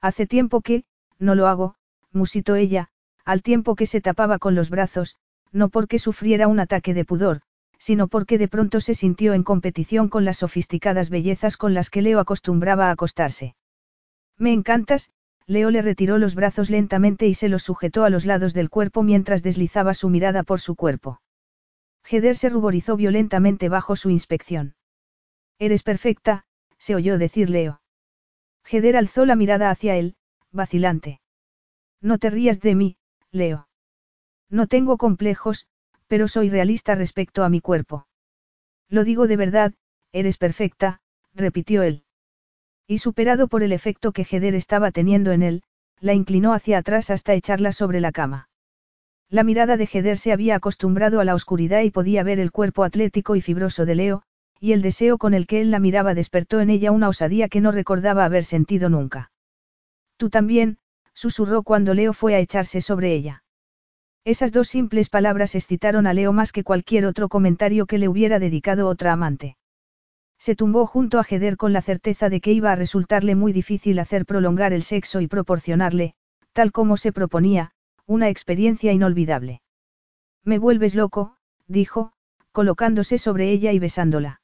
[0.00, 0.84] Hace tiempo que,
[1.18, 1.74] no lo hago,
[2.12, 2.90] musitó ella,
[3.24, 5.16] al tiempo que se tapaba con los brazos,
[5.52, 7.40] no porque sufriera un ataque de pudor,
[7.78, 12.02] sino porque de pronto se sintió en competición con las sofisticadas bellezas con las que
[12.02, 13.54] Leo acostumbraba a acostarse.
[14.38, 15.10] Me encantas,
[15.46, 19.02] Leo le retiró los brazos lentamente y se los sujetó a los lados del cuerpo
[19.02, 21.20] mientras deslizaba su mirada por su cuerpo.
[22.08, 24.74] Heder se ruborizó violentamente bajo su inspección.
[25.58, 26.44] Eres perfecta,
[26.78, 27.80] se oyó decir Leo.
[28.68, 30.16] Heder alzó la mirada hacia él,
[30.50, 31.20] vacilante.
[32.00, 32.96] No te rías de mí,
[33.30, 33.68] Leo.
[34.50, 35.66] No tengo complejos,
[36.06, 38.06] pero soy realista respecto a mi cuerpo.
[38.88, 39.74] Lo digo de verdad,
[40.12, 41.00] eres perfecta,
[41.34, 42.04] repitió él.
[42.86, 45.62] Y superado por el efecto que Heder estaba teniendo en él,
[46.00, 48.48] la inclinó hacia atrás hasta echarla sobre la cama.
[49.28, 52.84] La mirada de Heder se había acostumbrado a la oscuridad y podía ver el cuerpo
[52.84, 54.22] atlético y fibroso de Leo,
[54.60, 57.60] y el deseo con el que él la miraba despertó en ella una osadía que
[57.60, 59.32] no recordaba haber sentido nunca.
[60.16, 60.78] Tú también,
[61.12, 63.42] susurró cuando Leo fue a echarse sobre ella.
[64.26, 68.40] Esas dos simples palabras excitaron a Leo más que cualquier otro comentario que le hubiera
[68.40, 69.56] dedicado otra amante.
[70.36, 74.00] Se tumbó junto a Heder con la certeza de que iba a resultarle muy difícil
[74.00, 76.16] hacer prolongar el sexo y proporcionarle,
[76.52, 77.70] tal como se proponía,
[78.04, 79.62] una experiencia inolvidable.
[80.42, 81.36] Me vuelves loco,
[81.68, 82.12] dijo,
[82.50, 84.40] colocándose sobre ella y besándola.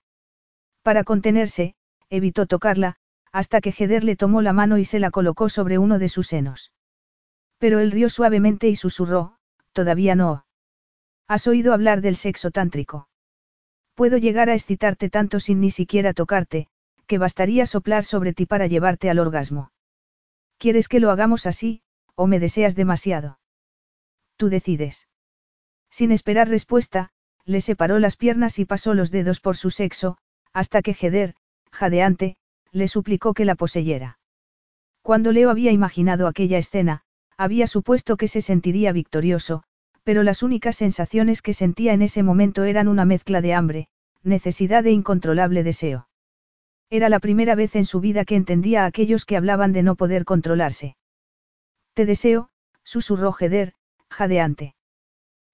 [0.85, 1.75] Para contenerse,
[2.09, 2.99] evitó tocarla,
[3.33, 6.29] hasta que Heder le tomó la mano y se la colocó sobre uno de sus
[6.29, 6.71] senos.
[7.59, 9.39] Pero él rió suavemente y susurró,
[9.73, 10.47] todavía no.
[11.29, 13.09] ¿Has oído hablar del sexo tántrico?
[13.95, 16.69] Puedo llegar a excitarte tanto sin ni siquiera tocarte,
[17.07, 19.73] que bastaría soplar sobre ti para llevarte al orgasmo.
[20.59, 21.83] ¿Quieres que lo hagamos así,
[22.15, 23.39] o me deseas demasiado?
[24.37, 25.09] Tú decides.
[25.91, 27.11] Sin esperar respuesta,
[27.45, 30.19] le separó las piernas y pasó los dedos por su sexo,
[30.53, 31.35] hasta que Heder,
[31.71, 32.37] jadeante,
[32.71, 34.19] le suplicó que la poseyera.
[35.03, 37.03] Cuando Leo había imaginado aquella escena,
[37.43, 39.65] había supuesto que se sentiría victorioso,
[40.05, 43.89] pero las únicas sensaciones que sentía en ese momento eran una mezcla de hambre,
[44.23, 46.09] necesidad e incontrolable deseo.
[46.89, 49.97] Era la primera vez en su vida que entendía a aquellos que hablaban de no
[49.97, 50.97] poder controlarse.
[51.95, 52.51] Te deseo,
[52.85, 53.75] susurró Heder,
[54.09, 54.77] jadeante.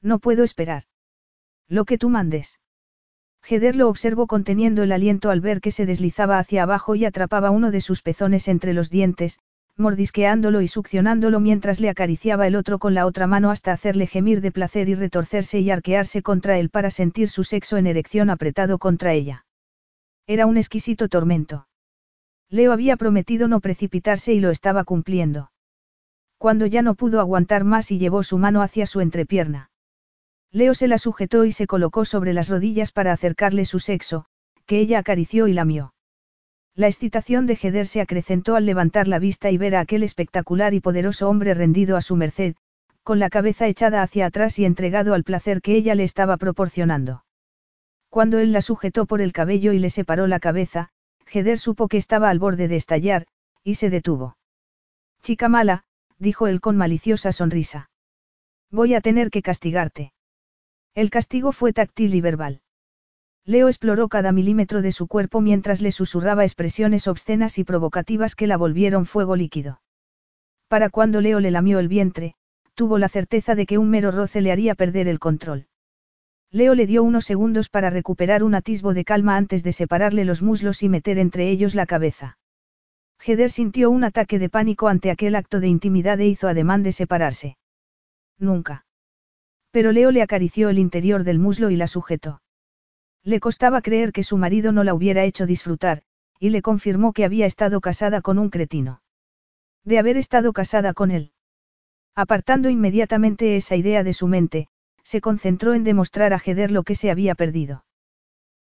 [0.03, 0.85] No puedo esperar.
[1.69, 2.61] Lo que tú mandes.
[3.49, 7.51] Heder lo observó conteniendo el aliento al ver que se deslizaba hacia abajo y atrapaba
[7.51, 9.39] uno de sus pezones entre los dientes,
[9.79, 14.41] mordisqueándolo y succionándolo mientras le acariciaba el otro con la otra mano hasta hacerle gemir
[14.41, 18.79] de placer y retorcerse y arquearse contra él para sentir su sexo en erección apretado
[18.79, 19.47] contra ella.
[20.27, 21.69] Era un exquisito tormento.
[22.51, 25.51] Leo había prometido no precipitarse y lo estaba cumpliendo
[26.39, 29.71] cuando ya no pudo aguantar más y llevó su mano hacia su entrepierna.
[30.51, 34.25] Leo se la sujetó y se colocó sobre las rodillas para acercarle su sexo,
[34.65, 35.93] que ella acarició y lamió.
[36.79, 40.75] La excitación de Heder se acrecentó al levantar la vista y ver a aquel espectacular
[40.75, 42.55] y poderoso hombre rendido a su merced,
[43.03, 47.25] con la cabeza echada hacia atrás y entregado al placer que ella le estaba proporcionando.
[48.11, 50.91] Cuando él la sujetó por el cabello y le separó la cabeza,
[51.27, 53.27] Heder supo que estaba al borde de estallar,
[53.65, 54.37] y se detuvo.
[55.21, 55.83] Chica mala,
[56.21, 57.91] dijo él con maliciosa sonrisa.
[58.71, 60.13] Voy a tener que castigarte.
[60.95, 62.61] El castigo fue táctil y verbal.
[63.49, 68.47] Leo exploró cada milímetro de su cuerpo mientras le susurraba expresiones obscenas y provocativas que
[68.47, 69.81] la volvieron fuego líquido.
[70.69, 72.35] Para cuando Leo le lamió el vientre,
[72.75, 75.67] tuvo la certeza de que un mero roce le haría perder el control.
[76.51, 80.43] Leo le dio unos segundos para recuperar un atisbo de calma antes de separarle los
[80.43, 82.37] muslos y meter entre ellos la cabeza.
[83.19, 86.93] Heder sintió un ataque de pánico ante aquel acto de intimidad e hizo ademán de
[86.93, 87.57] separarse.
[88.39, 88.85] Nunca.
[89.71, 92.43] Pero Leo le acarició el interior del muslo y la sujetó.
[93.29, 96.01] Le costaba creer que su marido no la hubiera hecho disfrutar,
[96.41, 99.03] y le confirmó que había estado casada con un cretino.
[99.85, 101.33] De haber estado casada con él.
[102.15, 104.69] Apartando inmediatamente esa idea de su mente,
[105.03, 107.85] se concentró en demostrar a Heder lo que se había perdido.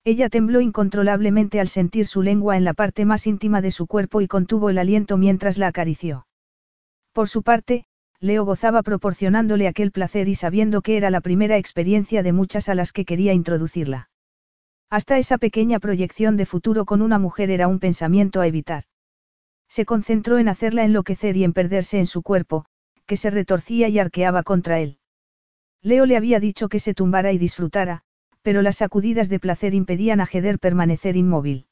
[0.04, 4.20] Ella tembló incontrolablemente al sentir su lengua en la parte más íntima de su cuerpo
[4.22, 6.26] y contuvo el aliento mientras la acarició.
[7.14, 7.86] Por su parte,
[8.20, 12.74] Leo gozaba proporcionándole aquel placer y sabiendo que era la primera experiencia de muchas a
[12.74, 14.10] las que quería introducirla.
[14.96, 18.86] Hasta esa pequeña proyección de futuro con una mujer era un pensamiento a evitar.
[19.68, 22.64] Se concentró en hacerla enloquecer y en perderse en su cuerpo,
[23.06, 25.00] que se retorcía y arqueaba contra él.
[25.82, 28.04] Leo le había dicho que se tumbara y disfrutara,
[28.42, 31.68] pero las sacudidas de placer impedían a Heder permanecer inmóvil.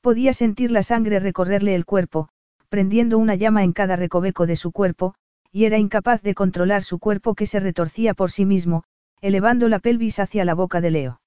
[0.00, 2.28] Podía sentir la sangre recorrerle el cuerpo,
[2.68, 5.14] prendiendo una llama en cada recoveco de su cuerpo,
[5.52, 8.82] y era incapaz de controlar su cuerpo que se retorcía por sí mismo,
[9.20, 11.21] elevando la pelvis hacia la boca de Leo.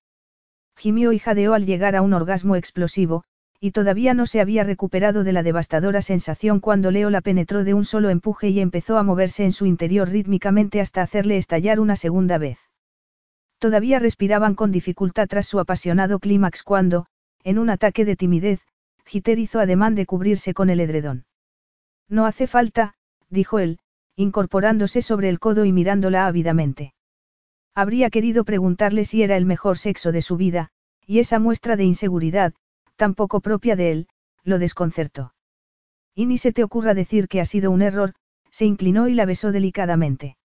[0.77, 3.23] Gimió y jadeó al llegar a un orgasmo explosivo,
[3.59, 7.73] y todavía no se había recuperado de la devastadora sensación cuando Leo la penetró de
[7.73, 11.95] un solo empuje y empezó a moverse en su interior rítmicamente hasta hacerle estallar una
[11.95, 12.59] segunda vez.
[13.57, 17.07] Todavía respiraban con dificultad tras su apasionado clímax cuando,
[17.43, 18.61] en un ataque de timidez,
[19.05, 21.25] Giter hizo ademán de cubrirse con el edredón.
[22.09, 22.95] No hace falta,
[23.29, 23.79] dijo él,
[24.15, 26.93] incorporándose sobre el codo y mirándola ávidamente.
[27.75, 30.69] Habría querido preguntarle si era el mejor sexo de su vida,
[31.05, 32.53] y esa muestra de inseguridad,
[32.95, 34.07] tan poco propia de él,
[34.43, 35.33] lo desconcertó.
[36.15, 38.13] Y ni se te ocurra decir que ha sido un error,
[38.49, 40.37] se inclinó y la besó delicadamente.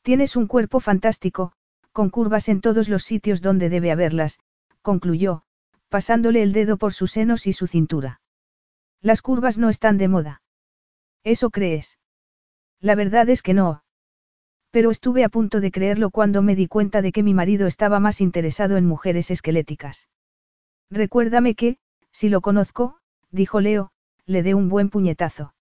[0.00, 1.52] Tienes un cuerpo fantástico,
[1.92, 4.38] con curvas en todos los sitios donde debe haberlas,
[4.80, 5.42] concluyó,
[5.90, 8.22] pasándole el dedo por sus senos y su cintura.
[9.02, 10.42] Las curvas no están de moda.
[11.22, 11.98] ¿Eso crees?
[12.80, 13.82] La verdad es que no.
[14.76, 17.98] Pero estuve a punto de creerlo cuando me di cuenta de que mi marido estaba
[17.98, 20.10] más interesado en mujeres esqueléticas.
[20.90, 21.78] Recuérdame que,
[22.12, 22.98] si lo conozco,
[23.30, 23.90] dijo Leo,
[24.26, 25.54] le dé un buen puñetazo.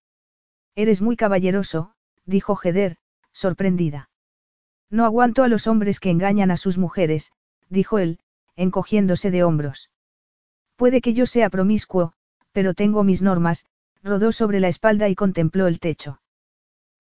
[0.76, 1.94] Eres muy caballeroso,
[2.26, 2.98] dijo Heder,
[3.32, 4.10] sorprendida.
[4.90, 7.32] No aguanto a los hombres que engañan a sus mujeres,
[7.69, 8.19] dijo él,
[8.58, 9.92] encogiéndose de hombros.
[10.76, 12.11] Puede que yo sea promiscuo,
[12.52, 13.66] pero tengo mis normas,
[14.03, 16.19] rodó sobre la espalda y contempló el techo.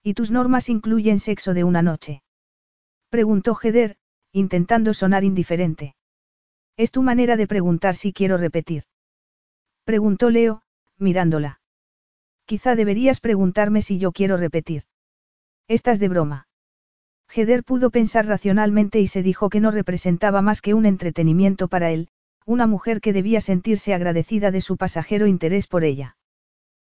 [0.07, 2.21] ¿Y tus normas incluyen sexo de una noche?
[3.09, 3.97] Preguntó Heder,
[4.31, 5.95] intentando sonar indiferente.
[6.77, 8.83] Es tu manera de preguntar si quiero repetir.
[9.83, 10.61] Preguntó Leo,
[10.99, 11.59] mirándola.
[12.45, 14.83] Quizá deberías preguntarme si yo quiero repetir.
[15.67, 16.47] Estás de broma.
[17.33, 21.89] Heder pudo pensar racionalmente y se dijo que no representaba más que un entretenimiento para
[21.89, 22.09] él,
[22.45, 26.15] una mujer que debía sentirse agradecida de su pasajero interés por ella.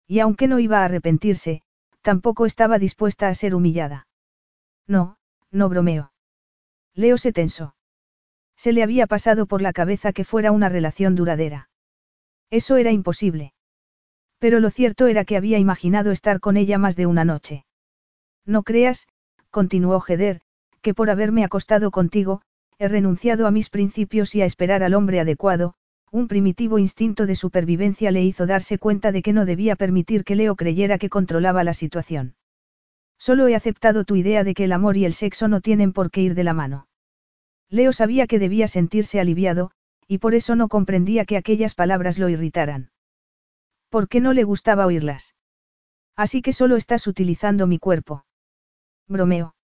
[0.09, 1.62] Y aunque no iba a arrepentirse,
[2.05, 4.07] tampoco estaba dispuesta a ser humillada.
[4.86, 5.16] No,
[5.50, 6.12] no bromeo.
[6.94, 7.74] Leo se tensó.
[8.57, 11.70] Se le había pasado por la cabeza que fuera una relación duradera.
[12.50, 13.55] Eso era imposible.
[14.39, 17.65] Pero lo cierto era que había imaginado estar con ella más de una noche.
[18.44, 19.08] No creas,
[19.50, 20.42] continuó Heder,
[20.83, 22.42] que por haberme acostado contigo,
[22.78, 25.74] he renunciado a mis principios y a esperar al hombre adecuado,
[26.15, 30.36] un primitivo instinto de supervivencia le hizo darse cuenta de que no debía permitir que
[30.36, 32.36] Leo creyera que controlaba la situación.
[33.18, 36.12] Solo he aceptado tu idea de que el amor y el sexo no tienen por
[36.12, 36.86] qué ir de la mano.
[37.68, 39.73] Leo sabía que debía sentirse aliviado,
[40.07, 42.93] y por eso no comprendía que aquellas palabras lo irritaran.
[43.89, 45.34] ¿Por qué no le gustaba oírlas?
[46.15, 48.25] Así que solo estás utilizando mi cuerpo.
[49.09, 49.57] Bromeo.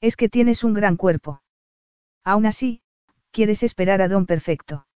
[0.00, 1.40] Es que tienes un gran cuerpo.
[2.24, 2.82] Aún así,
[3.30, 4.87] quieres esperar a Don Perfecto.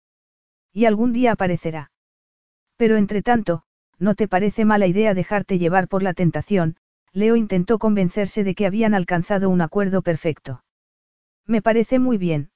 [0.72, 1.90] Y algún día aparecerá.
[2.76, 3.62] Pero entre tanto,
[3.98, 6.76] ¿no te parece mala idea dejarte llevar por la tentación?
[7.12, 10.64] Leo intentó convencerse de que habían alcanzado un acuerdo perfecto.
[11.46, 12.50] Me parece muy bien.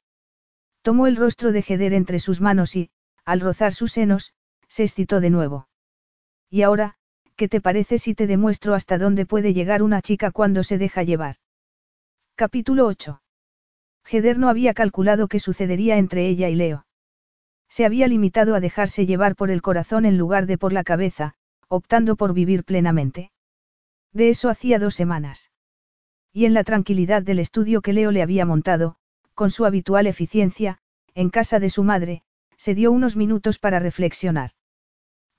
[0.82, 2.90] Tomó el rostro de Heder entre sus manos y,
[3.24, 4.34] al rozar sus senos,
[4.68, 5.68] se excitó de nuevo.
[6.48, 6.96] Y ahora,
[7.34, 11.02] ¿qué te parece si te demuestro hasta dónde puede llegar una chica cuando se deja
[11.02, 11.36] llevar?
[12.34, 13.20] Capítulo 8.
[14.10, 16.85] Heder no había calculado qué sucedería entre ella y Leo.
[17.68, 21.34] Se había limitado a dejarse llevar por el corazón en lugar de por la cabeza,
[21.68, 23.30] optando por vivir plenamente.
[24.12, 25.50] De eso hacía dos semanas
[26.36, 28.96] y en la tranquilidad del estudio que Leo le había montado,
[29.32, 30.76] con su habitual eficiencia,
[31.14, 32.24] en casa de su madre,
[32.58, 34.50] se dio unos minutos para reflexionar.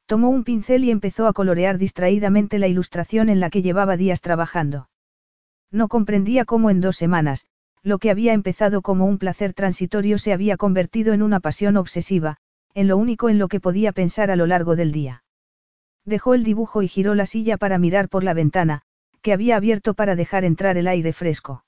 [0.07, 4.21] Tomó un pincel y empezó a colorear distraídamente la ilustración en la que llevaba días
[4.21, 4.89] trabajando.
[5.69, 7.45] No comprendía cómo en dos semanas,
[7.83, 12.37] lo que había empezado como un placer transitorio se había convertido en una pasión obsesiva,
[12.73, 15.23] en lo único en lo que podía pensar a lo largo del día.
[16.05, 18.83] Dejó el dibujo y giró la silla para mirar por la ventana,
[19.21, 21.65] que había abierto para dejar entrar el aire fresco.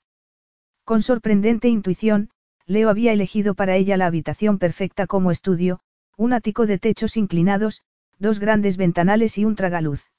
[0.84, 2.30] Con sorprendente intuición,
[2.66, 5.80] Leo había elegido para ella la habitación perfecta como estudio,
[6.16, 7.82] un ático de techos inclinados,
[8.18, 10.10] dos grandes ventanales y un tragaluz.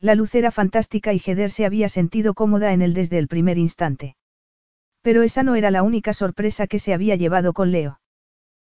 [0.00, 3.58] La luz era fantástica y Heder se había sentido cómoda en él desde el primer
[3.58, 4.16] instante.
[5.04, 8.00] Pero esa no era la única sorpresa que se había llevado con Leo.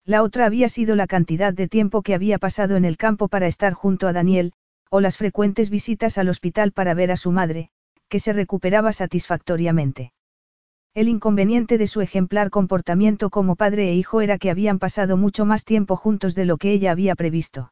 [0.04, 3.48] La otra había sido la cantidad de tiempo que había pasado en el campo para
[3.48, 4.52] estar junto a Daniel,
[4.90, 7.70] o las frecuentes visitas al hospital para ver a su madre,
[8.10, 10.12] que se recuperaba satisfactoriamente.
[10.94, 15.46] El inconveniente de su ejemplar comportamiento como padre e hijo era que habían pasado mucho
[15.46, 17.72] más tiempo juntos de lo que ella había previsto.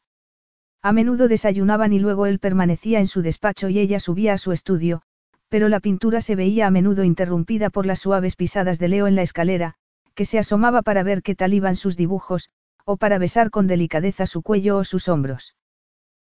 [0.82, 4.54] A menudo desayunaban y luego él permanecía en su despacho y ella subía a su
[4.54, 5.02] estudio,
[5.50, 9.16] pero la pintura se veía a menudo interrumpida por las suaves pisadas de Leo en
[9.16, 9.76] la escalera,
[10.14, 12.50] que se asomaba para ver qué tal iban sus dibujos,
[12.86, 15.56] o para besar con delicadeza su cuello o sus hombros.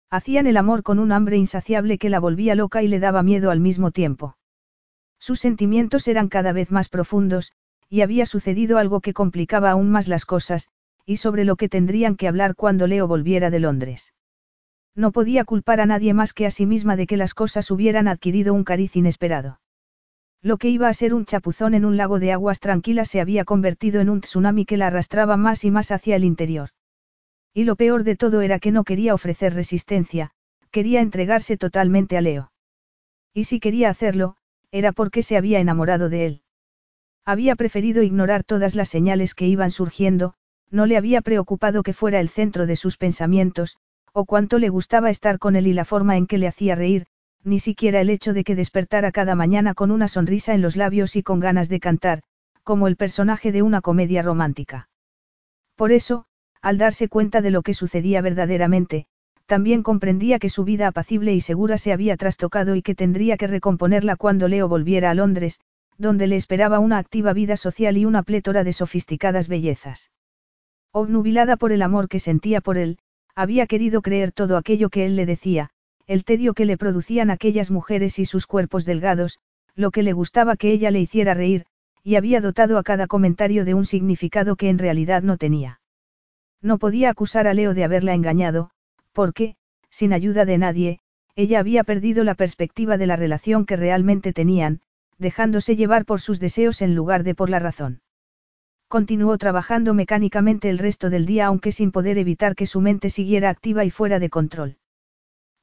[0.09, 3.51] Hacían el amor con un hambre insaciable que la volvía loca y le daba miedo
[3.51, 4.37] al mismo tiempo.
[5.19, 7.51] Sus sentimientos eran cada vez más profundos,
[7.89, 10.67] y había sucedido algo que complicaba aún más las cosas,
[11.05, 14.13] y sobre lo que tendrían que hablar cuando Leo volviera de Londres.
[14.95, 18.07] No podía culpar a nadie más que a sí misma de que las cosas hubieran
[18.07, 19.59] adquirido un cariz inesperado.
[20.41, 23.43] Lo que iba a ser un chapuzón en un lago de aguas tranquilas se había
[23.43, 26.69] convertido en un tsunami que la arrastraba más y más hacia el interior.
[27.53, 30.31] Y lo peor de todo era que no quería ofrecer resistencia,
[30.71, 32.51] quería entregarse totalmente a Leo.
[33.33, 34.37] Y si quería hacerlo,
[34.71, 36.41] era porque se había enamorado de él.
[37.25, 40.35] Había preferido ignorar todas las señales que iban surgiendo,
[40.71, 43.77] no le había preocupado que fuera el centro de sus pensamientos,
[44.13, 47.05] o cuánto le gustaba estar con él y la forma en que le hacía reír,
[47.43, 51.15] ni siquiera el hecho de que despertara cada mañana con una sonrisa en los labios
[51.15, 52.21] y con ganas de cantar,
[52.63, 54.89] como el personaje de una comedia romántica.
[55.75, 56.25] Por eso,
[56.61, 59.05] al darse cuenta de lo que sucedía verdaderamente,
[59.45, 63.47] también comprendía que su vida apacible y segura se había trastocado y que tendría que
[63.47, 65.59] recomponerla cuando Leo volviera a Londres,
[65.97, 70.11] donde le esperaba una activa vida social y una plétora de sofisticadas bellezas.
[70.91, 72.99] Obnubilada por el amor que sentía por él,
[73.39, 75.69] había querido creer todo aquello que él le decía,
[76.07, 79.39] el tedio que le producían aquellas mujeres y sus cuerpos delgados,
[79.75, 81.65] lo que le gustaba que ella le hiciera reír,
[82.03, 85.79] y había dotado a cada comentario de un significado que en realidad no tenía.
[86.61, 88.71] No podía acusar a Leo de haberla engañado,
[89.13, 89.55] porque,
[89.89, 90.99] sin ayuda de nadie,
[91.33, 94.81] ella había perdido la perspectiva de la relación que realmente tenían,
[95.17, 98.01] dejándose llevar por sus deseos en lugar de por la razón.
[98.89, 103.51] Continuó trabajando mecánicamente el resto del día aunque sin poder evitar que su mente siguiera
[103.51, 104.77] activa y fuera de control.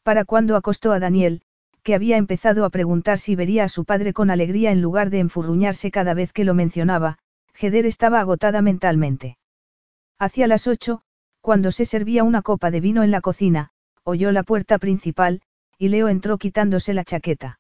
[0.05, 1.43] Para cuando acostó a Daniel,
[1.83, 5.19] que había empezado a preguntar si vería a su padre con alegría en lugar de
[5.19, 7.19] enfurruñarse cada vez que lo mencionaba,
[7.61, 9.39] Heder estaba agotada mentalmente.
[10.21, 11.03] Hacia las ocho,
[11.41, 13.71] cuando se servía una copa de vino en la cocina,
[14.05, 15.43] oyó la puerta principal,
[15.79, 17.59] y Leo entró quitándose la chaqueta.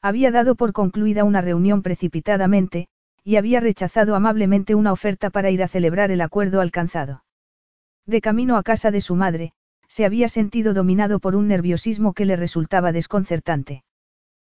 [0.00, 2.88] Había dado por concluida una reunión precipitadamente,
[3.28, 7.24] y había rechazado amablemente una oferta para ir a celebrar el acuerdo alcanzado.
[8.06, 9.52] De camino a casa de su madre,
[9.86, 13.84] se había sentido dominado por un nerviosismo que le resultaba desconcertante.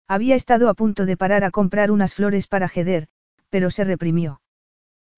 [0.07, 3.09] Había estado a punto de parar a comprar unas flores para Jeder,
[3.49, 4.39] pero se reprimió.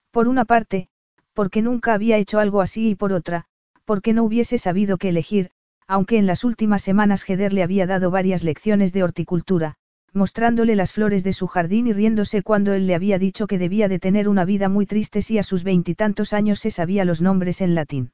[0.09, 0.87] Por una parte,
[1.33, 3.45] porque nunca había hecho algo así y por otra,
[3.85, 5.51] porque no hubiese sabido qué elegir,
[5.85, 9.75] aunque en las últimas semanas Heder le había dado varias lecciones de horticultura,
[10.13, 13.87] mostrándole las flores de su jardín y riéndose cuando él le había dicho que debía
[13.87, 17.61] de tener una vida muy triste si a sus veintitantos años se sabía los nombres
[17.61, 18.13] en latín.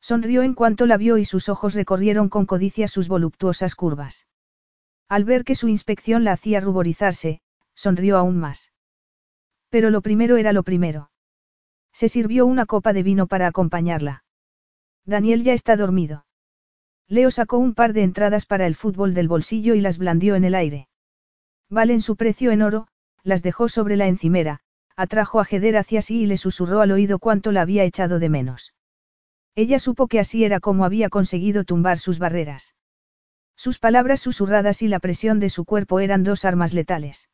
[0.00, 4.26] Sonrió en cuanto la vio y sus ojos recorrieron con codicia sus voluptuosas curvas.
[5.08, 7.40] Al ver que su inspección la hacía ruborizarse,
[7.74, 8.72] sonrió aún más.
[9.70, 11.10] Pero lo primero era lo primero.
[11.92, 14.24] Se sirvió una copa de vino para acompañarla.
[15.04, 16.26] Daniel ya está dormido.
[17.08, 20.44] Leo sacó un par de entradas para el fútbol del bolsillo y las blandió en
[20.44, 20.87] el aire.
[21.70, 22.88] Valen su precio en oro,
[23.22, 24.60] las dejó sobre la encimera,
[24.96, 28.28] atrajo a Jeder hacia sí y le susurró al oído cuánto la había echado de
[28.28, 28.74] menos.
[29.54, 32.74] Ella supo que así era como había conseguido tumbar sus barreras.
[33.56, 37.28] Sus palabras susurradas y la presión de su cuerpo eran dos armas letales.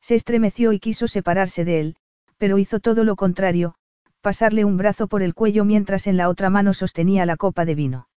[0.00, 1.96] Se estremeció y quiso separarse de él,
[2.36, 3.74] pero hizo todo lo contrario,
[4.20, 7.74] pasarle un brazo por el cuello mientras en la otra mano sostenía la copa de
[7.74, 8.08] vino.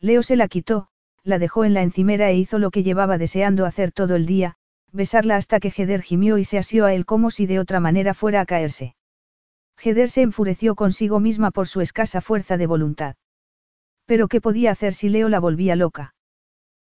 [0.00, 0.87] Leo se la quitó,
[1.24, 4.56] la dejó en la encimera e hizo lo que llevaba deseando hacer todo el día,
[4.92, 8.14] besarla hasta que Heder gimió y se asió a él como si de otra manera
[8.14, 8.94] fuera a caerse.
[9.82, 13.16] Heder se enfureció consigo misma por su escasa fuerza de voluntad.
[14.06, 16.14] Pero ¿qué podía hacer si Leo la volvía loca?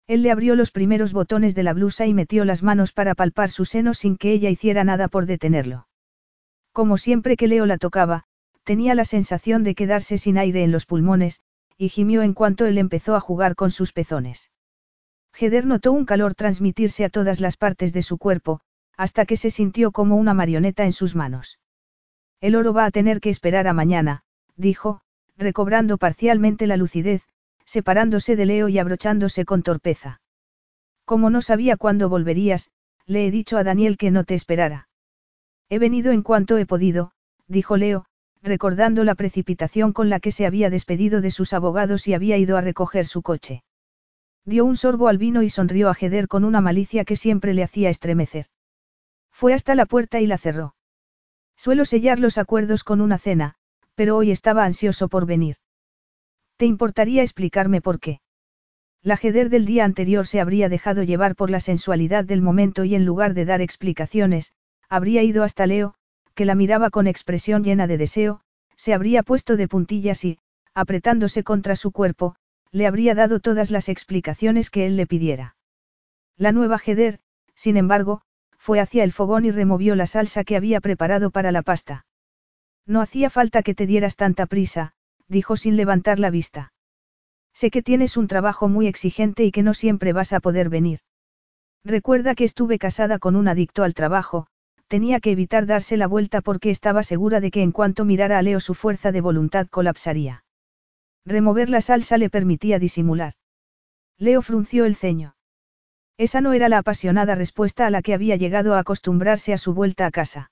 [0.07, 3.51] Él le abrió los primeros botones de la blusa y metió las manos para palpar
[3.51, 5.87] su seno sin que ella hiciera nada por detenerlo.
[6.73, 8.25] Como siempre que Leo la tocaba,
[8.65, 11.43] tenía la sensación de quedarse sin aire en los pulmones,
[11.81, 14.51] y gimió en cuanto él empezó a jugar con sus pezones.
[15.33, 18.61] Heder notó un calor transmitirse a todas las partes de su cuerpo,
[18.99, 21.59] hasta que se sintió como una marioneta en sus manos.
[22.43, 24.25] El oro va a tener que esperar a mañana,
[24.57, 25.01] dijo,
[25.39, 27.23] recobrando parcialmente la lucidez,
[27.65, 30.21] separándose de Leo y abrochándose con torpeza.
[31.07, 32.71] Como no sabía cuándo volverías,
[33.07, 34.91] le he dicho a Daniel que no te esperara.
[35.71, 37.13] He venido en cuanto he podido,
[37.47, 38.05] dijo Leo,
[38.43, 42.57] recordando la precipitación con la que se había despedido de sus abogados y había ido
[42.57, 43.63] a recoger su coche.
[44.45, 47.63] Dio un sorbo al vino y sonrió a Jeder con una malicia que siempre le
[47.63, 48.47] hacía estremecer.
[49.31, 50.75] Fue hasta la puerta y la cerró.
[51.57, 53.57] Suelo sellar los acuerdos con una cena,
[53.95, 55.57] pero hoy estaba ansioso por venir.
[56.57, 58.21] ¿Te importaría explicarme por qué?
[59.03, 62.95] La Jeder del día anterior se habría dejado llevar por la sensualidad del momento y
[62.95, 64.53] en lugar de dar explicaciones,
[64.89, 65.95] habría ido hasta Leo,
[66.41, 68.41] que la miraba con expresión llena de deseo,
[68.75, 70.39] se habría puesto de puntillas y,
[70.73, 72.35] apretándose contra su cuerpo,
[72.73, 75.55] le habría dado todas las explicaciones que él le pidiera.
[76.39, 77.21] La nueva Jeder,
[77.55, 78.23] sin embargo,
[78.57, 82.07] fue hacia el fogón y removió la salsa que había preparado para la pasta.
[82.87, 84.95] No hacía falta que te dieras tanta prisa,
[85.29, 86.73] dijo sin levantar la vista.
[87.53, 91.01] Sé que tienes un trabajo muy exigente y que no siempre vas a poder venir.
[91.85, 94.47] Recuerda que estuve casada con un adicto al trabajo,
[94.91, 98.43] tenía que evitar darse la vuelta porque estaba segura de que en cuanto mirara a
[98.43, 100.43] Leo su fuerza de voluntad colapsaría.
[101.25, 103.35] Remover la salsa le permitía disimular.
[104.19, 105.37] Leo frunció el ceño.
[106.19, 109.75] Esa no era la apasionada respuesta a la que había llegado a acostumbrarse a su
[109.75, 110.51] vuelta a casa.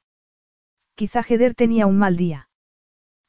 [0.95, 2.49] Quizá Heder tenía un mal día.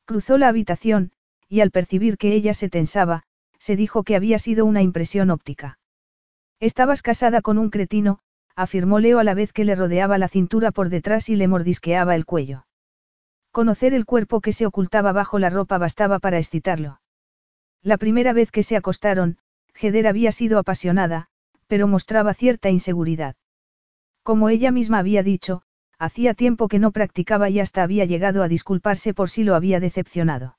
[0.05, 1.11] Cruzó la habitación,
[1.47, 3.23] y al percibir que ella se tensaba,
[3.57, 5.79] se dijo que había sido una impresión óptica.
[6.59, 8.19] Estabas casada con un cretino,
[8.61, 12.13] afirmó Leo a la vez que le rodeaba la cintura por detrás y le mordisqueaba
[12.15, 12.65] el cuello.
[13.51, 16.99] Conocer el cuerpo que se ocultaba bajo la ropa bastaba para excitarlo.
[17.81, 19.37] La primera vez que se acostaron,
[19.79, 21.27] Heder había sido apasionada,
[21.67, 23.35] pero mostraba cierta inseguridad.
[24.23, 25.61] Como ella misma había dicho,
[25.97, 29.79] hacía tiempo que no practicaba y hasta había llegado a disculparse por si lo había
[29.79, 30.57] decepcionado.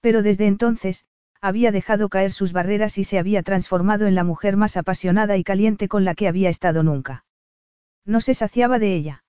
[0.00, 1.06] Pero desde entonces,
[1.40, 5.44] había dejado caer sus barreras y se había transformado en la mujer más apasionada y
[5.44, 7.24] caliente con la que había estado nunca.
[8.04, 9.24] No se saciaba de ella.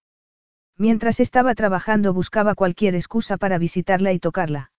[0.78, 4.72] Mientras estaba trabajando buscaba cualquier excusa para visitarla y tocarla.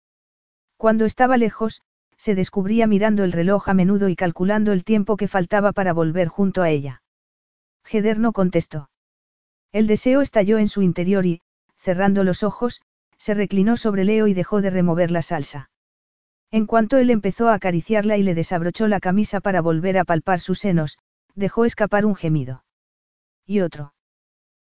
[0.76, 1.82] Cuando estaba lejos,
[2.16, 6.28] se descubría mirando el reloj a menudo y calculando el tiempo que faltaba para volver
[6.28, 7.02] junto a ella.
[7.90, 8.90] Heder no contestó.
[9.72, 11.40] El deseo estalló en su interior y,
[11.78, 12.80] cerrando los ojos,
[13.16, 15.70] se reclinó sobre Leo y dejó de remover la salsa.
[16.50, 20.40] En cuanto él empezó a acariciarla y le desabrochó la camisa para volver a palpar
[20.40, 20.98] sus senos,
[21.34, 22.64] dejó escapar un gemido.
[23.46, 23.92] Y otro.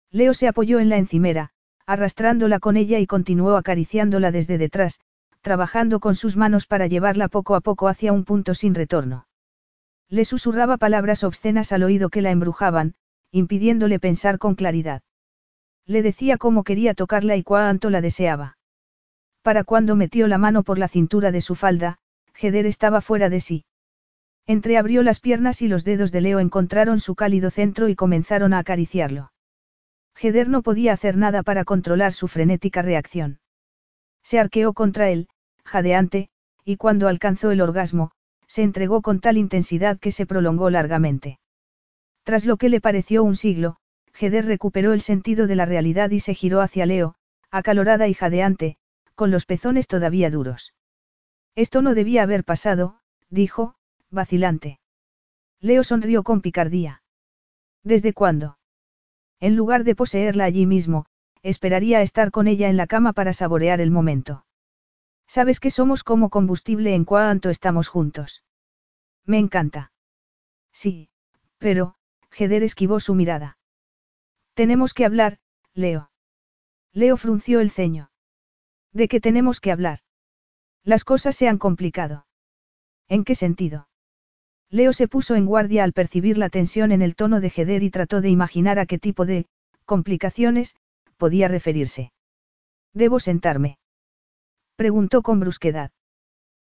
[0.09, 1.51] Leo se apoyó en la encimera,
[1.85, 4.99] arrastrándola con ella y continuó acariciándola desde detrás,
[5.41, 9.27] trabajando con sus manos para llevarla poco a poco hacia un punto sin retorno.
[10.09, 12.93] Le susurraba palabras obscenas al oído que la embrujaban,
[13.31, 15.01] impidiéndole pensar con claridad.
[15.85, 18.57] Le decía cómo quería tocarla y cuánto la deseaba.
[19.43, 21.97] Para cuando metió la mano por la cintura de su falda,
[22.41, 23.65] Heder estaba fuera de sí.
[24.47, 28.59] Entreabrió las piernas y los dedos de Leo encontraron su cálido centro y comenzaron a
[28.59, 29.33] acariciarlo.
[30.19, 33.39] Heder no podía hacer nada para controlar su frenética reacción.
[34.23, 35.27] Se arqueó contra él,
[35.65, 36.29] jadeante,
[36.63, 38.11] y cuando alcanzó el orgasmo,
[38.47, 41.39] se entregó con tal intensidad que se prolongó largamente.
[42.23, 43.75] Tras lo que le pareció un siglo,
[44.17, 47.15] Heder recuperó el sentido de la realidad y se giró hacia Leo,
[47.51, 48.77] acalorada y jadeante,
[49.15, 50.73] con los pezones todavía duros.
[51.55, 53.75] Esto no debía haber pasado, dijo,
[54.09, 54.79] vacilante.
[55.59, 57.03] Leo sonrió con picardía.
[57.83, 58.57] ¿Desde cuándo?
[59.39, 61.05] En lugar de poseerla allí mismo,
[61.41, 64.45] esperaría estar con ella en la cama para saborear el momento.
[65.27, 68.43] Sabes que somos como combustible en cuanto estamos juntos.
[69.25, 69.91] Me encanta.
[70.71, 71.09] Sí,
[71.57, 71.95] pero,
[72.31, 73.57] Heder esquivó su mirada.
[74.53, 75.39] Tenemos que hablar,
[75.73, 76.11] Leo.
[76.93, 78.11] Leo frunció el ceño.
[78.93, 79.99] ¿De qué tenemos que hablar?
[80.83, 82.27] Las cosas se han complicado.
[83.07, 83.87] ¿En qué sentido?
[84.69, 87.89] Leo se puso en guardia al percibir la tensión en el tono de Heder y
[87.89, 89.45] trató de imaginar a qué tipo de
[89.85, 90.75] complicaciones
[91.17, 92.11] podía referirse.
[92.93, 93.77] ¿Debo sentarme?
[94.75, 95.91] Preguntó con brusquedad.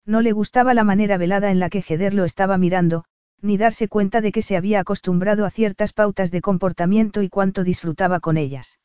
[0.06, 3.04] No le gustaba la manera velada en la que Heder lo estaba mirando,
[3.40, 7.64] ni darse cuenta de que se había acostumbrado a ciertas pautas de comportamiento y cuánto
[7.64, 8.78] disfrutaba con ellas.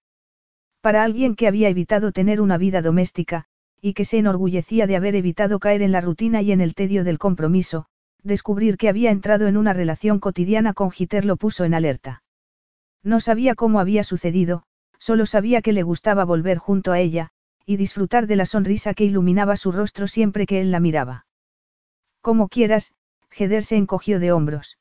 [0.81, 3.45] Para alguien que había evitado tener una vida doméstica,
[3.81, 7.03] y que se enorgullecía de haber evitado caer en la rutina y en el tedio
[7.03, 7.85] del compromiso,
[8.23, 12.23] descubrir que había entrado en una relación cotidiana con Giter lo puso en alerta.
[13.03, 14.63] No sabía cómo había sucedido,
[14.99, 17.31] solo sabía que le gustaba volver junto a ella,
[17.65, 21.25] y disfrutar de la sonrisa que iluminaba su rostro siempre que él la miraba.
[22.21, 22.93] Como quieras,
[23.31, 24.77] Heder se encogió de hombros.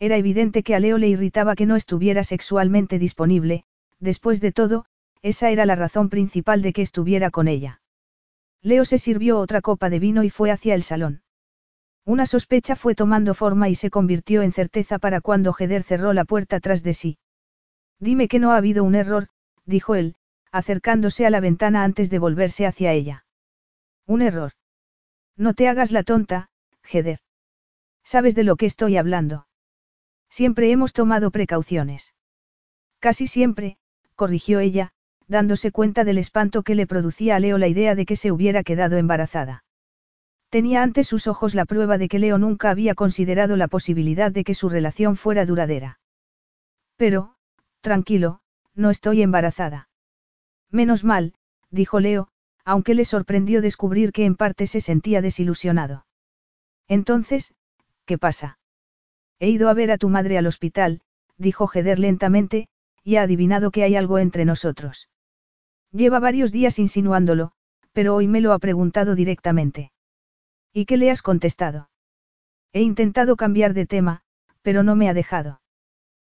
[0.00, 3.64] Era evidente que a Leo le irritaba que no estuviera sexualmente disponible,
[4.00, 4.86] después de todo,
[5.22, 7.80] esa era la razón principal de que estuviera con ella.
[8.62, 11.22] Leo se sirvió otra copa de vino y fue hacia el salón.
[12.04, 16.24] Una sospecha fue tomando forma y se convirtió en certeza para cuando Heder cerró la
[16.24, 17.18] puerta tras de sí.
[18.00, 19.28] Dime que no ha habido un error,
[19.64, 20.16] dijo él,
[20.50, 23.26] acercándose a la ventana antes de volverse hacia ella.
[24.06, 24.52] Un error.
[25.36, 26.48] No te hagas la tonta,
[26.90, 27.18] Heder.
[28.04, 29.46] Sabes de lo que estoy hablando.
[30.30, 32.14] Siempre hemos tomado precauciones.
[33.00, 33.76] Casi siempre,
[34.14, 34.92] corrigió ella,
[35.28, 38.64] dándose cuenta del espanto que le producía a Leo la idea de que se hubiera
[38.64, 39.64] quedado embarazada.
[40.48, 44.44] Tenía ante sus ojos la prueba de que Leo nunca había considerado la posibilidad de
[44.44, 46.00] que su relación fuera duradera.
[46.96, 47.34] Pero,
[47.82, 48.40] tranquilo,
[48.74, 49.90] no estoy embarazada.
[50.70, 51.34] Menos mal,
[51.70, 52.28] dijo Leo,
[52.64, 56.06] aunque le sorprendió descubrir que en parte se sentía desilusionado.
[56.86, 57.54] Entonces,
[58.06, 58.58] ¿qué pasa?
[59.38, 61.02] He ido a ver a tu madre al hospital,
[61.36, 62.68] dijo Heder lentamente,
[63.04, 65.08] y ha adivinado que hay algo entre nosotros.
[65.92, 67.52] Lleva varios días insinuándolo,
[67.92, 69.92] pero hoy me lo ha preguntado directamente.
[70.72, 71.90] ¿Y qué le has contestado?
[72.72, 74.22] He intentado cambiar de tema,
[74.62, 75.60] pero no me ha dejado.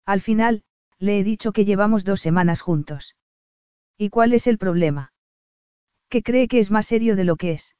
[0.05, 0.63] Al final,
[0.99, 3.15] le he dicho que llevamos dos semanas juntos.
[3.97, 5.11] ¿Y cuál es el problema?
[6.09, 7.75] Que cree que es más serio de lo que es.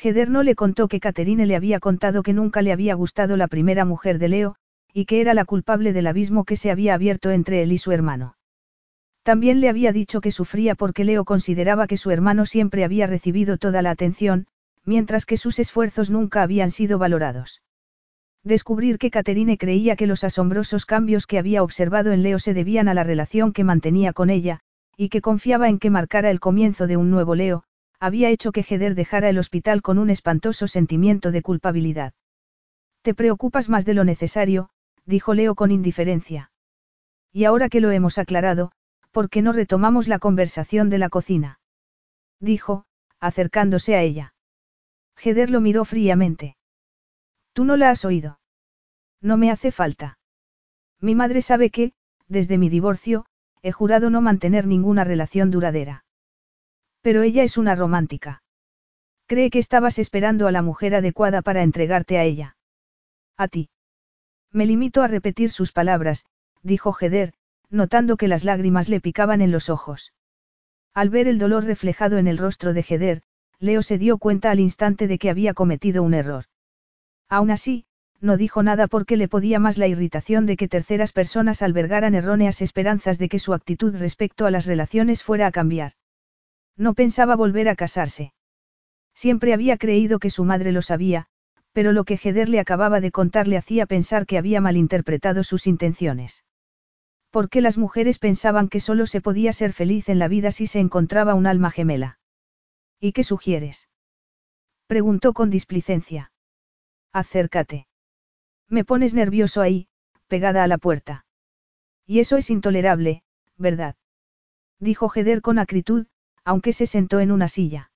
[0.00, 3.48] Heder no le contó que Caterine le había contado que nunca le había gustado la
[3.48, 4.56] primera mujer de Leo,
[4.92, 7.92] y que era la culpable del abismo que se había abierto entre él y su
[7.92, 8.37] hermano.
[9.28, 13.58] También le había dicho que sufría porque Leo consideraba que su hermano siempre había recibido
[13.58, 14.46] toda la atención,
[14.86, 17.60] mientras que sus esfuerzos nunca habían sido valorados.
[18.42, 22.88] Descubrir que Caterine creía que los asombrosos cambios que había observado en Leo se debían
[22.88, 24.60] a la relación que mantenía con ella,
[24.96, 27.64] y que confiaba en que marcara el comienzo de un nuevo Leo,
[28.00, 32.14] había hecho que Heder dejara el hospital con un espantoso sentimiento de culpabilidad.
[33.02, 34.70] Te preocupas más de lo necesario,
[35.04, 36.50] dijo Leo con indiferencia.
[37.30, 38.72] Y ahora que lo hemos aclarado,
[39.18, 41.58] ¿por qué no retomamos la conversación de la cocina?
[42.38, 42.84] Dijo,
[43.18, 44.32] acercándose a ella.
[45.20, 46.56] Heder lo miró fríamente.
[47.52, 48.38] Tú no la has oído.
[49.20, 50.20] No me hace falta.
[51.00, 51.94] Mi madre sabe que,
[52.28, 53.26] desde mi divorcio,
[53.60, 56.04] he jurado no mantener ninguna relación duradera.
[57.00, 58.44] Pero ella es una romántica.
[59.26, 62.56] Cree que estabas esperando a la mujer adecuada para entregarte a ella.
[63.36, 63.68] A ti.
[64.52, 66.24] Me limito a repetir sus palabras,
[66.62, 67.34] dijo Heder,
[67.70, 70.12] notando que las lágrimas le picaban en los ojos.
[70.94, 73.22] Al ver el dolor reflejado en el rostro de Heder,
[73.60, 76.44] Leo se dio cuenta al instante de que había cometido un error.
[77.28, 77.84] Aún así,
[78.20, 82.62] no dijo nada porque le podía más la irritación de que terceras personas albergaran erróneas
[82.62, 85.92] esperanzas de que su actitud respecto a las relaciones fuera a cambiar.
[86.76, 88.32] No pensaba volver a casarse.
[89.14, 91.26] Siempre había creído que su madre lo sabía,
[91.72, 95.66] pero lo que Heder le acababa de contar le hacía pensar que había malinterpretado sus
[95.66, 96.44] intenciones.
[97.30, 100.66] ¿Por qué las mujeres pensaban que solo se podía ser feliz en la vida si
[100.66, 102.18] se encontraba un alma gemela?
[103.00, 103.88] ¿Y qué sugieres?
[104.86, 106.32] Preguntó con displicencia.
[107.12, 107.86] Acércate.
[108.68, 109.88] Me pones nervioso ahí,
[110.26, 111.26] pegada a la puerta.
[112.06, 113.22] Y eso es intolerable,
[113.56, 113.96] ¿verdad?
[114.78, 116.06] Dijo Heder con acritud,
[116.44, 117.90] aunque se sentó en una silla.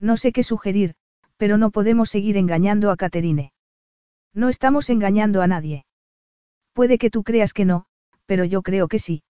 [0.00, 0.94] No sé qué sugerir,
[1.36, 3.52] pero no podemos seguir engañando a Caterine.
[4.32, 5.84] No estamos engañando a nadie.
[6.72, 7.86] Puede que tú creas que no,
[8.26, 9.22] pero yo creo que sí.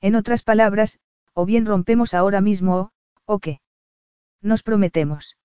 [0.00, 0.98] En otras palabras,
[1.34, 2.92] o bien rompemos ahora mismo o,
[3.24, 3.60] o qué.
[4.40, 5.36] Nos prometemos.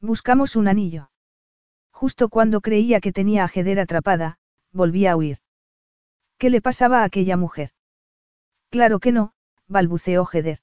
[0.00, 1.10] Buscamos un anillo.
[1.90, 4.38] Justo cuando creía que tenía a Jeder atrapada,
[4.72, 5.38] volvía a huir.
[6.38, 7.70] ¿Qué le pasaba a aquella mujer?
[8.70, 9.32] Claro que no,
[9.68, 10.58] balbuceó Jeder.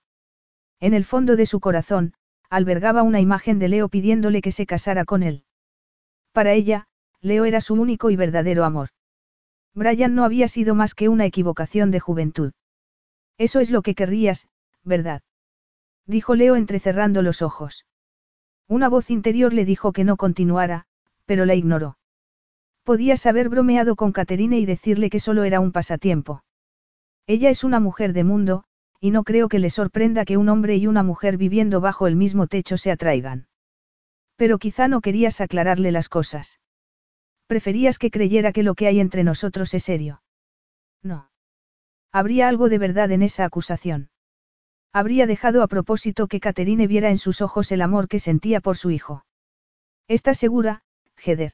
[0.79, 2.13] En el fondo de su corazón,
[2.49, 5.45] albergaba una imagen de Leo pidiéndole que se casara con él.
[6.33, 6.87] Para ella,
[7.21, 8.89] Leo era su único y verdadero amor.
[9.73, 12.51] Brian no había sido más que una equivocación de juventud.
[13.37, 14.49] Eso es lo que querrías,
[14.83, 15.21] ¿verdad?
[16.05, 17.85] Dijo Leo entrecerrando los ojos.
[18.67, 20.85] Una voz interior le dijo que no continuara,
[21.25, 21.97] pero la ignoró.
[22.83, 26.43] Podías haber bromeado con Caterine y decirle que solo era un pasatiempo.
[27.27, 28.63] Ella es una mujer de mundo,
[28.99, 32.15] y no creo que le sorprenda que un hombre y una mujer viviendo bajo el
[32.15, 33.47] mismo techo se atraigan.
[34.35, 36.59] Pero quizá no querías aclararle las cosas.
[37.51, 40.23] Preferías que creyera que lo que hay entre nosotros es serio.
[41.03, 41.29] No.
[42.13, 44.09] Habría algo de verdad en esa acusación.
[44.93, 48.77] Habría dejado a propósito que Caterine viera en sus ojos el amor que sentía por
[48.77, 49.25] su hijo.
[50.07, 50.83] ¿Estás segura,
[51.21, 51.51] Heder?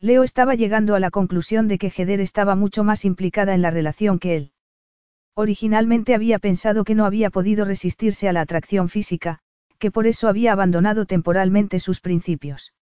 [0.00, 3.70] Leo estaba llegando a la conclusión de que Heder estaba mucho más implicada en la
[3.70, 4.52] relación que él.
[5.34, 9.38] Originalmente había pensado que no había podido resistirse a la atracción física,
[9.78, 12.74] que por eso había abandonado temporalmente sus principios.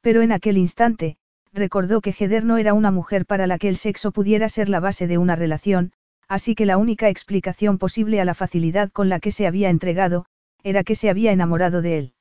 [0.00, 1.16] Pero en aquel instante,
[1.54, 4.80] recordó que Heder no era una mujer para la que el sexo pudiera ser la
[4.80, 5.92] base de una relación,
[6.28, 10.26] así que la única explicación posible a la facilidad con la que se había entregado,
[10.62, 12.14] era que se había enamorado de él.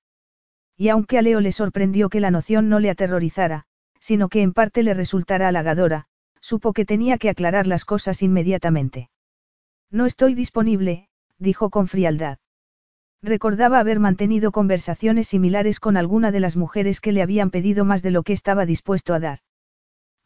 [0.77, 3.65] Y aunque a Leo le sorprendió que la noción no le aterrorizara,
[3.99, 6.07] sino que en parte le resultara halagadora,
[6.41, 9.09] supo que tenía que aclarar las cosas inmediatamente.
[9.89, 12.37] No estoy disponible, dijo con frialdad.
[13.23, 18.03] Recordaba haber mantenido conversaciones similares con alguna de las mujeres que le habían pedido más
[18.03, 19.39] de lo que estaba dispuesto a dar.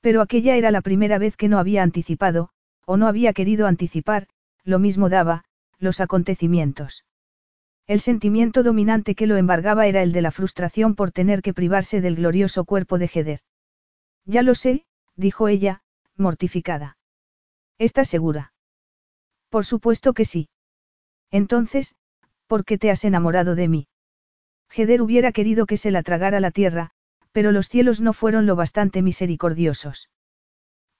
[0.01, 2.49] Pero aquella era la primera vez que no había anticipado,
[2.85, 4.27] o no había querido anticipar,
[4.63, 5.43] lo mismo daba,
[5.77, 7.05] los acontecimientos.
[7.85, 12.01] El sentimiento dominante que lo embargaba era el de la frustración por tener que privarse
[12.01, 13.41] del glorioso cuerpo de Heder.
[14.25, 14.85] Ya lo sé,
[15.15, 15.83] dijo ella,
[16.15, 16.97] mortificada.
[17.77, 18.53] ¿Estás segura?
[19.49, 20.49] Por supuesto que sí.
[21.29, 21.95] Entonces,
[22.47, 23.87] ¿por qué te has enamorado de mí?
[24.75, 26.91] Heder hubiera querido que se la tragara la tierra,
[27.31, 30.09] pero los cielos no fueron lo bastante misericordiosos.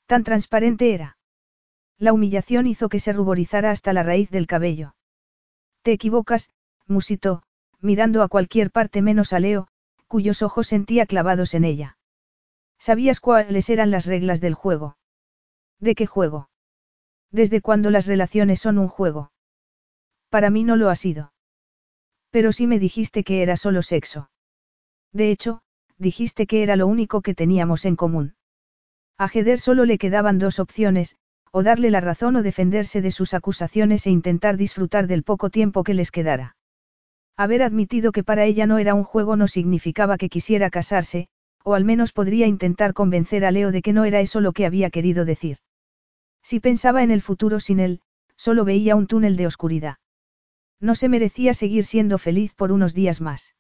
[0.06, 1.18] Tan transparente era.
[1.98, 4.96] La humillación hizo que se ruborizara hasta la raíz del cabello.
[5.82, 6.50] Te equivocas,
[6.86, 7.44] musitó,
[7.80, 9.68] mirando a cualquier parte menos a Leo,
[10.08, 11.98] cuyos ojos sentía clavados en ella.
[12.78, 14.98] ¿Sabías cuáles eran las reglas del juego?
[15.80, 16.50] ¿De qué juego?
[17.32, 19.32] ¿Desde cuándo las relaciones son un juego?
[20.30, 21.34] Para mí no lo ha sido.
[22.38, 24.30] Pero sí me dijiste que era solo sexo.
[25.12, 25.62] De hecho,
[25.98, 28.36] dijiste que era lo único que teníamos en común.
[29.18, 31.16] A Heder solo le quedaban dos opciones,
[31.52, 35.84] o darle la razón o defenderse de sus acusaciones e intentar disfrutar del poco tiempo
[35.84, 36.56] que les quedara.
[37.36, 41.30] Haber admitido que para ella no era un juego no significaba que quisiera casarse,
[41.64, 44.68] o al menos podría intentar convencer a Leo de que no era eso lo que
[44.68, 45.58] había querido decir.
[46.44, 48.02] Si pensaba en el futuro sin él,
[48.36, 49.96] solo veía un túnel de oscuridad.
[50.80, 53.56] No se merecía seguir siendo feliz por unos días más.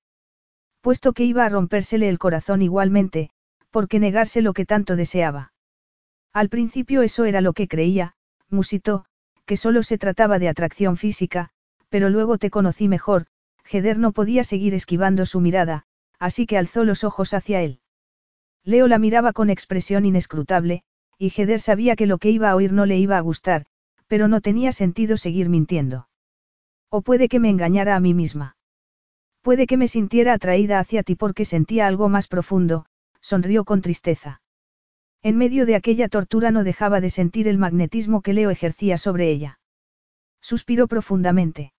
[0.81, 3.29] Puesto que iba a rompérsele el corazón igualmente,
[3.71, 5.53] porque negarse lo que tanto deseaba.
[6.33, 8.15] Al principio eso era lo que creía,
[8.49, 9.05] musitó,
[9.45, 11.49] que solo se trataba de atracción física,
[11.89, 13.25] pero luego te conocí mejor,
[13.69, 15.85] Heder no podía seguir esquivando su mirada,
[16.19, 17.79] así que alzó los ojos hacia él.
[18.63, 20.83] Leo la miraba con expresión inescrutable,
[21.17, 23.65] y Heder sabía que lo que iba a oír no le iba a gustar,
[24.07, 26.07] pero no tenía sentido seguir mintiendo.
[26.89, 28.55] O puede que me engañara a mí misma.
[29.41, 32.85] Puede que me sintiera atraída hacia ti porque sentía algo más profundo,
[33.21, 34.41] sonrió con tristeza.
[35.23, 39.29] En medio de aquella tortura no dejaba de sentir el magnetismo que Leo ejercía sobre
[39.29, 39.59] ella.
[40.41, 41.73] Suspiró profundamente.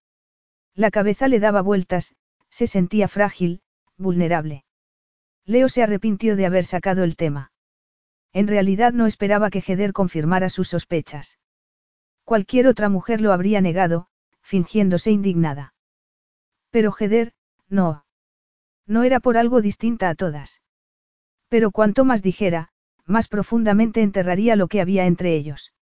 [0.75, 2.17] La cabeza le daba vueltas,
[2.51, 3.61] se sentía frágil,
[3.97, 4.65] vulnerable.
[5.45, 7.53] Leo se arrepintió de haber sacado el tema.
[8.33, 11.39] En realidad no esperaba que Heder confirmara sus sospechas.
[12.25, 14.09] Cualquier otra mujer lo habría negado,
[14.49, 15.75] fingiéndose indignada.
[16.71, 17.33] Pero Heder,
[17.69, 18.07] no.
[18.87, 20.63] No era por algo distinta a todas.
[21.49, 22.71] Pero cuanto más dijera,
[23.05, 25.75] más profundamente enterraría lo que había entre ellos.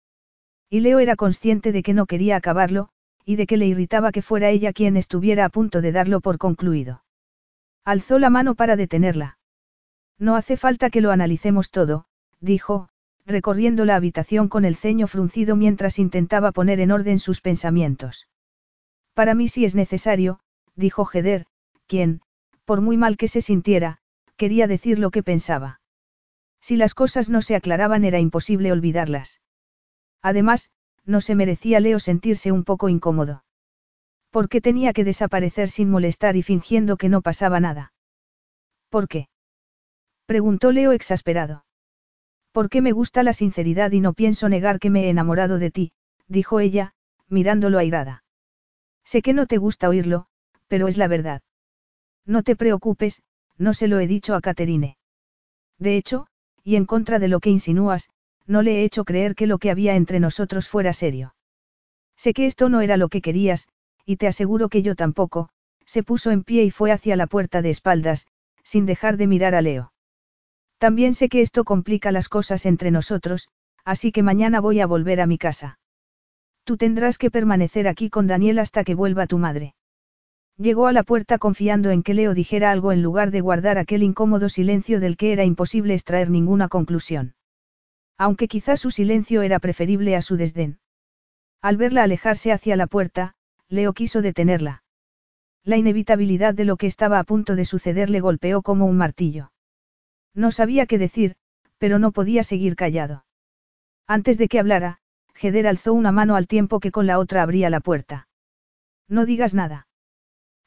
[0.71, 2.89] Y Leo era consciente de que no quería acabarlo,
[3.27, 6.39] y de que le irritaba que fuera ella quien estuviera a punto de darlo por
[6.39, 7.05] concluido.
[7.85, 9.37] Alzó la mano para detenerla.
[10.19, 12.07] No hace falta que lo analicemos todo,
[12.41, 12.89] dijo,
[13.27, 18.27] recorriendo la habitación con el ceño fruncido mientras intentaba poner en orden sus pensamientos.
[19.15, 20.41] Para mí sí es necesario,
[20.75, 21.47] dijo Heder,
[21.87, 22.21] quien,
[22.65, 23.99] por muy mal que se sintiera,
[24.37, 25.81] quería decir lo que pensaba.
[26.61, 29.41] Si las cosas no se aclaraban era imposible olvidarlas.
[30.21, 30.71] Además,
[31.05, 33.45] no se merecía Leo sentirse un poco incómodo.
[34.31, 37.93] ¿Por qué tenía que desaparecer sin molestar y fingiendo que no pasaba nada?
[38.89, 39.29] ¿Por qué?
[40.27, 41.67] Preguntó Leo exasperado.
[42.51, 45.71] ¿Por qué me gusta la sinceridad y no pienso negar que me he enamorado de
[45.71, 45.93] ti?
[46.27, 46.95] dijo ella,
[47.29, 48.24] mirándolo airada.
[49.05, 50.27] Sé que no te gusta oírlo,
[50.69, 51.43] pero es la verdad.
[52.27, 53.23] No te preocupes,
[53.59, 54.97] no se lo he dicho a Caterine.
[55.79, 56.27] De hecho,
[56.63, 58.09] y en contra de lo que insinúas,
[58.47, 61.35] no le he hecho creer que lo que había entre nosotros fuera serio.
[62.17, 63.69] Sé que esto no era lo que querías,
[64.07, 65.51] y te aseguro que yo tampoco,
[65.85, 68.27] se puso en pie y fue hacia la puerta de espaldas,
[68.63, 69.93] sin dejar de mirar a Leo.
[70.79, 73.49] También sé que esto complica las cosas entre nosotros,
[73.85, 75.79] así que mañana voy a volver a mi casa.
[76.65, 79.75] Tú tendrás que permanecer aquí con Daniel hasta que vuelva tu madre.
[80.57, 84.03] Llegó a la puerta confiando en que Leo dijera algo en lugar de guardar aquel
[84.03, 87.35] incómodo silencio del que era imposible extraer ninguna conclusión.
[88.17, 90.79] Aunque quizás su silencio era preferible a su desdén.
[91.61, 93.35] Al verla alejarse hacia la puerta,
[93.69, 94.85] Leo quiso detenerla.
[95.65, 99.51] La inevitabilidad de lo que estaba a punto de suceder le golpeó como un martillo.
[100.35, 101.37] No sabía qué decir,
[101.79, 103.25] pero no podía seguir callado.
[104.07, 104.99] Antes de que hablara,
[105.41, 108.29] Heder alzó una mano al tiempo que con la otra abría la puerta.
[109.09, 109.87] No digas nada.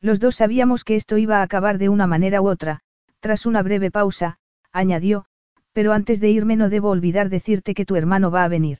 [0.01, 2.81] Los dos sabíamos que esto iba a acabar de una manera u otra,
[3.19, 4.37] tras una breve pausa,
[4.71, 5.25] añadió,
[5.73, 8.79] pero antes de irme no debo olvidar decirte que tu hermano va a venir.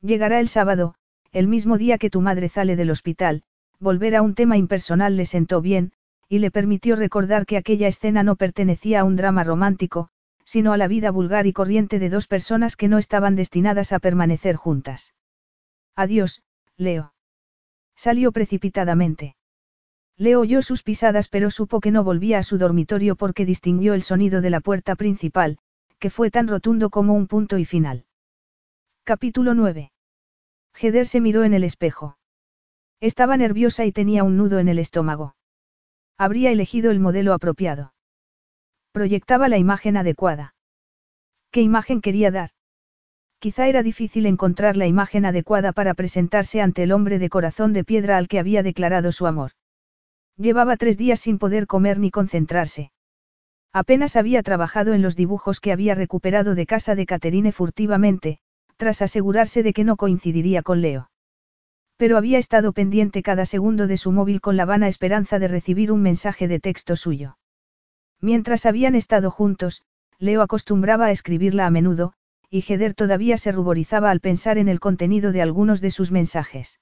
[0.00, 0.94] Llegará el sábado,
[1.32, 3.42] el mismo día que tu madre sale del hospital,
[3.80, 5.92] volver a un tema impersonal le sentó bien,
[6.28, 10.08] y le permitió recordar que aquella escena no pertenecía a un drama romántico,
[10.54, 13.98] sino a la vida vulgar y corriente de dos personas que no estaban destinadas a
[13.98, 15.12] permanecer juntas.
[15.96, 16.44] Adiós,
[16.76, 17.12] Leo.
[17.96, 19.34] Salió precipitadamente.
[20.16, 24.04] Leo oyó sus pisadas pero supo que no volvía a su dormitorio porque distinguió el
[24.04, 25.58] sonido de la puerta principal,
[25.98, 28.04] que fue tan rotundo como un punto y final.
[29.02, 29.90] Capítulo 9.
[30.80, 32.16] Heder se miró en el espejo.
[33.00, 35.34] Estaba nerviosa y tenía un nudo en el estómago.
[36.16, 37.93] Habría elegido el modelo apropiado.
[38.94, 40.54] Proyectaba la imagen adecuada.
[41.50, 42.50] ¿Qué imagen quería dar?
[43.40, 47.82] Quizá era difícil encontrar la imagen adecuada para presentarse ante el hombre de corazón de
[47.82, 49.50] piedra al que había declarado su amor.
[50.36, 52.92] Llevaba tres días sin poder comer ni concentrarse.
[53.72, 58.38] Apenas había trabajado en los dibujos que había recuperado de casa de Caterine furtivamente,
[58.76, 61.10] tras asegurarse de que no coincidiría con Leo.
[61.96, 65.90] Pero había estado pendiente cada segundo de su móvil con la vana esperanza de recibir
[65.90, 67.38] un mensaje de texto suyo.
[68.24, 69.82] Mientras habían estado juntos,
[70.18, 72.14] Leo acostumbraba a escribirla a menudo,
[72.48, 76.80] y Heder todavía se ruborizaba al pensar en el contenido de algunos de sus mensajes.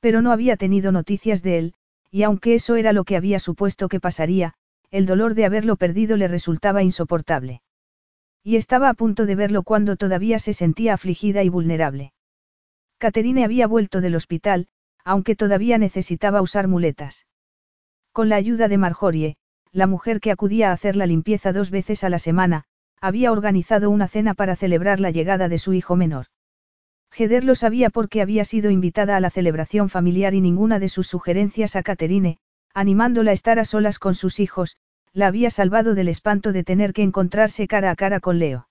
[0.00, 1.74] Pero no había tenido noticias de él,
[2.10, 4.54] y aunque eso era lo que había supuesto que pasaría,
[4.90, 7.62] el dolor de haberlo perdido le resultaba insoportable.
[8.42, 12.12] Y estaba a punto de verlo cuando todavía se sentía afligida y vulnerable.
[12.98, 14.66] Caterine había vuelto del hospital,
[15.04, 17.28] aunque todavía necesitaba usar muletas.
[18.10, 19.36] Con la ayuda de Marjorie,
[19.72, 22.64] la mujer que acudía a hacer la limpieza dos veces a la semana,
[23.00, 26.26] había organizado una cena para celebrar la llegada de su hijo menor.
[27.16, 31.06] Heder lo sabía porque había sido invitada a la celebración familiar y ninguna de sus
[31.06, 32.38] sugerencias a Caterine,
[32.74, 34.76] animándola a estar a solas con sus hijos,
[35.12, 38.68] la había salvado del espanto de tener que encontrarse cara a cara con Leo.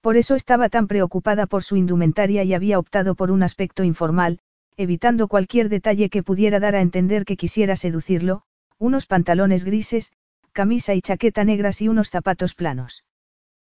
[0.00, 4.40] Por eso estaba tan preocupada por su indumentaria y había optado por un aspecto informal,
[4.76, 8.42] evitando cualquier detalle que pudiera dar a entender que quisiera seducirlo,
[8.78, 10.12] unos pantalones grises,
[10.52, 13.04] camisa y chaqueta negras y unos zapatos planos.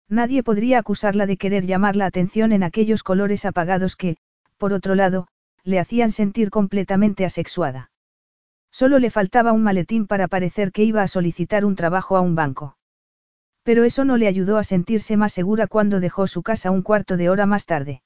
[0.09, 4.17] Nadie podría acusarla de querer llamar la atención en aquellos colores apagados que,
[4.57, 5.27] por otro lado,
[5.63, 7.91] le hacían sentir completamente asexuada.
[8.71, 12.35] Solo le faltaba un maletín para parecer que iba a solicitar un trabajo a un
[12.35, 12.77] banco.
[13.63, 17.17] Pero eso no le ayudó a sentirse más segura cuando dejó su casa un cuarto
[17.17, 18.01] de hora más tarde.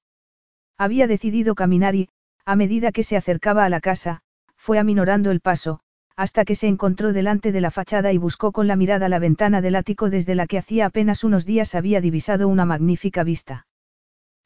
[0.77, 2.09] Había decidido caminar y,
[2.45, 4.21] a medida que se acercaba a la casa,
[4.55, 5.81] fue aminorando el paso,
[6.21, 9.59] hasta que se encontró delante de la fachada y buscó con la mirada la ventana
[9.59, 13.65] del ático desde la que hacía apenas unos días había divisado una magnífica vista.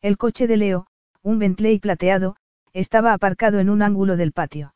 [0.02, 0.88] El coche de Leo,
[1.22, 2.38] un Bentley plateado,
[2.72, 4.74] estaba aparcado en un ángulo del patio.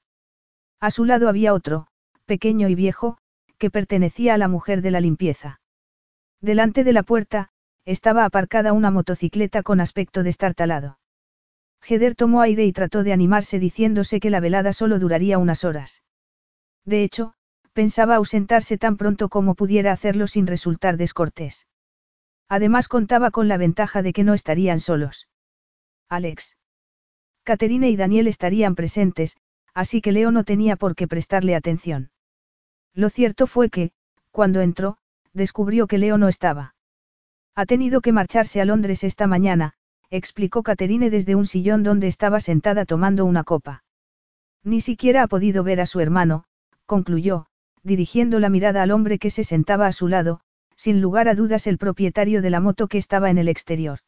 [0.81, 1.87] A su lado había otro,
[2.25, 3.17] pequeño y viejo,
[3.57, 5.61] que pertenecía a la mujer de la limpieza.
[6.41, 7.47] Delante de la puerta,
[7.85, 10.99] estaba aparcada una motocicleta con aspecto destartalado.
[11.87, 16.01] Heder tomó aire y trató de animarse diciéndose que la velada solo duraría unas horas.
[16.85, 17.33] De hecho,
[17.73, 21.67] pensaba ausentarse tan pronto como pudiera hacerlo sin resultar descortés.
[22.47, 25.27] Además contaba con la ventaja de que no estarían solos.
[26.09, 26.57] Alex.
[27.43, 29.37] Caterine y Daniel estarían presentes,
[29.73, 32.11] así que Leo no tenía por qué prestarle atención.
[32.93, 33.91] Lo cierto fue que,
[34.31, 34.97] cuando entró,
[35.33, 36.75] descubrió que Leo no estaba.
[37.55, 39.73] Ha tenido que marcharse a Londres esta mañana,
[40.09, 43.83] explicó Caterine desde un sillón donde estaba sentada tomando una copa.
[44.63, 46.45] Ni siquiera ha podido ver a su hermano,
[46.89, 47.45] concluyó,
[47.83, 50.41] dirigiendo la mirada al hombre que se sentaba a su lado,
[50.75, 53.99] sin lugar a dudas el propietario de la moto que estaba en el exterior.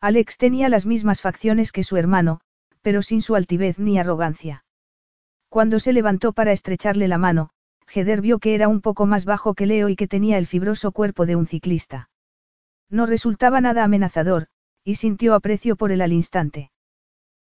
[0.00, 2.40] Alex tenía las mismas facciones que su hermano,
[2.80, 4.64] pero sin su altivez ni arrogancia.
[5.48, 7.50] Cuando se levantó para estrecharle la mano,
[7.92, 10.92] Heder vio que era un poco más bajo que Leo y que tenía el fibroso
[10.92, 12.08] cuerpo de un ciclista.
[12.88, 14.46] No resultaba nada amenazador,
[14.84, 16.70] y sintió aprecio por él al instante.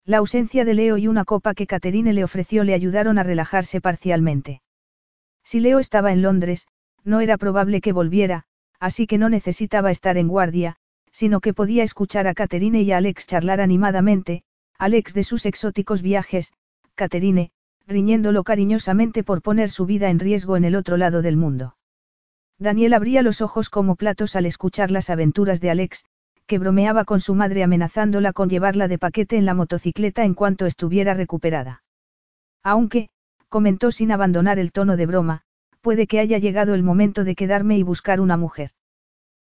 [0.09, 3.79] La ausencia de Leo y una copa que Caterine le ofreció le ayudaron a relajarse
[3.79, 4.63] parcialmente.
[5.43, 6.65] Si Leo estaba en Londres,
[7.03, 8.45] no era probable que volviera,
[8.79, 10.77] así que no necesitaba estar en guardia,
[11.11, 14.41] sino que podía escuchar a Caterine y a Alex charlar animadamente,
[14.79, 16.53] Alex de sus exóticos viajes,
[16.95, 17.51] Caterine,
[17.85, 21.75] riñéndolo cariñosamente por poner su vida en riesgo en el otro lado del mundo.
[22.57, 26.03] Daniel abría los ojos como platos al escuchar las aventuras de Alex,
[26.49, 30.65] que bromeaba con su madre amenazándola con llevarla de paquete en la motocicleta en cuanto
[30.65, 31.83] estuviera recuperada.
[32.63, 33.09] Aunque,
[33.49, 35.43] comentó sin abandonar el tono de broma,
[35.81, 38.71] puede que haya llegado el momento de quedarme y buscar una mujer.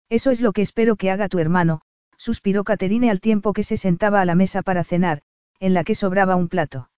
[0.10, 1.82] Eso es lo que espero que haga tu hermano,
[2.16, 5.24] suspiró Caterine al tiempo que se sentaba a la mesa para cenar,
[5.60, 6.90] en la que sobraba un plato.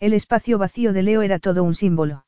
[0.00, 2.24] El espacio vacío de Leo era todo un símbolo.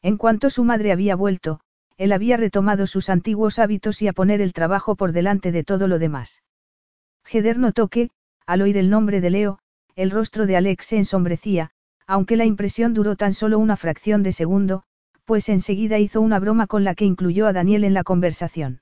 [0.00, 1.60] En cuanto su madre había vuelto,
[1.96, 5.88] él había retomado sus antiguos hábitos y a poner el trabajo por delante de todo
[5.88, 6.42] lo demás.
[7.30, 8.10] Heder notó que,
[8.46, 9.58] al oír el nombre de Leo,
[9.96, 11.70] el rostro de Alex se ensombrecía,
[12.06, 14.82] aunque la impresión duró tan solo una fracción de segundo,
[15.24, 18.80] pues enseguida hizo una broma con la que incluyó a Daniel en la conversación.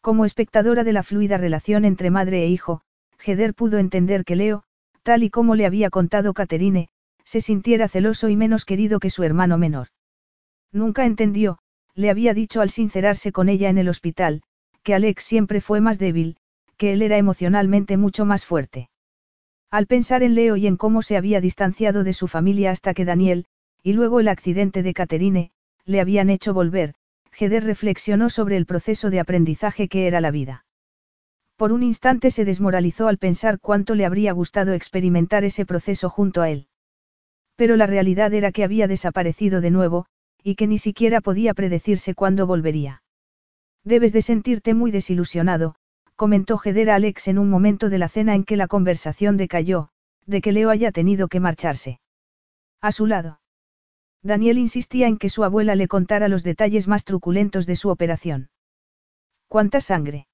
[0.00, 2.82] Como espectadora de la fluida relación entre madre e hijo,
[3.24, 4.62] Heder pudo entender que Leo,
[5.02, 6.88] tal y como le había contado Caterine,
[7.24, 9.88] se sintiera celoso y menos querido que su hermano menor.
[10.72, 11.58] Nunca entendió,
[11.98, 14.42] le había dicho al sincerarse con ella en el hospital,
[14.84, 16.36] que Alex siempre fue más débil,
[16.76, 18.88] que él era emocionalmente mucho más fuerte.
[19.68, 23.04] Al pensar en Leo y en cómo se había distanciado de su familia hasta que
[23.04, 23.46] Daniel,
[23.82, 25.50] y luego el accidente de Caterine,
[25.86, 26.94] le habían hecho volver,
[27.36, 30.66] Heder reflexionó sobre el proceso de aprendizaje que era la vida.
[31.56, 36.42] Por un instante se desmoralizó al pensar cuánto le habría gustado experimentar ese proceso junto
[36.42, 36.68] a él.
[37.56, 40.06] Pero la realidad era que había desaparecido de nuevo,
[40.42, 43.02] y que ni siquiera podía predecirse cuándo volvería.
[43.84, 45.74] Debes de sentirte muy desilusionado,
[46.16, 49.90] comentó Heder a Alex en un momento de la cena en que la conversación decayó,
[50.26, 52.00] de que Leo haya tenido que marcharse.
[52.80, 53.40] A su lado.
[54.22, 58.50] Daniel insistía en que su abuela le contara los detalles más truculentos de su operación.
[59.46, 60.26] ¿Cuánta sangre?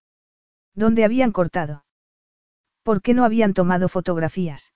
[0.74, 1.84] ¿Dónde habían cortado?
[2.82, 4.72] ¿Por qué no habían tomado fotografías?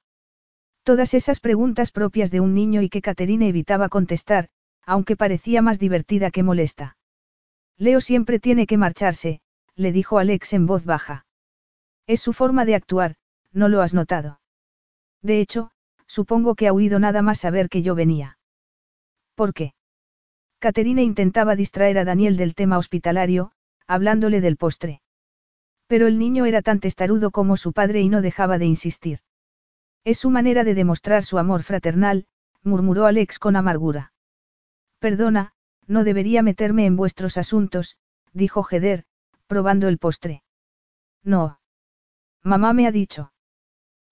[0.83, 4.49] Todas esas preguntas propias de un niño y que Caterina evitaba contestar,
[4.89, 6.97] aunque parecía más divertida que molesta.
[7.77, 9.43] Leo siempre tiene que marcharse,
[9.77, 11.27] le dijo Alex en voz baja.
[12.07, 13.17] Es su forma de actuar,
[13.53, 14.41] ¿no lo has notado?
[15.21, 15.73] De hecho,
[16.07, 18.39] supongo que ha oído nada más saber que yo venía.
[19.35, 19.75] ¿Por qué?
[20.59, 23.53] Caterina intentaba distraer a Daniel del tema hospitalario,
[23.87, 25.03] hablándole del postre.
[25.87, 29.19] Pero el niño era tan testarudo como su padre y no dejaba de insistir.
[30.03, 32.27] Es su manera de demostrar su amor fraternal,
[32.63, 34.13] murmuró Alex con amargura.
[34.99, 35.53] Perdona,
[35.87, 37.97] no debería meterme en vuestros asuntos,
[38.33, 39.05] dijo Heder,
[39.47, 40.43] probando el postre.
[41.23, 41.61] No.
[42.43, 43.33] Mamá me ha dicho.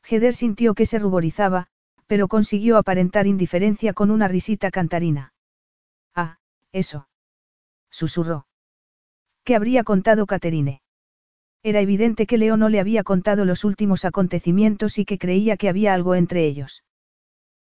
[0.08, 1.68] Heder sintió que se ruborizaba,
[2.06, 5.34] pero consiguió aparentar indiferencia con una risita cantarina.
[6.14, 6.38] Ah,
[6.72, 7.08] eso.
[7.90, 8.46] Susurró.
[9.44, 10.82] ¿Qué habría contado Caterine?
[11.62, 15.68] Era evidente que Leo no le había contado los últimos acontecimientos y que creía que
[15.68, 16.84] había algo entre ellos.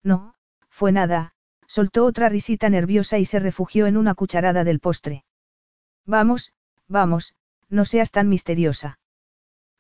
[0.04, 0.36] No,
[0.70, 1.35] fue nada,
[1.68, 5.26] soltó otra risita nerviosa y se refugió en una cucharada del postre.
[6.06, 6.54] Vamos,
[6.88, 7.36] vamos,
[7.70, 9.00] no seas tan misteriosa.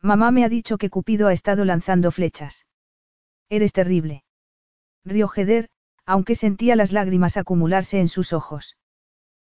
[0.01, 2.65] Mamá me ha dicho que Cupido ha estado lanzando flechas.
[3.49, 4.23] Eres terrible.
[5.03, 5.69] Rió Heder,
[6.05, 8.77] aunque sentía las lágrimas acumularse en sus ojos.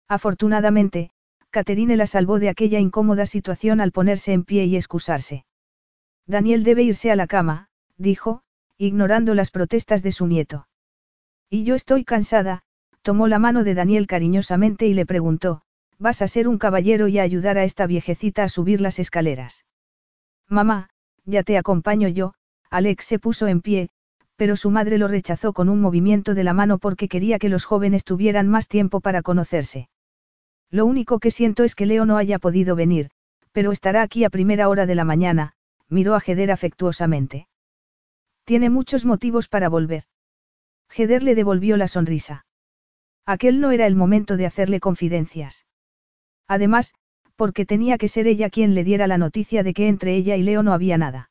[0.07, 1.11] Afortunadamente,
[1.49, 5.45] Caterine la salvó de aquella incómoda situación al ponerse en pie y excusarse.
[6.27, 8.41] Daniel debe irse a la cama, dijo,
[8.77, 10.67] ignorando las protestas de su nieto.
[11.55, 12.63] Y yo estoy cansada,
[13.01, 15.61] tomó la mano de Daniel cariñosamente y le preguntó,
[15.97, 19.63] ¿vas a ser un caballero y a ayudar a esta viejecita a subir las escaleras?
[20.49, 20.89] Mamá,
[21.23, 22.33] ya te acompaño yo,
[22.69, 23.89] Alex se puso en pie,
[24.35, 27.63] pero su madre lo rechazó con un movimiento de la mano porque quería que los
[27.63, 29.87] jóvenes tuvieran más tiempo para conocerse.
[30.69, 33.11] Lo único que siento es que Leo no haya podido venir,
[33.53, 35.53] pero estará aquí a primera hora de la mañana,
[35.87, 37.47] miró a Jeder afectuosamente.
[38.43, 40.03] Tiene muchos motivos para volver.
[40.89, 42.45] Jeder le devolvió la sonrisa.
[43.25, 45.65] Aquel no era el momento de hacerle confidencias.
[46.47, 46.93] Además,
[47.35, 50.43] porque tenía que ser ella quien le diera la noticia de que entre ella y
[50.43, 51.29] Leo no había nada.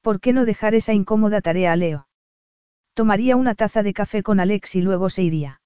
[0.00, 2.08] ¿Por qué no dejar esa incómoda tarea a Leo?
[2.94, 5.60] Tomaría una taza de café con Alex y luego se iría.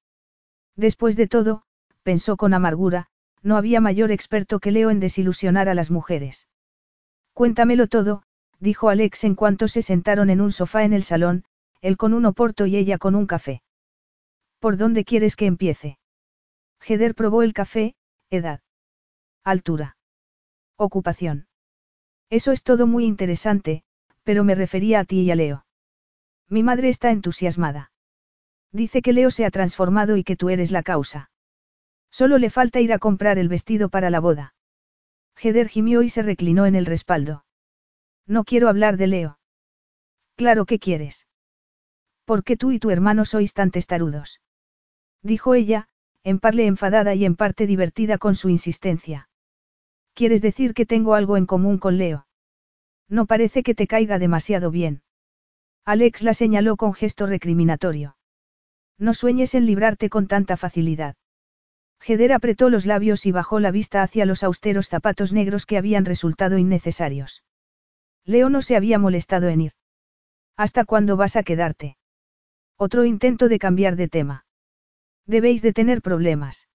[0.76, 1.62] Después de todo,
[2.02, 3.06] pensó con amargura,
[3.42, 6.48] no había mayor experto que Leo en desilusionar a las mujeres.
[7.32, 8.22] Cuéntamelo todo,
[8.58, 11.44] dijo Alex en cuanto se sentaron en un sofá en el salón,
[11.84, 13.62] él con un oporto y ella con un café.
[14.58, 15.98] ¿Por dónde quieres que empiece?
[16.80, 17.94] Heder probó el café,
[18.30, 18.60] edad.
[19.44, 19.98] Altura.
[20.78, 21.46] Ocupación.
[22.30, 23.84] Eso es todo muy interesante,
[24.22, 25.66] pero me refería a ti y a Leo.
[26.48, 27.92] Mi madre está entusiasmada.
[28.72, 31.30] Dice que Leo se ha transformado y que tú eres la causa.
[32.10, 34.54] Solo le falta ir a comprar el vestido para la boda.
[35.36, 37.44] Heder gimió y se reclinó en el respaldo.
[38.26, 39.38] No quiero hablar de Leo.
[40.34, 41.26] Claro que quieres.
[42.24, 44.40] ¿Por qué tú y tu hermano sois tan testarudos?
[45.22, 45.88] Dijo ella,
[46.22, 49.28] en parte enfadada y en parte divertida con su insistencia.
[50.14, 52.26] ¿Quieres decir que tengo algo en común con Leo?
[53.08, 55.02] No parece que te caiga demasiado bien.
[55.84, 58.16] Alex la señaló con gesto recriminatorio.
[58.98, 61.16] No sueñes en librarte con tanta facilidad.
[62.06, 66.04] Heder apretó los labios y bajó la vista hacia los austeros zapatos negros que habían
[66.04, 67.44] resultado innecesarios.
[68.24, 69.72] Leo no se había molestado en ir.
[70.56, 71.96] ¿Hasta cuándo vas a quedarte?
[72.76, 74.46] Otro intento de cambiar de tema.
[75.26, 76.68] Debéis de tener problemas.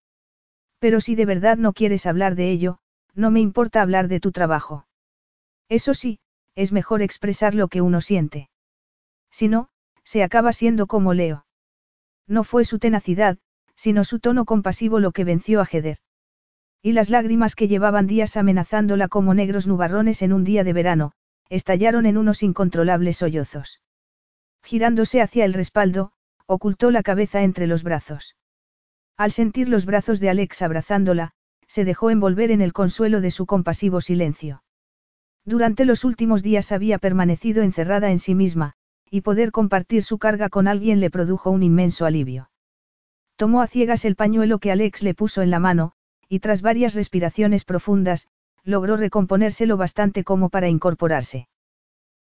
[0.79, 2.79] Pero si de verdad no quieres hablar de ello,
[3.13, 4.87] no me importa hablar de tu trabajo.
[5.67, 6.19] Eso sí,
[6.55, 8.49] es mejor expresar lo que uno siente.
[9.29, 9.69] Si no,
[10.03, 11.45] se acaba siendo como Leo.
[12.27, 13.37] No fue su tenacidad,
[13.75, 15.97] sino su tono compasivo lo que venció a Heder.
[16.81, 21.11] Y las lágrimas que llevaban días amenazándola como negros nubarrones en un día de verano,
[21.49, 23.81] estallaron en unos incontrolables sollozos.
[24.63, 26.11] Girándose hacia el respaldo,
[26.45, 28.35] ocultó la cabeza entre los brazos.
[29.17, 31.31] Al sentir los brazos de Alex abrazándola,
[31.67, 34.63] se dejó envolver en el consuelo de su compasivo silencio.
[35.45, 38.73] Durante los últimos días había permanecido encerrada en sí misma,
[39.09, 42.49] y poder compartir su carga con alguien le produjo un inmenso alivio.
[43.35, 45.93] Tomó a ciegas el pañuelo que Alex le puso en la mano,
[46.27, 48.27] y tras varias respiraciones profundas,
[48.63, 51.47] logró recomponérselo bastante como para incorporarse.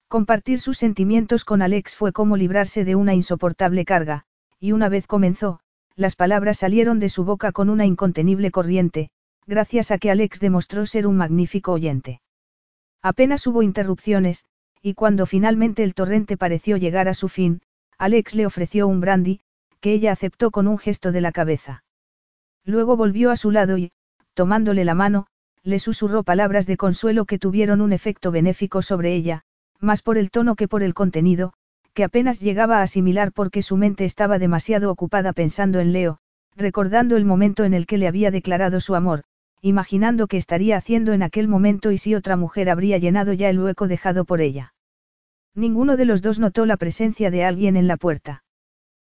[0.08, 4.26] Compartir sus sentimientos con Alex fue como librarse de una insoportable carga,
[4.60, 5.60] y una vez comenzó,
[5.96, 9.10] las palabras salieron de su boca con una incontenible corriente,
[9.48, 12.22] gracias a que Alex demostró ser un magnífico oyente.
[13.02, 14.46] Apenas hubo interrupciones,
[14.82, 17.62] y cuando finalmente el torrente pareció llegar a su fin,
[17.98, 19.42] Alex le ofreció un brandy,
[19.80, 21.84] que ella aceptó con un gesto de la cabeza.
[22.64, 23.92] Luego volvió a su lado y,
[24.36, 25.28] tomándole la mano,
[25.64, 29.45] le susurró palabras de consuelo que tuvieron un efecto benéfico sobre ella,
[29.80, 31.54] más por el tono que por el contenido,
[31.94, 36.20] que apenas llegaba a asimilar porque su mente estaba demasiado ocupada pensando en Leo,
[36.56, 39.24] recordando el momento en el que le había declarado su amor,
[39.62, 43.60] imaginando qué estaría haciendo en aquel momento y si otra mujer habría llenado ya el
[43.60, 44.74] hueco dejado por ella.
[45.56, 48.44] Ninguno de los dos notó la presencia de alguien en la puerta.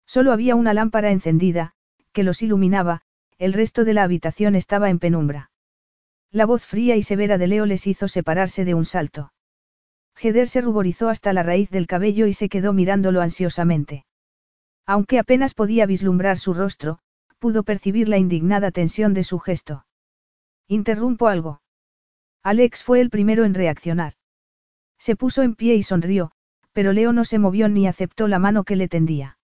[0.06, 1.74] Solo había una lámpara encendida,
[2.14, 3.02] que los iluminaba,
[3.40, 5.52] el resto de la habitación estaba en penumbra.
[6.32, 9.32] La voz fría y severa de Leo les hizo separarse de un salto.
[10.20, 14.06] Heder se ruborizó hasta la raíz del cabello y se quedó mirándolo ansiosamente.
[14.86, 17.00] Aunque apenas podía vislumbrar su rostro,
[17.40, 19.86] pudo percibir la indignada tensión de su gesto.
[20.68, 21.62] ¿Interrumpo algo?
[22.44, 24.14] Alex fue el primero en reaccionar.
[24.98, 26.32] Se puso en pie y sonrió,
[26.74, 29.38] pero Leo no se movió ni aceptó la mano que le tendía.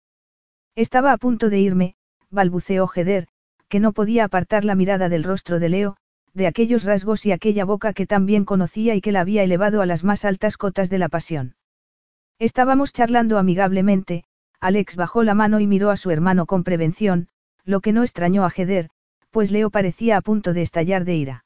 [0.75, 1.95] Estaba a punto de irme,
[2.29, 3.27] balbuceó Heder,
[3.67, 5.97] que no podía apartar la mirada del rostro de Leo,
[6.33, 9.81] de aquellos rasgos y aquella boca que tan bien conocía y que la había elevado
[9.81, 11.55] a las más altas cotas de la pasión.
[12.39, 14.23] Estábamos charlando amigablemente,
[14.59, 17.27] Alex bajó la mano y miró a su hermano con prevención,
[17.65, 18.89] lo que no extrañó a Heder,
[19.29, 21.45] pues Leo parecía a punto de estallar de ira.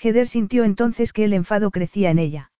[0.00, 2.50] Heder sintió entonces que el enfado crecía en ella.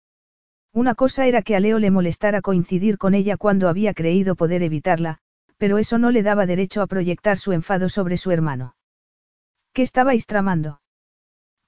[0.72, 4.62] Una cosa era que a Leo le molestara coincidir con ella cuando había creído poder
[4.62, 5.18] evitarla,
[5.58, 8.74] pero eso no le daba derecho a proyectar su enfado sobre su hermano.
[9.72, 10.81] ¿Qué estabais tramando?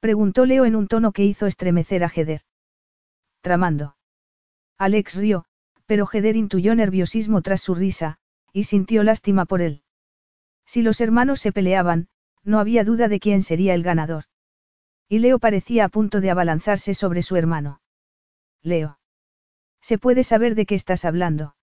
[0.05, 2.43] Preguntó Leo en un tono que hizo estremecer a Heder.
[3.41, 3.97] Tramando.
[4.77, 5.47] Alex rió,
[5.87, 8.19] pero Heder intuyó nerviosismo tras su risa,
[8.53, 9.83] y sintió lástima por él.
[10.67, 12.09] Si los hermanos se peleaban,
[12.43, 14.25] no había duda de quién sería el ganador.
[15.09, 17.81] Y Leo parecía a punto de abalanzarse sobre su hermano.
[18.61, 18.99] Leo.
[19.81, 21.57] ¿Se puede saber de qué estás hablando?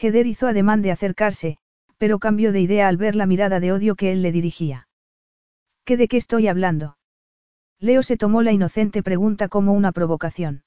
[0.00, 1.58] Heder hizo ademán de acercarse,
[1.98, 4.88] pero cambió de idea al ver la mirada de odio que él le dirigía.
[5.84, 6.96] ¿Qué de qué estoy hablando?
[7.80, 10.62] Leo se tomó la inocente pregunta como una provocación.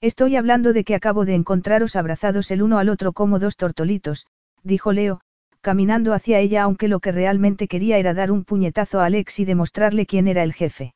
[0.00, 4.26] Estoy hablando de que acabo de encontraros abrazados el uno al otro como dos tortolitos,
[4.64, 5.20] dijo Leo,
[5.60, 9.44] caminando hacia ella aunque lo que realmente quería era dar un puñetazo a Alex y
[9.44, 10.94] demostrarle quién era el jefe.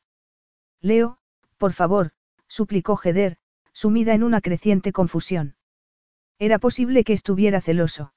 [0.81, 1.17] Leo,
[1.57, 2.11] por favor,
[2.47, 3.37] suplicó Heder,
[3.71, 5.55] sumida en una creciente confusión.
[6.37, 8.13] Era posible que estuviera celoso.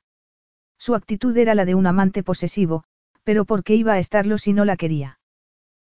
[0.76, 2.84] Su actitud era la de un amante posesivo,
[3.22, 5.20] pero ¿por qué iba a estarlo si no la quería?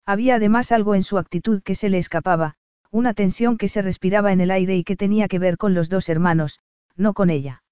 [0.08, 2.54] Había además algo en su actitud que se le escapaba,
[2.90, 5.90] una tensión que se respiraba en el aire y que tenía que ver con los
[5.90, 6.60] dos hermanos,
[6.96, 7.62] no con ella.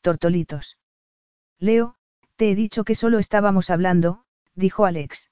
[0.00, 0.78] Tortolitos.
[1.58, 1.96] Leo,
[2.36, 4.22] te he dicho que solo estábamos hablando,
[4.54, 5.30] dijo Alex.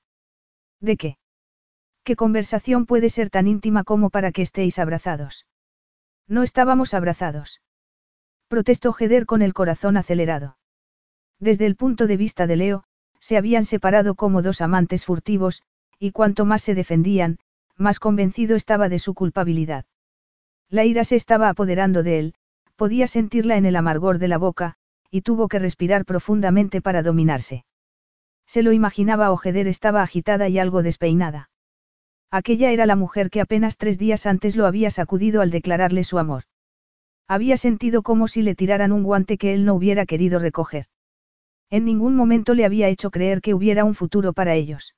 [0.80, 1.18] ¿De qué?
[2.02, 5.46] ¿Qué conversación puede ser tan íntima como para que estéis abrazados?
[6.26, 7.60] No estábamos abrazados
[8.48, 10.56] protestó Heder con el corazón acelerado.
[11.38, 12.84] Desde el punto de vista de Leo,
[13.20, 15.62] se habían separado como dos amantes furtivos,
[15.98, 17.38] y cuanto más se defendían,
[17.76, 19.84] más convencido estaba de su culpabilidad.
[20.68, 22.34] La ira se estaba apoderando de él,
[22.76, 24.74] podía sentirla en el amargor de la boca,
[25.10, 27.64] y tuvo que respirar profundamente para dominarse.
[28.46, 31.50] Se lo imaginaba o Heder estaba agitada y algo despeinada.
[32.30, 36.18] Aquella era la mujer que apenas tres días antes lo había sacudido al declararle su
[36.18, 36.44] amor.
[37.26, 40.86] Había sentido como si le tiraran un guante que él no hubiera querido recoger.
[41.70, 44.94] En ningún momento le había hecho creer que hubiera un futuro para ellos.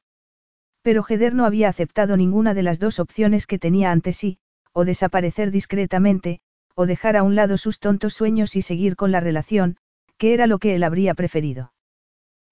[0.82, 4.38] Pero Heder no había aceptado ninguna de las dos opciones que tenía ante sí,
[4.72, 6.40] o desaparecer discretamente,
[6.74, 9.76] o dejar a un lado sus tontos sueños y seguir con la relación,
[10.16, 11.72] que era lo que él habría preferido.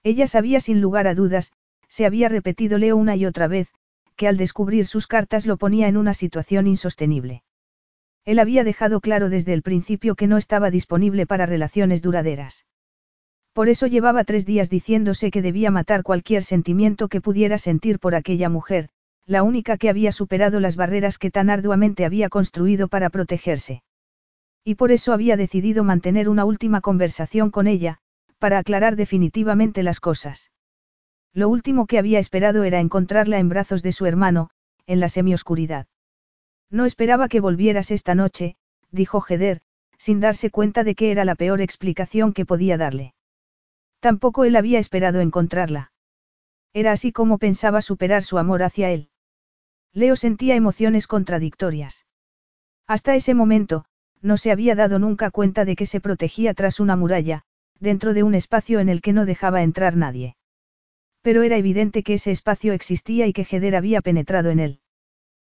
[0.02, 1.52] Ella sabía sin lugar a dudas,
[1.88, 3.68] se había repetido Leo una y otra vez,
[4.16, 7.42] que al descubrir sus cartas lo ponía en una situación insostenible.
[8.24, 12.66] Él había dejado claro desde el principio que no estaba disponible para relaciones duraderas.
[13.58, 18.14] Por eso llevaba tres días diciéndose que debía matar cualquier sentimiento que pudiera sentir por
[18.14, 18.88] aquella mujer,
[19.26, 23.82] la única que había superado las barreras que tan arduamente había construido para protegerse.
[24.62, 27.98] Y por eso había decidido mantener una última conversación con ella,
[28.38, 30.52] para aclarar definitivamente las cosas.
[31.32, 34.50] Lo último que había esperado era encontrarla en brazos de su hermano,
[34.86, 35.88] en la semioscuridad.
[36.70, 38.54] No esperaba que volvieras esta noche,
[38.92, 39.62] dijo Heder,
[39.96, 43.14] sin darse cuenta de que era la peor explicación que podía darle.
[44.00, 45.92] Tampoco él había esperado encontrarla.
[46.72, 49.10] Era así como pensaba superar su amor hacia él.
[49.92, 52.06] Leo sentía emociones contradictorias.
[52.86, 53.84] Hasta ese momento,
[54.20, 57.42] no se había dado nunca cuenta de que se protegía tras una muralla,
[57.80, 60.36] dentro de un espacio en el que no dejaba entrar nadie.
[61.22, 64.80] Pero era evidente que ese espacio existía y que Heder había penetrado en él.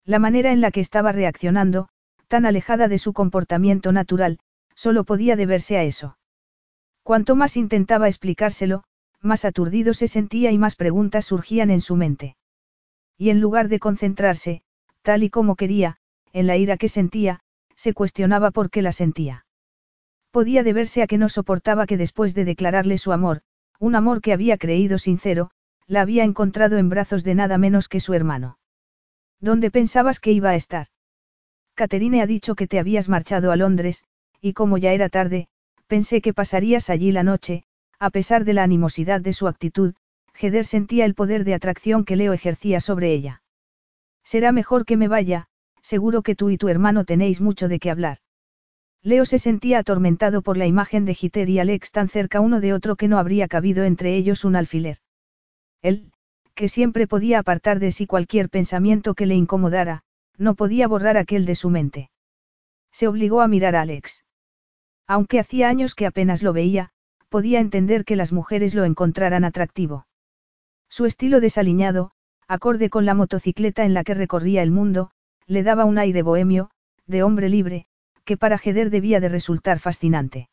[0.05, 1.89] La manera en la que estaba reaccionando,
[2.27, 4.39] tan alejada de su comportamiento natural,
[4.75, 6.17] solo podía deberse a eso.
[7.09, 8.83] Cuanto más intentaba explicárselo,
[9.19, 12.37] más aturdido se sentía y más preguntas surgían en su mente.
[13.17, 14.61] Y en lugar de concentrarse,
[15.01, 15.97] tal y como quería,
[16.33, 17.39] en la ira que sentía,
[17.75, 19.47] se cuestionaba por qué la sentía.
[20.29, 23.41] Podía deberse a que no soportaba que después de declararle su amor,
[23.79, 25.49] un amor que había creído sincero,
[25.87, 28.59] la había encontrado en brazos de nada menos que su hermano.
[29.39, 30.89] ¿Dónde pensabas que iba a estar?
[31.73, 34.03] Caterine ha dicho que te habías marchado a Londres,
[34.41, 35.49] y como ya era tarde,
[35.89, 37.63] pensé que pasarías allí la noche,
[37.97, 39.95] a pesar de la animosidad de su actitud,
[40.39, 43.41] Heder sentía el poder de atracción que Leo ejercía sobre ella.
[44.23, 45.47] Será mejor que me vaya,
[45.81, 48.19] seguro que tú y tu hermano tenéis mucho de qué hablar.
[49.01, 52.73] Leo se sentía atormentado por la imagen de Giter y Alex tan cerca uno de
[52.73, 54.99] otro que no habría cabido entre ellos un alfiler.
[55.81, 56.11] Él,
[56.53, 60.03] que siempre podía apartar de sí cualquier pensamiento que le incomodara,
[60.37, 62.11] no podía borrar aquel de su mente.
[62.91, 64.23] Se obligó a mirar a Alex.
[65.09, 66.91] Aunque hacía años que apenas lo veía,
[67.29, 70.05] podía entender que las mujeres lo encontraran atractivo.
[70.87, 72.11] Su estilo desaliñado,
[72.47, 75.09] acorde con la motocicleta en la que recorría el mundo,
[75.47, 76.69] le daba un aire bohemio,
[77.07, 77.87] de hombre libre,
[78.23, 80.47] que para Heder debía de resultar fascinante.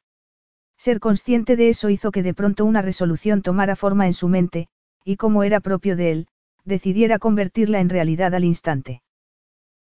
[0.79, 4.69] Ser consciente de eso hizo que de pronto una resolución tomara forma en su mente,
[5.05, 6.29] y como era propio de él,
[6.65, 9.03] decidiera convertirla en realidad al instante.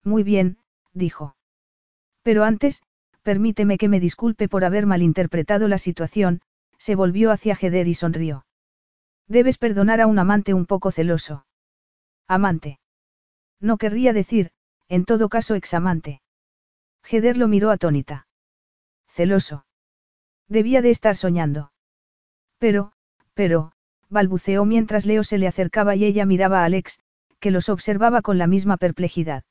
[0.03, 0.57] Muy bien,
[0.93, 1.37] dijo.
[2.23, 2.83] Pero antes,
[3.25, 6.41] permíteme que me disculpe por haber malinterpretado la situación,
[6.77, 8.45] se volvió hacia Heder y sonrió.
[9.27, 11.47] Debes perdonar a un amante un poco celoso.
[12.27, 12.79] Amante.
[13.59, 14.51] No querría decir,
[14.89, 16.21] en todo caso examante.
[17.09, 18.27] Heder lo miró atónita.
[19.07, 19.65] Celoso.
[20.47, 21.71] Debía de estar soñando.
[22.59, 22.91] Pero,
[23.33, 23.71] pero,
[24.07, 26.99] balbuceó mientras Leo se le acercaba y ella miraba a Alex,
[27.39, 29.43] que los observaba con la misma perplejidad.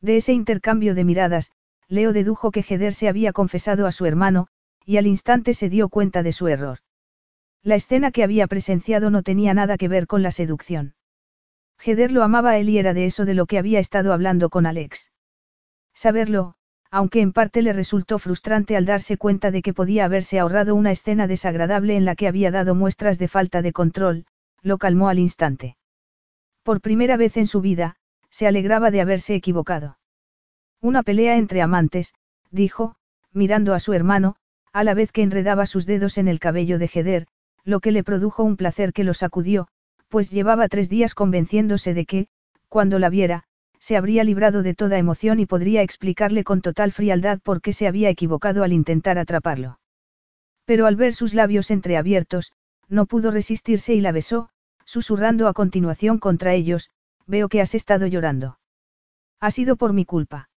[0.00, 1.52] De ese intercambio de miradas,
[1.88, 4.48] Leo dedujo que Heder se había confesado a su hermano,
[4.84, 6.78] y al instante se dio cuenta de su error.
[7.62, 10.94] La escena que había presenciado no tenía nada que ver con la seducción.
[11.84, 14.50] Heder lo amaba a él y era de eso de lo que había estado hablando
[14.50, 15.12] con Alex.
[15.94, 16.54] Saberlo,
[16.90, 20.90] aunque en parte le resultó frustrante al darse cuenta de que podía haberse ahorrado una
[20.90, 24.26] escena desagradable en la que había dado muestras de falta de control,
[24.62, 25.76] lo calmó al instante.
[26.62, 27.96] Por primera vez en su vida,
[28.30, 29.97] se alegraba de haberse equivocado.
[30.80, 32.14] Una pelea entre amantes,
[32.50, 32.94] dijo,
[33.32, 34.36] mirando a su hermano,
[34.72, 37.26] a la vez que enredaba sus dedos en el cabello de Heder,
[37.64, 39.68] lo que le produjo un placer que lo sacudió,
[40.08, 42.28] pues llevaba tres días convenciéndose de que,
[42.68, 43.44] cuando la viera,
[43.80, 47.86] se habría librado de toda emoción y podría explicarle con total frialdad por qué se
[47.86, 49.78] había equivocado al intentar atraparlo.
[50.64, 52.52] Pero al ver sus labios entreabiertos,
[52.88, 54.48] no pudo resistirse y la besó,
[54.84, 56.90] susurrando a continuación contra ellos,
[57.26, 58.58] veo que has estado llorando.
[59.40, 60.48] Ha sido por mi culpa.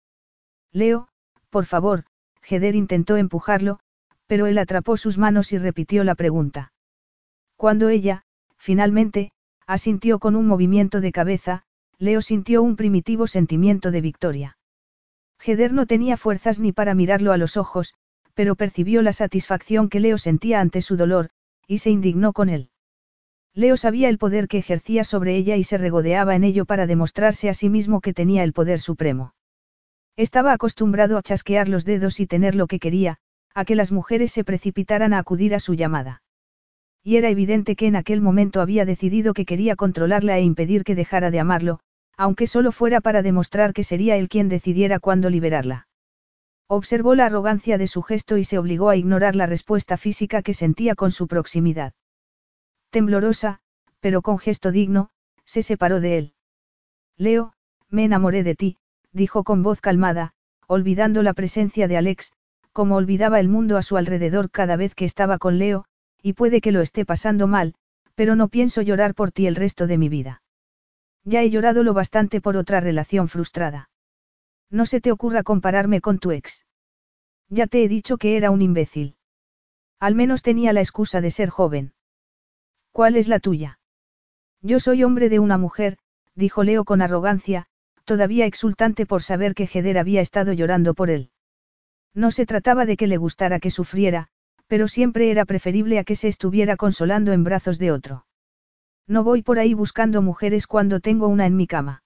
[0.73, 1.09] Leo,
[1.51, 2.05] por favor,
[2.49, 3.81] Heder intentó empujarlo,
[4.27, 6.73] pero él atrapó sus manos y repitió la pregunta.
[7.57, 8.23] Cuando ella,
[8.57, 9.33] finalmente,
[9.67, 11.65] asintió con un movimiento de cabeza,
[11.99, 14.59] Leo sintió un primitivo sentimiento de victoria.
[15.45, 17.95] Heder no tenía fuerzas ni para mirarlo a los ojos,
[18.35, 21.31] pero percibió la satisfacción que Leo sentía ante su dolor,
[21.67, 22.71] y se indignó con él.
[23.53, 27.49] Leo sabía el poder que ejercía sobre ella y se regodeaba en ello para demostrarse
[27.49, 29.35] a sí mismo que tenía el poder supremo.
[30.17, 33.19] Estaba acostumbrado a chasquear los dedos y tener lo que quería,
[33.55, 36.23] a que las mujeres se precipitaran a acudir a su llamada.
[37.03, 40.95] Y era evidente que en aquel momento había decidido que quería controlarla e impedir que
[40.95, 41.81] dejara de amarlo,
[42.17, 45.89] aunque solo fuera para demostrar que sería él quien decidiera cuándo liberarla.
[46.69, 50.55] Observó la arrogancia de su gesto y se obligó a ignorar la respuesta física que
[50.55, 51.95] sentía con su proximidad.
[52.91, 53.61] Temblorosa,
[54.01, 55.11] pero con gesto digno,
[55.45, 56.35] se separó de él.
[57.17, 57.55] Leo,
[57.89, 58.77] me enamoré de ti,
[59.13, 60.33] dijo con voz calmada,
[60.67, 62.33] olvidando la presencia de Alex,
[62.73, 65.85] como olvidaba el mundo a su alrededor cada vez que estaba con Leo,
[66.23, 67.75] y puede que lo esté pasando mal,
[68.15, 70.43] pero no pienso llorar por ti el resto de mi vida.
[71.25, 73.91] Ya he llorado lo bastante por otra relación frustrada.
[74.71, 76.65] No se te ocurra compararme con tu ex.
[77.49, 79.17] Ya te he dicho que era un imbécil.
[79.99, 81.93] Al menos tenía la excusa de ser joven.
[82.93, 83.79] ¿Cuál es la tuya?
[84.63, 85.99] Yo soy hombre de una mujer,
[86.35, 87.67] dijo Leo con arrogancia,
[88.11, 91.31] todavía exultante por saber que Heder había estado llorando por él.
[92.13, 94.27] No se trataba de que le gustara que sufriera,
[94.67, 98.27] pero siempre era preferible a que se estuviera consolando en brazos de otro.
[99.07, 102.03] No voy por ahí buscando mujeres cuando tengo una en mi cama.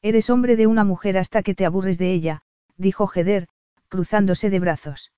[0.00, 2.40] Eres hombre de una mujer hasta que te aburres de ella,
[2.78, 3.48] dijo Jeder,
[3.88, 5.12] cruzándose de brazos.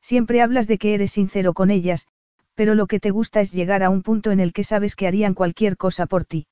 [0.00, 2.06] Siempre hablas de que eres sincero con ellas,
[2.54, 5.06] pero lo que te gusta es llegar a un punto en el que sabes que
[5.06, 6.46] harían cualquier cosa por ti.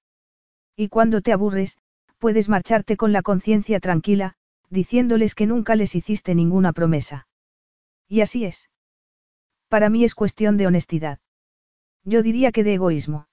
[0.76, 1.78] Y cuando te aburres,
[2.18, 4.34] puedes marcharte con la conciencia tranquila,
[4.70, 7.26] diciéndoles que nunca les hiciste ninguna promesa.
[8.08, 8.70] Y así es.
[9.68, 11.18] Para mí es cuestión de honestidad.
[12.04, 13.28] Yo diría que de egoísmo.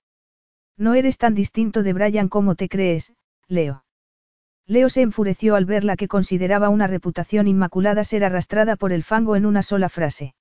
[0.78, 3.14] No eres tan distinto de Brian como te crees,
[3.48, 3.84] Leo.
[4.66, 9.04] Leo se enfureció al ver la que consideraba una reputación inmaculada ser arrastrada por el
[9.04, 10.34] fango en una sola frase.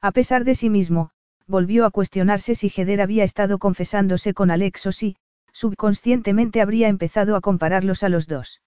[0.00, 1.10] A pesar de sí mismo,
[1.46, 5.16] volvió a cuestionarse si Heder había estado confesándose con Alex o si,
[5.56, 8.60] subconscientemente habría empezado a compararlos a los dos.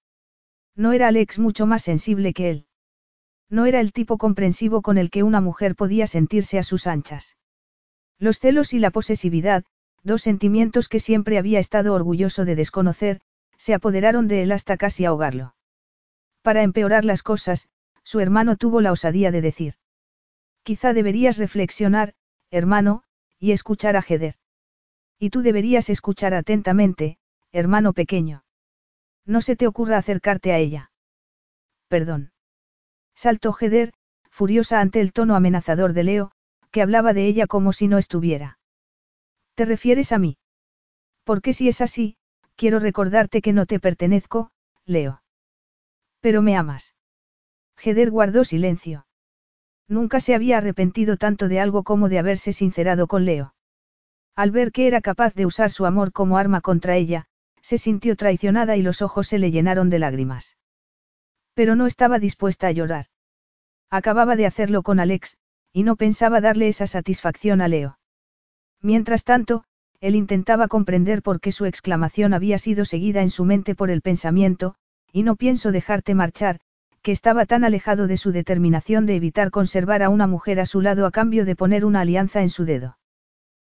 [0.76, 2.66] No era Alex mucho más sensible que él.
[3.48, 7.38] No era el tipo comprensivo con el que una mujer podía sentirse a sus anchas.
[8.18, 9.66] Los celos y la posesividad,
[10.02, 13.22] dos sentimientos que siempre había estado orgulloso de desconocer,
[13.58, 15.54] se apoderaron de él hasta casi ahogarlo.
[16.42, 17.70] Para empeorar las cosas,
[18.04, 19.76] su hermano tuvo la osadía de decir.
[20.64, 22.16] Quizá deberías reflexionar,
[22.50, 23.04] hermano,
[23.38, 24.40] y escuchar a Heder.
[25.20, 27.18] Y tú deberías escuchar atentamente,
[27.52, 28.44] hermano pequeño.
[29.26, 30.92] No se te ocurra acercarte a ella.
[31.90, 32.32] Perdón.
[33.16, 33.92] Saltó Heder,
[34.30, 36.32] furiosa ante el tono amenazador de Leo,
[36.72, 38.60] que hablaba de ella como si no estuviera.
[39.56, 40.38] ¿Te refieres a mí?
[41.26, 42.16] Porque si es así,
[42.56, 44.52] quiero recordarte que no te pertenezco,
[44.86, 45.22] Leo.
[46.22, 46.96] Pero me amas.
[47.84, 49.06] Heder guardó silencio.
[49.88, 53.54] Nunca se había arrepentido tanto de algo como de haberse sincerado con Leo.
[54.40, 57.26] Al ver que era capaz de usar su amor como arma contra ella,
[57.62, 60.56] se sintió traicionada y los ojos se le llenaron de lágrimas.
[61.56, 63.08] Pero no estaba dispuesta a llorar.
[63.90, 65.36] Acababa de hacerlo con Alex,
[65.74, 68.00] y no pensaba darle esa satisfacción a Leo.
[68.82, 69.66] Mientras tanto,
[70.00, 74.02] él intentaba comprender por qué su exclamación había sido seguida en su mente por el
[74.02, 74.76] pensamiento,
[75.12, 76.62] y no pienso dejarte marchar,
[77.02, 80.80] que estaba tan alejado de su determinación de evitar conservar a una mujer a su
[80.80, 82.99] lado a cambio de poner una alianza en su dedo.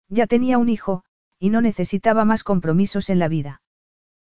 [0.09, 1.03] Ya tenía un hijo,
[1.39, 3.61] y no necesitaba más compromisos en la vida.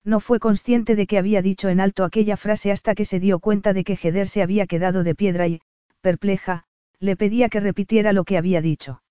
[0.04, 3.40] No fue consciente de que había dicho en alto aquella frase hasta que se dio
[3.40, 5.62] cuenta de que Heder se había quedado de piedra y,
[6.02, 6.66] perpleja,
[7.00, 9.02] le pedía que repitiera lo que había dicho.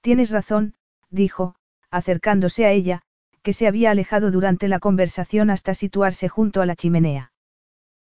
[0.00, 0.74] Tienes razón,
[1.10, 1.54] dijo,
[1.90, 3.02] acercándose a ella,
[3.42, 7.32] que se había alejado durante la conversación hasta situarse junto a la chimenea.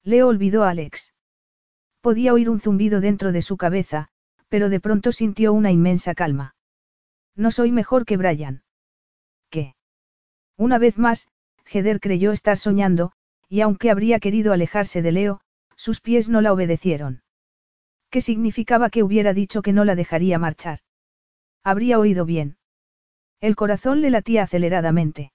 [0.04, 1.12] Leo olvidó a Alex.
[2.00, 4.08] Podía oír un zumbido dentro de su cabeza,
[4.48, 6.54] pero de pronto sintió una inmensa calma.
[7.36, 8.62] No soy mejor que Brian.
[9.50, 9.74] ¿Qué?
[10.56, 11.28] Una vez más,
[11.70, 13.12] Heder creyó estar soñando,
[13.48, 15.40] y aunque habría querido alejarse de Leo,
[15.76, 17.22] sus pies no la obedecieron.
[18.10, 20.80] ¿Qué significaba que hubiera dicho que no la dejaría marchar?
[21.64, 22.58] Habría oído bien.
[23.40, 25.32] El corazón le latía aceleradamente.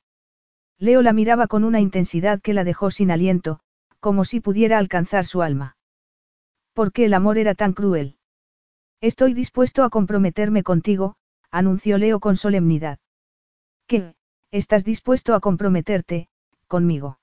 [0.78, 3.60] Leo la miraba con una intensidad que la dejó sin aliento,
[4.00, 5.76] como si pudiera alcanzar su alma.
[6.74, 8.18] ¿Por qué el amor era tan cruel?
[9.02, 11.16] Estoy dispuesto a comprometerme contigo,
[11.52, 13.00] anunció Leo con solemnidad.
[13.88, 14.16] ¿Qué?
[14.52, 16.30] ¿Estás dispuesto a comprometerte,
[16.68, 17.20] conmigo?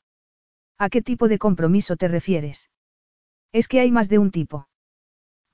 [0.78, 2.70] ¿A qué tipo de compromiso te refieres?
[3.52, 4.68] Es que hay más de un tipo.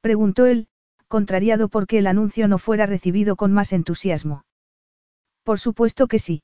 [0.01, 0.69] Preguntó él,
[1.09, 4.45] contrariado porque el anuncio no fuera recibido con más entusiasmo.
[5.43, 6.43] Por supuesto que sí.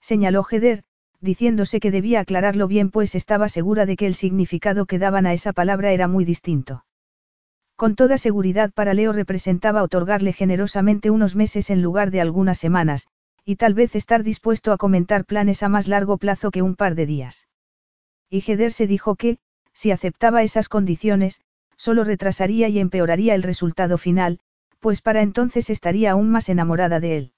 [0.00, 0.84] Señaló Heder,
[1.20, 5.32] diciéndose que debía aclararlo bien pues estaba segura de que el significado que daban a
[5.32, 6.85] esa palabra era muy distinto.
[7.76, 13.06] Con toda seguridad para Leo representaba otorgarle generosamente unos meses en lugar de algunas semanas,
[13.44, 16.94] y tal vez estar dispuesto a comentar planes a más largo plazo que un par
[16.94, 17.48] de días.
[18.30, 19.38] Y Heder se dijo que,
[19.74, 21.42] si aceptaba esas condiciones,
[21.76, 24.40] solo retrasaría y empeoraría el resultado final,
[24.80, 27.32] pues para entonces estaría aún más enamorada de él.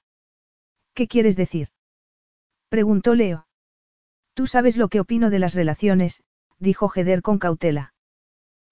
[0.95, 1.69] ¿Qué quieres decir?
[2.69, 3.49] Preguntó Leo.
[4.35, 6.23] Tú sabes lo que opino de las relaciones,
[6.61, 7.93] dijo Heder con cautela.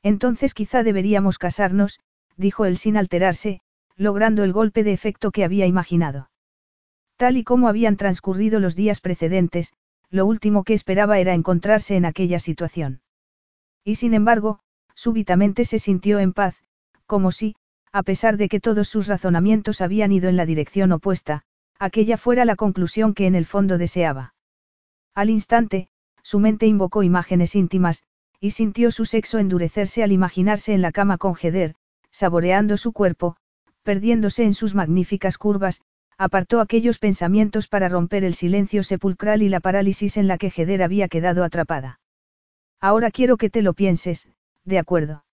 [0.07, 1.99] Entonces quizá deberíamos casarnos,
[2.37, 3.61] dijo él sin alterarse,
[3.97, 6.31] logrando el golpe de efecto que había imaginado.
[7.17, 9.73] Tal y como habían transcurrido los días precedentes,
[10.09, 13.01] lo último que esperaba era encontrarse en aquella situación.
[13.83, 14.61] Y sin embargo,
[14.95, 16.55] súbitamente se sintió en paz,
[17.07, 17.57] como si,
[17.91, 21.43] a pesar de que todos sus razonamientos habían ido en la dirección opuesta,
[21.81, 24.35] aquella fuera la conclusión que en el fondo deseaba.
[25.17, 25.89] Al instante,
[26.23, 28.05] su mente invocó imágenes íntimas,
[28.41, 31.75] y sintió su sexo endurecerse al imaginarse en la cama con Heder,
[32.11, 33.37] saboreando su cuerpo,
[33.83, 35.81] perdiéndose en sus magníficas curvas,
[36.19, 40.83] apartó aquellos pensamientos para romper el silencio sepulcral y la parálisis en la que Heder
[40.83, 42.01] había quedado atrapada.
[42.81, 44.29] Ahora quiero que te lo pienses,
[44.65, 45.25] de acuerdo.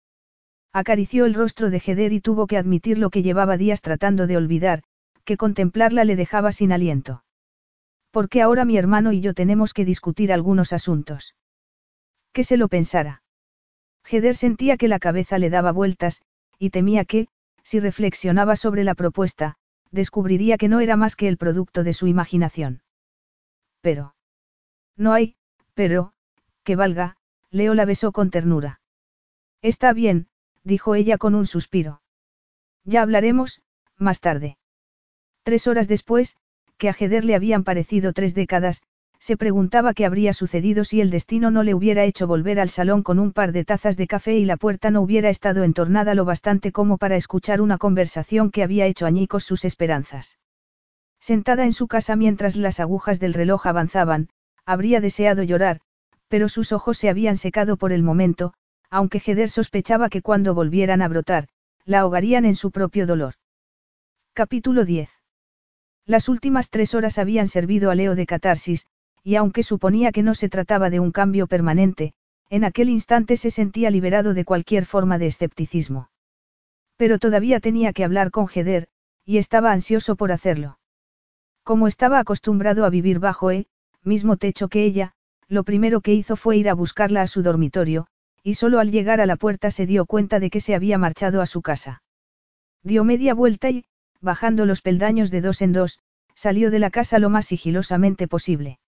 [0.73, 4.37] Acarició el rostro de Heder y tuvo que admitir lo que llevaba días tratando de
[4.37, 4.83] olvidar,
[5.25, 7.25] que contemplarla le dejaba sin aliento.
[8.11, 11.35] Porque ahora mi hermano y yo tenemos que discutir algunos asuntos.
[12.33, 13.23] Que se lo pensara.
[14.11, 16.23] Heder sentía que la cabeza le daba vueltas,
[16.59, 17.29] y temía que,
[17.63, 19.57] si reflexionaba sobre la propuesta,
[19.91, 22.83] descubriría que no era más que el producto de su imaginación.
[23.81, 24.15] Pero.
[24.97, 25.37] No hay,
[25.75, 26.13] pero,
[26.65, 27.17] que valga,
[27.51, 28.81] Leo la besó con ternura.
[29.61, 30.29] Está bien,
[30.65, 32.03] dijo ella con un suspiro.
[32.85, 33.63] Ya hablaremos,
[33.97, 34.57] más tarde.
[35.43, 36.37] Tres horas después,
[36.79, 38.83] que a Heder le habían parecido tres décadas,
[39.23, 43.05] se preguntaba qué habría sucedido si el destino no le hubiera hecho volver al salón
[43.05, 46.25] con un par de tazas de café y la puerta no hubiera estado entornada lo
[46.25, 50.41] bastante como para escuchar una conversación que había hecho añicos sus esperanzas.
[51.21, 54.29] Sentada en su casa mientras las agujas del reloj avanzaban,
[54.67, 55.83] habría deseado llorar,
[56.27, 58.55] pero sus ojos se habían secado por el momento,
[58.91, 61.47] aunque Heder sospechaba que cuando volvieran a brotar,
[61.85, 63.35] la ahogarían en su propio dolor.
[64.33, 65.11] Capítulo 10.
[66.07, 68.89] Las últimas tres horas habían servido a Leo de catarsis,
[69.23, 72.15] y aunque suponía que no se trataba de un cambio permanente,
[72.51, 76.11] en aquel instante se sentía liberado de cualquier forma de escepticismo.
[76.97, 78.89] Pero todavía tenía que hablar con Heder,
[79.25, 80.79] y estaba ansioso por hacerlo.
[81.63, 83.67] Como estaba acostumbrado a vivir bajo él,
[84.03, 85.13] mismo techo que ella,
[85.49, 88.07] lo primero que hizo fue ir a buscarla a su dormitorio,
[88.43, 91.41] y solo al llegar a la puerta se dio cuenta de que se había marchado
[91.41, 92.03] a su casa.
[92.83, 93.85] Dio media vuelta y,
[94.21, 96.01] bajando los peldaños de dos en dos,
[96.35, 98.79] salió de la casa lo más sigilosamente posible.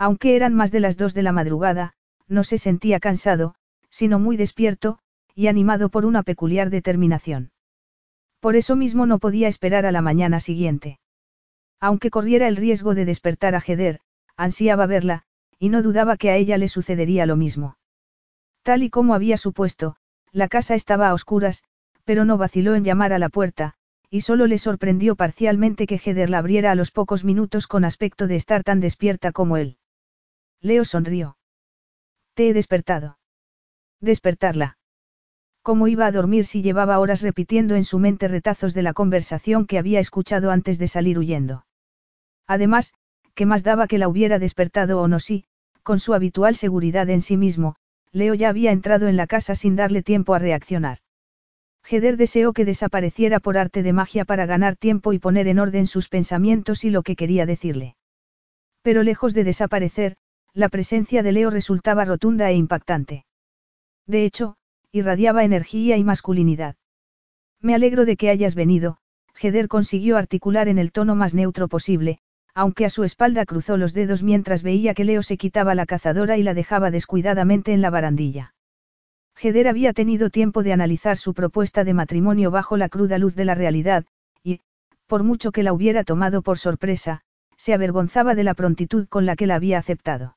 [0.00, 1.92] Aunque eran más de las dos de la madrugada,
[2.26, 3.54] no se sentía cansado,
[3.90, 4.98] sino muy despierto,
[5.34, 7.50] y animado por una peculiar determinación.
[8.40, 11.00] Por eso mismo no podía esperar a la mañana siguiente.
[11.80, 14.00] Aunque corriera el riesgo de despertar a Heder,
[14.38, 15.24] ansiaba verla,
[15.58, 17.76] y no dudaba que a ella le sucedería lo mismo.
[18.62, 19.96] Tal y como había supuesto,
[20.32, 21.62] la casa estaba a oscuras,
[22.04, 23.74] pero no vaciló en llamar a la puerta,
[24.08, 28.26] y solo le sorprendió parcialmente que Heder la abriera a los pocos minutos con aspecto
[28.26, 29.76] de estar tan despierta como él.
[30.62, 31.36] Leo sonrió.
[32.34, 33.18] Te he despertado.
[34.00, 34.76] Despertarla.
[35.62, 39.66] ¿Cómo iba a dormir si llevaba horas repitiendo en su mente retazos de la conversación
[39.66, 41.66] que había escuchado antes de salir huyendo?
[42.46, 42.92] Además,
[43.34, 45.44] ¿qué más daba que la hubiera despertado o no si,
[45.82, 47.76] con su habitual seguridad en sí mismo,
[48.12, 50.98] Leo ya había entrado en la casa sin darle tiempo a reaccionar.
[51.88, 55.86] Heder deseó que desapareciera por arte de magia para ganar tiempo y poner en orden
[55.86, 57.96] sus pensamientos y lo que quería decirle.
[58.82, 60.16] Pero lejos de desaparecer,
[60.54, 63.24] la presencia de Leo resultaba rotunda e impactante.
[64.06, 64.56] De hecho,
[64.92, 66.76] irradiaba energía y masculinidad.
[67.60, 68.98] Me alegro de que hayas venido,
[69.40, 72.18] Heder consiguió articular en el tono más neutro posible,
[72.54, 76.36] aunque a su espalda cruzó los dedos mientras veía que Leo se quitaba la cazadora
[76.36, 78.54] y la dejaba descuidadamente en la barandilla.
[79.40, 83.44] Heder había tenido tiempo de analizar su propuesta de matrimonio bajo la cruda luz de
[83.44, 84.04] la realidad,
[84.42, 84.60] y,
[85.06, 87.22] por mucho que la hubiera tomado por sorpresa,
[87.56, 90.36] se avergonzaba de la prontitud con la que la había aceptado.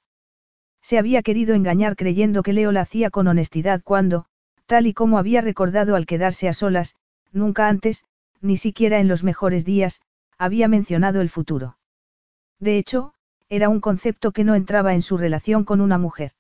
[0.84, 4.26] Se había querido engañar creyendo que Leo la hacía con honestidad cuando,
[4.66, 6.96] tal y como había recordado al quedarse a solas,
[7.32, 8.06] nunca antes,
[8.42, 10.02] ni siquiera en los mejores días,
[10.38, 11.78] había mencionado el futuro.
[12.60, 13.14] De hecho,
[13.48, 16.34] era un concepto que no entraba en su relación con una mujer.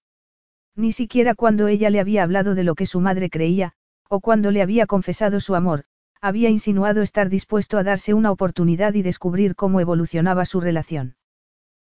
[0.76, 3.74] Ni siquiera cuando ella le había hablado de lo que su madre creía,
[4.10, 5.86] o cuando le había confesado su amor,
[6.20, 11.16] había insinuado estar dispuesto a darse una oportunidad y descubrir cómo evolucionaba su relación.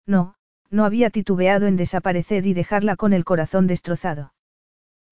[0.05, 0.35] No,
[0.71, 4.33] no había titubeado en desaparecer y dejarla con el corazón destrozado.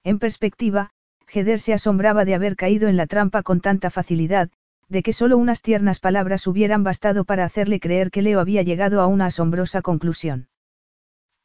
[0.03, 0.91] En perspectiva,
[1.31, 4.49] Heder se asombraba de haber caído en la trampa con tanta facilidad,
[4.88, 9.01] de que solo unas tiernas palabras hubieran bastado para hacerle creer que Leo había llegado
[9.01, 10.47] a una asombrosa conclusión.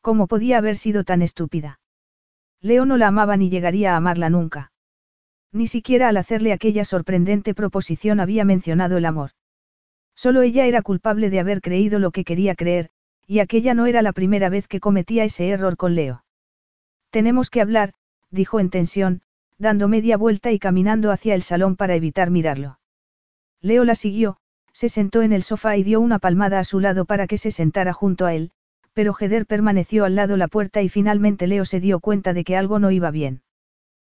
[0.00, 1.80] ¿Cómo podía haber sido tan estúpida?
[2.60, 4.72] Leo no la amaba ni llegaría a amarla nunca.
[5.52, 9.30] Ni siquiera al hacerle aquella sorprendente proposición había mencionado el amor.
[10.14, 12.90] Solo ella era culpable de haber creído lo que quería creer,
[13.26, 16.24] y aquella no era la primera vez que cometía ese error con Leo.
[17.10, 17.94] Tenemos que hablar,
[18.30, 19.22] dijo en tensión,
[19.58, 22.78] dando media vuelta y caminando hacia el salón para evitar mirarlo.
[23.60, 24.36] Leo la siguió,
[24.72, 27.50] se sentó en el sofá y dio una palmada a su lado para que se
[27.50, 28.50] sentara junto a él,
[28.92, 32.56] pero Heder permaneció al lado la puerta y finalmente Leo se dio cuenta de que
[32.56, 33.42] algo no iba bien.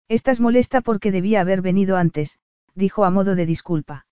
[0.09, 2.39] Estás molesta porque debía haber venido antes,
[2.75, 4.07] dijo a modo de disculpa.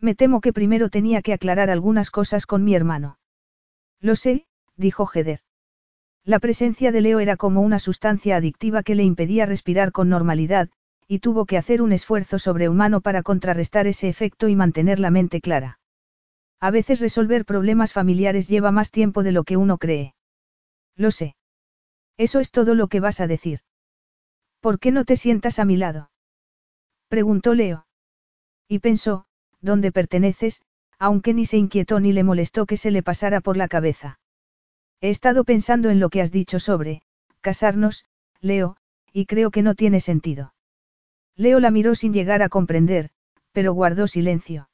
[0.00, 3.17] Me temo que primero tenía que aclarar algunas cosas con mi hermano.
[4.00, 4.46] Lo sé,
[4.76, 5.40] dijo Heder.
[6.24, 10.68] La presencia de Leo era como una sustancia adictiva que le impedía respirar con normalidad,
[11.06, 15.40] y tuvo que hacer un esfuerzo sobrehumano para contrarrestar ese efecto y mantener la mente
[15.40, 15.80] clara.
[16.60, 20.14] A veces resolver problemas familiares lleva más tiempo de lo que uno cree.
[20.96, 21.36] Lo sé.
[22.18, 23.60] Eso es todo lo que vas a decir.
[24.60, 26.10] ¿Por qué no te sientas a mi lado?
[27.08, 27.86] Preguntó Leo.
[28.66, 29.26] Y pensó,
[29.60, 30.62] ¿dónde perteneces?
[30.98, 34.18] Aunque ni se inquietó ni le molestó que se le pasara por la cabeza.
[35.00, 37.02] He estado pensando en lo que has dicho sobre,
[37.40, 38.04] casarnos,
[38.40, 38.76] Leo,
[39.12, 40.54] y creo que no tiene sentido.
[41.36, 43.10] Leo la miró sin llegar a comprender,
[43.52, 44.68] pero guardó silencio.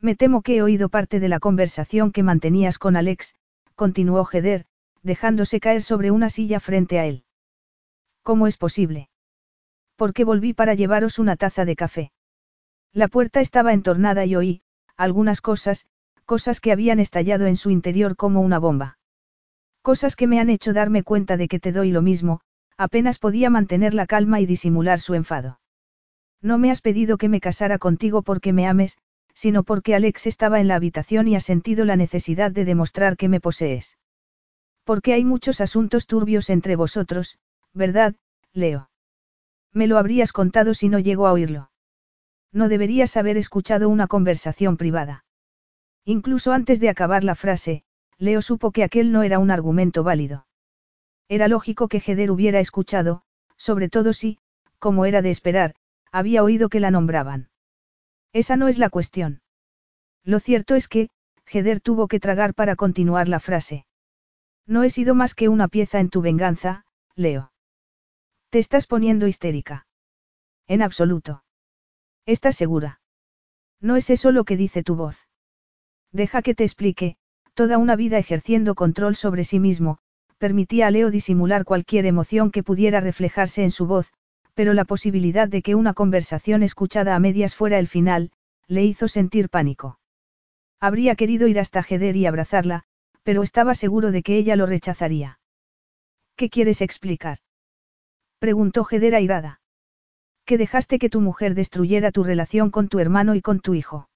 [0.00, 3.34] Me temo que he oído parte de la conversación que mantenías con Alex,
[3.74, 4.66] continuó Jeder,
[5.02, 7.24] dejándose caer sobre una silla frente a él.
[8.22, 9.08] ¿Cómo es posible?
[9.94, 12.12] ¿Por qué volví para llevaros una taza de café?
[12.92, 14.62] La puerta estaba entornada y oí,
[14.96, 15.86] algunas cosas,
[16.24, 18.98] cosas que habían estallado en su interior como una bomba.
[19.82, 22.40] Cosas que me han hecho darme cuenta de que te doy lo mismo,
[22.76, 25.60] apenas podía mantener la calma y disimular su enfado.
[26.42, 28.98] No me has pedido que me casara contigo porque me ames,
[29.34, 33.28] sino porque Alex estaba en la habitación y ha sentido la necesidad de demostrar que
[33.28, 33.98] me posees.
[34.84, 37.38] Porque hay muchos asuntos turbios entre vosotros,
[37.72, 38.14] ¿verdad,
[38.52, 38.90] Leo?
[39.72, 41.70] Me lo habrías contado si no llego a oírlo.
[42.52, 45.24] No deberías haber escuchado una conversación privada.
[46.04, 47.82] Incluso antes de acabar la frase,
[48.18, 50.46] Leo supo que aquel no era un argumento válido.
[51.28, 53.22] Era lógico que Heder hubiera escuchado,
[53.56, 54.38] sobre todo si,
[54.78, 55.74] como era de esperar,
[56.12, 57.50] había oído que la nombraban.
[58.32, 59.42] Esa no es la cuestión.
[60.22, 61.10] Lo cierto es que,
[61.50, 63.86] Heder tuvo que tragar para continuar la frase.
[64.66, 66.84] No he sido más que una pieza en tu venganza,
[67.14, 67.52] Leo.
[68.50, 69.86] Te estás poniendo histérica.
[70.66, 71.44] En absoluto.
[72.26, 73.00] ¿Estás segura?
[73.80, 75.28] No es eso lo que dice tu voz.
[76.10, 77.16] Deja que te explique,
[77.54, 79.98] toda una vida ejerciendo control sobre sí mismo,
[80.38, 84.12] permitía a Leo disimular cualquier emoción que pudiera reflejarse en su voz,
[84.54, 88.32] pero la posibilidad de que una conversación escuchada a medias fuera el final,
[88.66, 90.00] le hizo sentir pánico.
[90.80, 92.82] Habría querido ir hasta Heder y abrazarla,
[93.22, 95.38] pero estaba seguro de que ella lo rechazaría.
[96.34, 97.38] ¿Qué quieres explicar?
[98.40, 99.60] preguntó Heder airada
[100.46, 104.08] que dejaste que tu mujer destruyera tu relación con tu hermano y con tu hijo.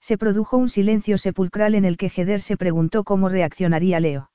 [0.00, 4.30] Se produjo un silencio sepulcral en el que Heder se preguntó cómo reaccionaría Leo.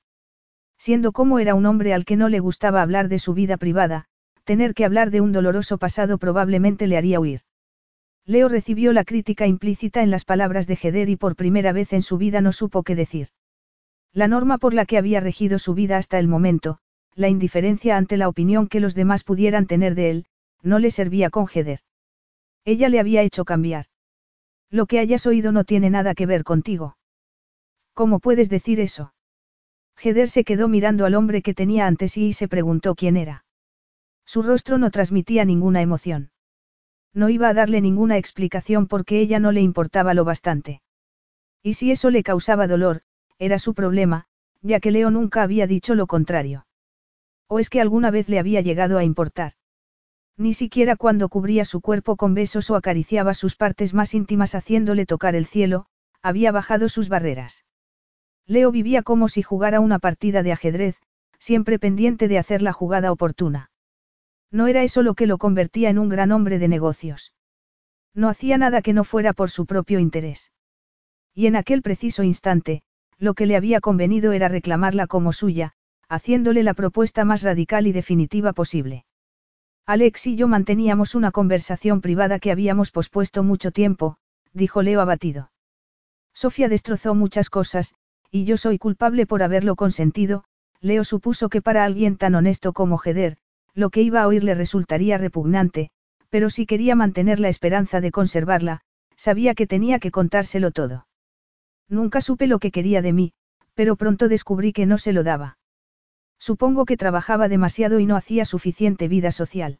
[0.78, 4.06] Siendo como era un hombre al que no le gustaba hablar de su vida privada,
[4.44, 7.42] tener que hablar de un doloroso pasado probablemente le haría huir.
[8.26, 12.02] Leo recibió la crítica implícita en las palabras de Heder y por primera vez en
[12.02, 13.28] su vida no supo qué decir.
[14.12, 16.78] La norma por la que había regido su vida hasta el momento,
[17.14, 20.26] la indiferencia ante la opinión que los demás pudieran tener de él,
[20.62, 21.80] no le servía con Heder.
[22.64, 23.86] Ella le había hecho cambiar.
[24.70, 26.96] Lo que hayas oído no tiene nada que ver contigo.
[27.94, 29.12] ¿Cómo puedes decir eso?
[30.02, 33.44] Heder se quedó mirando al hombre que tenía ante sí y se preguntó quién era.
[34.24, 36.30] Su rostro no transmitía ninguna emoción.
[37.12, 40.80] No iba a darle ninguna explicación porque ella no le importaba lo bastante.
[41.62, 43.02] Y si eso le causaba dolor,
[43.38, 44.26] era su problema,
[44.62, 46.66] ya que Leo nunca había dicho lo contrario.
[47.46, 49.52] ¿O es que alguna vez le había llegado a importar?
[50.36, 55.06] Ni siquiera cuando cubría su cuerpo con besos o acariciaba sus partes más íntimas haciéndole
[55.06, 55.86] tocar el cielo,
[56.22, 57.64] había bajado sus barreras.
[58.46, 60.96] Leo vivía como si jugara una partida de ajedrez,
[61.38, 63.70] siempre pendiente de hacer la jugada oportuna.
[64.50, 67.34] No era eso lo que lo convertía en un gran hombre de negocios.
[68.14, 70.52] No hacía nada que no fuera por su propio interés.
[71.34, 72.82] Y en aquel preciso instante,
[73.18, 75.72] lo que le había convenido era reclamarla como suya,
[76.08, 79.04] haciéndole la propuesta más radical y definitiva posible.
[79.86, 84.16] Alex y yo manteníamos una conversación privada que habíamos pospuesto mucho tiempo,
[84.52, 85.50] dijo Leo abatido.
[86.32, 87.94] Sofía destrozó muchas cosas,
[88.30, 90.44] y yo soy culpable por haberlo consentido,
[90.80, 93.36] Leo supuso que para alguien tan honesto como Heder,
[93.74, 95.90] lo que iba a oír le resultaría repugnante,
[96.30, 98.80] pero si quería mantener la esperanza de conservarla,
[99.16, 101.06] sabía que tenía que contárselo todo.
[101.88, 103.32] Nunca supe lo que quería de mí,
[103.74, 105.58] pero pronto descubrí que no se lo daba.
[106.48, 109.78] Supongo que trabajaba demasiado y no hacía suficiente vida social.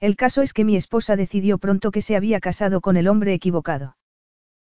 [0.00, 3.32] El caso es que mi esposa decidió pronto que se había casado con el hombre
[3.32, 3.96] equivocado.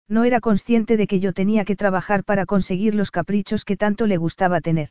[0.06, 4.06] No era consciente de que yo tenía que trabajar para conseguir los caprichos que tanto
[4.06, 4.90] le gustaba tener.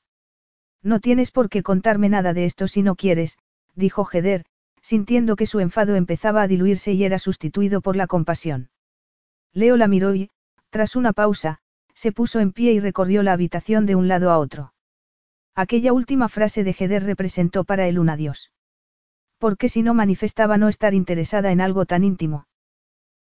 [0.82, 3.38] No tienes por qué contarme nada de esto si no quieres,
[3.76, 4.44] dijo Heder,
[4.82, 8.72] sintiendo que su enfado empezaba a diluirse y era sustituido por la compasión.
[9.54, 10.32] Leo la miró y,
[10.72, 11.60] tras una pausa,
[11.94, 14.74] se puso en pie y recorrió la habitación de un lado a otro.
[15.58, 18.52] Aquella última frase de Heder representó para él un adiós.
[19.40, 22.46] Porque si no manifestaba no estar interesada en algo tan íntimo.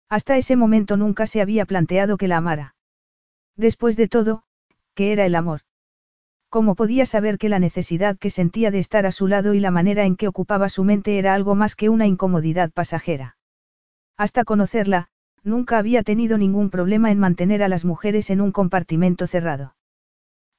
[0.08, 2.76] Hasta ese momento nunca se había planteado que la amara.
[3.56, 4.44] Después de todo,
[4.94, 5.62] ¿qué era el amor?
[6.50, 9.72] ¿Cómo podía saber que la necesidad que sentía de estar a su lado y la
[9.72, 13.36] manera en que ocupaba su mente era algo más que una incomodidad pasajera?
[14.16, 15.10] Hasta conocerla,
[15.44, 19.74] nunca había tenido ningún problema en mantener a las mujeres en un compartimento cerrado.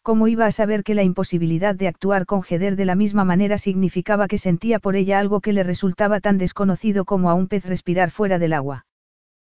[0.08, 3.58] ¿Cómo iba a saber que la imposibilidad de actuar con Heder de la misma manera
[3.58, 7.66] significaba que sentía por ella algo que le resultaba tan desconocido como a un pez
[7.66, 8.86] respirar fuera del agua?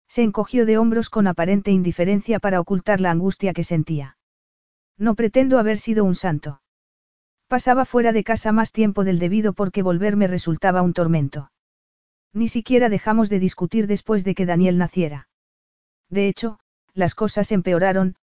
[0.08, 4.18] Se encogió de hombros con aparente indiferencia para ocultar la angustia que sentía.
[4.98, 6.64] No pretendo haber sido un santo.
[7.48, 11.52] Pasaba fuera de casa más tiempo del debido porque volverme resultaba un tormento.
[12.34, 15.30] Ni siquiera dejamos de discutir después de que Daniel naciera.
[16.10, 16.58] De hecho,
[16.96, 18.16] las cosas empeoraron,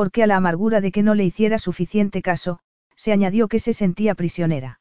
[0.00, 2.60] porque a la amargura de que no le hiciera suficiente caso,
[2.96, 4.80] se añadió que se sentía prisionera.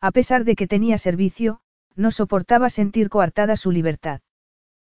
[0.00, 1.60] A pesar de que tenía servicio,
[1.94, 4.22] no soportaba sentir coartada su libertad.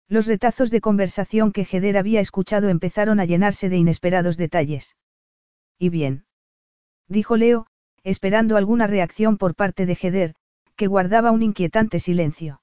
[0.07, 4.95] Los retazos de conversación que Heder había escuchado empezaron a llenarse de inesperados detalles.
[5.77, 6.23] ¿Y bien?
[7.09, 7.67] Dijo Leo,
[8.05, 10.35] esperando alguna reacción por parte de Heder,
[10.77, 12.61] que guardaba un inquietante silencio.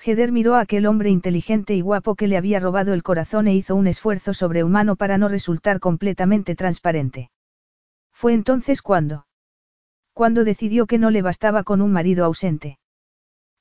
[0.00, 3.54] Heder miró a aquel hombre inteligente y guapo que le había robado el corazón e
[3.54, 7.30] hizo un esfuerzo sobrehumano para no resultar completamente transparente.
[8.12, 9.26] Fue entonces cuando.
[10.12, 12.78] Cuando decidió que no le bastaba con un marido ausente.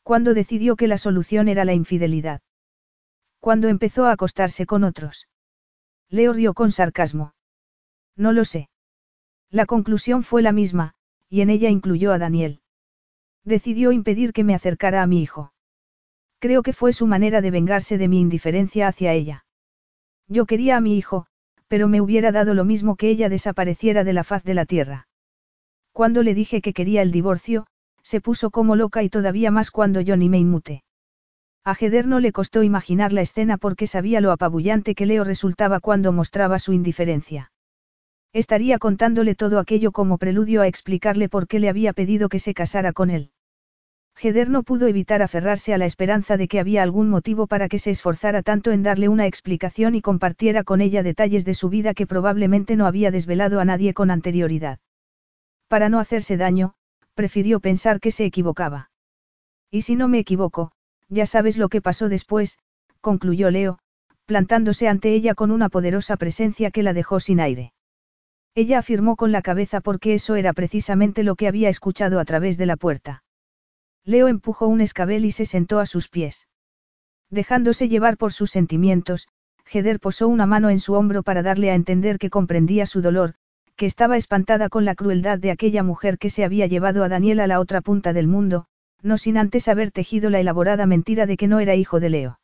[0.03, 2.41] Cuando decidió que la solución era la infidelidad.
[3.40, 5.27] Cuando empezó a acostarse con otros.
[6.09, 7.33] Leo rió con sarcasmo.
[8.16, 8.69] No lo sé.
[9.49, 10.93] La conclusión fue la misma,
[11.30, 12.61] y en ella incluyó a Daniel.
[13.43, 15.51] Decidió impedir que me acercara a mi hijo.
[16.40, 19.45] Creo que fue su manera de vengarse de mi indiferencia hacia ella.
[20.27, 21.25] Yo quería a mi hijo,
[21.67, 25.07] pero me hubiera dado lo mismo que ella desapareciera de la faz de la tierra.
[25.93, 27.66] Cuando le dije que quería el divorcio,
[28.03, 30.83] se puso como loca y todavía más cuando yo ni me inmuté.
[31.66, 35.82] A Heder no le costó imaginar la escena porque sabía lo apabullante que Leo resultaba
[35.82, 37.51] cuando mostraba su indiferencia.
[38.32, 42.53] Estaría contándole todo aquello como preludio a explicarle por qué le había pedido que se
[42.53, 43.32] casara con él.
[44.20, 47.78] Heder no pudo evitar aferrarse a la esperanza de que había algún motivo para que
[47.78, 51.94] se esforzara tanto en darle una explicación y compartiera con ella detalles de su vida
[51.94, 54.80] que probablemente no había desvelado a nadie con anterioridad.
[55.68, 56.74] Para no hacerse daño,
[57.14, 58.90] prefirió pensar que se equivocaba.
[59.70, 60.72] Y si no me equivoco,
[61.10, 62.58] ya sabes lo que pasó después,
[63.02, 63.80] concluyó Leo,
[64.26, 67.74] plantándose ante ella con una poderosa presencia que la dejó sin aire.
[68.56, 72.58] Ella afirmó con la cabeza porque eso era precisamente lo que había escuchado a través
[72.58, 73.24] de la puerta.
[74.08, 76.48] Leo empujó un escabel y se sentó a sus pies.
[77.30, 79.27] Dejándose llevar por sus sentimientos,
[79.69, 83.34] Heder posó una mano en su hombro para darle a entender que comprendía su dolor,
[83.76, 87.42] que estaba espantada con la crueldad de aquella mujer que se había llevado a Daniel
[87.42, 88.68] a la otra punta del mundo,
[89.02, 92.40] no sin antes haber tejido la elaborada mentira de que no era hijo de Leo.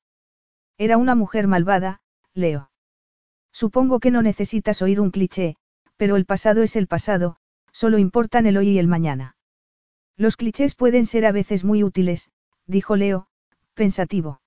[0.77, 2.01] Era una mujer malvada,
[2.33, 2.72] Leo.
[3.53, 5.56] Supongo que no necesitas oír un cliché,
[5.95, 7.38] pero el pasado es el pasado,
[7.72, 9.38] solo importan el hoy y el mañana.
[10.17, 12.32] Los clichés pueden ser a veces muy útiles,
[12.67, 13.27] dijo Leo,
[13.74, 14.42] pensativo.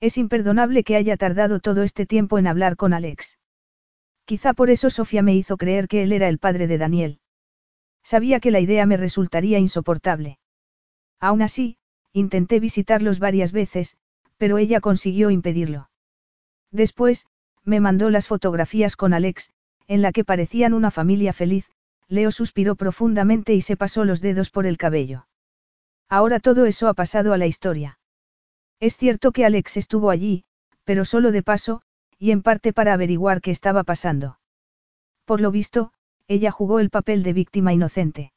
[0.00, 3.38] Es imperdonable que haya tardado todo este tiempo en hablar con Alex.
[4.24, 7.20] Quizá por eso Sofía me hizo creer que él era el padre de Daniel.
[8.02, 10.38] Sabía que la idea me resultaría insoportable.
[11.20, 11.76] Aún así,
[12.12, 13.96] intenté visitarlos varias veces,
[14.38, 15.90] pero ella consiguió impedirlo.
[16.70, 17.26] Después,
[17.64, 19.50] me mandó las fotografías con Alex,
[19.86, 21.70] en la que parecían una familia feliz,
[22.10, 25.28] Leo suspiró profundamente y se pasó los dedos por el cabello.
[26.08, 28.00] Ahora todo eso ha pasado a la historia.
[28.80, 30.44] Es cierto que Alex estuvo allí,
[30.82, 31.82] pero solo de paso,
[32.18, 34.40] y en parte para averiguar qué estaba pasando.
[35.24, 35.92] Por lo visto,
[36.26, 38.32] ella jugó el papel de víctima inocente.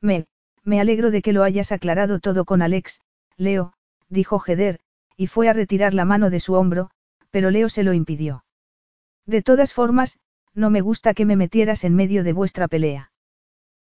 [0.00, 0.26] Me,
[0.64, 3.00] me alegro de que lo hayas aclarado todo con Alex,
[3.36, 3.74] Leo,
[4.08, 4.80] dijo Heder,
[5.16, 6.90] y fue a retirar la mano de su hombro,
[7.30, 8.44] pero Leo se lo impidió.
[9.24, 10.18] De todas formas,
[10.58, 13.12] no me gusta que me metieras en medio de vuestra pelea.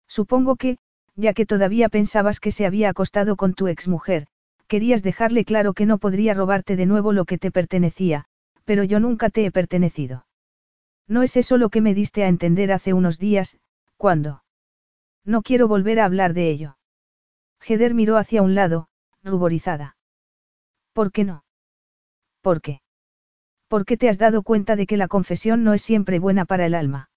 [0.07, 0.77] Supongo que,
[1.15, 4.27] ya que todavía pensabas que se había acostado con tu exmujer,
[4.67, 8.25] querías dejarle claro que no podría robarte de nuevo lo que te pertenecía,
[8.65, 10.25] pero yo nunca te he pertenecido.
[11.07, 13.59] No es eso lo que me diste a entender hace unos días,
[13.97, 14.43] ¿cuándo?
[15.25, 16.77] No quiero volver a hablar de ello.
[17.65, 18.87] Heder miró hacia un lado,
[19.23, 19.95] ruborizada.
[20.93, 21.45] ¿Por qué no?
[22.41, 22.82] ¿Por qué?
[23.73, 26.67] ¿Por qué te has dado cuenta de que la confesión no es siempre buena para
[26.67, 27.09] el alma?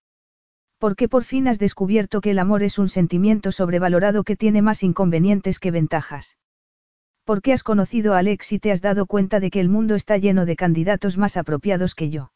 [0.78, 4.62] ¿Por qué por fin has descubierto que el amor es un sentimiento sobrevalorado que tiene
[4.62, 6.38] más inconvenientes que ventajas?
[7.24, 9.96] ¿Por qué has conocido a Alex y te has dado cuenta de que el mundo
[9.96, 12.32] está lleno de candidatos más apropiados que yo?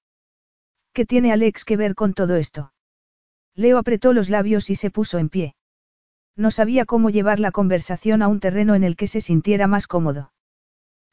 [0.93, 2.75] ¿Qué tiene Alex que ver con todo esto?
[3.55, 5.55] Leo apretó los labios y se puso en pie.
[6.37, 9.87] No sabía cómo llevar la conversación a un terreno en el que se sintiera más
[9.87, 10.31] cómodo.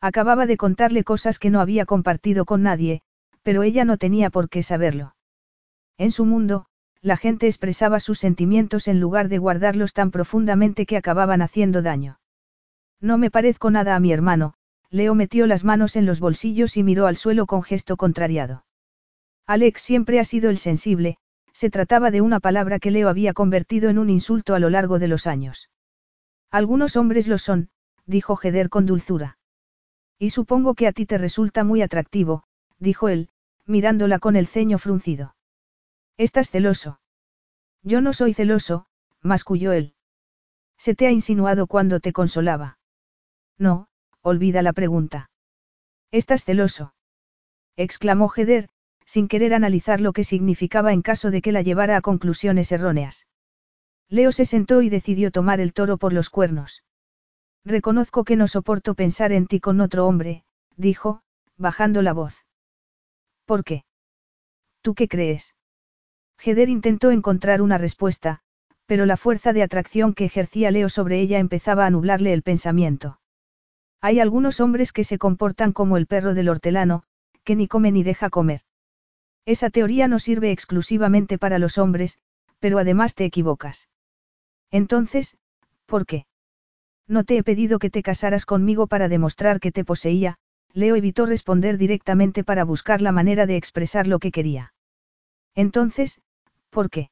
[0.01, 3.01] Acababa de contarle cosas que no había compartido con nadie,
[3.43, 5.15] pero ella no tenía por qué saberlo.
[5.97, 6.65] En su mundo,
[7.01, 12.19] la gente expresaba sus sentimientos en lugar de guardarlos tan profundamente que acababan haciendo daño.
[12.99, 14.53] No me parezco nada a mi hermano,
[14.89, 18.65] Leo metió las manos en los bolsillos y miró al suelo con gesto contrariado.
[19.45, 21.17] Alex siempre ha sido el sensible,
[21.53, 24.99] Se trataba de una palabra que Leo había convertido en un insulto a lo largo
[24.99, 25.71] de los años.
[26.51, 27.69] Algunos hombres lo son,
[28.05, 29.39] dijo Heder con dulzura.
[30.19, 32.43] Y supongo que a ti te resulta muy atractivo,
[32.79, 33.29] dijo él,
[33.65, 35.35] mirándola con el ceño fruncido.
[36.17, 36.99] Estás celoso.
[37.83, 38.87] Yo no soy celoso,
[39.21, 39.93] masculló él.
[40.77, 42.79] Se te ha insinuado cuando te consolaba.
[43.57, 43.87] No,
[44.21, 45.29] olvida la pregunta.
[46.11, 46.93] ¿Estás celoso?
[47.75, 48.69] exclamó Heder,
[49.05, 53.27] sin querer analizar lo que significaba en caso de que la llevara a conclusiones erróneas.
[54.09, 56.83] Leo se sentó y decidió tomar el toro por los cuernos.
[57.67, 60.45] Reconozco que no soporto pensar en ti con otro hombre,
[60.77, 61.21] dijo,
[61.57, 62.45] bajando la voz.
[63.45, 63.83] ¿Por qué?
[64.81, 65.53] ¿Tú qué crees?
[66.41, 68.39] Heder intentó encontrar una respuesta,
[68.85, 73.19] pero la fuerza de atracción que ejercía Leo sobre ella empezaba a nublarle el pensamiento.
[73.99, 77.03] Hay algunos hombres que se comportan como el perro del hortelano,
[77.43, 78.61] que ni come ni deja comer.
[79.45, 82.19] Esa teoría no sirve exclusivamente para los hombres,
[82.59, 83.89] pero además te equivocas.
[84.71, 85.35] Entonces,
[85.85, 86.26] ¿por qué?
[87.07, 90.37] No te he pedido que te casaras conmigo para demostrar que te poseía,
[90.73, 94.73] Leo evitó responder directamente para buscar la manera de expresar lo que quería.
[95.55, 96.21] Entonces,
[96.69, 97.09] ¿por qué?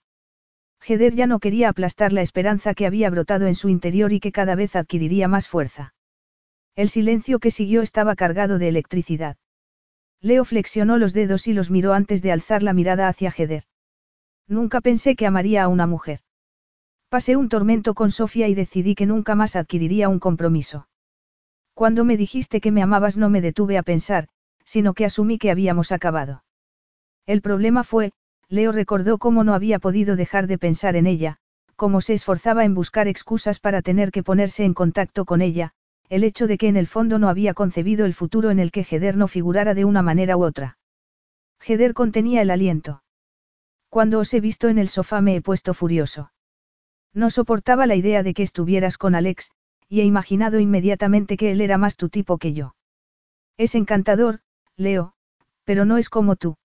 [0.86, 4.32] Heder ya no quería aplastar la esperanza que había brotado en su interior y que
[4.32, 5.94] cada vez adquiriría más fuerza.
[6.76, 9.38] El silencio que siguió estaba cargado de electricidad.
[10.22, 13.64] Leo flexionó los dedos y los miró antes de alzar la mirada hacia Heder.
[14.48, 16.20] Nunca pensé que amaría a una mujer.
[17.16, 20.90] Pasé un tormento con Sofía y decidí que nunca más adquiriría un compromiso.
[21.74, 24.28] Cuando me dijiste que me amabas no me detuve a pensar,
[24.66, 26.44] sino que asumí que habíamos acabado.
[27.26, 28.12] El problema fue,
[28.50, 31.38] Leo recordó cómo no había podido dejar de pensar en ella,
[31.78, 35.72] cómo se esforzaba en buscar excusas para tener que ponerse en contacto con ella,
[36.10, 38.86] el hecho de que en el fondo no había concebido el futuro en el que
[38.92, 40.78] Heder no figurara de una manera u otra.
[41.66, 43.04] Heder contenía el aliento.
[43.88, 46.32] Cuando os he visto en el sofá me he puesto furioso.
[47.16, 49.50] No soportaba la idea de que estuvieras con Alex,
[49.88, 52.76] y he imaginado inmediatamente que él era más tu tipo que yo.
[53.58, 54.42] Es encantador,
[54.76, 55.14] Leo,
[55.64, 56.58] pero no es como tú.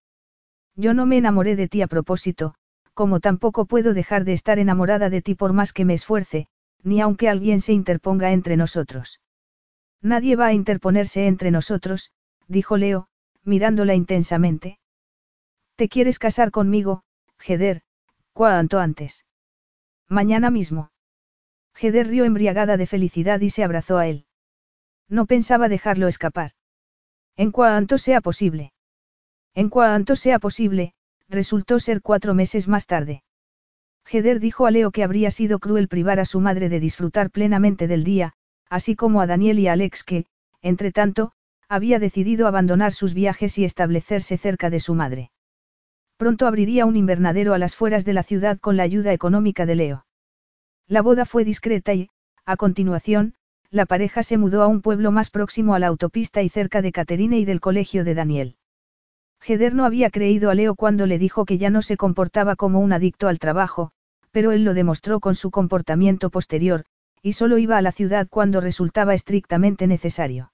[0.75, 2.55] Yo no me enamoré de ti a propósito,
[2.95, 6.49] como tampoco puedo dejar de estar enamorada de ti por más que me esfuerce,
[6.83, 9.21] ni aunque alguien se interponga entre nosotros.
[10.03, 12.13] Nadie va a interponerse entre nosotros,
[12.49, 13.07] dijo Leo,
[13.45, 14.81] mirándola intensamente.
[15.77, 17.05] ¿Te quieres casar conmigo,
[17.39, 17.83] Heder,
[18.33, 19.25] cuanto antes?
[20.11, 20.91] Mañana mismo.
[21.81, 24.27] Heder rió embriagada de felicidad y se abrazó a él.
[25.09, 26.51] No pensaba dejarlo escapar.
[27.37, 28.73] En cuanto sea posible.
[29.55, 30.95] En cuanto sea posible,
[31.29, 33.23] resultó ser cuatro meses más tarde.
[34.11, 37.87] Heder dijo a Leo que habría sido cruel privar a su madre de disfrutar plenamente
[37.87, 38.33] del día,
[38.69, 40.27] así como a Daniel y a Alex que,
[40.61, 41.33] entre tanto,
[41.69, 45.31] había decidido abandonar sus viajes y establecerse cerca de su madre.
[46.21, 49.75] Pronto abriría un invernadero a las fueras de la ciudad con la ayuda económica de
[49.75, 50.07] Leo.
[50.87, 52.11] La boda fue discreta y,
[52.45, 53.33] a continuación,
[53.71, 56.93] la pareja se mudó a un pueblo más próximo a la autopista y cerca de
[56.93, 58.57] Caterine y del colegio de Daniel.
[59.43, 62.81] Heder no había creído a Leo cuando le dijo que ya no se comportaba como
[62.81, 63.91] un adicto al trabajo,
[64.31, 66.85] pero él lo demostró con su comportamiento posterior,
[67.23, 70.53] y solo iba a la ciudad cuando resultaba estrictamente necesario.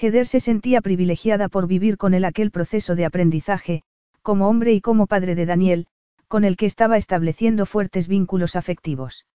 [0.00, 3.82] Heder se sentía privilegiada por vivir con él aquel proceso de aprendizaje,
[4.22, 5.86] como hombre y como padre de Daniel,
[6.28, 9.26] con el que estaba estableciendo fuertes vínculos afectivos.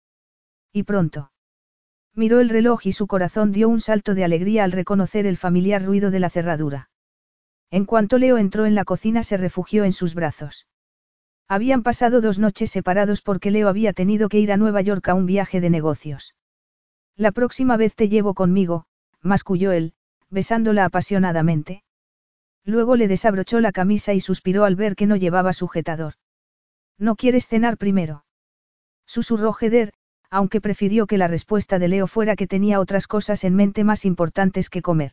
[0.71, 1.31] Y pronto.
[2.13, 5.83] Miró el reloj y su corazón dio un salto de alegría al reconocer el familiar
[5.83, 6.89] ruido de la cerradura.
[7.71, 10.67] En cuanto Leo entró en la cocina se refugió en sus brazos.
[11.47, 15.13] Habían pasado dos noches separados porque Leo había tenido que ir a Nueva York a
[15.13, 16.35] un viaje de negocios.
[17.15, 18.85] La próxima vez te llevo conmigo,
[19.21, 19.93] masculló él,
[20.29, 21.83] besándola apasionadamente.
[22.65, 26.15] Luego le desabrochó la camisa y suspiró al ver que no llevaba sujetador.
[26.97, 28.25] ¿No quieres cenar primero?
[29.05, 29.93] Susurró Heder,
[30.31, 34.03] aunque prefirió que la respuesta de Leo fuera que tenía otras cosas en mente más
[34.03, 35.11] importantes que comer.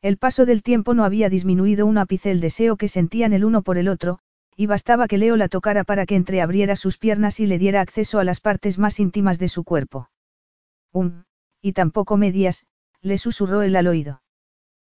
[0.00, 3.62] El paso del tiempo no había disminuido un ápice el deseo que sentían el uno
[3.62, 4.20] por el otro,
[4.56, 8.18] y bastaba que Leo la tocara para que entreabriera sus piernas y le diera acceso
[8.18, 10.08] a las partes más íntimas de su cuerpo.
[10.92, 11.24] Um,
[11.60, 12.64] y tampoco medias,
[13.02, 14.22] le susurró el al oído.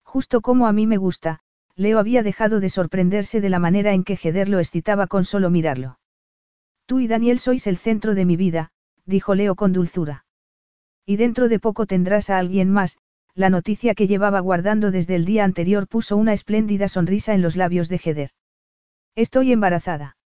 [0.02, 1.40] Justo como a mí me gusta,
[1.80, 5.48] Leo había dejado de sorprenderse de la manera en que Heder lo excitaba con solo
[5.48, 5.98] mirarlo.
[6.84, 8.70] Tú y Daniel sois el centro de mi vida,
[9.06, 10.26] dijo Leo con dulzura.
[11.06, 12.98] Y dentro de poco tendrás a alguien más,
[13.34, 17.56] la noticia que llevaba guardando desde el día anterior puso una espléndida sonrisa en los
[17.56, 18.30] labios de Heder.
[19.14, 20.18] Estoy embarazada.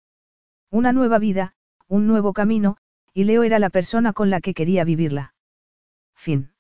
[0.71, 1.53] Una nueva vida,
[1.87, 2.77] un nuevo camino,
[3.13, 5.35] y Leo era la persona con la que quería vivirla.
[6.15, 6.52] Fin.